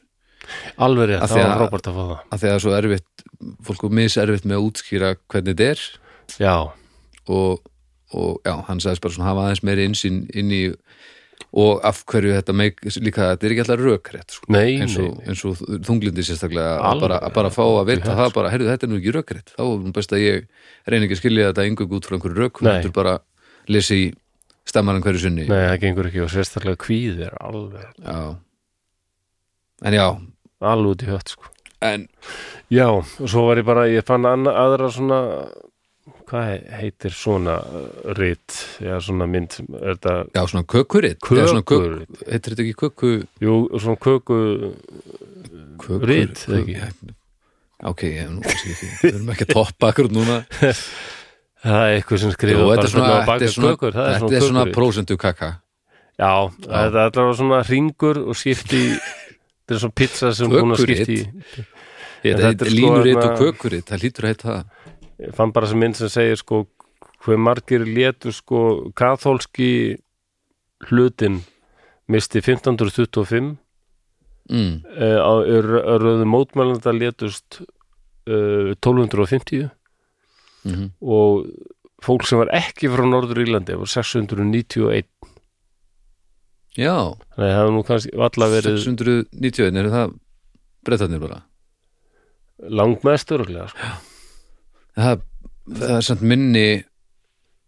alveg 0.83 1.13
rétt, 1.13 1.27
það 1.31 1.45
var 1.47 1.61
frábært 1.61 1.89
að 1.89 1.99
fá 1.99 2.03
það. 2.03 2.23
að 2.35 2.43
því 2.43 2.49
að 2.51 2.63
svo 2.65 2.73
erfitt, 2.77 3.25
fólk 3.69 3.85
er 3.87 3.95
miserfitt 3.99 4.49
með 4.49 4.59
að 4.59 4.67
útskýra 4.69 5.11
hvernig 5.31 5.55
þetta 5.55 5.69
er. 5.69 5.85
Já, 6.43 6.57
og, 7.37 7.63
og 8.11 8.49
já, 8.49 8.55
hann 8.69 8.83
sagðist 8.83 9.05
bara 9.05 9.17
svona 9.17 9.29
hafa 9.31 9.47
aðeins 9.47 9.65
meiri 9.69 9.87
insýn 9.89 10.19
inn 10.35 10.51
í 10.53 10.63
og 11.53 11.83
af 11.85 12.01
hverju 12.09 12.33
þetta 12.39 12.55
meik, 12.57 12.81
líka 13.05 13.29
þetta 13.33 13.47
er 13.47 13.55
ekki 13.55 13.65
alltaf 13.65 13.83
rökrétt 13.83 14.37
sko. 14.37 14.49
eins, 14.57 14.97
eins 14.97 15.45
og 15.49 15.61
þunglindi 15.85 16.25
sérstaklega 16.25 16.79
að 16.81 17.05
bara, 17.05 17.19
að 17.21 17.35
bara 17.37 17.53
fá 17.53 17.63
að 17.67 17.91
vita 17.91 18.17
það 18.17 18.33
bara, 18.39 18.53
heyrðu 18.55 18.71
þetta 18.71 18.89
er 18.89 18.93
nú 18.93 19.01
ekki 19.01 19.15
rökrétt 19.19 19.55
þá 19.57 19.63
er 19.67 19.95
best 19.99 20.17
að 20.17 20.25
ég 20.25 20.49
reyni 20.89 21.09
ekki 21.09 21.19
að 21.19 21.23
skilja 21.23 21.51
þetta 21.51 21.67
engung 21.69 21.97
út 21.99 22.09
frá 22.09 22.17
einhverju 22.17 22.41
rök, 22.41 22.63
Nei. 22.65 22.73
þetta 22.73 22.95
bara 22.97 23.17
lesi 23.69 24.01
í 24.01 24.11
stemmaran 24.69 25.05
hverju 25.05 25.27
sinni 25.27 25.49
nei, 25.51 25.61
það 25.69 25.79
gengur 25.85 26.09
ekki 26.09 26.25
og 26.25 26.33
sérstaklega 26.33 26.81
kvíð 26.87 27.25
er 27.29 27.37
alveg 27.43 27.89
já. 28.01 28.21
en 29.83 29.99
já 29.99 30.07
alveg 30.63 30.95
út 30.95 31.05
í 31.05 31.11
hött 31.13 31.35
sko 31.37 31.53
en 31.83 32.07
Já, 32.73 32.87
og 32.89 33.29
svo 33.29 33.49
var 33.51 33.61
ég 33.61 33.67
bara, 33.69 33.89
ég 33.91 34.05
fann 34.07 34.25
anna, 34.25 34.55
aðra 34.57 34.89
svona, 34.89 35.19
hvað 36.33 36.47
he- 36.49 36.77
heitir 36.81 37.13
svona 37.15 37.55
uh, 37.61 37.87
rit, 38.19 38.59
já 38.81 38.97
svona 39.05 39.27
mynd, 39.31 39.59
er 39.79 39.95
þetta 39.99 40.15
já, 40.33 40.43
svona 40.49 40.65
kökuritt 40.73 41.21
Eða 41.29 41.49
svona 41.53 41.65
kök, 41.69 41.83
kökur, 41.85 42.23
heitir 42.33 42.55
þetta 42.57 42.65
ekki 42.67 42.77
köku 42.83 43.11
jú, 43.45 43.57
svona 43.77 43.99
köku, 44.09 44.39
kökur, 45.83 46.07
Rit, 46.09 46.45
eða 46.49 46.61
ekki? 46.63 46.77
Já, 46.81 46.87
ok, 47.93 48.05
ég 48.09 48.21
hef 48.23 48.31
nú 48.33 48.45
við 49.03 49.11
erum 49.13 49.33
ekki 49.35 49.47
að 49.49 49.55
toppa 49.59 49.91
akkur 49.93 50.09
núna. 50.15 50.41
Það 51.63 51.83
er 51.87 51.93
eitthvað 52.01 52.19
sem 52.25 52.33
skrifa 52.35 52.63
þetta 52.67 52.83
er 52.83 52.91
svona, 52.91 53.07
svona 53.07 53.19
á 53.23 53.27
þetta 53.29 53.47
er 53.47 53.53
svona, 53.55 53.73
kökur, 53.77 53.93
það 53.95 54.17
svona 54.19 54.41
svona 54.43 54.63
kökur. 54.65 54.75
prósentu 54.75 55.17
kaka. 55.23 55.51
Já, 56.19 56.31
þetta 56.59 56.87
er 56.89 56.97
allavega 57.05 57.37
svona 57.39 57.61
ringur 57.69 58.19
og 58.25 58.39
skipti, 58.39 58.81
þetta 59.63 59.77
er 59.77 59.83
svona 59.85 59.97
pizza 60.01 60.33
sem 60.35 60.51
búin 60.51 60.75
að 60.75 60.83
skipti 60.83 61.19
er 62.23 62.43
sko 62.57 62.71
línuritt 62.71 63.17
hérna- 63.19 63.29
og 63.31 63.39
kökuritt, 63.45 63.87
það 63.91 64.03
lítur 64.07 64.27
að 64.27 64.33
heita 64.33 64.49
það 64.49 64.82
Ég 65.23 65.35
fann 65.37 65.53
bara 65.55 65.69
sem 65.71 65.79
mynd 65.79 65.99
sem 65.99 66.11
segir 66.13 66.41
sko 66.41 66.65
hver 67.23 67.39
margir 67.39 67.85
létu 67.87 68.33
sko 68.35 68.91
kathólski 68.99 69.99
hlutin 70.89 71.43
misti 72.11 72.43
1525 72.43 73.53
mm. 74.51 74.73
uh, 74.83 75.21
á 75.23 75.33
á 75.47 75.95
röðu 76.03 76.27
mótmælanda 76.27 76.95
létust 76.97 77.63
uh, 77.63 78.75
1250 78.75 79.71
Mm 80.63 80.91
og 81.03 81.49
fólk 82.03 82.27
sem 82.27 82.41
var 82.41 82.51
ekki 82.55 82.91
frá 82.91 83.05
Norður 83.07 83.43
Írlandi 83.45 83.77
var 83.79 83.91
691 83.91 85.07
Já, 86.79 86.95
að 87.13 87.37
það 87.37 87.53
hefur 87.53 87.75
nú 87.75 87.83
kannski 87.87 88.15
valla 88.17 88.49
verið 88.49 88.79
691, 88.81 89.79
eru 89.83 89.93
það 89.93 90.15
brettarnir 90.89 91.21
bara? 91.23 91.43
Langmest 92.63 93.35
öruglega 93.35 93.69
sko. 93.71 93.91
Það, 94.99 95.25
það 95.79 95.97
er 95.97 96.07
samt 96.09 96.27
minni 96.35 96.67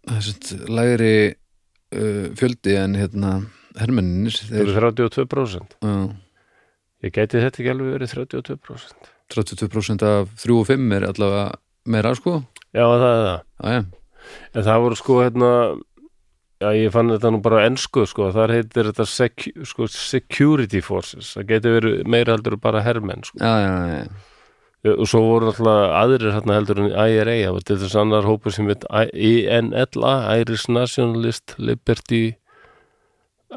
það 0.05 0.19
er 0.19 0.27
samt 0.29 0.53
lægri 0.81 1.15
uh, 1.31 2.29
fjöldi 2.39 2.77
en 2.81 2.99
hérna 3.01 3.33
hermenninir 3.81 4.37
þeir, 4.39 4.69
eru 4.69 4.93
32% 4.93 5.79
já, 5.81 5.97
ég 7.07 7.17
gæti 7.17 7.43
þetta 7.43 7.63
ekki 7.63 7.75
alveg 7.75 7.97
verið 7.99 8.17
32% 8.21 9.13
32% 9.35 10.05
af 10.07 10.35
3 10.45 10.59
og 10.59 10.67
5 10.69 10.93
er 10.99 11.07
allavega 11.09 11.47
meira 11.91 12.15
sko. 12.17 12.43
Já 12.75 12.85
það 12.85 13.05
er 13.09 13.25
það. 13.25 13.41
Já, 13.65 13.73
já, 13.75 13.83
en 14.55 14.67
það 14.69 14.85
voru 14.85 14.99
sko 15.01 15.17
hérna 15.23 15.51
já 16.65 16.69
ég 16.79 16.93
fann 16.95 17.13
þetta 17.13 17.33
nú 17.33 17.41
bara 17.45 17.61
á 17.61 17.67
ensku 17.69 18.05
sko 18.09 18.31
þar 18.35 18.55
heitir 18.57 18.89
þetta 18.91 19.07
secu, 19.09 19.53
sko, 19.69 19.89
security 19.91 20.81
forces. 20.85 21.35
Það 21.37 21.49
geti 21.53 21.75
verið 21.77 21.99
meira 22.15 22.37
heldur 22.37 22.57
bara 22.61 22.85
hermenn 22.85 23.27
sko. 23.27 23.41
já, 23.41 23.55
já, 23.65 23.75
já. 24.05 24.31
Og 24.85 25.07
svo 25.09 25.21
voru 25.25 25.49
alltaf 25.49 25.69
aðrir 26.03 26.33
hérna 26.35 26.59
heldur 26.59 26.81
en 26.85 26.91
IRA 26.93 27.35
það 27.41 27.55
var 27.57 27.65
til 27.71 27.77
þess 27.81 27.95
annar 28.03 28.27
hópur 28.29 28.53
sem 28.53 28.67
heit 28.69 28.85
INLA 28.93 30.15
Irish 30.43 30.67
Nationalist 30.69 31.55
Liberty 31.59 32.35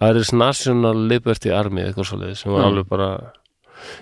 Irish 0.08 0.32
National 0.34 0.96
Liberty 1.10 1.52
Army 1.52 1.84
eitthvað 1.88 2.08
svo 2.12 2.20
sem 2.36 2.52
var 2.54 2.62
Mm. 2.64 2.68
alveg 2.72 2.88
bara 2.90 3.10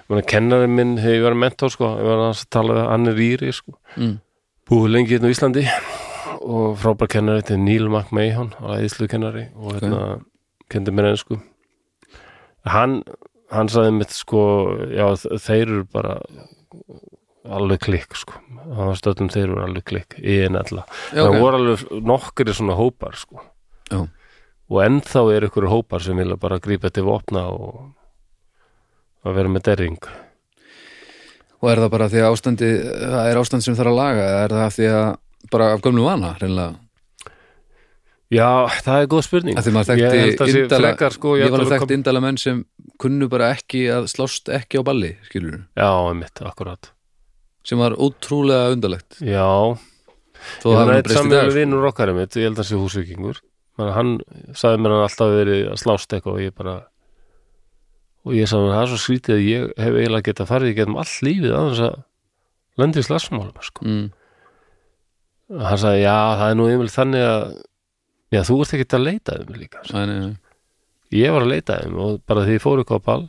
Menna, 0.10 0.22
kennari 0.24 0.68
minn 0.72 0.94
hefur 0.98 1.26
verið 1.26 1.38
mentor 1.42 1.70
sko, 1.70 1.90
ég 2.00 2.06
var 2.08 2.22
að 2.30 2.46
tala 2.50 2.74
við 2.78 2.86
hann 2.90 3.08
er 3.12 3.18
íri 3.20 3.50
sko. 3.54 3.74
Mm. 3.98 4.20
búið 4.70 4.92
lengi 4.94 5.12
hérna 5.18 5.28
á 5.28 5.34
Íslandi 5.36 5.66
og 6.46 6.78
frábær 6.80 7.08
kennari 7.12 7.42
þetta 7.42 7.54
er 7.58 7.64
Neil 7.66 7.90
McMahon 7.90 8.54
æðislu 8.62 9.08
kennari 9.12 9.48
og 9.56 9.74
hérna 9.82 10.22
kendi 10.70 10.92
mér 10.96 11.10
ennsku 11.12 11.42
hann, 12.66 13.04
hann 13.52 13.68
sagði 13.70 13.94
mitt 14.00 14.10
sko 14.16 14.42
já 14.90 15.06
þeir 15.38 15.62
eru 15.68 15.84
bara 15.94 16.16
alveg 17.46 17.84
klikk 17.86 18.16
sko. 18.18 18.40
Hann 18.66 18.90
var 18.90 18.98
stöðum 19.00 19.30
þeir 19.34 19.48
eru 19.48 19.64
alveg 19.66 19.86
klikk 19.86 20.18
en 20.20 20.58
alla 20.60 20.86
já 21.14 21.22
það 21.22 21.40
voru 21.44 21.60
alveg 21.60 21.84
nokkri 22.06 22.56
svona 22.56 22.78
hópar 22.80 23.18
sko. 23.20 23.42
Já. 23.92 24.08
og 24.66 24.80
ennþá 24.82 25.22
er 25.36 25.46
ykkur 25.46 25.68
hópar 25.70 26.02
sem 26.02 26.18
vilja 26.18 26.40
bara 26.42 26.58
grípa 26.58 26.90
til 26.90 27.06
vopna 27.06 27.44
og 27.54 27.92
að 29.26 29.36
vera 29.38 29.52
með 29.52 29.68
derring. 29.68 30.00
Og 31.62 31.70
er 31.72 31.82
það 31.82 31.92
bara 31.94 32.08
því 32.10 32.22
að 32.22 32.32
ástandi 32.34 32.72
það 32.86 33.30
er 33.30 33.40
ástand 33.42 33.66
sem 33.66 33.78
þarf 33.78 33.92
að 33.94 34.00
laga 34.00 34.26
eða 34.26 34.42
er 34.46 34.56
það 34.56 34.74
því 34.76 34.90
að 34.94 35.06
bara 35.54 35.70
af 35.76 35.84
gömlu 35.86 36.06
vana 36.06 36.34
reynilega, 36.42 36.74
Já, 38.36 38.49
það 38.86 38.99
er 39.02 39.10
góð 39.14 39.24
spurning 39.28 39.60
að 39.60 39.70
maður 39.76 40.02
Ég 40.02 40.12
held 40.12 40.26
þekkti 40.26 40.45
að 40.45 40.52
sé 40.52 40.62
indala, 40.66 40.91
frekar, 40.91 41.16
sko, 41.16 41.34
ég 41.40 41.53
var 41.53 41.64
að 41.64 41.72
þekkti 41.74 41.88
kom- 41.88 41.95
indala 41.98 42.22
menn 42.26 42.40
sem 42.41 42.62
kunnu 43.02 43.30
bara 43.32 43.49
ekki 43.56 43.86
að 43.95 44.07
slást 44.12 44.52
ekki 44.52 44.80
á 44.80 44.84
balli 44.88 45.12
skilur 45.30 45.57
Já, 45.76 45.90
einmitt, 46.10 46.41
akkurat 46.45 46.91
sem 47.66 47.82
var 47.82 47.98
ótrúlega 47.98 48.72
undarlegt 48.76 49.20
Já, 49.26 49.49
þó 50.62 50.68
ég 50.70 50.76
það 50.76 50.80
var 50.80 50.86
var 50.86 50.95
eitt 50.95 51.07
breyst 51.07 51.16
í 51.16 51.22
samlega 51.22 51.41
dag 51.41 51.52
sko. 51.52 51.60
vinnur 51.60 51.90
okkar 51.90 52.14
einmitt, 52.14 52.36
ég 52.38 52.49
held 52.49 52.60
að 52.60 52.66
hann 52.66 52.70
sé 52.70 53.36
að 53.76 53.91
hann 53.95 54.12
sagði 54.56 54.82
mér 54.82 54.94
hann 54.95 55.06
alltaf 55.06 55.32
verið 55.36 55.64
að 55.72 55.80
slást 55.82 56.14
eitthvað 56.16 56.38
og 56.38 56.44
ég 56.45 56.53
bara 56.56 56.76
og 58.26 58.36
ég 58.36 58.49
sagði 58.49 58.68
mér 58.68 58.76
það 58.76 58.84
er 58.86 58.91
svo 58.91 58.99
skrítið 59.03 59.36
að 59.36 59.48
ég 59.49 59.66
hef 59.84 59.98
eiginlega 59.99 60.28
getað 60.30 60.52
farið 60.52 60.72
í 60.72 60.78
getum 60.80 60.99
all 61.02 61.16
lífið 61.28 61.56
aðeins 61.60 61.82
að 61.86 61.98
lendi 62.82 63.02
í 63.02 63.07
slagsmálum 63.07 63.66
sko. 63.66 63.86
mm. 63.86 64.06
hann 65.66 65.82
sagði, 65.82 66.03
já, 66.06 66.16
það 66.40 66.49
er 66.53 66.60
nú 66.60 66.70
einmitt 66.72 66.95
þannig 66.95 67.28
að 67.30 67.44
já, 68.34 68.42
þú 68.48 68.60
ert 68.64 68.74
ekki 68.78 68.88
að 68.98 69.04
leita 69.06 69.36
þeim 69.40 69.56
líka 69.60 69.84
Æ, 69.92 70.06
nei, 70.10 70.18
nei. 70.20 70.36
ég 71.22 71.32
var 71.36 71.46
að 71.46 71.52
leita 71.54 71.80
þeim 71.84 72.00
og 72.06 72.22
bara 72.26 72.46
því 72.48 72.56
ég 72.58 72.64
fór 72.66 72.82
eitthvað 72.82 73.02
á 73.04 73.08
ball 73.10 73.26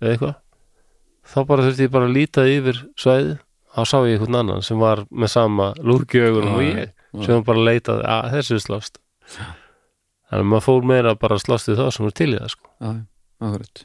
eða 0.00 0.12
eitthvað 0.14 0.36
þá 1.28 1.38
bara 1.50 1.66
þurfti 1.66 1.84
ég 1.88 1.92
bara 1.92 2.08
að 2.08 2.14
líta 2.16 2.46
yfir 2.48 2.78
svæðið 2.98 3.34
þá 3.74 3.80
sá 3.84 3.96
ég 4.08 4.14
einhvern 4.16 4.38
annan 4.40 4.62
sem 4.64 4.78
var 4.80 5.04
með 5.10 5.28
sama 5.34 5.66
augunum 5.78 6.54
og 6.56 6.62
ég 6.64 6.94
sem 7.24 7.42
bara 7.44 7.62
leitaði 7.68 8.04
að 8.04 8.26
þessu 8.34 8.54
er 8.58 8.62
slást. 8.64 8.98
Þannig 10.28 10.42
að 10.44 10.48
maður 10.50 10.64
fór 10.66 10.82
meira 10.88 11.12
bara 11.16 11.36
að 11.38 11.44
slást 11.46 11.70
í 11.72 11.76
það 11.78 11.88
sem 11.96 12.08
er 12.08 12.14
til 12.18 12.28
í 12.34 12.36
það 12.40 12.50
sko. 12.52 12.68
Já, 12.84 12.90
akkurat. 13.48 13.84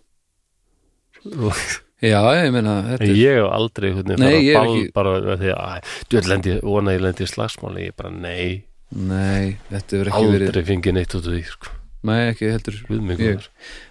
Já, 2.03 2.19
ég 2.35 2.49
meina 2.51 2.73
er, 2.97 3.03
ég 3.15 3.37
hef 3.39 3.45
aldrei 3.55 3.89
einhvern 3.93 4.09
veginn 4.11 4.25
Nei, 4.25 4.33
farið 4.33 4.47
ég 4.49 4.57
á 4.57 4.59
er 4.59 4.65
ball 4.67 4.73
ekki- 4.75 4.93
bara 4.97 5.37
því 5.39 5.51
að 5.55 5.91
þú 6.09 6.17
veit 6.17 6.27
lendi, 6.33 6.55
vona 6.67 6.95
ég 6.97 7.01
lendi 7.05 7.23
í 7.23 7.29
slagsmáli. 7.31 7.85
Ég 7.87 7.95
bara 7.95 8.11
nei, 8.11 8.65
Nei, 8.93 9.57
þetta 9.71 9.97
hefur 9.97 10.11
ekki 10.11 10.29
verið 10.29 10.47
aldrei 10.49 10.65
fengið 10.67 10.95
neitt 10.99 11.15
út 11.17 11.27
af 11.27 11.33
því 11.33 11.43
sko. 11.49 11.73
Nei, 12.03 12.19
ekki 12.29 12.49
heldur 12.51 12.79
Ég-. 13.23 13.47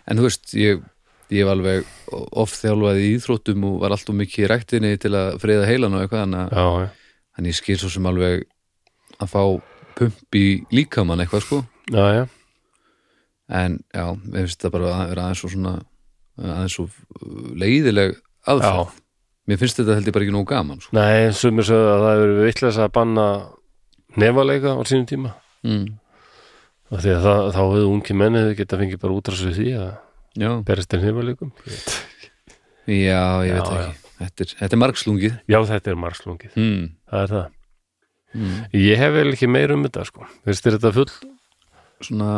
En 0.06 0.20
þú 0.20 0.26
veist, 0.28 0.52
ég, 0.58 0.82
ég 1.32 1.48
var 1.48 1.56
alveg 1.56 1.88
oft 2.12 2.58
þjálfaði 2.60 3.06
í 3.06 3.12
íþróttum 3.16 3.66
og 3.68 3.78
var 3.82 3.96
alltaf 3.96 4.16
mikið 4.18 4.44
í 4.44 4.50
ræktinni 4.52 4.92
til 5.02 5.14
að 5.18 5.38
friða 5.42 5.68
heilan 5.68 5.96
og 5.96 6.04
eitthvað 6.04 6.26
þannig 6.26 6.42
að 6.42 6.52
já, 6.52 6.84
já, 6.84 7.18
þannig 7.36 7.54
ég 7.54 7.58
skil 7.58 7.78
svo 7.80 7.92
sem 7.94 8.10
alveg 8.12 8.44
að 9.18 9.32
fá 9.32 9.42
pump 9.98 10.38
í 10.38 10.46
líkamann 10.72 11.24
eitthvað 11.24 11.46
sko 11.46 11.60
já, 11.92 12.26
en 13.52 13.78
já, 13.92 14.04
mér 14.22 14.46
finnst 14.46 14.64
það 14.64 14.74
bara 14.76 14.92
að 14.96 15.08
vera 15.12 15.24
aðeins 15.26 15.42
svo 15.42 15.52
svona 15.52 15.74
aðeins 16.42 16.76
svo 16.76 16.86
leiðileg 17.60 18.14
aðferð 18.48 18.78
já. 18.78 19.00
mér 19.48 19.60
finnst 19.60 19.80
þetta 19.80 19.98
held 19.98 20.08
ég 20.08 20.16
bara 20.16 20.26
ekki 20.26 20.36
nóg 20.36 20.46
gaman 20.52 20.84
sko. 20.84 20.94
Nei, 20.96 21.32
sumir 21.36 21.68
sögðu 21.68 21.90
að 21.92 22.04
það 22.04 22.14
hefur 22.14 22.38
vitleis 22.46 22.80
að 22.80 22.94
banna 22.98 23.26
nefaleika 24.20 24.76
á 24.76 24.82
sínum 24.89 25.09
tíma. 25.09 25.34
Mm. 25.62 25.98
og 26.90 27.02
því 27.02 27.12
að 27.16 27.26
það, 27.26 27.43
þá 27.55 27.60
hefðu 27.62 27.90
ungi 27.93 28.16
menni 28.18 28.40
geta 28.59 28.78
fengið 28.80 29.02
bara 29.05 29.14
útrásu 29.16 29.52
því 29.55 29.68
að 29.78 29.93
berist 30.66 30.90
til 30.90 31.02
nefaleikum 31.05 31.52
já, 32.89 33.22
ég 33.47 33.52
Já, 33.52 33.59
veit 33.59 33.68
ekki. 33.68 33.98
Þetta 34.22 34.44
er, 34.44 34.52
þetta 34.60 34.76
er 34.76 34.80
margslungið. 34.82 35.36
Já, 35.51 35.59
þetta 35.66 35.90
er 35.90 35.98
margslungið, 35.98 36.56
mm. 36.59 36.82
það 37.10 37.22
er 37.24 37.32
það. 37.32 37.47
Mm. 38.32 38.59
Ég 38.78 39.01
hef 39.02 39.14
vel 39.16 39.28
ekki 39.32 39.48
meir 39.51 39.74
um 39.74 39.86
þetta 39.86 40.05
sko. 40.09 40.26
Finnst 40.47 40.66
þér 40.66 40.76
þetta 40.78 40.93
full, 40.97 41.32
svona 42.06 42.36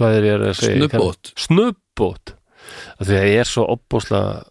hvað 0.00 0.16
er 0.16 0.26
ég 0.26 0.44
að 0.48 0.56
segja? 0.58 0.78
snubbót. 0.80 1.32
Snubbót. 1.46 2.34
Að 2.98 3.10
Því 3.10 3.18
að 3.20 3.28
ég 3.30 3.42
er 3.42 3.48
svo 3.48 3.66
opbúslega 3.72 4.42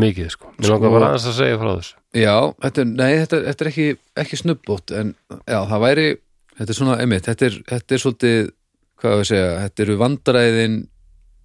mikið 0.00 0.30
sko. 0.32 0.52
Mér 0.56 0.64
Sko- 0.68 0.74
langar 0.76 0.94
bara 0.94 1.10
aðeins 1.12 1.28
að 1.28 1.36
segja 1.38 1.58
frá 1.60 1.70
þessu. 1.76 1.94
Já, 2.16 2.34
þetta 2.64 2.80
er, 2.82 2.88
nei, 2.92 3.12
þetta, 3.22 3.40
þetta 3.48 3.64
er 3.64 3.70
ekki, 3.72 3.86
ekki 4.22 4.38
snubbót 4.40 4.94
en 4.96 5.14
já, 5.48 5.58
það 5.68 5.84
væri 5.86 6.06
þetta 6.58 6.70
er 6.70 6.78
svona, 6.78 6.96
einmitt, 7.02 7.28
þetta 7.28 7.46
er, 7.48 7.58
þetta 7.72 7.96
er 7.96 8.02
svolítið 8.04 8.50
hvað 9.02 9.16
við 9.20 9.28
segja, 9.32 9.50
þetta 9.66 9.84
eru 9.86 9.96
vandræðin 10.00 10.76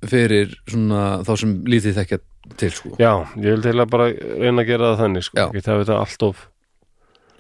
fyrir 0.07 0.51
svona 0.69 1.03
þá 1.25 1.31
sem 1.41 1.55
lítið 1.65 1.97
þekkja 1.97 2.19
til 2.61 2.69
sko. 2.75 2.93
Já, 3.01 3.11
ég 3.41 3.55
vil 3.57 3.63
til 3.65 3.75
að 3.81 3.89
bara 3.91 4.11
reyna 4.13 4.63
að 4.63 4.69
gera 4.69 4.91
það 4.93 5.01
þannig 5.03 5.25
sko, 5.27 5.47
ekki 5.47 5.65
það 5.65 5.81
við 5.81 5.89
það 5.91 6.03
allt 6.05 6.27
of 6.27 6.45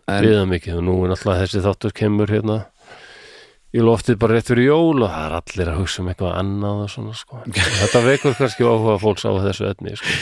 viða 0.07 0.45
mikið 0.47 0.79
og 0.79 0.83
nú 0.87 0.95
er 1.03 1.11
náttúrulega 1.11 1.43
þessi 1.43 1.61
þáttur 1.65 1.93
kemur 1.99 2.31
hérna 2.31 2.57
í 3.75 3.83
loftið 3.83 4.19
bara 4.21 4.37
rétt 4.37 4.51
fyrir 4.51 4.69
jól 4.69 5.01
og 5.03 5.09
það 5.11 5.23
er 5.25 5.35
allir 5.37 5.71
að 5.71 5.79
hugsa 5.81 6.01
um 6.03 6.11
eitthvað 6.11 6.37
annað 6.39 6.83
og 6.83 6.91
svona 6.93 7.15
sko. 7.17 7.41
Þetta 7.57 8.03
vekur 8.05 8.37
kannski 8.37 8.67
áhuga 8.67 8.95
fólks 9.01 9.27
á 9.27 9.31
þessu 9.43 9.67
etni 9.71 9.97
sko. 9.99 10.13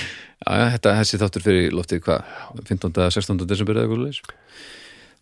já, 0.46 0.64
þetta 0.76 0.96
þessi 1.02 1.22
þáttur 1.22 1.46
fyrir 1.46 1.76
loftið 1.76 2.02
hvað, 2.08 2.34
15. 2.72 2.98
16. 3.18 3.46
desember 3.50 3.78
eða 3.78 3.86
eitthvað 3.86 4.08
leis 4.08 4.22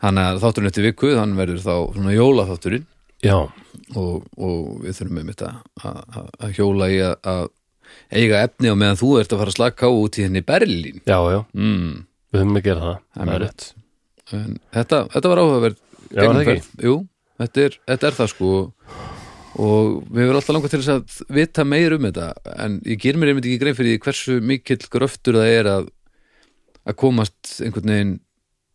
þannig 0.03 0.29
að 0.29 0.39
þátturinn 0.43 0.71
eftir 0.71 0.87
viku, 0.87 1.11
þannig 1.15 1.39
verður 1.39 1.61
þá 1.63 1.75
svona 1.95 2.15
jólaþátturinn. 2.15 2.87
Já, 3.23 3.37
og, 3.95 4.25
og 4.35 4.63
við 4.83 4.97
þurfum 4.97 5.19
með 5.19 5.27
mitt 5.29 5.43
að, 5.47 5.59
að, 5.87 6.31
að 6.43 6.57
hjóla 6.57 6.89
í 6.91 6.97
að, 7.05 7.13
að 7.31 7.45
eiga 8.19 8.41
efni 8.43 8.73
á 8.73 8.75
meðan 8.75 8.99
þú 8.99 9.11
ert 9.21 9.31
að 9.35 9.43
fara 9.43 9.53
að 9.53 9.57
slaka 9.59 9.87
á 9.87 9.91
út 9.95 10.19
í 10.19 10.25
henni 10.25 10.43
Berlín. 10.43 10.99
Já, 11.07 11.19
já, 11.31 11.39
mm, 11.55 11.93
við 12.33 12.43
höfum 12.43 12.59
að 12.59 12.67
gera 12.67 12.89
það. 12.89 12.99
Það 13.15 13.71
en 14.33 14.59
þetta, 14.73 14.99
þetta 15.13 15.31
var 15.31 15.43
áhugaverð 15.43 15.79
Já, 16.13 16.93
er 17.43 17.47
það 17.47 17.53
þetta 17.53 17.65
er, 17.67 17.77
þetta 17.91 18.07
er 18.09 18.17
það 18.19 18.31
sko. 18.33 18.51
Og 19.53 19.89
við 20.09 20.23
verðum 20.23 20.39
alltaf 20.39 20.55
langað 20.55 20.71
til 20.73 20.81
þess 20.81 20.93
að 20.93 21.33
vita 21.37 21.63
meir 21.67 21.93
um 21.93 22.05
þetta 22.07 22.55
en 22.63 22.79
ég 22.89 23.01
ger 23.03 23.19
mér 23.21 23.33
einmitt 23.33 23.45
ekki 23.45 23.61
grein 23.61 23.77
fyrir 23.77 23.99
hversu 24.01 24.39
mikill 24.41 24.81
gröftur 24.89 25.37
það 25.37 25.51
er 25.59 25.69
að 25.75 25.91
að 26.83 26.97
komast 26.99 27.59
einhvern 27.63 27.91
veginn 27.93 28.13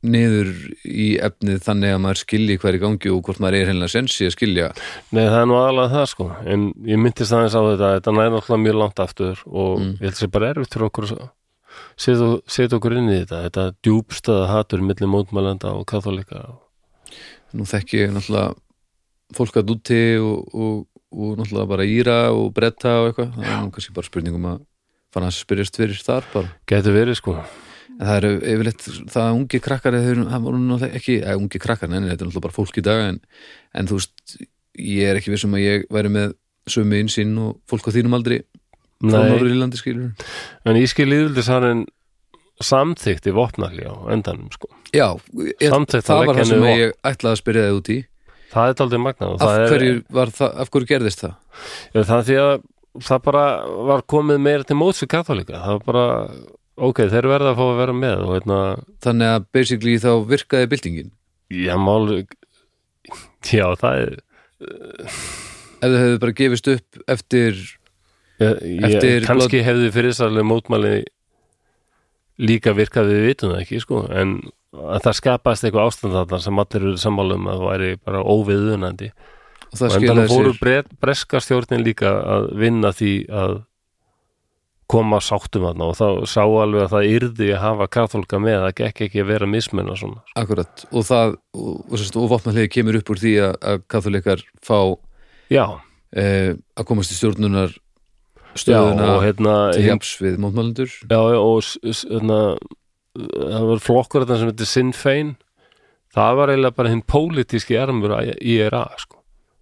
niður 0.09 0.53
í 0.87 1.09
efnið 1.19 1.59
þannig 1.67 1.91
að 1.97 2.03
maður 2.05 2.21
skilji 2.21 2.57
hver 2.63 2.77
í 2.79 2.81
gangi 2.85 3.11
og 3.11 3.25
hvort 3.27 3.41
maður 3.43 3.57
er 3.59 3.73
heilina 3.73 3.89
sensi 3.91 4.29
að 4.29 4.37
skilja. 4.37 4.69
Nei, 5.11 5.25
það 5.27 5.41
er 5.41 5.49
nú 5.51 5.57
aðalega 5.59 5.91
það 5.97 6.07
sko. 6.13 6.29
En 6.47 6.69
ég 6.87 7.03
myndist 7.03 7.35
aðeins 7.35 7.57
á 7.59 7.63
þetta 7.67 7.91
þetta 7.97 8.15
næði 8.15 8.33
náttúrulega 8.37 8.63
mjög 8.63 8.79
langt 8.79 9.03
aftur 9.03 9.43
og 9.51 9.73
Mm. 9.83 9.91
ég 9.99 10.07
held 10.07 10.15
að 10.15 10.23
sé 10.23 10.31
bara 10.31 10.51
erfitt 10.53 10.73
fyrir 10.77 10.87
okkur 10.87 11.09
að 11.09 11.27
setja, 11.99 12.79
okkur 12.79 12.97
inn 12.97 13.11
í 13.11 13.19
þetta. 13.19 13.43
Þetta 13.49 13.65
djúbstöða 13.83 14.47
hatur 14.55 14.87
milli 14.87 15.11
mótmælenda 15.11 15.75
og 15.75 15.85
katholika 15.91 16.47
nú 17.57 17.67
þekki 17.69 18.03
ég 18.03 18.15
náttúrulega 18.15 18.57
fólk 19.37 19.61
að 19.61 19.73
úti 19.75 20.01
og, 20.23 20.57
og, 20.57 20.83
og 21.13 21.39
náttúrulega 21.39 21.71
bara 21.71 21.87
íra 21.89 22.19
og 22.35 22.51
bretta 22.57 22.99
og 23.03 23.11
eitthvað. 23.11 23.33
Það 23.37 23.49
er 23.53 23.63
nú 23.63 23.73
kannski 23.77 23.97
bara 23.97 24.11
spurningum 24.11 24.51
að 24.51 24.61
fara 25.15 25.31
að 25.31 25.39
spyrjast 25.39 25.81
fyrir 25.81 26.05
þar 26.05 26.29
bara. 26.35 26.53
Getur 26.69 26.97
verið 26.97 27.19
sko. 27.21 27.39
En 27.99 28.05
það 28.05 28.19
eru 28.21 28.35
yfirleitt 28.53 28.85
það 29.11 29.25
að 29.25 29.39
ungi 29.41 29.63
krakkar 29.65 29.97
það 29.99 30.45
voru 30.45 30.61
náttúrulega 30.63 31.01
ekki, 31.01 31.17
eða 31.25 31.41
ungi 31.41 31.63
krakkar 31.65 31.91
en 31.91 31.97
þetta 31.97 32.13
er 32.13 32.13
náttúrulega 32.13 32.47
bara 32.47 32.59
fólk 32.59 32.79
í 32.79 32.85
dag 32.87 33.07
en, 33.09 33.23
en 33.75 33.91
þú 33.91 33.99
veist, 33.99 34.37
ég 34.79 35.11
er 35.11 35.19
ekki 35.19 35.33
vissum 35.35 35.57
að 35.59 35.65
ég 35.65 35.89
væri 35.93 36.13
með 36.15 36.37
sömu 36.71 37.01
insýn 37.03 37.35
og 37.43 37.59
fólk 37.71 37.89
á 37.89 37.97
þínum 37.97 38.17
aldri 38.19 38.43
frá 38.99 39.23
Norður 39.23 39.53
Írlandi 39.53 39.79
skilur 39.79 40.11
en 40.67 40.79
ískil 40.79 41.07
líðvildisarinn 41.09 41.85
samþykti 42.65 43.35
vopnalli 43.37 43.87
á 43.87 43.95
endanum 44.15 44.49
sko. 44.55 44.71
Já, 44.95 45.13
ég, 45.61 45.71
það 45.71 46.25
var 46.27 46.39
það 46.39 46.51
sem 46.51 46.63
niður 46.65 46.83
ég 46.83 46.95
ætlaði 47.11 47.35
að 47.35 47.41
spyrja 47.43 47.67
þig 47.67 47.79
út 47.79 47.91
í. 47.93 47.99
Það 48.49 48.71
er 48.71 48.79
daldið 48.81 49.03
magnað 49.05 49.45
af 49.45 50.41
af 50.49 50.71
hverju 50.73 50.89
gerðist 50.89 51.25
það? 51.25 51.35
Já, 51.93 52.01
það 52.01 52.17
er 52.19 52.29
því 52.29 52.39
að 52.43 52.55
það 53.09 53.25
bara 53.29 53.45
var 53.91 54.07
komið 54.09 54.41
meira 54.43 54.67
til 54.67 54.79
móts 54.79 55.03
við 55.05 55.13
katholika 55.13 55.61
það 55.61 55.75
var 55.77 55.85
bara, 55.91 56.07
ok, 56.89 57.03
þeir 57.13 57.29
verða 57.31 57.53
að 57.53 57.61
fá 57.61 57.65
að 57.67 57.81
vera 57.83 57.97
með 57.99 58.25
og 58.25 58.33
hérna, 58.39 58.61
Þannig 59.05 59.35
að 59.35 59.49
basically 59.55 59.99
þá 60.03 60.11
virkaði 60.33 60.71
byltingin. 60.73 61.13
Já, 61.53 61.75
mál 61.81 62.09
já, 63.49 63.67
það 63.81 64.03
er 64.07 64.17
ef 65.79 65.93
þau 65.93 65.99
hefðu 66.01 66.19
bara 66.25 66.37
gefist 66.41 66.71
upp 66.73 67.03
eftir 67.15 67.61
ég, 68.43 68.59
Eftir 68.89 69.27
kannski 69.27 69.63
hefði 69.67 69.93
fyrir 69.95 70.15
þessarlega 70.15 70.49
mótmæli 70.49 70.95
líka 72.39 72.75
virkað 72.77 73.13
við 73.13 73.27
vitum 73.27 73.55
það 73.55 73.65
ekki, 73.65 73.81
sko. 73.83 74.05
En 74.15 74.39
að 74.77 75.07
það 75.07 75.19
skapast 75.19 75.65
eitthvað 75.65 75.91
ástand 75.91 76.17
þarna 76.17 76.41
sem 76.45 76.63
allir 76.63 76.85
eru 76.85 77.01
sammála 77.01 77.39
um 77.39 77.49
að 77.51 77.65
væri 77.65 77.91
bara 78.05 78.23
óviðunandi. 78.23 79.11
Og 79.69 79.81
skilaði 79.81 80.29
fóru 80.31 80.53
sér. 80.53 80.61
Bre 80.61 80.77
breska 81.03 81.41
stjórnin 81.45 81.85
líka 81.85 82.13
að 82.37 82.53
vinna 82.61 82.93
því 82.97 83.15
að 83.29 83.57
koma 84.89 85.21
sáttum 85.25 85.67
þarna. 85.69 85.91
Og 85.91 85.99
þá 85.99 86.31
sá 86.31 86.43
alveg 86.45 86.87
að 86.87 86.95
það 86.95 87.11
yrði 87.17 87.51
að 87.53 87.65
hafa 87.65 87.89
katholka 87.99 88.41
með, 88.41 88.63
það 88.65 88.77
gekk 88.81 89.03
ekki 89.09 89.25
að 89.25 89.33
vera 89.33 89.51
mismenn 89.51 89.93
og 89.93 90.01
svona. 90.01 90.23
akkurat. 90.39 90.87
Og 90.93 91.05
það, 91.09 91.37
og, 91.59 91.75
og, 91.93 92.25
vopnarlegi 92.33 92.73
kemur 92.79 93.01
upp 93.01 93.13
úr 93.13 93.23
því 93.25 93.35
að, 93.45 93.59
að 93.73 93.85
katholikar 93.93 94.47
fá 94.65 94.79
eh, 95.53 96.55
að 96.57 96.89
komast 96.89 97.13
í 97.13 97.19
stjórnunar 97.19 97.77
stöðuna 98.57 99.11
og 99.17 99.23
hérna 99.27 99.57
til 99.75 99.83
hin, 99.85 99.91
japs 99.93 100.15
við 100.23 100.39
mótmælendur. 100.43 100.95
Já, 101.05 101.21
já, 101.35 101.39
og 101.43 101.61
hérna 101.93 102.41
það 103.19 103.69
var 103.73 103.85
flokkur 103.85 104.25
þetta 104.25 104.41
sem 104.41 104.53
heitir 104.53 104.71
Sinn 104.71 104.95
Fein. 104.97 105.37
Það 106.15 106.41
var 106.41 106.53
eiginlega 106.53 106.79
bara 106.79 106.93
hinn 106.93 107.05
pólitíski 107.05 107.77
ermur 107.77 108.15
í 108.23 108.33
IRA, 108.57 108.87
sko. 108.97 109.19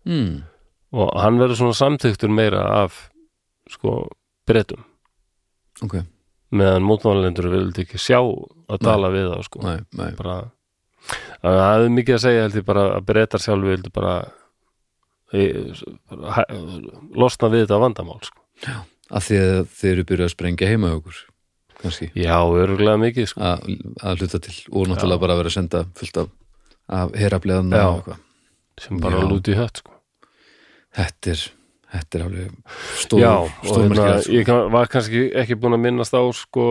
Mm. 0.07 0.45
og 0.95 1.09
hann 1.19 1.41
verður 1.41 1.59
svona 1.59 1.75
samþyktur 1.75 2.31
meira 2.31 2.61
af 2.85 3.09
sko 3.67 4.05
breytum 4.47 4.85
ok, 5.83 5.97
meðan 6.55 6.87
mótmálendur 6.87 7.49
vildi 7.51 7.83
ekki 7.83 7.99
sjá 7.99 8.21
að 8.21 8.85
tala 8.87 9.11
við 9.11 9.33
þá, 9.33 9.41
sko. 9.49 9.65
Næ, 9.67 9.83
næ 9.99 10.05
bara 10.15 10.37
að 11.43 11.59
það 11.59 11.67
hefði 11.73 11.93
mikið 11.97 12.17
að 12.17 12.23
segja 12.23 12.47
held 12.47 12.59
ég 12.61 12.69
bara 12.71 12.87
að 12.95 13.09
breytar 13.11 13.43
sjálfu 13.43 13.73
vildi 13.73 13.93
bara, 13.99 14.15
e, 15.35 15.45
bara 16.15 16.47
losna 17.19 17.51
við 17.51 17.67
þetta 17.67 17.83
vandamál 17.83 18.23
sko. 18.23 18.46
Að 18.65 19.27
því 19.29 19.41
að 19.43 19.65
þeir 19.77 19.93
eru 19.93 20.07
byrjað 20.11 20.29
að 20.29 20.35
sprengja 20.35 20.71
heima 20.71 20.93
okkur 20.97 21.25
kannski, 21.81 22.09
já, 22.17 22.37
örgulega 22.41 23.01
mikið 23.01 23.29
sko. 23.31 23.43
að, 23.45 23.67
að 24.01 24.23
hluta 24.23 24.41
til 24.47 24.55
og 24.73 24.89
náttúrulega 24.91 25.23
bara 25.23 25.37
að 25.37 25.43
vera 25.43 25.53
að 25.53 25.57
senda 25.57 25.83
fullt 25.99 26.21
af, 26.23 26.31
af 27.01 27.19
herableðan 27.21 27.75
Já. 27.75 27.85
og 27.85 27.99
eitthvað 27.99 28.23
sem 28.87 29.01
bara 29.03 29.21
Já. 29.21 29.29
lúti 29.31 29.55
í 29.55 29.59
hött 29.59 29.83
sko. 29.83 29.97
þetta 30.97 31.33
er, 31.35 31.43
þetta 31.97 32.19
er 32.19 32.25
alveg 32.27 32.79
stór, 33.03 33.23
já, 33.23 33.35
og 33.37 33.83
hérna, 33.83 34.07
sko. 34.21 34.39
ég 34.39 34.55
var 34.77 34.93
kannski 34.93 35.27
ekki 35.43 35.61
búin 35.61 35.77
að 35.77 35.85
minnast 35.85 36.17
á 36.17 36.23
sko, 36.37 36.67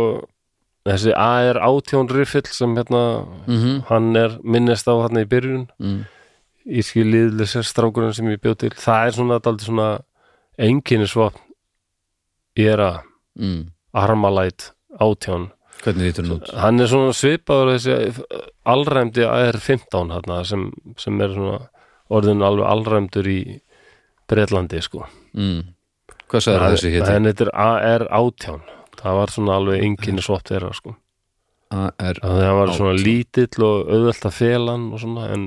þessi 0.90 1.16
AR 1.18 1.62
átjón 1.70 2.12
riffill 2.12 2.50
sem 2.50 2.76
hérna 2.78 3.06
mm 3.46 3.80
hann 3.92 4.12
er 4.18 4.38
minnist 4.44 4.90
á 4.90 4.94
hann 4.98 5.22
í 5.22 5.26
byrjun 5.30 5.68
mm. 5.78 6.04
íski 6.82 7.06
liðlisir 7.06 7.66
strákurinn 7.66 8.14
sem 8.18 8.30
ég 8.34 8.42
bjóð 8.42 8.62
til 8.66 8.74
það 8.74 9.08
er 9.08 9.18
svona, 9.22 9.42
daldið 9.42 9.70
svona 9.70 9.90
einkinnisvopn 10.58 11.42
ég 11.42 11.45
er 12.56 12.82
að 12.82 13.04
Mm. 13.36 13.72
Armalite 13.92 14.72
átján 15.00 15.50
hvernig 15.84 16.08
lítur 16.08 16.24
hann 16.24 16.36
út 16.38 16.52
hann 16.56 16.80
er 16.80 16.88
svona 16.88 17.12
svipaður 17.16 17.74
þessi 17.74 18.24
allræmdi 18.64 19.26
AR-15 19.28 20.14
þarna, 20.14 20.38
sem, 20.48 20.70
sem 21.00 21.20
er 21.20 21.34
svona 21.36 21.58
orðin 22.16 22.46
alveg 22.46 22.70
allræmdur 22.70 23.28
í 23.28 23.40
Bretlandi 24.32 24.80
sko 24.86 25.04
mm. 25.36 25.66
hvað 26.32 26.46
sagði 26.46 26.70
þessi 26.78 26.94
héti? 26.94 27.10
en 27.12 27.28
þetta 27.28 27.48
er 27.48 27.52
AR-18 27.66 28.64
það 29.02 29.20
var 29.20 29.36
svona 29.36 29.60
alveg 29.60 29.84
enginn 29.90 30.24
svott 30.24 30.54
þeirra 30.54 30.72
sko 30.80 30.96
AR 31.76 31.92
þannig 32.24 32.40
að 32.40 32.46
það 32.46 32.62
var 32.62 32.74
svona 32.78 32.96
18. 32.96 33.06
lítill 33.10 33.68
og 33.68 33.92
auðvelt 33.98 34.30
að 34.32 34.38
felan 34.40 34.88
og 34.94 35.04
svona 35.04 35.28
en 35.36 35.46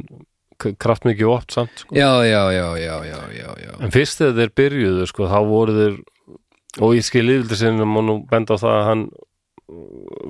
kraftmikið 0.59 1.33
oft 1.33 1.57
samt 1.57 1.85
sko. 1.87 1.97
já, 1.97 2.21
já, 2.27 2.45
já, 2.53 2.69
já, 2.77 2.95
já, 3.09 3.19
já, 3.33 3.51
já. 3.65 3.75
en 3.81 3.97
fyrst 3.97 4.21
þegar 4.21 4.41
þeir 4.43 4.57
byrjuðu 4.61 5.09
sko 5.09 5.33
þá 5.33 5.39
voru 5.49 5.81
þeir 5.81 6.01
og 6.79 6.95
ég 6.97 7.07
skil 7.07 7.29
yfirlega 7.33 7.87
má 7.89 8.01
nú 8.05 8.21
benda 8.31 8.57
á 8.57 8.63
það 8.63 8.77
að 8.77 8.87
hann 8.89 9.07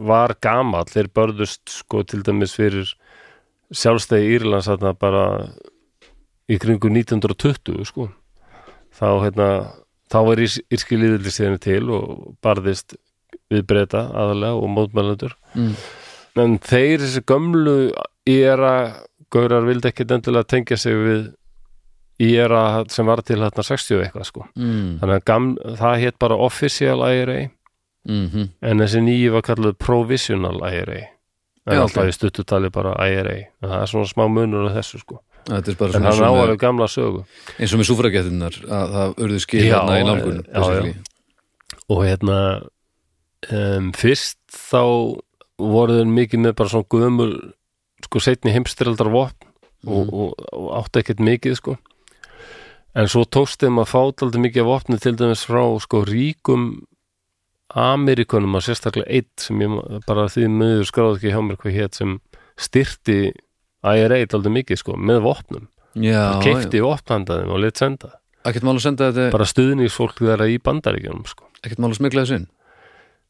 var 0.09 0.35
gamall, 0.43 0.89
þeir 0.89 1.11
börðust 1.15 1.71
sko 1.71 2.03
til 2.03 2.25
dæmis 2.27 2.57
fyrir 2.59 2.91
sjálfstæði 3.75 4.39
Írlands 4.39 4.69
þarna 4.71 4.95
bara 4.99 5.25
í 6.49 6.57
kringu 6.59 6.91
1920 6.91 7.85
sko. 7.87 8.09
Þá 8.99 9.09
hérna 9.23 9.49
þá 10.09 10.19
var 10.27 10.43
írski 10.43 10.99
líðildi 10.99 11.33
síðan 11.33 11.61
til 11.63 11.85
og 11.93 12.35
barðist 12.45 12.97
við 13.53 13.65
breyta 13.69 14.07
aðalega 14.09 14.59
og 14.59 14.73
mótmælendur. 14.73 15.37
Mm. 15.55 15.75
en 16.39 16.59
þeir 16.63 17.03
þessi 17.03 17.23
gömlu 17.27 17.91
íra 18.29 18.75
gaurar 19.33 19.67
vildi 19.67 19.91
ekki 19.91 20.07
endilega 20.07 20.47
tengja 20.47 20.77
sig 20.79 20.95
við 20.95 21.23
íra 22.19 22.85
sem 22.91 23.07
var 23.07 23.21
til 23.23 23.39
hérna 23.39 23.63
60 23.63 24.01
eitthvað 24.03 24.25
sko. 24.27 24.47
Mm. 24.57 24.99
þannig 25.01 25.15
að 25.21 25.25
gam, 25.31 25.47
það 25.79 26.01
hétt 26.03 26.19
bara 26.19 26.37
official 26.49 27.05
IRA 27.15 27.49
Mm 28.09 28.49
en 28.63 28.79
þessi 28.81 29.01
nýju 29.05 29.33
var 29.35 29.43
kallað 29.45 29.75
provisional 29.79 30.57
IRA 30.73 31.01
en 31.69 31.75
Já, 31.77 31.83
alltaf 31.83 32.05
ok. 32.07 32.09
í 32.09 32.15
stuttutali 32.17 32.71
bara 32.73 32.95
IRA 33.07 33.35
en 33.63 33.69
það 33.69 33.83
er 33.83 33.91
svona 33.91 34.09
smá 34.09 34.25
munur 34.33 34.71
á 34.71 34.73
þessu 34.79 34.99
sko. 35.03 35.19
En 35.49 35.63
með- 36.31 36.41
áalveg 36.41 36.59
gamla 36.63 36.87
sögu. 36.89 37.25
eins 37.59 37.73
og 37.75 37.81
með 37.81 37.89
súfragettinnar 37.91 38.55
að 38.65 38.95
það 38.97 39.15
urðu 39.27 39.41
skil 39.45 39.61
hérna 39.61 39.99
í 40.01 40.05
já, 40.49 40.85
já. 40.89 40.95
og 41.89 42.03
hérna 42.07 42.39
um, 43.53 43.93
fyrst 43.93 44.39
þá 44.49 44.83
voru 45.59 45.99
þeir 45.99 46.11
mikið 46.15 46.43
með 46.47 46.57
bara 46.59 46.73
svona 46.73 46.89
gömul 46.95 47.33
sko 48.05 48.21
setni 48.23 48.53
heimstyraldar 48.55 49.11
vopn 49.13 49.47
og, 49.87 50.07
Mhm. 50.07 50.15
og, 50.15 50.35
og 50.53 50.69
átti 50.83 51.03
ekkert 51.03 51.21
mikið 51.21 51.57
sko 51.61 51.77
en 52.97 53.11
svo 53.11 53.25
tókst 53.29 53.65
þeim 53.65 53.81
að 53.83 53.91
fá 53.91 53.99
aldrei 54.01 54.45
mikið 54.47 54.65
af 54.65 54.75
opni 54.79 55.01
til 55.03 55.17
dæmis 55.19 55.45
frá 55.49 55.63
sko 55.83 56.05
ríkum 56.09 56.71
Amerikunum 57.69 58.57
og 58.57 58.65
sérstaklega 58.65 59.11
eitt 59.13 59.45
sem 59.45 59.61
ég 59.61 60.05
bara 60.09 60.29
því 60.33 60.47
miður 60.49 60.87
skráði 60.89 61.19
ekki 61.19 61.35
hjá 61.35 61.43
mér 61.45 61.59
hvað 61.61 61.77
hétt 61.77 61.99
sem 62.01 62.15
styrti 62.59 63.19
IRA 63.85 64.23
aldrei 64.25 64.55
mikið 64.61 64.81
sko 64.81 64.97
með 64.97 65.21
vopnum 65.27 65.69
Já, 65.99 66.39
keifti 66.45 66.81
vopnandaðum 66.85 67.53
og 67.55 67.63
lit 67.65 67.81
senda 67.81 68.15
að 69.11 69.19
bara 69.35 69.49
stuðningsfólk 69.49 70.23
þeirra 70.23 70.49
í 70.49 70.59
bandaríkjunum 70.63 71.27
sko. 71.29 71.49
ekkert 71.63 71.83
mál 71.83 71.91
að 71.91 71.99
smigla 71.99 72.25
þessu 72.25 72.39
inn 72.41 72.49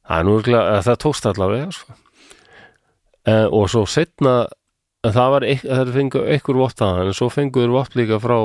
það, 0.08 0.80
það 0.86 0.98
tókst 1.04 1.28
allavega 1.28 1.70
sko. 1.74 1.96
e, 3.26 3.34
og 3.46 3.68
svo 3.72 3.84
setna 3.90 4.34
það 5.06 5.30
var 5.34 5.46
eik, 5.48 5.64
það 5.64 5.94
fengu 5.96 6.24
einhver 6.24 6.60
vopnaðan 6.62 7.10
en 7.10 7.16
svo 7.16 7.30
fenguður 7.32 7.74
vopn 7.76 8.00
líka 8.00 8.20
frá 8.22 8.38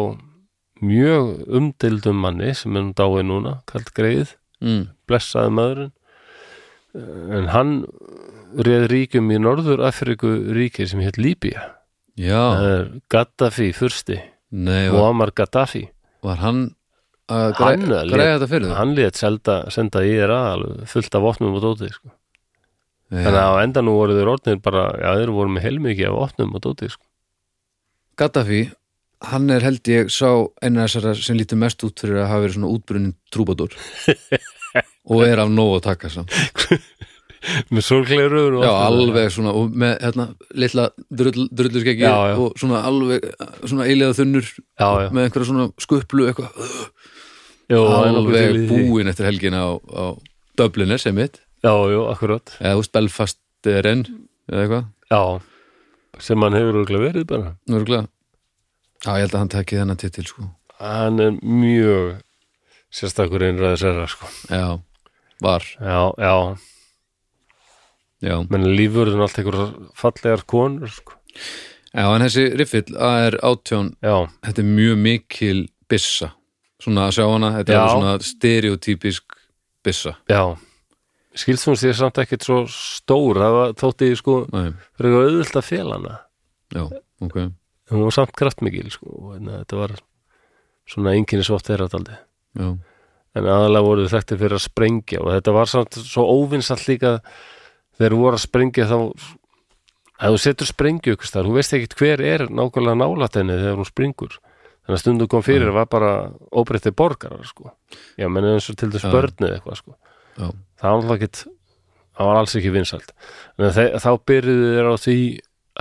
mjög 0.81 1.43
umdildum 1.59 2.21
manni 2.23 2.53
sem 2.57 2.75
er 2.77 2.87
nú 2.87 2.95
dáið 2.97 3.27
núna, 3.29 3.53
kalt 3.69 3.93
greið 3.95 4.35
mm. 4.63 4.87
blessaði 5.09 5.53
maðurinn 5.59 5.93
en 7.37 7.49
hann 7.53 7.73
reið 8.53 8.87
ríkjum 8.91 9.31
í 9.33 9.39
Norður 9.41 9.83
Afriku 9.87 10.31
ríki 10.53 10.87
sem 10.89 11.01
hétt 11.03 11.17
það 12.53 12.69
er 12.69 12.87
Gaddafi 13.13 13.71
fyrsti 13.73 14.19
nei, 14.53 14.89
var, 14.89 14.99
Muammar 14.99 15.33
Gaddafi 15.35 15.87
var 16.23 16.41
hann 16.43 16.67
að 17.31 17.55
græja 17.57 18.35
þetta 18.35 18.49
fyrir 18.51 18.67
þau? 18.69 18.75
hann 18.77 18.93
lét 18.97 19.19
selda, 19.19 19.55
senda 19.71 20.03
í 20.03 20.11
þér 20.17 20.33
alveg 20.35 20.91
fullt 20.91 21.17
af 21.17 21.23
vopnum 21.23 21.57
og 21.57 21.63
dótið 21.63 21.95
sko. 21.95 22.13
Þannig 23.13 23.39
að 23.39 23.53
á 23.53 23.61
endanum 23.61 23.97
voru 23.97 24.17
þeir 24.17 24.31
orðnir 24.31 24.61
bara, 24.65 24.83
já 24.97 25.09
þeir 25.19 25.33
voru 25.35 25.53
með 25.53 25.65
heilmikið 25.67 26.09
af 26.09 26.17
vopnum 26.17 26.55
og 26.57 26.63
dótið 26.65 26.93
sko. 26.95 27.05
Gaddafi, 28.19 28.61
hann 29.31 29.49
er 29.53 29.63
held 29.63 29.87
ég 29.87 30.11
sá 30.11 30.29
eina 30.63 30.85
þessara 30.85 31.13
sem 31.17 31.37
lítur 31.39 31.59
mest 31.61 31.83
út 31.85 32.03
fyrir 32.03 32.23
að 32.23 32.29
hafa 32.31 32.43
verið 32.43 32.57
svona 32.57 32.71
útbrunnin 32.75 33.15
trúbadur 33.33 33.75
og 35.11 35.23
er 35.25 35.41
af 35.43 35.51
nóg 35.51 35.77
að 35.77 35.85
taka 35.89 36.11
samt. 36.11 36.33
Með 37.73 37.83
sólgleirur 37.83 38.61
Já, 38.63 38.69
alveg 38.85 39.31
svona 39.35 39.51
og 39.59 39.73
með 39.75 39.97
hérna 39.99 40.29
litla 40.55 40.85
drull, 41.11 41.49
já. 41.99 42.13
og 42.39 42.53
svona 42.55 42.85
alveg 42.87 43.25
svona 43.65 43.87
eilega 43.89 44.15
þunnur 44.15 44.47
já, 44.47 44.87
já, 44.87 45.09
með 45.11 45.25
einhverja 45.25 45.49
svona 45.49 45.65
skuplu 45.83 46.29
eitthvað. 46.29 46.63
Alveg 47.75 48.61
búin 48.71 49.11
eftir 49.11 49.27
helgina 49.27 49.59
á, 49.59 49.71
á 49.75 50.15
Dublin 50.55 50.95
er 50.95 51.03
sem 51.03 51.19
mitt. 51.19 51.41
Já, 51.59 51.73
já, 51.91 51.99
akkurat. 52.13 52.55
Eða 52.63 52.79
veist 52.79 52.95
Belfast 52.95 53.41
er 53.67 53.91
enn 53.91 54.07
eða 54.47 54.63
eitthvað, 54.63 54.87
já, 55.11 55.23
sem 56.23 56.47
hann 56.47 56.55
hefur 56.61 56.79
örugglega 56.79 57.09
verið 57.09 57.27
bara. 57.27 57.55
Nörgulega 57.67 58.07
Já, 59.03 59.17
ég 59.19 59.25
held 59.25 59.33
að 59.35 59.41
hann 59.41 59.51
tekki 59.51 59.79
þennan 59.81 59.99
titil 59.99 60.23
sko. 60.29 60.45
Hann 60.79 61.19
er 61.19 61.33
mjög 61.43 62.21
sérstakur 62.93 63.43
einræðis 63.43 63.83
erra 63.89 64.05
sko. 64.07 64.29
Já, 64.47 64.67
var, 65.43 65.65
já, 65.75 65.97
já, 66.23 66.35
já. 68.23 68.35
Menn 68.47 68.69
lífurðin 68.77 69.23
allt 69.25 69.39
einhverjar 69.41 69.73
fallegar 69.99 70.45
konur 70.47 70.91
sko. 70.93 71.17
Já, 71.93 72.05
en 72.07 72.23
þessi 72.23 72.45
riffill 72.57 72.95
AR 72.95 73.37
átján. 73.43 73.91
Já, 74.01 74.15
þetta 74.47 74.63
er 74.63 74.69
mjög 74.69 75.01
mikil 75.03 75.59
byssa. 75.91 76.31
Svona 76.83 77.07
að 77.09 77.17
sjá 77.17 77.25
hana, 77.27 77.49
þetta 77.57 77.75
Já. 77.75 77.79
er 77.81 77.91
svona 77.91 78.13
stereotypisk 78.27 79.35
byssa. 79.83 80.15
Já. 80.31 80.43
Hún 81.43 81.77
sér 81.79 81.95
samt 81.97 82.19
ekkert 82.21 82.45
svo 82.45 82.61
stór. 82.69 83.39
Það 83.41 83.57
var, 83.57 83.75
þótti 83.79 84.09
sko 84.19 84.37
Nei, 84.53 84.71
fyrir 84.95 85.11
eitthvað 85.11 85.27
auðvöld 85.27 85.59
að 85.59 85.67
fela 85.69 85.99
hana. 85.99 86.17
Já, 86.73 86.83
ok 87.23 87.37
en 87.89 87.97
hún 87.97 88.07
var 88.07 88.15
samt 88.15 88.33
kraftmikil 88.37 88.89
sko, 88.93 89.11
og 89.11 89.35
hérna, 89.35 89.61
þetta 89.63 89.79
var 89.81 89.95
svona 90.89 91.13
einkinni 91.17 91.45
svott 91.47 91.67
þeirra 91.67 91.89
Já, 92.53 92.67
en 93.33 93.47
aðalega 93.49 93.85
voru 93.87 94.09
þekktir 94.11 94.37
fyrir 94.37 94.59
að 94.59 94.65
sprengja 94.67 95.21
og 95.23 95.31
þetta 95.33 95.55
var 95.55 95.71
samt 95.71 95.97
svo 95.97 96.25
óvinsall 96.29 96.81
líka 96.85 97.15
þegar 97.97 98.17
voru 98.19 98.37
að 98.37 98.43
sprengja 98.45 98.85
þá 98.89 98.97
að 100.23 100.35
þú 100.35 100.41
setur 100.43 100.69
sprengju 100.69 101.15
ykkur 101.15 101.29
staðar, 101.29 101.49
þú 101.49 101.55
veist 101.57 101.75
ekkit 101.75 101.95
hver 101.99 102.23
er 102.23 102.45
nákvæmlega 102.47 102.99
nálætt 102.99 103.39
henni 103.39 103.57
þegar 103.59 103.79
hún 103.79 103.89
springur. 103.89 104.37
Þannig 104.83 104.97
að 104.97 105.01
stundum 105.01 105.29
kom 105.31 105.43
fyrir 105.45 105.71
var 105.73 105.87
bara 105.91 106.11
óbreytti 106.51 106.91
borgarar 106.95 107.47
sko. 107.47 107.71
Já, 108.19 108.27
menn 108.27 108.47
eins 108.49 108.67
og 108.71 108.77
til 108.79 108.91
þess 108.93 109.07
börnið 109.11 109.55
eitthvað 109.55 109.79
sko. 109.79 109.95
Já, 110.35 110.47
það 110.51 110.87
var 110.87 110.97
alltaf 110.97 111.17
ekkit 111.17 111.41
það 112.13 112.29
var 112.29 112.39
alls 112.41 112.55
ekki 112.59 112.73
vinsælt. 112.73 113.13
En 113.57 113.73
þá 114.03 114.09
byrjuðu 114.29 114.71
þeir 114.75 114.91
á 114.91 114.95
því 115.05 115.17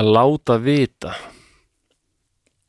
að 0.02 0.12
láta 0.16 0.58
vita 0.62 1.14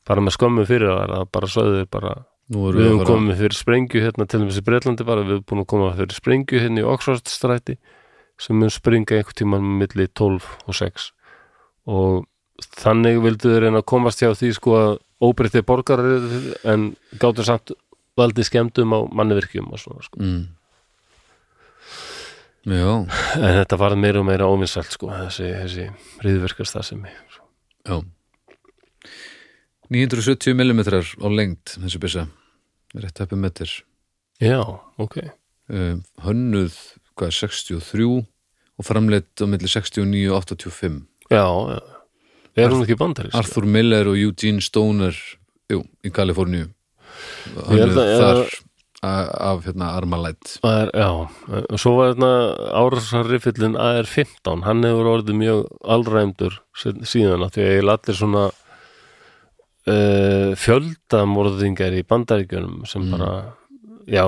bara 0.08 0.24
með 0.24 0.36
skömmu 0.38 0.64
fyrir 0.68 0.90
það 0.92 1.14
að 1.18 1.26
bara 1.34 1.50
sögðu 1.50 1.84
bara 1.92 2.14
við 2.52 2.90
höfum 2.90 3.06
komið 3.08 3.40
fyrir 3.40 3.56
sprengju 3.56 4.02
hérna 4.04 4.26
til 4.28 4.42
dæmis 4.42 4.60
í 4.60 4.64
Breitlandi 4.64 5.06
bara, 5.08 5.24
við 5.24 5.38
höfum 5.38 5.46
búin 5.48 5.62
að 5.64 5.70
koma 5.72 5.92
fyrir 5.96 6.16
sprengju 6.16 6.60
hérna 6.60 6.82
í 6.82 6.88
Oxford 6.88 7.30
stræti 7.32 7.78
sem 8.40 8.58
mun 8.58 8.72
springa 8.72 9.16
einhvern 9.16 9.38
tímann 9.38 9.70
milli 9.80 10.08
12 10.10 10.48
og 10.68 10.76
6 10.76 11.06
og 11.94 12.26
þannig 12.82 13.22
vildu 13.24 13.52
þeir 13.52 13.66
reyna 13.66 13.80
að 13.80 13.88
komast 13.94 14.20
hjá 14.20 14.34
því 14.36 14.50
sko 14.58 14.74
að 14.78 14.92
óbreytti 15.24 15.64
borgarar 15.64 16.26
en 16.68 16.90
gáttu 17.22 17.46
samt 17.46 17.72
valdi 18.18 18.44
skemmtum 18.46 18.92
á 18.94 18.98
mannivirkjum 19.10 19.72
og 19.72 19.80
svona 19.80 20.04
sko. 20.04 20.20
mm. 20.20 20.44
Já, 22.64 22.92
en 23.36 23.56
þetta 23.58 23.76
var 23.76 23.92
meira 24.00 24.22
og 24.22 24.28
meira 24.28 24.46
óvinsælt 24.48 24.94
sko 24.94 25.10
þessi, 25.12 25.48
þessi 25.52 25.88
riðverkast 26.24 26.76
það 26.76 26.86
sem 26.90 27.02
já 27.08 27.96
970 29.94 30.54
mm 30.58 30.80
á 31.22 31.28
lengd 31.30 31.76
þessi 31.78 32.00
byssa. 32.02 32.26
Rétt 32.94 33.20
uppi 33.24 33.38
metr 33.38 33.70
já, 34.42 34.60
ok. 34.98 35.16
Um, 35.70 36.02
hönnuð 36.26 36.74
hvað, 37.16 37.32
63 37.32 38.04
og 38.74 38.84
framleitt 38.86 39.38
á 39.42 39.46
milli 39.46 39.70
69 39.70 40.28
og 40.34 40.42
85 40.44 41.00
já, 41.30 41.44
já. 41.46 41.80
Er 42.54 42.70
hún 42.70 42.84
ekki 42.84 42.94
bandarist? 42.98 43.34
Arthur 43.34 43.64
Miller 43.66 44.06
og 44.12 44.14
Eugene 44.18 44.60
Stoner 44.62 45.16
jú, 45.72 45.80
í 46.06 46.10
Kaliforníu. 46.14 46.68
Hönnuð 47.66 47.98
að- 47.98 48.20
þar 48.20 48.42
a- 49.04 49.50
af 49.52 49.64
hérna 49.66 49.88
Armalite 49.98 50.58
er, 50.64 50.90
já, 50.94 51.08
og 51.70 51.78
svo 51.78 51.96
var 51.98 52.14
þetta 52.14 52.30
árásarriffillin 52.78 53.74
AR-15 53.76 54.62
hann 54.64 54.82
hefur 54.86 55.10
orðið 55.16 55.36
mjög 55.42 55.64
allræmdur 55.84 56.60
síðan 56.78 57.42
að 57.44 57.52
því 57.56 57.64
að 57.66 57.74
ég 57.74 57.90
allir 57.94 58.16
svona 58.20 58.44
uh, 59.90 60.54
fjöldamorðingar 60.60 61.98
í 61.98 62.04
bandaríkjunum 62.08 62.82
sem 62.88 63.06
bara 63.12 63.30
já, 64.10 64.22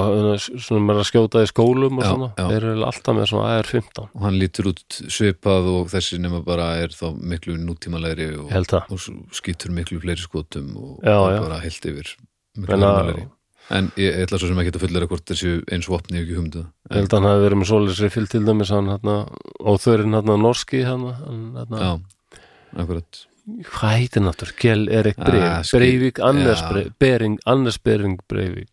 svona 0.62 0.82
með 0.84 1.00
að 1.02 1.08
skjóta 1.10 1.42
í 1.44 1.48
skólum 1.50 2.00
og 2.00 2.04
Já, 2.04 2.10
svona, 2.12 2.28
já. 2.36 2.46
þeir 2.50 2.66
eru 2.70 2.86
alltaf 2.88 3.16
með 3.16 3.28
svona 3.32 3.52
AR-15 3.58 4.02
og 4.06 4.24
hann 4.24 4.38
lítur 4.40 4.70
út 4.72 4.98
svipað 5.12 5.70
og 5.72 5.90
þessi 5.92 6.20
nema 6.22 6.42
bara 6.46 6.70
er 6.82 6.94
þá 6.96 7.06
miklu 7.20 7.56
nútímalegri 7.60 8.30
og, 8.40 8.50
held 8.52 8.76
og 8.80 9.06
skýtur 9.36 9.74
miklu 9.76 10.00
fleiri 10.02 10.24
skotum 10.24 10.72
og, 10.80 10.92
Já, 11.04 11.16
og 11.18 11.38
bara 11.44 11.60
heilt 11.64 11.88
yfir 11.92 12.12
miklu 12.56 12.80
nútímalegri. 12.80 13.28
En 13.76 13.88
ég 13.98 14.14
ég 14.14 14.28
ætla 14.28 14.38
svo 14.38 14.46
sem 14.46 14.58
ekki 14.62 14.76
að 14.76 14.82
fullera 14.84 15.08
hvort 15.10 15.24
þessi 15.26 15.56
eins 15.74 15.88
vopni 15.90 16.20
ekki 16.22 16.36
humdu 16.38 16.60
ég 16.62 17.00
held 17.00 17.10
að 17.10 17.16
hann 17.18 17.30
hafi 17.32 17.46
verið 17.46 17.60
með 17.60 17.70
svoleiðis 17.72 18.02
riffill 18.04 18.28
til 18.30 18.44
dæmis 18.46 18.70
hann 18.70 18.92
hérna, 18.92 19.16
óþörinn 19.58 20.14
hérna 20.14 20.36
norski 20.38 20.84
hann, 20.86 21.08
hann 21.18 21.48
hérna, 21.58 21.80
já, 21.82 22.44
akkurat 22.78 23.26
hvað 23.46 23.96
heitir 24.00 24.24
náttúr, 24.26 24.50
Kjell 24.58 24.88
Erik 24.90 25.18
Ah, 25.20 25.24
Breivik 25.28 25.66
skil- 25.68 25.78
Breivik, 25.80 26.20
Anders 26.20 26.60
Já. 26.62 26.68
Breivik 26.72 26.94
Bering, 26.98 27.38
Anders 27.46 27.78
Bering 27.78 28.16
Breivik. 28.28 28.70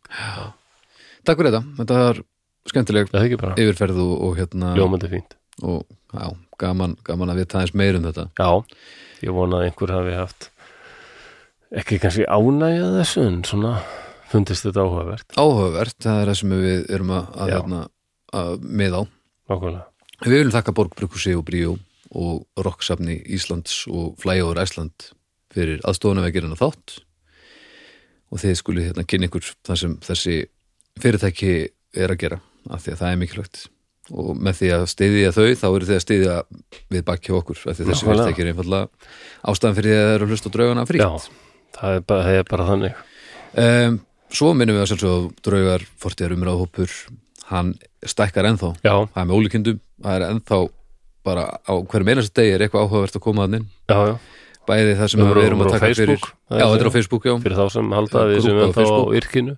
Takk 1.24 1.38
fyrir 1.40 1.52
þetta, 1.54 1.64
þetta 1.80 2.00
var 2.00 2.22
skemmtileg 2.72 3.14
er 3.14 3.28
yfirferð 3.60 4.00
og, 4.02 4.14
og 4.28 4.38
hérna 4.40 4.74
ljómandi 4.78 5.10
fínt. 5.12 5.36
Og 5.62 5.84
já, 6.14 6.32
gaman, 6.60 6.96
gaman 7.06 7.30
að 7.30 7.44
vita 7.44 7.60
aðeins 7.60 7.76
meir 7.78 7.96
um 8.00 8.08
þetta. 8.08 8.26
Já, 8.40 8.50
ég 9.22 9.36
vona 9.36 9.60
að 9.62 9.68
einhver 9.70 9.94
hafi 9.94 10.16
haft 10.18 10.50
ekki 11.74 12.00
kannski 12.02 12.26
ánægja 12.30 12.90
þessu 12.98 13.24
en 13.28 13.40
svona 13.48 13.76
fundist 14.34 14.66
þetta 14.66 14.84
áhugavert. 14.88 15.28
Áhugavert, 15.38 15.98
það 16.02 16.22
er 16.24 16.32
það 16.32 16.40
sem 16.42 16.54
við 16.58 16.84
erum 16.98 17.14
að, 17.14 17.26
að, 17.38 17.54
hérna, 17.54 17.82
að 18.34 18.68
með 18.82 18.98
á. 18.98 19.02
Nákvæmlega. 19.54 19.86
Við 20.24 20.34
viljum 20.38 20.54
þakka 20.56 20.74
Borgbrukusi 20.78 21.34
og 21.38 21.46
Bríó 21.48 21.74
og 22.14 22.64
Rocksafni 22.66 23.18
Íslands 23.36 23.84
og 23.90 24.16
Flyover 24.22 24.62
Æsland 24.64 25.10
fyrir 25.54 25.82
aðstofuna 25.86 26.24
við 26.28 26.36
gerina 26.40 26.58
þátt. 26.60 27.00
Og 28.34 28.42
þið 28.42 28.56
skulið 28.60 28.88
hérna 28.90 29.06
kynna 29.06 29.30
ykkur 29.30 29.50
það 29.68 29.80
sem 29.84 29.94
þessi 30.08 30.36
fyrirtæki 31.04 31.54
er 31.94 32.14
að 32.14 32.22
gera 32.24 32.40
af 32.74 32.84
því 32.86 32.94
að 32.96 33.02
það 33.04 33.12
er 33.16 33.20
mikilvægt. 33.22 33.64
Og 34.14 34.32
með 34.36 34.58
því 34.60 34.70
að 34.76 34.86
stiðja 34.92 35.34
þau 35.36 35.46
þá 35.62 35.68
eru 35.70 35.88
þið 35.90 35.96
að 35.98 36.04
stiðja 36.04 36.38
við 36.92 37.04
bakki 37.08 37.36
okkur 37.38 37.60
af 37.62 37.78
því 37.78 37.84
að 37.86 37.92
þessi 37.92 37.94
Nákvæmlega. 37.94 38.24
fyrirtæki 38.24 38.44
er 38.44 38.50
einfallega 38.52 38.88
ástæðan 39.54 39.78
fyrir 39.78 39.94
því 39.94 40.00
að 40.00 40.08
það 40.08 40.16
eru 40.18 40.26
að 40.28 40.34
hlusta 40.34 40.52
draugana 40.58 40.86
frí. 40.90 41.00
Já, 41.04 41.12
það 41.78 41.98
er 42.00 42.04
bara, 42.10 42.26
það 42.28 42.40
er 42.42 42.50
bara 42.50 42.68
þannig. 42.72 43.04
Um, 43.64 44.00
Svo 44.34 44.50
minnum 44.58 44.74
við 44.80 44.82
að 44.82 44.88
sjálfsög 44.90 45.12
að 45.14 45.26
draugar 45.46 45.84
fortíðar 46.02 46.32
umræðhópur 46.34 46.94
hann 47.52 47.68
stækkar 48.10 48.48
ennþá. 48.50 48.72
Já, 48.82 48.96
það 49.14 49.20
er 49.22 49.28
með 49.30 49.38
ólíkindum, 49.38 49.82
það 50.02 50.16
er 50.18 50.24
ennþá 50.32 50.58
bara 51.26 51.46
á 51.64 51.74
hverjum 51.80 52.12
einasta 52.14 52.42
degi 52.42 52.56
er 52.56 52.64
eitthvað 52.66 52.86
áhugavert 52.88 53.18
að 53.20 53.24
koma 53.26 53.46
að 53.48 53.58
inn. 53.60 53.68
Já, 53.92 53.98
já, 54.10 54.14
bæði 54.70 54.96
það 55.00 55.12
sem 55.14 55.24
Við 55.24 55.42
erum 55.48 55.64
að 55.66 55.74
taka 55.76 55.92
fyrir 55.94 56.22
Já, 56.24 56.64
þetta 56.64 56.82
er 56.84 56.90
á 56.90 56.96
Facebook, 56.98 57.28
já. 57.28 57.36
fyrir 57.44 57.60
þá 57.60 57.66
sem 57.78 57.96
halda 57.98 58.22
að 58.24 58.34
við 58.34 58.40
Grúppa 58.44 58.48
sem 58.48 58.60
við 58.60 58.78
þá 58.78 58.84
á 58.94 59.04
yrkinu. 59.22 59.56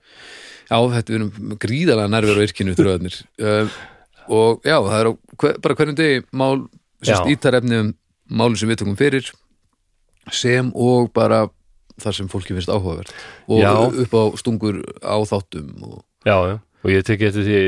Já, 0.66 0.78
þetta 0.96 1.14
við 1.14 1.20
erum 1.20 1.58
gríðalega 1.66 2.14
nærver 2.16 2.40
á 2.42 2.46
yrkinu 2.46 2.76
tröðarnir 2.78 3.18
uh, 3.46 3.76
og 4.34 4.66
já, 4.66 4.78
það 4.82 4.98
er 5.00 5.10
á, 5.10 5.14
hver, 5.44 5.58
bara 5.62 5.78
hverjum 5.78 5.98
degi 6.00 6.24
mál, 6.34 6.64
sérst 7.06 7.30
ítarefni 7.30 7.82
um 7.84 7.92
málin 8.26 8.58
sem 8.58 8.72
við 8.72 8.82
tökum 8.82 8.98
fyrir 8.98 9.28
sem 10.34 10.72
og 10.74 11.12
bara 11.14 11.44
þar 12.02 12.16
sem 12.18 12.30
fólki 12.32 12.56
finnst 12.56 12.72
áhugavert. 12.74 13.12
Og 13.48 13.62
Já. 13.62 13.72
upp 13.86 14.16
á 14.18 14.24
stungur 14.42 14.82
á 15.06 15.16
þáttum 15.22 15.70
og 15.86 16.02
Já, 16.26 16.38
já, 16.50 16.56
og 16.82 16.90
ég 16.90 17.06
tekið 17.06 17.30
eftir 17.30 17.46
því 17.46 17.60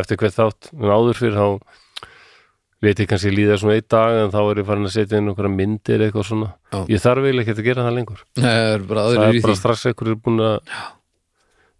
eftir 0.00 0.18
hvert 0.18 0.34
þátt, 0.34 0.72
en 0.74 0.90
áður 0.90 1.20
fyrir 1.20 1.38
þá 1.38 1.46
ég 2.82 3.02
kannski 3.10 3.30
líða 3.30 3.58
svona 3.60 3.76
einn 3.78 3.86
dag 3.94 4.16
en 4.24 4.32
þá 4.32 4.40
er 4.42 4.60
ég 4.62 4.66
farin 4.66 4.88
að 4.88 4.94
setja 4.96 5.20
inn 5.22 5.30
okkur 5.32 5.48
myndir 5.52 6.02
eitthvað 6.06 6.26
svona, 6.26 6.50
Já. 6.72 6.80
ég 6.90 7.02
þarf 7.04 7.28
eiginlega 7.28 7.52
ekki 7.52 7.62
að 7.62 7.68
gera 7.70 7.86
það 7.86 7.96
lengur, 7.98 8.24
það 8.40 8.66
er 8.72 8.84
bara 8.90 9.06
það 9.06 9.26
er 9.28 9.40
bara 9.46 9.58
strax 9.60 9.86
er 9.86 10.14
búin 10.26 10.42
að 10.42 10.56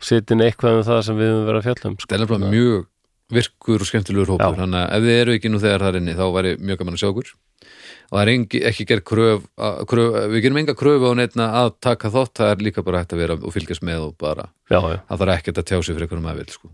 setja 0.02 0.36
inn 0.36 0.44
eitthvað 0.46 0.78
um 0.78 0.86
það 0.86 1.04
sem 1.08 1.18
við 1.18 1.30
höfum 1.32 1.46
verið 1.48 1.60
að 1.62 1.68
fjalla 1.68 1.90
um 1.90 1.96
sko. 1.98 2.08
það 2.10 2.18
er 2.18 2.24
nefnilega 2.24 2.52
mjög 2.56 2.88
virkur 3.32 3.80
og 3.82 3.88
skemmtilegur 3.88 4.34
hópur. 4.34 4.52
Já. 4.52 4.60
þannig 4.60 4.82
að 4.82 4.92
ef 4.92 5.06
þið 5.06 5.20
eru 5.22 5.34
ekki 5.38 5.50
nú 5.52 5.62
þegar 5.62 5.86
þar 5.86 5.98
inni 6.02 6.18
þá 6.18 6.24
væri 6.36 6.52
mjög 6.60 6.82
gaman 6.82 6.98
að 6.98 7.02
sjá 7.02 7.08
okkur 7.08 7.32
og 7.32 8.18
það 8.18 8.22
er 8.22 8.30
engi, 8.34 8.60
ekki 8.68 8.86
gerð 8.90 9.04
kröf, 9.08 9.46
kröf 9.88 10.16
við 10.34 10.44
gerum 10.44 10.60
enga 10.60 10.74
kröfu 10.76 11.08
á 11.08 11.12
neittna 11.16 11.46
að 11.62 11.70
taka 11.80 12.10
þátt. 12.12 12.34
Það 12.42 12.50
er 12.52 12.64
líka 12.66 12.84
bara 12.84 13.00
hægt 13.00 13.14
að 13.16 13.22
vera 13.22 13.38
og 13.38 13.54
fylgjast 13.54 13.86
með 13.86 14.04
og 14.10 14.14
bara 14.20 14.50
Já, 14.68 14.78
já, 14.84 14.98
það 15.08 15.22
þarf 15.22 15.34
ekkert 15.38 15.60
að 15.62 15.68
tjá 15.70 15.76
sig 15.78 15.96
fyrir 15.96 16.06
einhverjum 16.10 16.28
að 16.28 16.42
vil 16.42 16.52
sko. 16.52 16.72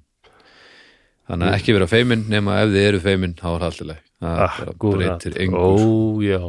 þannig 1.29 1.47
að 1.53 1.57
ekki 1.61 1.77
vera 1.77 1.91
feimin 1.93 2.27
nema 2.33 2.59
ef 2.65 2.75
þið 2.75 2.89
eru 2.89 3.01
feimin 3.05 3.37
þá 3.39 3.47
er 3.53 3.61
það 3.61 3.69
alltaf 3.69 3.91
leið 3.93 4.08
það 4.23 4.43
ah, 4.45 4.59
breytir 4.83 5.33
rætt. 5.33 5.41
engu 5.45 5.63
Ó, 5.63 5.71
sko. 5.79 6.23
já, 6.27 6.43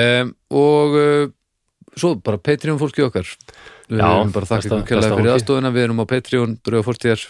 um, 0.00 0.32
og 0.60 0.96
uh, 1.00 1.26
svo 1.98 2.14
bara 2.22 2.38
Patreon 2.38 2.78
fólki 2.80 3.04
okkar. 3.04 3.26
Við 3.90 3.98
Já, 3.98 4.06
erum 4.06 4.32
bara 4.34 4.46
þakka 4.46 4.68
ykkur 4.68 4.86
kærlega 4.86 5.02
besta 5.02 5.18
fyrir 5.18 5.34
aðstofuna 5.34 5.74
við 5.74 5.86
erum 5.88 6.02
á 6.02 6.06
Patreon, 6.06 6.56
drauga 6.62 6.86
fórstíðar 6.86 7.26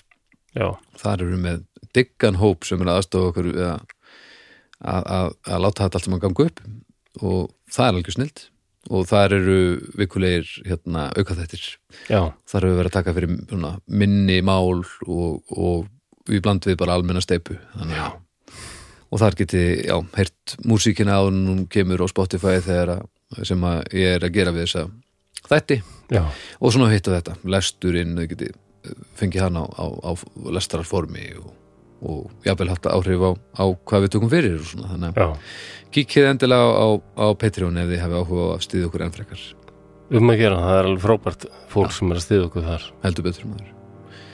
þar 1.01 1.23
eru 1.23 1.33
við 1.33 1.43
með 1.47 1.61
diggan 1.97 2.39
hóp 2.41 2.67
sem 2.69 2.81
er 2.83 2.91
að 2.91 3.01
aðstofa 3.01 3.33
okkur 3.33 3.51
við 3.51 3.67
að, 3.71 5.35
láta 5.47 5.85
þetta 5.87 5.99
allt 5.99 6.07
sem 6.07 6.17
að 6.17 6.25
ganga 6.27 6.49
upp. 6.51 6.65
Og 7.21 7.51
það 7.71 7.87
er 7.87 7.95
algjör 7.95 8.17
snilt. 8.19 8.47
Og 8.91 9.05
þar 9.07 9.35
eru 9.37 9.57
vikulegir 10.01 10.53
hérna, 10.67 11.09
aukaþættir. 11.17 11.65
Já, 12.09 12.33
þar 12.49 12.67
hefur 12.67 12.79
verið 12.81 12.91
að 12.91 12.97
taka 12.97 13.15
fyrir 13.17 13.35
svona, 13.45 13.73
minni 13.87 14.41
mál 14.45 14.81
og, 14.81 15.43
og 15.53 15.89
við 16.31 16.43
bland 16.45 16.69
við 16.69 16.79
bara 16.81 16.97
almenna 16.97 17.23
steipu 17.25 17.59
þannig 17.75 18.01
að 18.01 18.19
og 19.11 19.21
þar 19.21 19.37
geti, 19.41 19.63
já, 19.89 19.97
heyrt 20.17 20.57
músíkina 20.67 21.19
á 21.19 21.23
hún 21.27 21.67
kemur 21.71 22.05
á 22.05 22.07
Spotify 22.11 22.59
þegar 22.63 22.97
að, 22.97 23.07
sem 23.47 23.65
að 23.67 23.81
ég 23.99 24.17
er 24.17 24.27
að 24.27 24.35
gera 24.37 24.55
við 24.55 24.67
þessa 24.67 24.85
þætti. 25.51 25.81
Já, 26.11 26.23
og 26.61 26.75
svona 26.75 26.91
hitta 26.93 27.17
þetta, 27.17 27.39
lesturinn 27.51 28.19
þau 28.19 28.29
geti 28.31 28.53
fengið 29.19 29.47
hann 29.47 29.59
á, 29.61 29.65
á, 29.67 29.87
á 30.07 30.11
lestararformi 30.57 31.27
og, 31.41 31.51
og 32.01 32.47
jafnvel 32.47 32.71
haft 32.73 32.89
áhrif 32.91 33.27
á, 33.27 33.31
á 33.61 33.65
hvað 33.67 34.07
við 34.07 34.15
tökum 34.15 34.33
fyrir 34.33 34.59
og 34.61 34.69
svona, 34.71 34.93
þannig 34.95 35.11
að 35.11 35.21
já. 35.21 35.51
kíkið 35.99 36.31
endilega 36.31 36.71
á, 36.71 36.87
á, 36.87 36.89
á 37.21 37.27
Patreon 37.41 37.83
ef 37.83 37.91
þið 37.91 38.05
hefði 38.05 38.23
áhuga 38.23 38.47
á 38.47 38.51
að 38.55 38.65
stýða 38.69 38.89
okkur 38.89 39.07
enn 39.07 39.15
frekar. 39.19 39.45
Um 40.11 40.33
að 40.33 40.41
gera, 40.41 40.63
það 40.65 40.79
er 40.79 40.89
alveg 40.89 41.05
frábært 41.05 41.47
fólk 41.71 41.93
sem 41.95 42.11
er 42.11 42.19
að 42.19 42.27
stiða 42.27 42.49
okkur 42.49 42.67
þar. 42.67 42.89
Heldur 43.05 43.27
betur 43.29 43.53
maður. 43.53 43.71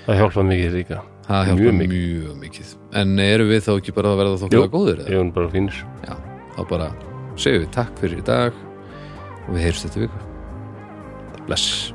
Það 0.07 0.21
hjálpa 0.23 0.47
mikið 0.47 0.77
líka 0.79 1.03
Það 1.27 1.49
Mjög 1.49 1.59
hjálpar 1.59 1.89
mjög 1.91 2.37
mikið. 2.45 2.69
En 3.01 3.19
eru 3.19 3.45
við 3.49 3.65
þá 3.67 3.73
ekki 3.81 3.95
bara 3.97 4.13
að 4.15 4.21
verða 4.21 4.41
þókkulega 4.45 4.73
góður? 4.77 5.01
ég 5.03 5.11
Eða? 5.11 5.25
er 5.27 5.33
bara 5.35 5.49
fínir 5.51 5.81
Já, 6.07 6.15
þá 6.55 6.61
bara 6.71 6.87
segjum 7.37 7.65
við 7.65 7.71
takk 7.75 7.99
fyrir 8.01 8.19
í 8.23 8.27
dag 8.27 8.53
og 9.47 9.51
við 9.57 9.65
heyrst 9.67 9.87
þetta 9.89 10.05
viku. 10.07 10.21
Bless. 11.47 11.93